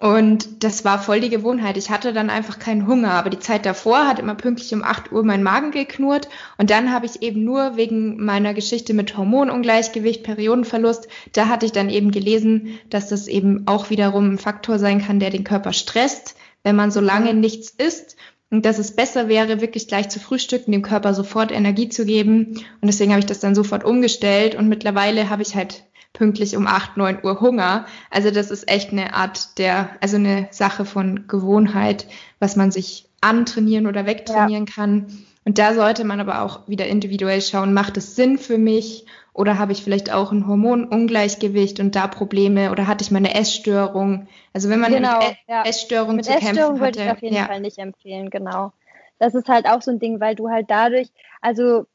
Und 0.00 0.64
das 0.64 0.84
war 0.84 0.98
voll 0.98 1.20
die 1.20 1.30
Gewohnheit. 1.30 1.76
Ich 1.76 1.88
hatte 1.88 2.12
dann 2.12 2.28
einfach 2.28 2.58
keinen 2.58 2.86
Hunger, 2.86 3.12
aber 3.12 3.30
die 3.30 3.38
Zeit 3.38 3.64
davor 3.64 4.08
hat 4.08 4.18
immer 4.18 4.34
pünktlich 4.34 4.74
um 4.74 4.82
8 4.82 5.12
Uhr 5.12 5.24
mein 5.24 5.42
Magen 5.42 5.70
geknurrt. 5.70 6.28
Und 6.58 6.70
dann 6.70 6.92
habe 6.92 7.06
ich 7.06 7.22
eben 7.22 7.44
nur 7.44 7.76
wegen 7.76 8.22
meiner 8.22 8.54
Geschichte 8.54 8.92
mit 8.92 9.16
Hormonungleichgewicht, 9.16 10.24
Periodenverlust, 10.24 11.08
da 11.32 11.48
hatte 11.48 11.66
ich 11.66 11.72
dann 11.72 11.90
eben 11.90 12.10
gelesen, 12.10 12.78
dass 12.90 13.08
das 13.08 13.28
eben 13.28 13.66
auch 13.66 13.88
wiederum 13.88 14.32
ein 14.32 14.38
Faktor 14.38 14.78
sein 14.78 15.00
kann, 15.00 15.20
der 15.20 15.30
den 15.30 15.44
Körper 15.44 15.72
stresst, 15.72 16.34
wenn 16.64 16.76
man 16.76 16.90
so 16.90 17.00
lange 17.00 17.32
nichts 17.32 17.70
isst. 17.70 18.16
Und 18.50 18.66
dass 18.66 18.78
es 18.78 18.94
besser 18.94 19.28
wäre, 19.28 19.60
wirklich 19.60 19.88
gleich 19.88 20.08
zu 20.10 20.20
frühstücken, 20.20 20.72
dem 20.72 20.82
Körper 20.82 21.14
sofort 21.14 21.50
Energie 21.50 21.88
zu 21.88 22.04
geben. 22.04 22.64
Und 22.80 22.86
deswegen 22.86 23.12
habe 23.12 23.20
ich 23.20 23.26
das 23.26 23.40
dann 23.40 23.54
sofort 23.54 23.84
umgestellt. 23.84 24.54
Und 24.54 24.68
mittlerweile 24.68 25.30
habe 25.30 25.42
ich 25.42 25.56
halt 25.56 25.84
pünktlich 26.14 26.56
um 26.56 26.66
8, 26.66 26.96
9 26.96 27.18
Uhr 27.22 27.40
Hunger. 27.40 27.84
Also 28.10 28.30
das 28.30 28.50
ist 28.50 28.70
echt 28.70 28.92
eine 28.92 29.12
Art 29.12 29.58
der, 29.58 29.90
also 30.00 30.16
eine 30.16 30.48
Sache 30.50 30.86
von 30.86 31.26
Gewohnheit, 31.28 32.06
was 32.38 32.56
man 32.56 32.70
sich 32.70 33.06
antrainieren 33.20 33.86
oder 33.86 34.06
wegtrainieren 34.06 34.64
ja. 34.66 34.74
kann. 34.74 35.26
Und 35.44 35.58
da 35.58 35.74
sollte 35.74 36.04
man 36.04 36.20
aber 36.20 36.42
auch 36.42 36.66
wieder 36.68 36.86
individuell 36.86 37.42
schauen, 37.42 37.74
macht 37.74 37.98
es 37.98 38.16
Sinn 38.16 38.38
für 38.38 38.56
mich 38.56 39.04
oder 39.34 39.58
habe 39.58 39.72
ich 39.72 39.82
vielleicht 39.82 40.12
auch 40.12 40.32
ein 40.32 40.46
Hormonungleichgewicht 40.46 41.80
und 41.80 41.96
da 41.96 42.06
Probleme 42.06 42.70
oder 42.70 42.86
hatte 42.86 43.04
ich 43.04 43.10
mal 43.10 43.18
eine 43.18 43.34
Essstörung? 43.34 44.28
Also 44.52 44.70
wenn 44.70 44.80
man 44.80 44.92
genau, 44.92 45.18
mit 45.18 45.36
ja. 45.48 45.64
Essstörung 45.64 46.16
mit 46.16 46.24
zu 46.24 46.30
Essstörung 46.32 46.78
kämpfen 46.78 46.80
würde 46.80 47.02
ich 47.02 47.10
auf 47.10 47.22
jeden 47.22 47.34
ja. 47.34 47.46
Fall 47.46 47.60
nicht 47.60 47.78
empfehlen, 47.78 48.30
genau. 48.30 48.72
Das 49.18 49.34
ist 49.34 49.48
halt 49.48 49.66
auch 49.66 49.82
so 49.82 49.90
ein 49.90 49.98
Ding, 49.98 50.20
weil 50.20 50.34
du 50.34 50.48
halt 50.48 50.70
dadurch, 50.70 51.08
also 51.40 51.86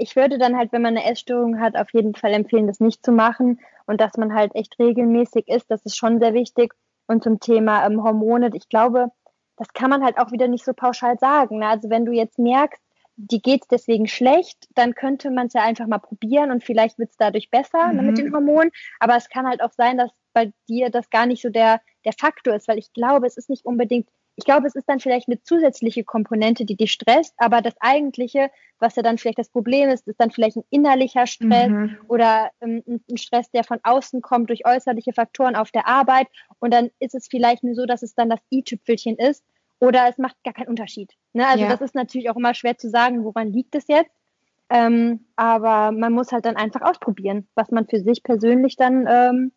ich 0.00 0.16
würde 0.16 0.38
dann 0.38 0.56
halt, 0.56 0.72
wenn 0.72 0.82
man 0.82 0.96
eine 0.96 1.10
Essstörung 1.10 1.60
hat, 1.60 1.76
auf 1.76 1.92
jeden 1.92 2.14
Fall 2.14 2.32
empfehlen, 2.32 2.66
das 2.66 2.80
nicht 2.80 3.04
zu 3.04 3.12
machen 3.12 3.60
und 3.86 4.00
dass 4.00 4.16
man 4.16 4.34
halt 4.34 4.54
echt 4.54 4.78
regelmäßig 4.78 5.48
isst. 5.48 5.70
Das 5.70 5.84
ist 5.84 5.96
schon 5.96 6.18
sehr 6.18 6.34
wichtig. 6.34 6.74
Und 7.06 7.22
zum 7.22 7.40
Thema 7.40 7.84
ähm, 7.86 8.02
Hormone, 8.02 8.50
ich 8.54 8.68
glaube, 8.68 9.10
das 9.56 9.72
kann 9.74 9.90
man 9.90 10.02
halt 10.02 10.18
auch 10.18 10.32
wieder 10.32 10.48
nicht 10.48 10.64
so 10.64 10.72
pauschal 10.72 11.18
sagen. 11.18 11.58
Ne? 11.58 11.66
Also 11.66 11.90
wenn 11.90 12.06
du 12.06 12.12
jetzt 12.12 12.38
merkst, 12.38 12.80
die 13.16 13.42
geht 13.42 13.62
es 13.62 13.68
deswegen 13.68 14.06
schlecht, 14.06 14.68
dann 14.74 14.94
könnte 14.94 15.30
man 15.30 15.48
es 15.48 15.52
ja 15.52 15.62
einfach 15.62 15.86
mal 15.86 15.98
probieren 15.98 16.50
und 16.50 16.64
vielleicht 16.64 16.98
wird 16.98 17.10
es 17.10 17.16
dadurch 17.16 17.50
besser 17.50 17.88
mhm. 17.88 17.96
ne, 17.96 18.02
mit 18.02 18.18
den 18.18 18.28
mhm. 18.28 18.34
Hormonen. 18.34 18.70
Aber 18.98 19.16
es 19.16 19.28
kann 19.28 19.46
halt 19.46 19.62
auch 19.62 19.72
sein, 19.72 19.98
dass 19.98 20.10
bei 20.32 20.52
dir 20.68 20.90
das 20.90 21.10
gar 21.10 21.26
nicht 21.26 21.42
so 21.42 21.50
der, 21.50 21.80
der 22.04 22.12
Faktor 22.12 22.54
ist, 22.54 22.68
weil 22.68 22.78
ich 22.78 22.92
glaube, 22.92 23.26
es 23.26 23.36
ist 23.36 23.50
nicht 23.50 23.66
unbedingt 23.66 24.08
ich 24.36 24.44
glaube, 24.44 24.66
es 24.66 24.74
ist 24.74 24.88
dann 24.88 25.00
vielleicht 25.00 25.28
eine 25.28 25.42
zusätzliche 25.42 26.04
Komponente, 26.04 26.64
die 26.64 26.76
dich 26.76 26.92
stresst, 26.92 27.34
aber 27.36 27.60
das 27.60 27.74
eigentliche, 27.80 28.50
was 28.78 28.96
ja 28.96 29.02
dann 29.02 29.18
vielleicht 29.18 29.38
das 29.38 29.50
Problem 29.50 29.90
ist, 29.90 30.08
ist 30.08 30.20
dann 30.20 30.30
vielleicht 30.30 30.56
ein 30.56 30.64
innerlicher 30.70 31.26
Stress 31.26 31.68
mhm. 31.68 31.98
oder 32.08 32.50
ähm, 32.60 32.82
ein 32.86 33.16
Stress, 33.16 33.50
der 33.50 33.64
von 33.64 33.80
außen 33.82 34.22
kommt 34.22 34.48
durch 34.48 34.66
äußerliche 34.66 35.12
Faktoren 35.12 35.56
auf 35.56 35.70
der 35.70 35.86
Arbeit 35.86 36.28
und 36.58 36.72
dann 36.72 36.90
ist 37.00 37.14
es 37.14 37.28
vielleicht 37.28 37.64
nur 37.64 37.74
so, 37.74 37.86
dass 37.86 38.02
es 38.02 38.14
dann 38.14 38.30
das 38.30 38.40
i-Tüpfelchen 38.50 39.16
ist 39.16 39.44
oder 39.78 40.08
es 40.08 40.18
macht 40.18 40.36
gar 40.44 40.54
keinen 40.54 40.68
Unterschied. 40.68 41.12
Ne? 41.32 41.46
Also 41.46 41.64
ja. 41.64 41.70
das 41.70 41.80
ist 41.80 41.94
natürlich 41.94 42.30
auch 42.30 42.36
immer 42.36 42.54
schwer 42.54 42.78
zu 42.78 42.88
sagen, 42.88 43.24
woran 43.24 43.52
liegt 43.52 43.74
es 43.74 43.88
jetzt. 43.88 44.10
Ähm, 44.68 45.26
aber 45.34 45.90
man 45.90 46.12
muss 46.12 46.30
halt 46.30 46.44
dann 46.44 46.56
einfach 46.56 46.82
ausprobieren, 46.82 47.48
was 47.56 47.70
man 47.72 47.88
für 47.88 48.00
sich 48.00 48.22
persönlich 48.22 48.76
dann 48.76 49.06
ähm, 49.08 49.52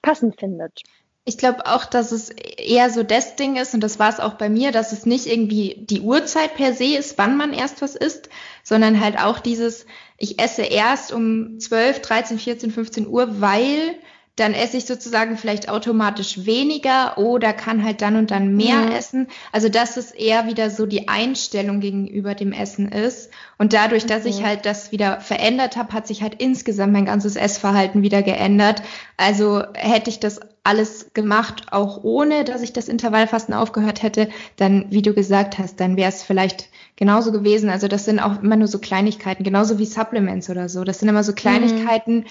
passend 0.00 0.40
findet. 0.40 0.82
Ich 1.26 1.38
glaube 1.38 1.64
auch, 1.66 1.86
dass 1.86 2.12
es 2.12 2.28
eher 2.30 2.90
so 2.90 3.02
das 3.02 3.36
Ding 3.36 3.56
ist, 3.56 3.72
und 3.72 3.80
das 3.80 3.98
war 3.98 4.10
es 4.10 4.20
auch 4.20 4.34
bei 4.34 4.50
mir, 4.50 4.72
dass 4.72 4.92
es 4.92 5.06
nicht 5.06 5.26
irgendwie 5.26 5.86
die 5.88 6.02
Uhrzeit 6.02 6.54
per 6.54 6.74
se 6.74 6.96
ist, 6.96 7.16
wann 7.16 7.38
man 7.38 7.54
erst 7.54 7.80
was 7.80 7.94
isst, 7.94 8.28
sondern 8.62 9.00
halt 9.00 9.18
auch 9.18 9.38
dieses, 9.38 9.86
ich 10.18 10.38
esse 10.38 10.62
erst 10.62 11.12
um 11.12 11.58
12, 11.58 12.00
13, 12.02 12.38
14, 12.38 12.70
15 12.70 13.06
Uhr, 13.06 13.40
weil 13.40 13.96
dann 14.36 14.52
esse 14.52 14.76
ich 14.76 14.84
sozusagen 14.84 15.38
vielleicht 15.38 15.68
automatisch 15.68 16.44
weniger 16.44 17.18
oder 17.18 17.52
kann 17.52 17.84
halt 17.84 18.02
dann 18.02 18.16
und 18.16 18.32
dann 18.32 18.56
mehr 18.56 18.78
mhm. 18.78 18.92
essen. 18.92 19.28
Also 19.52 19.68
dass 19.68 19.96
es 19.96 20.10
eher 20.10 20.46
wieder 20.46 20.70
so 20.70 20.86
die 20.86 21.06
Einstellung 21.06 21.78
gegenüber 21.78 22.34
dem 22.34 22.52
Essen 22.52 22.90
ist. 22.90 23.30
Und 23.58 23.72
dadurch, 23.72 24.06
dass 24.06 24.24
ich 24.24 24.42
halt 24.42 24.66
das 24.66 24.90
wieder 24.90 25.20
verändert 25.20 25.76
habe, 25.76 25.92
hat 25.92 26.08
sich 26.08 26.20
halt 26.20 26.42
insgesamt 26.42 26.92
mein 26.92 27.06
ganzes 27.06 27.36
Essverhalten 27.36 28.02
wieder 28.02 28.22
geändert. 28.22 28.82
Also 29.16 29.62
hätte 29.74 30.10
ich 30.10 30.18
das 30.18 30.40
alles 30.64 31.12
gemacht, 31.14 31.66
auch 31.70 32.02
ohne, 32.02 32.44
dass 32.44 32.62
ich 32.62 32.72
das 32.72 32.88
Intervallfasten 32.88 33.54
aufgehört 33.54 34.02
hätte, 34.02 34.28
dann, 34.56 34.86
wie 34.90 35.02
du 35.02 35.14
gesagt 35.14 35.58
hast, 35.58 35.78
dann 35.78 35.96
wäre 35.96 36.08
es 36.08 36.22
vielleicht 36.22 36.68
genauso 36.96 37.32
gewesen. 37.32 37.70
Also 37.70 37.86
das 37.86 38.06
sind 38.06 38.18
auch 38.18 38.42
immer 38.42 38.56
nur 38.56 38.68
so 38.68 38.78
Kleinigkeiten, 38.78 39.44
genauso 39.44 39.78
wie 39.78 39.86
Supplements 39.86 40.50
oder 40.50 40.68
so. 40.68 40.82
Das 40.84 40.98
sind 40.98 41.08
immer 41.08 41.22
so 41.22 41.32
mhm. 41.32 41.36
Kleinigkeiten, 41.36 42.14
mhm 42.16 42.26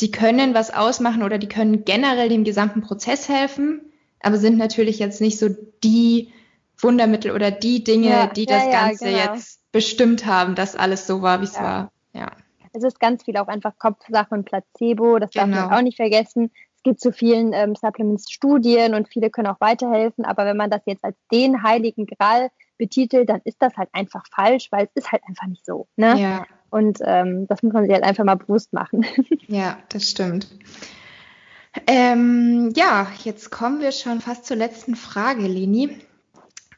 die 0.00 0.10
können 0.10 0.54
was 0.54 0.72
ausmachen 0.72 1.22
oder 1.22 1.38
die 1.38 1.48
können 1.48 1.84
generell 1.84 2.28
dem 2.28 2.44
gesamten 2.44 2.82
Prozess 2.82 3.28
helfen, 3.28 3.92
aber 4.20 4.38
sind 4.38 4.56
natürlich 4.56 4.98
jetzt 4.98 5.20
nicht 5.20 5.38
so 5.38 5.48
die 5.82 6.32
Wundermittel 6.80 7.32
oder 7.32 7.50
die 7.50 7.82
Dinge, 7.82 8.08
ja, 8.08 8.26
die 8.28 8.46
das 8.46 8.64
ja, 8.64 8.70
Ganze 8.70 9.06
genau. 9.06 9.34
jetzt 9.34 9.60
bestimmt 9.72 10.26
haben, 10.26 10.54
dass 10.54 10.76
alles 10.76 11.06
so 11.06 11.22
war, 11.22 11.40
wie 11.40 11.46
es 11.46 11.54
war. 11.54 11.90
Ja. 12.12 12.30
Es 12.72 12.84
ist 12.84 13.00
ganz 13.00 13.24
viel 13.24 13.36
auch 13.38 13.48
einfach 13.48 13.76
Kopfsache 13.78 14.34
und 14.34 14.44
Placebo, 14.44 15.18
das 15.18 15.30
genau. 15.30 15.46
darf 15.46 15.54
man 15.54 15.64
genau. 15.64 15.76
auch 15.76 15.82
nicht 15.82 15.96
vergessen. 15.96 16.52
Es 16.78 16.84
gibt 16.84 17.00
zu 17.00 17.12
vielen 17.12 17.52
ähm, 17.54 17.74
Supplements 17.74 18.30
Studien 18.30 18.94
und 18.94 19.08
viele 19.08 19.30
können 19.30 19.48
auch 19.48 19.60
weiterhelfen, 19.60 20.24
aber 20.24 20.46
wenn 20.46 20.56
man 20.56 20.70
das 20.70 20.80
jetzt 20.86 21.04
als 21.04 21.16
den 21.32 21.64
heiligen 21.64 22.06
Gral 22.06 22.50
betitelt, 22.78 23.28
dann 23.28 23.40
ist 23.42 23.60
das 23.60 23.76
halt 23.76 23.88
einfach 23.92 24.22
falsch, 24.32 24.68
weil 24.70 24.84
es 24.84 25.02
ist 25.02 25.10
halt 25.10 25.22
einfach 25.26 25.48
nicht 25.48 25.66
so. 25.66 25.88
Ne? 25.96 26.20
Ja. 26.20 26.46
Und 26.70 27.00
ähm, 27.02 27.48
das 27.48 27.64
muss 27.64 27.72
man 27.72 27.82
sich 27.82 27.92
halt 27.92 28.04
einfach 28.04 28.22
mal 28.22 28.36
bewusst 28.36 28.72
machen. 28.72 29.04
Ja, 29.48 29.78
das 29.88 30.08
stimmt. 30.08 30.46
Ähm, 31.88 32.72
ja, 32.76 33.08
jetzt 33.24 33.50
kommen 33.50 33.80
wir 33.80 33.90
schon 33.90 34.20
fast 34.20 34.44
zur 34.44 34.56
letzten 34.56 34.94
Frage, 34.94 35.48
Leni. 35.48 35.98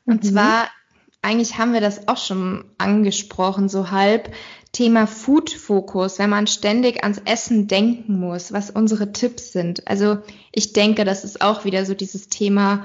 Und 0.06 0.24
mhm. 0.24 0.28
zwar, 0.28 0.68
eigentlich 1.20 1.58
haben 1.58 1.74
wir 1.74 1.80
das 1.82 2.08
auch 2.08 2.16
schon 2.16 2.64
angesprochen, 2.78 3.68
so 3.68 3.90
halb. 3.90 4.32
Thema 4.72 5.06
Food-Fokus, 5.06 6.18
wenn 6.18 6.30
man 6.30 6.46
ständig 6.46 7.02
ans 7.02 7.20
Essen 7.24 7.66
denken 7.66 8.18
muss, 8.18 8.52
was 8.52 8.70
unsere 8.70 9.12
Tipps 9.12 9.52
sind. 9.52 9.86
Also 9.88 10.18
ich 10.52 10.72
denke, 10.72 11.04
das 11.04 11.24
ist 11.24 11.42
auch 11.42 11.64
wieder 11.64 11.84
so 11.84 11.94
dieses 11.94 12.28
Thema, 12.28 12.84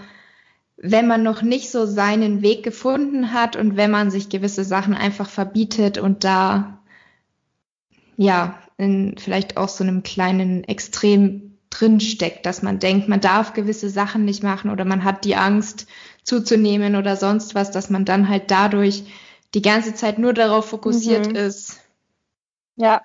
wenn 0.77 1.07
man 1.07 1.23
noch 1.23 1.41
nicht 1.41 1.69
so 1.69 1.85
seinen 1.85 2.41
Weg 2.41 2.63
gefunden 2.63 3.33
hat 3.33 3.55
und 3.55 3.77
wenn 3.77 3.91
man 3.91 4.11
sich 4.11 4.29
gewisse 4.29 4.63
Sachen 4.63 4.93
einfach 4.93 5.29
verbietet 5.29 5.97
und 5.97 6.23
da 6.23 6.79
ja, 8.17 8.59
in 8.77 9.15
vielleicht 9.17 9.57
auch 9.57 9.69
so 9.69 9.83
einem 9.83 10.03
kleinen 10.03 10.63
Extrem 10.63 11.57
drinsteckt, 11.69 12.45
dass 12.45 12.61
man 12.61 12.79
denkt, 12.79 13.07
man 13.09 13.21
darf 13.21 13.53
gewisse 13.53 13.89
Sachen 13.89 14.25
nicht 14.25 14.43
machen 14.43 14.69
oder 14.69 14.85
man 14.85 15.03
hat 15.03 15.25
die 15.25 15.35
Angst 15.35 15.87
zuzunehmen 16.23 16.95
oder 16.95 17.15
sonst 17.15 17.55
was, 17.55 17.71
dass 17.71 17.89
man 17.89 18.05
dann 18.05 18.29
halt 18.29 18.49
dadurch 18.51 19.03
die 19.55 19.61
ganze 19.61 19.95
Zeit 19.95 20.19
nur 20.19 20.33
darauf 20.33 20.69
fokussiert 20.69 21.29
mhm. 21.29 21.35
ist. 21.35 21.81
Ja, 22.75 23.01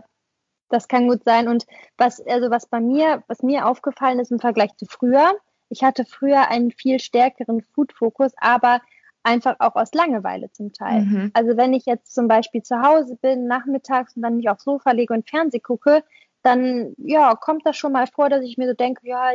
das 0.68 0.88
kann 0.88 1.08
gut 1.08 1.22
sein. 1.24 1.48
Und 1.48 1.64
was, 1.96 2.20
also 2.26 2.50
was 2.50 2.66
bei 2.66 2.80
mir, 2.80 3.22
was 3.28 3.42
mir 3.42 3.66
aufgefallen 3.66 4.18
ist 4.18 4.32
im 4.32 4.40
Vergleich 4.40 4.76
zu 4.76 4.84
früher, 4.86 5.32
ich 5.68 5.84
hatte 5.84 6.04
früher 6.04 6.48
einen 6.48 6.72
viel 6.72 6.98
stärkeren 6.98 7.62
Food-Fokus, 7.62 8.32
aber 8.36 8.82
einfach 9.22 9.56
auch 9.60 9.76
aus 9.76 9.94
Langeweile 9.94 10.50
zum 10.50 10.72
Teil. 10.72 11.02
Mhm. 11.02 11.30
Also 11.34 11.56
wenn 11.56 11.72
ich 11.72 11.86
jetzt 11.86 12.12
zum 12.12 12.26
Beispiel 12.26 12.62
zu 12.62 12.82
Hause 12.82 13.16
bin, 13.16 13.46
nachmittags 13.46 14.16
und 14.16 14.22
dann 14.22 14.36
mich 14.36 14.48
aufs 14.48 14.64
Sofa 14.64 14.90
lege 14.90 15.14
und 15.14 15.28
Fernseh 15.28 15.60
gucke, 15.60 16.02
dann 16.42 16.94
ja, 16.96 17.34
kommt 17.36 17.64
das 17.66 17.76
schon 17.76 17.92
mal 17.92 18.06
vor, 18.06 18.28
dass 18.28 18.42
ich 18.42 18.58
mir 18.58 18.66
so 18.66 18.74
denke, 18.74 19.06
ja, 19.06 19.30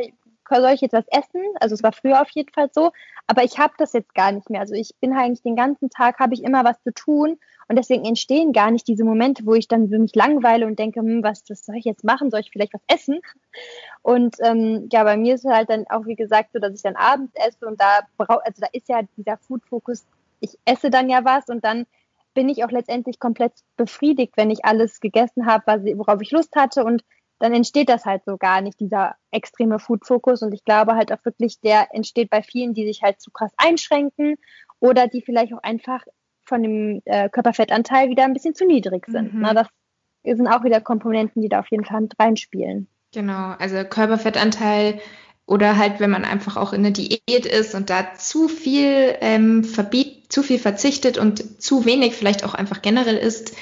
soll 0.50 0.72
ich 0.72 0.80
jetzt 0.80 0.92
was 0.92 1.06
essen? 1.08 1.42
Also 1.60 1.74
es 1.74 1.82
war 1.82 1.92
früher 1.92 2.20
auf 2.20 2.30
jeden 2.30 2.52
Fall 2.52 2.70
so, 2.72 2.92
aber 3.26 3.44
ich 3.44 3.58
habe 3.58 3.74
das 3.78 3.92
jetzt 3.92 4.14
gar 4.14 4.32
nicht 4.32 4.50
mehr. 4.50 4.60
Also 4.60 4.74
ich 4.74 4.94
bin 5.00 5.12
eigentlich 5.12 5.42
den 5.42 5.56
ganzen 5.56 5.90
Tag, 5.90 6.18
habe 6.18 6.34
ich 6.34 6.42
immer 6.42 6.64
was 6.64 6.80
zu 6.82 6.92
tun 6.92 7.38
und 7.68 7.76
deswegen 7.76 8.04
entstehen 8.04 8.52
gar 8.52 8.70
nicht 8.70 8.86
diese 8.86 9.04
Momente, 9.04 9.44
wo 9.44 9.54
ich 9.54 9.68
dann 9.68 9.88
mich 9.88 10.14
langweile 10.14 10.66
und 10.66 10.78
denke, 10.78 11.00
hm, 11.00 11.22
was, 11.22 11.42
was 11.48 11.66
soll 11.66 11.76
ich 11.76 11.84
jetzt 11.84 12.04
machen? 12.04 12.30
Soll 12.30 12.40
ich 12.40 12.50
vielleicht 12.50 12.74
was 12.74 12.82
essen? 12.86 13.20
Und 14.02 14.36
ähm, 14.40 14.88
ja, 14.92 15.02
bei 15.04 15.16
mir 15.16 15.34
ist 15.34 15.44
es 15.44 15.52
halt 15.52 15.70
dann 15.70 15.86
auch, 15.88 16.06
wie 16.06 16.14
gesagt, 16.14 16.50
so, 16.52 16.60
dass 16.60 16.74
ich 16.74 16.82
dann 16.82 16.96
abends 16.96 17.32
esse 17.34 17.66
und 17.66 17.80
da 17.80 18.00
brauche, 18.16 18.44
also 18.46 18.60
da 18.60 18.68
ist 18.72 18.88
ja 18.88 19.00
dieser 19.16 19.36
Food-Fokus, 19.38 20.06
ich 20.40 20.58
esse 20.64 20.90
dann 20.90 21.08
ja 21.08 21.24
was 21.24 21.48
und 21.48 21.64
dann 21.64 21.86
bin 22.34 22.48
ich 22.50 22.62
auch 22.64 22.70
letztendlich 22.70 23.18
komplett 23.18 23.52
befriedigt, 23.76 24.34
wenn 24.36 24.50
ich 24.50 24.64
alles 24.64 25.00
gegessen 25.00 25.46
habe, 25.46 25.82
worauf 25.96 26.20
ich 26.20 26.30
Lust 26.30 26.54
hatte 26.54 26.84
und 26.84 27.02
dann 27.38 27.52
entsteht 27.52 27.88
das 27.88 28.04
halt 28.04 28.24
so 28.24 28.36
gar 28.36 28.60
nicht, 28.60 28.80
dieser 28.80 29.16
extreme 29.30 29.78
Food-Fokus. 29.78 30.42
Und 30.42 30.52
ich 30.52 30.64
glaube 30.64 30.94
halt 30.94 31.12
auch 31.12 31.24
wirklich, 31.24 31.60
der 31.60 31.94
entsteht 31.94 32.30
bei 32.30 32.42
vielen, 32.42 32.74
die 32.74 32.86
sich 32.86 33.02
halt 33.02 33.20
zu 33.20 33.30
krass 33.30 33.52
einschränken 33.56 34.36
oder 34.80 35.06
die 35.06 35.22
vielleicht 35.22 35.52
auch 35.52 35.62
einfach 35.62 36.02
von 36.44 36.62
dem 36.62 37.02
äh, 37.04 37.28
Körperfettanteil 37.28 38.08
wieder 38.08 38.24
ein 38.24 38.32
bisschen 38.32 38.54
zu 38.54 38.66
niedrig 38.66 39.06
sind. 39.06 39.34
Mhm. 39.34 39.40
Na, 39.40 39.54
das 39.54 39.68
sind 40.24 40.46
auch 40.46 40.64
wieder 40.64 40.80
Komponenten, 40.80 41.42
die 41.42 41.48
da 41.48 41.60
auf 41.60 41.70
jeden 41.70 41.84
Fall 41.84 42.00
mit 42.00 42.18
reinspielen. 42.18 42.88
Genau, 43.12 43.54
also 43.58 43.84
Körperfettanteil 43.84 45.00
oder 45.46 45.76
halt, 45.76 46.00
wenn 46.00 46.10
man 46.10 46.24
einfach 46.24 46.56
auch 46.56 46.72
in 46.72 46.82
der 46.82 46.92
Diät 46.92 47.46
ist 47.46 47.74
und 47.74 47.88
da 47.88 48.14
zu 48.14 48.48
viel 48.48 49.16
ähm, 49.20 49.62
verbiet, 49.62 50.32
zu 50.32 50.42
viel 50.42 50.58
verzichtet 50.58 51.18
und 51.18 51.62
zu 51.62 51.84
wenig 51.84 52.14
vielleicht 52.14 52.44
auch 52.44 52.54
einfach 52.54 52.82
generell 52.82 53.16
isst, 53.16 53.56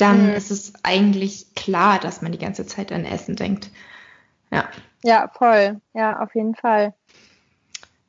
dann 0.00 0.28
mhm. 0.28 0.34
ist 0.34 0.50
es 0.50 0.72
eigentlich 0.82 1.54
klar, 1.54 1.98
dass 1.98 2.22
man 2.22 2.32
die 2.32 2.38
ganze 2.38 2.66
Zeit 2.66 2.92
an 2.92 3.04
Essen 3.04 3.36
denkt. 3.36 3.70
Ja. 4.50 4.68
Ja, 5.02 5.30
voll. 5.32 5.80
Ja, 5.94 6.20
auf 6.20 6.34
jeden 6.34 6.54
Fall. 6.54 6.94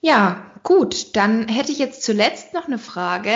Ja, 0.02 0.44
gut. 0.64 1.16
Dann 1.16 1.48
hätte 1.48 1.72
ich 1.72 1.78
jetzt 1.78 2.04
zuletzt 2.04 2.54
noch 2.54 2.66
eine 2.66 2.80
Frage. 2.80 3.32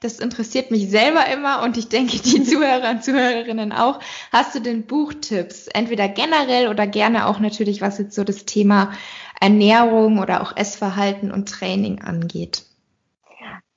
Das 0.00 0.18
interessiert 0.18 0.70
mich 0.70 0.88
selber 0.90 1.26
immer 1.26 1.62
und 1.62 1.76
ich 1.76 1.88
denke 1.88 2.18
die 2.18 2.42
Zuhörer 2.44 2.90
und 2.90 3.04
Zuhörerinnen 3.04 3.72
auch. 3.72 4.00
Hast 4.32 4.54
du 4.54 4.60
denn 4.60 4.86
Buchtipps? 4.86 5.66
Entweder 5.68 6.08
generell 6.08 6.68
oder 6.68 6.86
gerne 6.86 7.26
auch 7.26 7.38
natürlich, 7.38 7.82
was 7.82 7.98
jetzt 7.98 8.14
so 8.14 8.24
das 8.24 8.46
Thema 8.46 8.92
Ernährung 9.40 10.18
oder 10.18 10.40
auch 10.42 10.56
Essverhalten 10.56 11.30
und 11.30 11.48
Training 11.50 12.00
angeht? 12.00 12.64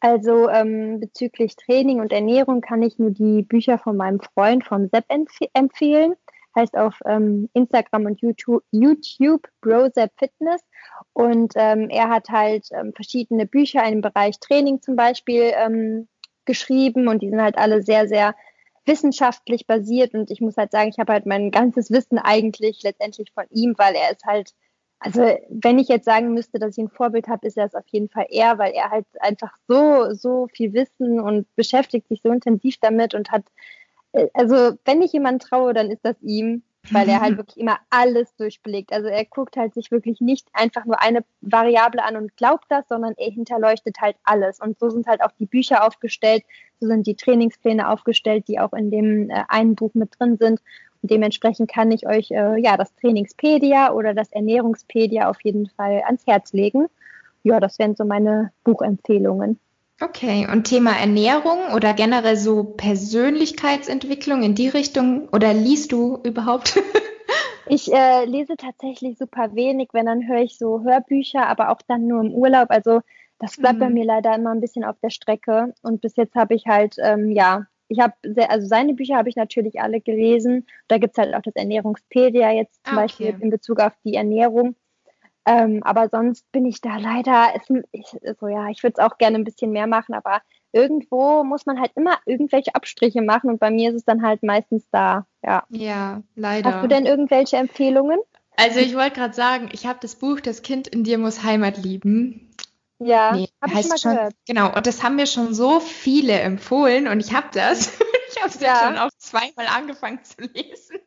Also 0.01 0.49
ähm, 0.49 0.99
bezüglich 0.99 1.55
Training 1.55 1.99
und 1.99 2.13
Ernährung 2.13 2.61
kann 2.61 2.81
ich 2.81 2.97
nur 2.99 3.11
die 3.11 3.43
Bücher 3.43 3.77
von 3.77 3.97
meinem 3.97 4.21
Freund, 4.21 4.63
von 4.63 4.89
Sepp, 4.89 5.05
empf 5.09 5.39
empfehlen. 5.53 6.15
Heißt 6.55 6.75
auf 6.75 6.99
ähm, 7.05 7.49
Instagram 7.53 8.05
und 8.05 8.21
YouTube, 8.21 8.63
YouTube 8.71 9.47
BroSepp 9.61 10.11
Fitness. 10.17 10.61
Und 11.13 11.53
ähm, 11.55 11.89
er 11.89 12.09
hat 12.09 12.29
halt 12.29 12.67
ähm, 12.71 12.93
verschiedene 12.93 13.45
Bücher 13.45 13.83
im 13.85 14.01
Bereich 14.01 14.39
Training 14.39 14.81
zum 14.81 14.95
Beispiel 14.95 15.51
ähm, 15.55 16.07
geschrieben 16.45 17.07
und 17.07 17.21
die 17.21 17.29
sind 17.29 17.41
halt 17.41 17.57
alle 17.57 17.83
sehr, 17.83 18.07
sehr 18.07 18.35
wissenschaftlich 18.85 19.67
basiert. 19.67 20.13
Und 20.15 20.31
ich 20.31 20.41
muss 20.41 20.57
halt 20.57 20.71
sagen, 20.71 20.89
ich 20.89 20.97
habe 20.97 21.13
halt 21.13 21.25
mein 21.25 21.51
ganzes 21.51 21.91
Wissen 21.91 22.17
eigentlich 22.17 22.81
letztendlich 22.83 23.31
von 23.31 23.45
ihm, 23.51 23.75
weil 23.77 23.93
er 23.95 24.11
ist 24.11 24.25
halt 24.25 24.53
also 24.99 25.21
wenn 25.49 25.79
ich 25.79 25.87
jetzt 25.87 26.05
sagen 26.05 26.33
müsste, 26.33 26.59
dass 26.59 26.77
ich 26.77 26.83
ein 26.83 26.89
Vorbild 26.89 27.27
habe, 27.27 27.47
ist 27.47 27.57
er 27.57 27.65
es 27.65 27.75
auf 27.75 27.87
jeden 27.87 28.09
Fall 28.09 28.27
er, 28.29 28.57
weil 28.57 28.73
er 28.73 28.89
halt 28.89 29.05
einfach 29.21 29.53
so, 29.67 30.13
so 30.13 30.47
viel 30.53 30.73
Wissen 30.73 31.21
und 31.21 31.47
beschäftigt 31.55 32.07
sich 32.09 32.21
so 32.21 32.31
intensiv 32.31 32.75
damit 32.81 33.15
und 33.15 33.31
hat, 33.31 33.43
äh, 34.11 34.27
also 34.33 34.77
wenn 34.83 35.01
ich 35.01 35.13
jemanden 35.13 35.39
traue, 35.39 35.73
dann 35.73 35.89
ist 35.89 36.03
das 36.03 36.17
ihm, 36.21 36.63
weil 36.91 37.07
er 37.07 37.21
halt 37.21 37.37
wirklich 37.37 37.57
immer 37.57 37.77
alles 37.89 38.35
durchblickt. 38.35 38.91
Also 38.91 39.07
er 39.07 39.23
guckt 39.23 39.55
halt 39.55 39.73
sich 39.73 39.89
wirklich 39.89 40.19
nicht 40.19 40.49
einfach 40.51 40.83
nur 40.83 41.01
eine 41.01 41.23
Variable 41.39 42.03
an 42.03 42.17
und 42.17 42.35
glaubt 42.35 42.65
das, 42.67 42.85
sondern 42.89 43.13
er 43.15 43.31
hinterleuchtet 43.31 44.01
halt 44.01 44.17
alles. 44.23 44.59
Und 44.59 44.79
so 44.79 44.89
sind 44.89 45.07
halt 45.07 45.21
auch 45.21 45.31
die 45.39 45.45
Bücher 45.45 45.85
aufgestellt, 45.85 46.43
so 46.81 46.87
sind 46.87 47.07
die 47.07 47.15
Trainingspläne 47.15 47.89
aufgestellt, 47.89 48.49
die 48.49 48.59
auch 48.59 48.73
in 48.73 48.91
dem 48.91 49.29
äh, 49.29 49.43
einen 49.47 49.75
Buch 49.75 49.93
mit 49.93 50.19
drin 50.19 50.37
sind. 50.37 50.61
Dementsprechend 51.01 51.71
kann 51.71 51.91
ich 51.91 52.07
euch 52.07 52.31
äh, 52.31 52.59
ja 52.59 52.75
das 52.75 52.93
Trainingspedia 52.95 53.93
oder 53.93 54.13
das 54.13 54.31
Ernährungspedia 54.31 55.29
auf 55.29 55.41
jeden 55.41 55.69
Fall 55.69 56.03
ans 56.05 56.25
Herz 56.27 56.51
legen. 56.53 56.87
Ja, 57.43 57.59
das 57.59 57.79
wären 57.79 57.95
so 57.95 58.03
meine 58.03 58.51
Buchempfehlungen. 58.63 59.59
Okay, 60.01 60.47
und 60.49 60.63
Thema 60.63 60.91
Ernährung 60.97 61.73
oder 61.75 61.93
generell 61.93 62.37
so 62.37 62.63
Persönlichkeitsentwicklung 62.63 64.43
in 64.43 64.55
die 64.55 64.69
Richtung 64.69 65.27
oder 65.29 65.53
liest 65.53 65.91
du 65.91 66.19
überhaupt? 66.23 66.81
ich 67.67 67.91
äh, 67.91 68.23
lese 68.25 68.55
tatsächlich 68.55 69.17
super 69.17 69.55
wenig, 69.55 69.89
wenn 69.91 70.05
dann 70.05 70.25
höre 70.27 70.41
ich 70.41 70.57
so 70.57 70.83
Hörbücher, 70.83 71.47
aber 71.47 71.69
auch 71.69 71.81
dann 71.85 72.07
nur 72.07 72.21
im 72.21 72.33
Urlaub. 72.33 72.67
Also 72.69 73.01
das 73.39 73.57
bleibt 73.57 73.75
mhm. 73.75 73.79
bei 73.79 73.89
mir 73.89 74.05
leider 74.05 74.35
immer 74.35 74.51
ein 74.51 74.61
bisschen 74.61 74.85
auf 74.85 74.95
der 75.01 75.09
Strecke. 75.09 75.73
Und 75.81 76.01
bis 76.01 76.15
jetzt 76.15 76.35
habe 76.35 76.55
ich 76.55 76.65
halt 76.65 76.95
ähm, 77.01 77.31
ja 77.31 77.65
ich 77.89 77.99
habe 77.99 78.13
also 78.47 78.67
seine 78.67 78.93
Bücher 78.93 79.17
habe 79.17 79.29
ich 79.29 79.35
natürlich 79.35 79.81
alle 79.81 79.99
gelesen. 79.99 80.67
Da 80.87 80.97
gibt 80.97 81.17
es 81.17 81.17
halt 81.17 81.35
auch 81.35 81.41
das 81.41 81.55
Ernährungspedia 81.55 82.51
jetzt 82.51 82.85
zum 82.85 82.97
ah, 82.97 83.03
okay. 83.03 83.07
Beispiel 83.07 83.37
in 83.41 83.49
Bezug 83.49 83.79
auf 83.79 83.93
die 84.05 84.13
Ernährung. 84.13 84.75
Ähm, 85.45 85.81
aber 85.83 86.09
sonst 86.09 86.49
bin 86.51 86.65
ich 86.65 86.79
da 86.79 86.97
leider, 86.97 87.47
es, 87.55 87.63
ich, 87.91 88.05
so 88.39 88.47
ja, 88.47 88.69
ich 88.69 88.83
würde 88.83 88.95
es 88.97 89.03
auch 89.03 89.17
gerne 89.17 89.37
ein 89.37 89.43
bisschen 89.43 89.71
mehr 89.71 89.87
machen, 89.87 90.13
aber 90.13 90.41
irgendwo 90.71 91.43
muss 91.43 91.65
man 91.65 91.79
halt 91.79 91.91
immer 91.95 92.19
irgendwelche 92.25 92.75
Abstriche 92.75 93.23
machen 93.23 93.49
und 93.49 93.59
bei 93.59 93.71
mir 93.71 93.89
ist 93.89 93.95
es 93.95 94.05
dann 94.05 94.21
halt 94.21 94.43
meistens 94.43 94.87
da. 94.91 95.25
Ja, 95.43 95.63
ja 95.69 96.21
leider. 96.35 96.71
Hast 96.71 96.83
du 96.83 96.87
denn 96.87 97.07
irgendwelche 97.07 97.57
Empfehlungen? 97.57 98.19
Also 98.57 98.79
ich 98.79 98.95
wollte 98.95 99.15
gerade 99.15 99.33
sagen, 99.33 99.69
ich 99.71 99.87
habe 99.87 99.99
das 100.01 100.15
Buch 100.15 100.41
Das 100.41 100.61
Kind 100.61 100.87
in 100.89 101.03
dir 101.03 101.17
muss 101.17 101.43
Heimat 101.43 101.77
lieben. 101.77 102.51
Ja, 102.99 103.31
nee, 103.31 103.49
habe 103.61 103.79
ich 103.79 103.87
mal 103.87 103.97
schon, 103.97 104.15
gehört. 104.15 104.33
Genau, 104.45 104.75
und 104.75 104.85
das 104.85 105.01
haben 105.03 105.15
mir 105.15 105.25
schon 105.25 105.53
so 105.53 105.79
viele 105.79 106.33
empfohlen 106.33 107.07
und 107.07 107.21
ich 107.21 107.33
habe 107.33 107.47
das. 107.53 107.93
ich 108.29 108.37
habe 108.41 108.49
es 108.49 108.59
ja. 108.59 108.83
schon 108.83 108.97
auch 108.97 109.09
zweimal 109.17 109.67
angefangen 109.67 110.19
zu 110.23 110.41
lesen. 110.41 110.97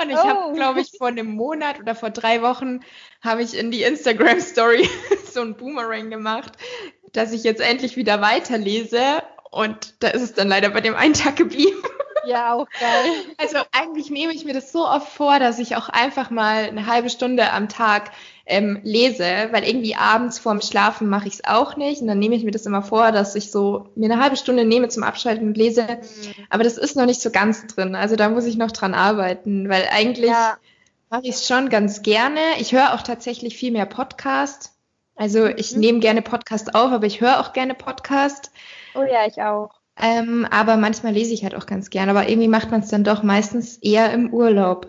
Und 0.00 0.10
ich 0.10 0.16
oh. 0.16 0.24
habe, 0.24 0.54
glaube 0.54 0.80
ich, 0.80 0.92
vor 0.96 1.08
einem 1.08 1.28
Monat 1.28 1.78
oder 1.78 1.94
vor 1.94 2.08
drei 2.08 2.40
Wochen 2.40 2.80
habe 3.22 3.42
ich 3.42 3.56
in 3.56 3.70
die 3.70 3.82
Instagram 3.82 4.40
Story 4.40 4.88
so 5.30 5.42
ein 5.42 5.56
Boomerang 5.56 6.08
gemacht, 6.08 6.52
dass 7.12 7.32
ich 7.32 7.44
jetzt 7.44 7.60
endlich 7.60 7.96
wieder 7.96 8.22
weiterlese. 8.22 9.22
Und 9.50 10.02
da 10.02 10.08
ist 10.08 10.22
es 10.22 10.32
dann 10.32 10.48
leider 10.48 10.70
bei 10.70 10.80
dem 10.80 10.94
einen 10.94 11.14
Tag 11.14 11.36
geblieben. 11.36 11.82
Ja, 12.26 12.54
auch 12.54 12.68
geil. 12.80 13.12
Also 13.38 13.58
eigentlich 13.72 14.10
nehme 14.10 14.32
ich 14.32 14.44
mir 14.44 14.54
das 14.54 14.72
so 14.72 14.86
oft 14.86 15.12
vor, 15.12 15.38
dass 15.38 15.58
ich 15.58 15.76
auch 15.76 15.88
einfach 15.88 16.30
mal 16.30 16.64
eine 16.64 16.86
halbe 16.86 17.08
Stunde 17.08 17.52
am 17.52 17.68
Tag 17.68 18.10
ähm, 18.46 18.78
lese, 18.84 19.24
weil 19.50 19.64
irgendwie 19.64 19.96
abends 19.96 20.38
vorm 20.38 20.60
Schlafen 20.60 21.08
mache 21.08 21.26
ich 21.26 21.34
es 21.34 21.44
auch 21.44 21.76
nicht. 21.76 22.00
Und 22.00 22.06
dann 22.06 22.20
nehme 22.20 22.36
ich 22.36 22.44
mir 22.44 22.52
das 22.52 22.64
immer 22.64 22.82
vor, 22.82 23.10
dass 23.10 23.34
ich 23.34 23.50
so 23.50 23.88
mir 23.96 24.10
eine 24.10 24.22
halbe 24.22 24.36
Stunde 24.36 24.64
nehme 24.64 24.88
zum 24.88 25.02
Abschalten 25.02 25.48
und 25.48 25.56
lese. 25.56 25.82
Mhm. 25.82 26.44
Aber 26.48 26.62
das 26.62 26.78
ist 26.78 26.96
noch 26.96 27.06
nicht 27.06 27.20
so 27.20 27.30
ganz 27.30 27.66
drin. 27.66 27.96
Also 27.96 28.14
da 28.14 28.28
muss 28.28 28.46
ich 28.46 28.56
noch 28.56 28.70
dran 28.70 28.94
arbeiten, 28.94 29.68
weil 29.68 29.88
eigentlich 29.90 30.30
ja. 30.30 30.56
mache 31.10 31.22
ich 31.24 31.34
es 31.34 31.48
schon 31.48 31.68
ganz 31.70 32.02
gerne. 32.02 32.40
Ich 32.60 32.72
höre 32.72 32.94
auch 32.94 33.02
tatsächlich 33.02 33.56
viel 33.56 33.72
mehr 33.72 33.86
Podcast. 33.86 34.72
Also 35.16 35.46
ich 35.46 35.74
mhm. 35.74 35.80
nehme 35.80 35.98
gerne 35.98 36.22
Podcast 36.22 36.74
auf, 36.76 36.92
aber 36.92 37.06
ich 37.06 37.20
höre 37.20 37.40
auch 37.40 37.52
gerne 37.52 37.74
Podcast. 37.74 38.52
Oh 38.94 39.02
ja, 39.02 39.26
ich 39.26 39.42
auch. 39.42 39.70
Ähm, 40.00 40.46
aber 40.50 40.76
manchmal 40.76 41.14
lese 41.14 41.34
ich 41.34 41.42
halt 41.42 41.56
auch 41.56 41.66
ganz 41.66 41.90
gern. 41.90 42.10
Aber 42.10 42.28
irgendwie 42.28 42.48
macht 42.48 42.70
man 42.70 42.82
es 42.82 42.90
dann 42.90 43.02
doch 43.02 43.24
meistens 43.24 43.78
eher 43.78 44.12
im 44.12 44.32
Urlaub. 44.32 44.86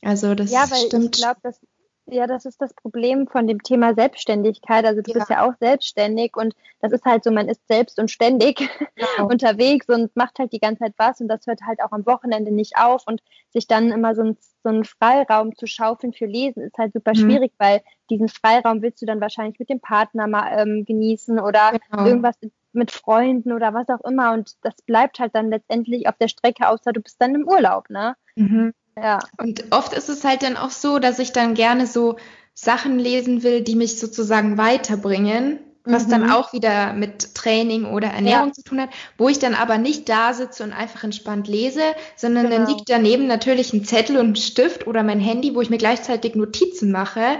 Also 0.00 0.34
das 0.34 0.50
ja, 0.50 0.70
weil 0.70 0.86
stimmt. 0.86 1.16
Ich 1.16 1.22
glaube, 1.22 1.40
das, 1.42 1.60
ja, 2.06 2.26
das 2.26 2.44
ist 2.44 2.60
das 2.60 2.74
Problem 2.74 3.26
von 3.26 3.46
dem 3.46 3.62
Thema 3.62 3.94
Selbstständigkeit. 3.94 4.84
Also 4.84 5.00
du 5.00 5.10
ja. 5.10 5.18
bist 5.18 5.30
ja 5.30 5.46
auch 5.46 5.54
selbstständig 5.58 6.36
und 6.36 6.54
das 6.80 6.92
ist 6.92 7.04
halt 7.04 7.24
so, 7.24 7.30
man 7.30 7.48
ist 7.48 7.66
selbst 7.66 7.98
und 7.98 8.10
ständig 8.10 8.58
genau. 8.58 9.28
unterwegs 9.30 9.88
und 9.88 10.14
macht 10.14 10.38
halt 10.38 10.52
die 10.52 10.58
ganze 10.58 10.84
Zeit 10.84 10.94
was 10.98 11.20
und 11.20 11.28
das 11.28 11.46
hört 11.46 11.62
halt 11.62 11.80
auch 11.82 11.92
am 11.92 12.04
Wochenende 12.06 12.52
nicht 12.52 12.76
auf 12.76 13.02
und 13.06 13.22
sich 13.50 13.66
dann 13.66 13.90
immer 13.90 14.14
so, 14.14 14.22
ein, 14.22 14.36
so 14.62 14.68
einen 14.68 14.84
Freiraum 14.84 15.56
zu 15.56 15.66
schaufeln 15.66 16.12
für 16.12 16.26
Lesen 16.26 16.62
ist 16.62 16.76
halt 16.76 16.92
super 16.92 17.12
mhm. 17.12 17.20
schwierig, 17.20 17.52
weil 17.58 17.80
diesen 18.10 18.28
Freiraum 18.28 18.82
willst 18.82 19.00
du 19.00 19.06
dann 19.06 19.20
wahrscheinlich 19.20 19.58
mit 19.58 19.70
dem 19.70 19.80
Partner 19.80 20.26
mal 20.26 20.58
ähm, 20.58 20.84
genießen 20.84 21.38
oder 21.40 21.72
genau. 21.90 22.06
irgendwas 22.06 22.36
mit 22.72 22.90
Freunden 22.90 23.52
oder 23.52 23.72
was 23.72 23.88
auch 23.88 24.04
immer. 24.04 24.32
Und 24.32 24.56
das 24.62 24.74
bleibt 24.82 25.20
halt 25.20 25.34
dann 25.34 25.48
letztendlich 25.48 26.08
auf 26.08 26.16
der 26.18 26.28
Strecke, 26.28 26.68
außer 26.68 26.92
du 26.92 27.00
bist 27.00 27.20
dann 27.20 27.34
im 27.34 27.48
Urlaub, 27.48 27.88
ne? 27.88 28.16
Mhm. 28.36 28.74
Ja. 28.96 29.18
Und 29.38 29.64
oft 29.70 29.92
ist 29.92 30.08
es 30.08 30.24
halt 30.24 30.42
dann 30.42 30.56
auch 30.56 30.70
so, 30.70 30.98
dass 30.98 31.18
ich 31.18 31.32
dann 31.32 31.54
gerne 31.54 31.86
so 31.86 32.16
Sachen 32.54 32.98
lesen 32.98 33.42
will, 33.42 33.62
die 33.62 33.74
mich 33.74 33.98
sozusagen 33.98 34.56
weiterbringen, 34.56 35.58
was 35.84 36.06
mhm. 36.06 36.10
dann 36.10 36.30
auch 36.30 36.52
wieder 36.52 36.92
mit 36.92 37.34
Training 37.34 37.84
oder 37.84 38.08
Ernährung 38.08 38.48
ja. 38.48 38.52
zu 38.52 38.62
tun 38.62 38.80
hat, 38.80 38.90
wo 39.18 39.28
ich 39.28 39.38
dann 39.38 39.54
aber 39.54 39.76
nicht 39.76 40.08
da 40.08 40.32
sitze 40.32 40.62
und 40.62 40.72
einfach 40.72 41.04
entspannt 41.04 41.48
lese, 41.48 41.82
sondern 42.16 42.48
genau. 42.48 42.58
dann 42.58 42.68
liegt 42.68 42.88
daneben 42.88 43.26
natürlich 43.26 43.72
ein 43.72 43.84
Zettel 43.84 44.18
und 44.18 44.32
ein 44.32 44.36
Stift 44.36 44.86
oder 44.86 45.02
mein 45.02 45.20
Handy, 45.20 45.54
wo 45.54 45.60
ich 45.60 45.70
mir 45.70 45.78
gleichzeitig 45.78 46.36
Notizen 46.36 46.90
mache, 46.90 47.38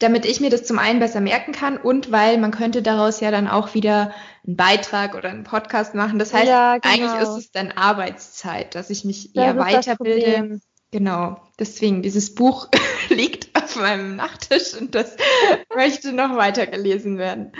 damit 0.00 0.26
ich 0.26 0.40
mir 0.40 0.50
das 0.50 0.64
zum 0.64 0.78
einen 0.78 1.00
besser 1.00 1.20
merken 1.20 1.52
kann 1.52 1.76
und 1.76 2.12
weil 2.12 2.38
man 2.38 2.50
könnte 2.50 2.82
daraus 2.82 3.20
ja 3.20 3.30
dann 3.30 3.48
auch 3.48 3.74
wieder 3.74 4.12
einen 4.46 4.56
Beitrag 4.56 5.14
oder 5.14 5.30
einen 5.30 5.44
Podcast 5.44 5.94
machen. 5.94 6.18
Das 6.18 6.34
heißt, 6.34 6.46
ja, 6.46 6.78
genau. 6.78 6.94
eigentlich 6.94 7.22
ist 7.22 7.36
es 7.36 7.50
dann 7.52 7.72
Arbeitszeit, 7.72 8.74
dass 8.74 8.90
ich 8.90 9.04
mich 9.04 9.32
das 9.32 9.44
eher 9.44 9.56
weiterbilde. 9.56 10.60
Genau, 10.90 11.40
deswegen, 11.58 12.02
dieses 12.02 12.34
Buch 12.34 12.68
liegt 13.08 13.54
auf 13.56 13.76
meinem 13.76 14.16
Nachttisch 14.16 14.74
und 14.80 14.94
das 14.94 15.16
möchte 15.74 16.12
noch 16.12 16.36
weiter 16.36 16.66
gelesen 16.66 17.18
werden. 17.18 17.52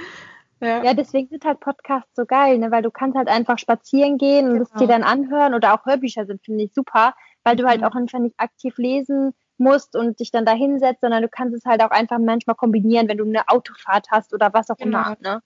Ja. 0.60 0.82
ja, 0.82 0.94
deswegen 0.94 1.28
sind 1.28 1.44
halt 1.44 1.60
Podcasts 1.60 2.10
so 2.16 2.26
geil, 2.26 2.58
ne? 2.58 2.72
weil 2.72 2.82
du 2.82 2.90
kannst 2.90 3.16
halt 3.16 3.28
einfach 3.28 3.58
spazieren 3.58 4.18
gehen 4.18 4.50
und 4.50 4.60
es 4.60 4.68
genau. 4.70 4.80
dir 4.80 4.88
dann 4.88 5.02
anhören 5.04 5.54
oder 5.54 5.74
auch 5.74 5.86
Hörbücher 5.86 6.26
sind, 6.26 6.42
finde 6.42 6.64
ich 6.64 6.74
super, 6.74 7.14
weil 7.44 7.54
du 7.54 7.68
halt 7.68 7.82
mhm. 7.82 7.86
auch 7.86 7.94
einfach 7.94 8.18
nicht 8.18 8.34
aktiv 8.40 8.76
lesen 8.76 9.34
musst 9.56 9.94
und 9.94 10.18
dich 10.18 10.32
dann 10.32 10.44
da 10.44 10.52
hinsetzt, 10.52 11.00
sondern 11.00 11.22
du 11.22 11.28
kannst 11.28 11.56
es 11.56 11.64
halt 11.64 11.82
auch 11.82 11.90
einfach 11.90 12.18
manchmal 12.18 12.56
kombinieren, 12.56 13.08
wenn 13.08 13.18
du 13.18 13.24
eine 13.24 13.48
Autofahrt 13.48 14.06
hast 14.10 14.32
oder 14.34 14.52
was 14.52 14.70
auch 14.70 14.76
genau. 14.76 14.98
immer. 14.98 15.16
Ne? 15.20 15.42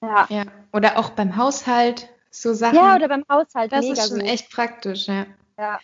Ja. 0.00 0.26
ja. 0.30 0.44
Oder 0.72 0.98
auch 0.98 1.10
beim 1.10 1.36
Haushalt 1.36 2.08
so 2.30 2.52
Sachen. 2.52 2.76
Ja, 2.76 2.96
oder 2.96 3.08
beim 3.08 3.24
Haushalt. 3.30 3.72
Das 3.72 3.84
ist 3.84 4.08
schon 4.08 4.20
gut. 4.20 4.28
echt 4.28 4.50
praktisch, 4.50 5.08
ja. 5.08 5.26
Ja, 5.58 5.78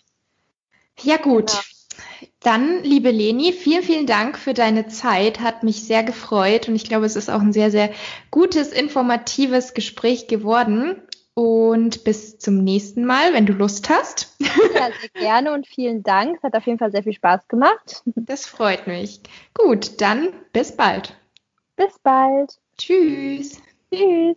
ja 1.02 1.16
gut. 1.16 1.50
Genau. 1.50 1.60
Dann, 2.40 2.82
liebe 2.82 3.10
Leni, 3.10 3.52
vielen, 3.52 3.82
vielen 3.82 4.06
Dank 4.06 4.38
für 4.38 4.54
deine 4.54 4.88
Zeit. 4.88 5.40
Hat 5.40 5.62
mich 5.62 5.84
sehr 5.84 6.02
gefreut 6.02 6.68
und 6.68 6.74
ich 6.74 6.84
glaube, 6.84 7.06
es 7.06 7.16
ist 7.16 7.28
auch 7.30 7.40
ein 7.40 7.52
sehr, 7.52 7.70
sehr 7.70 7.90
gutes, 8.30 8.72
informatives 8.72 9.74
Gespräch 9.74 10.26
geworden. 10.26 11.02
Und 11.34 12.04
bis 12.04 12.38
zum 12.38 12.64
nächsten 12.64 13.04
Mal, 13.04 13.32
wenn 13.32 13.46
du 13.46 13.52
Lust 13.52 13.88
hast. 13.88 14.36
Ja, 14.40 14.90
sehr 15.00 15.10
gerne 15.14 15.52
und 15.52 15.66
vielen 15.66 16.02
Dank. 16.02 16.36
Es 16.36 16.42
hat 16.42 16.54
auf 16.54 16.66
jeden 16.66 16.78
Fall 16.78 16.90
sehr 16.90 17.02
viel 17.02 17.12
Spaß 17.12 17.48
gemacht. 17.48 18.02
Das 18.04 18.46
freut 18.46 18.86
mich. 18.86 19.20
Gut, 19.54 20.00
dann 20.00 20.28
bis 20.52 20.76
bald. 20.76 21.16
Bis 21.76 21.98
bald. 22.02 22.58
Tschüss. 22.76 23.60
Tschüss. 23.92 24.36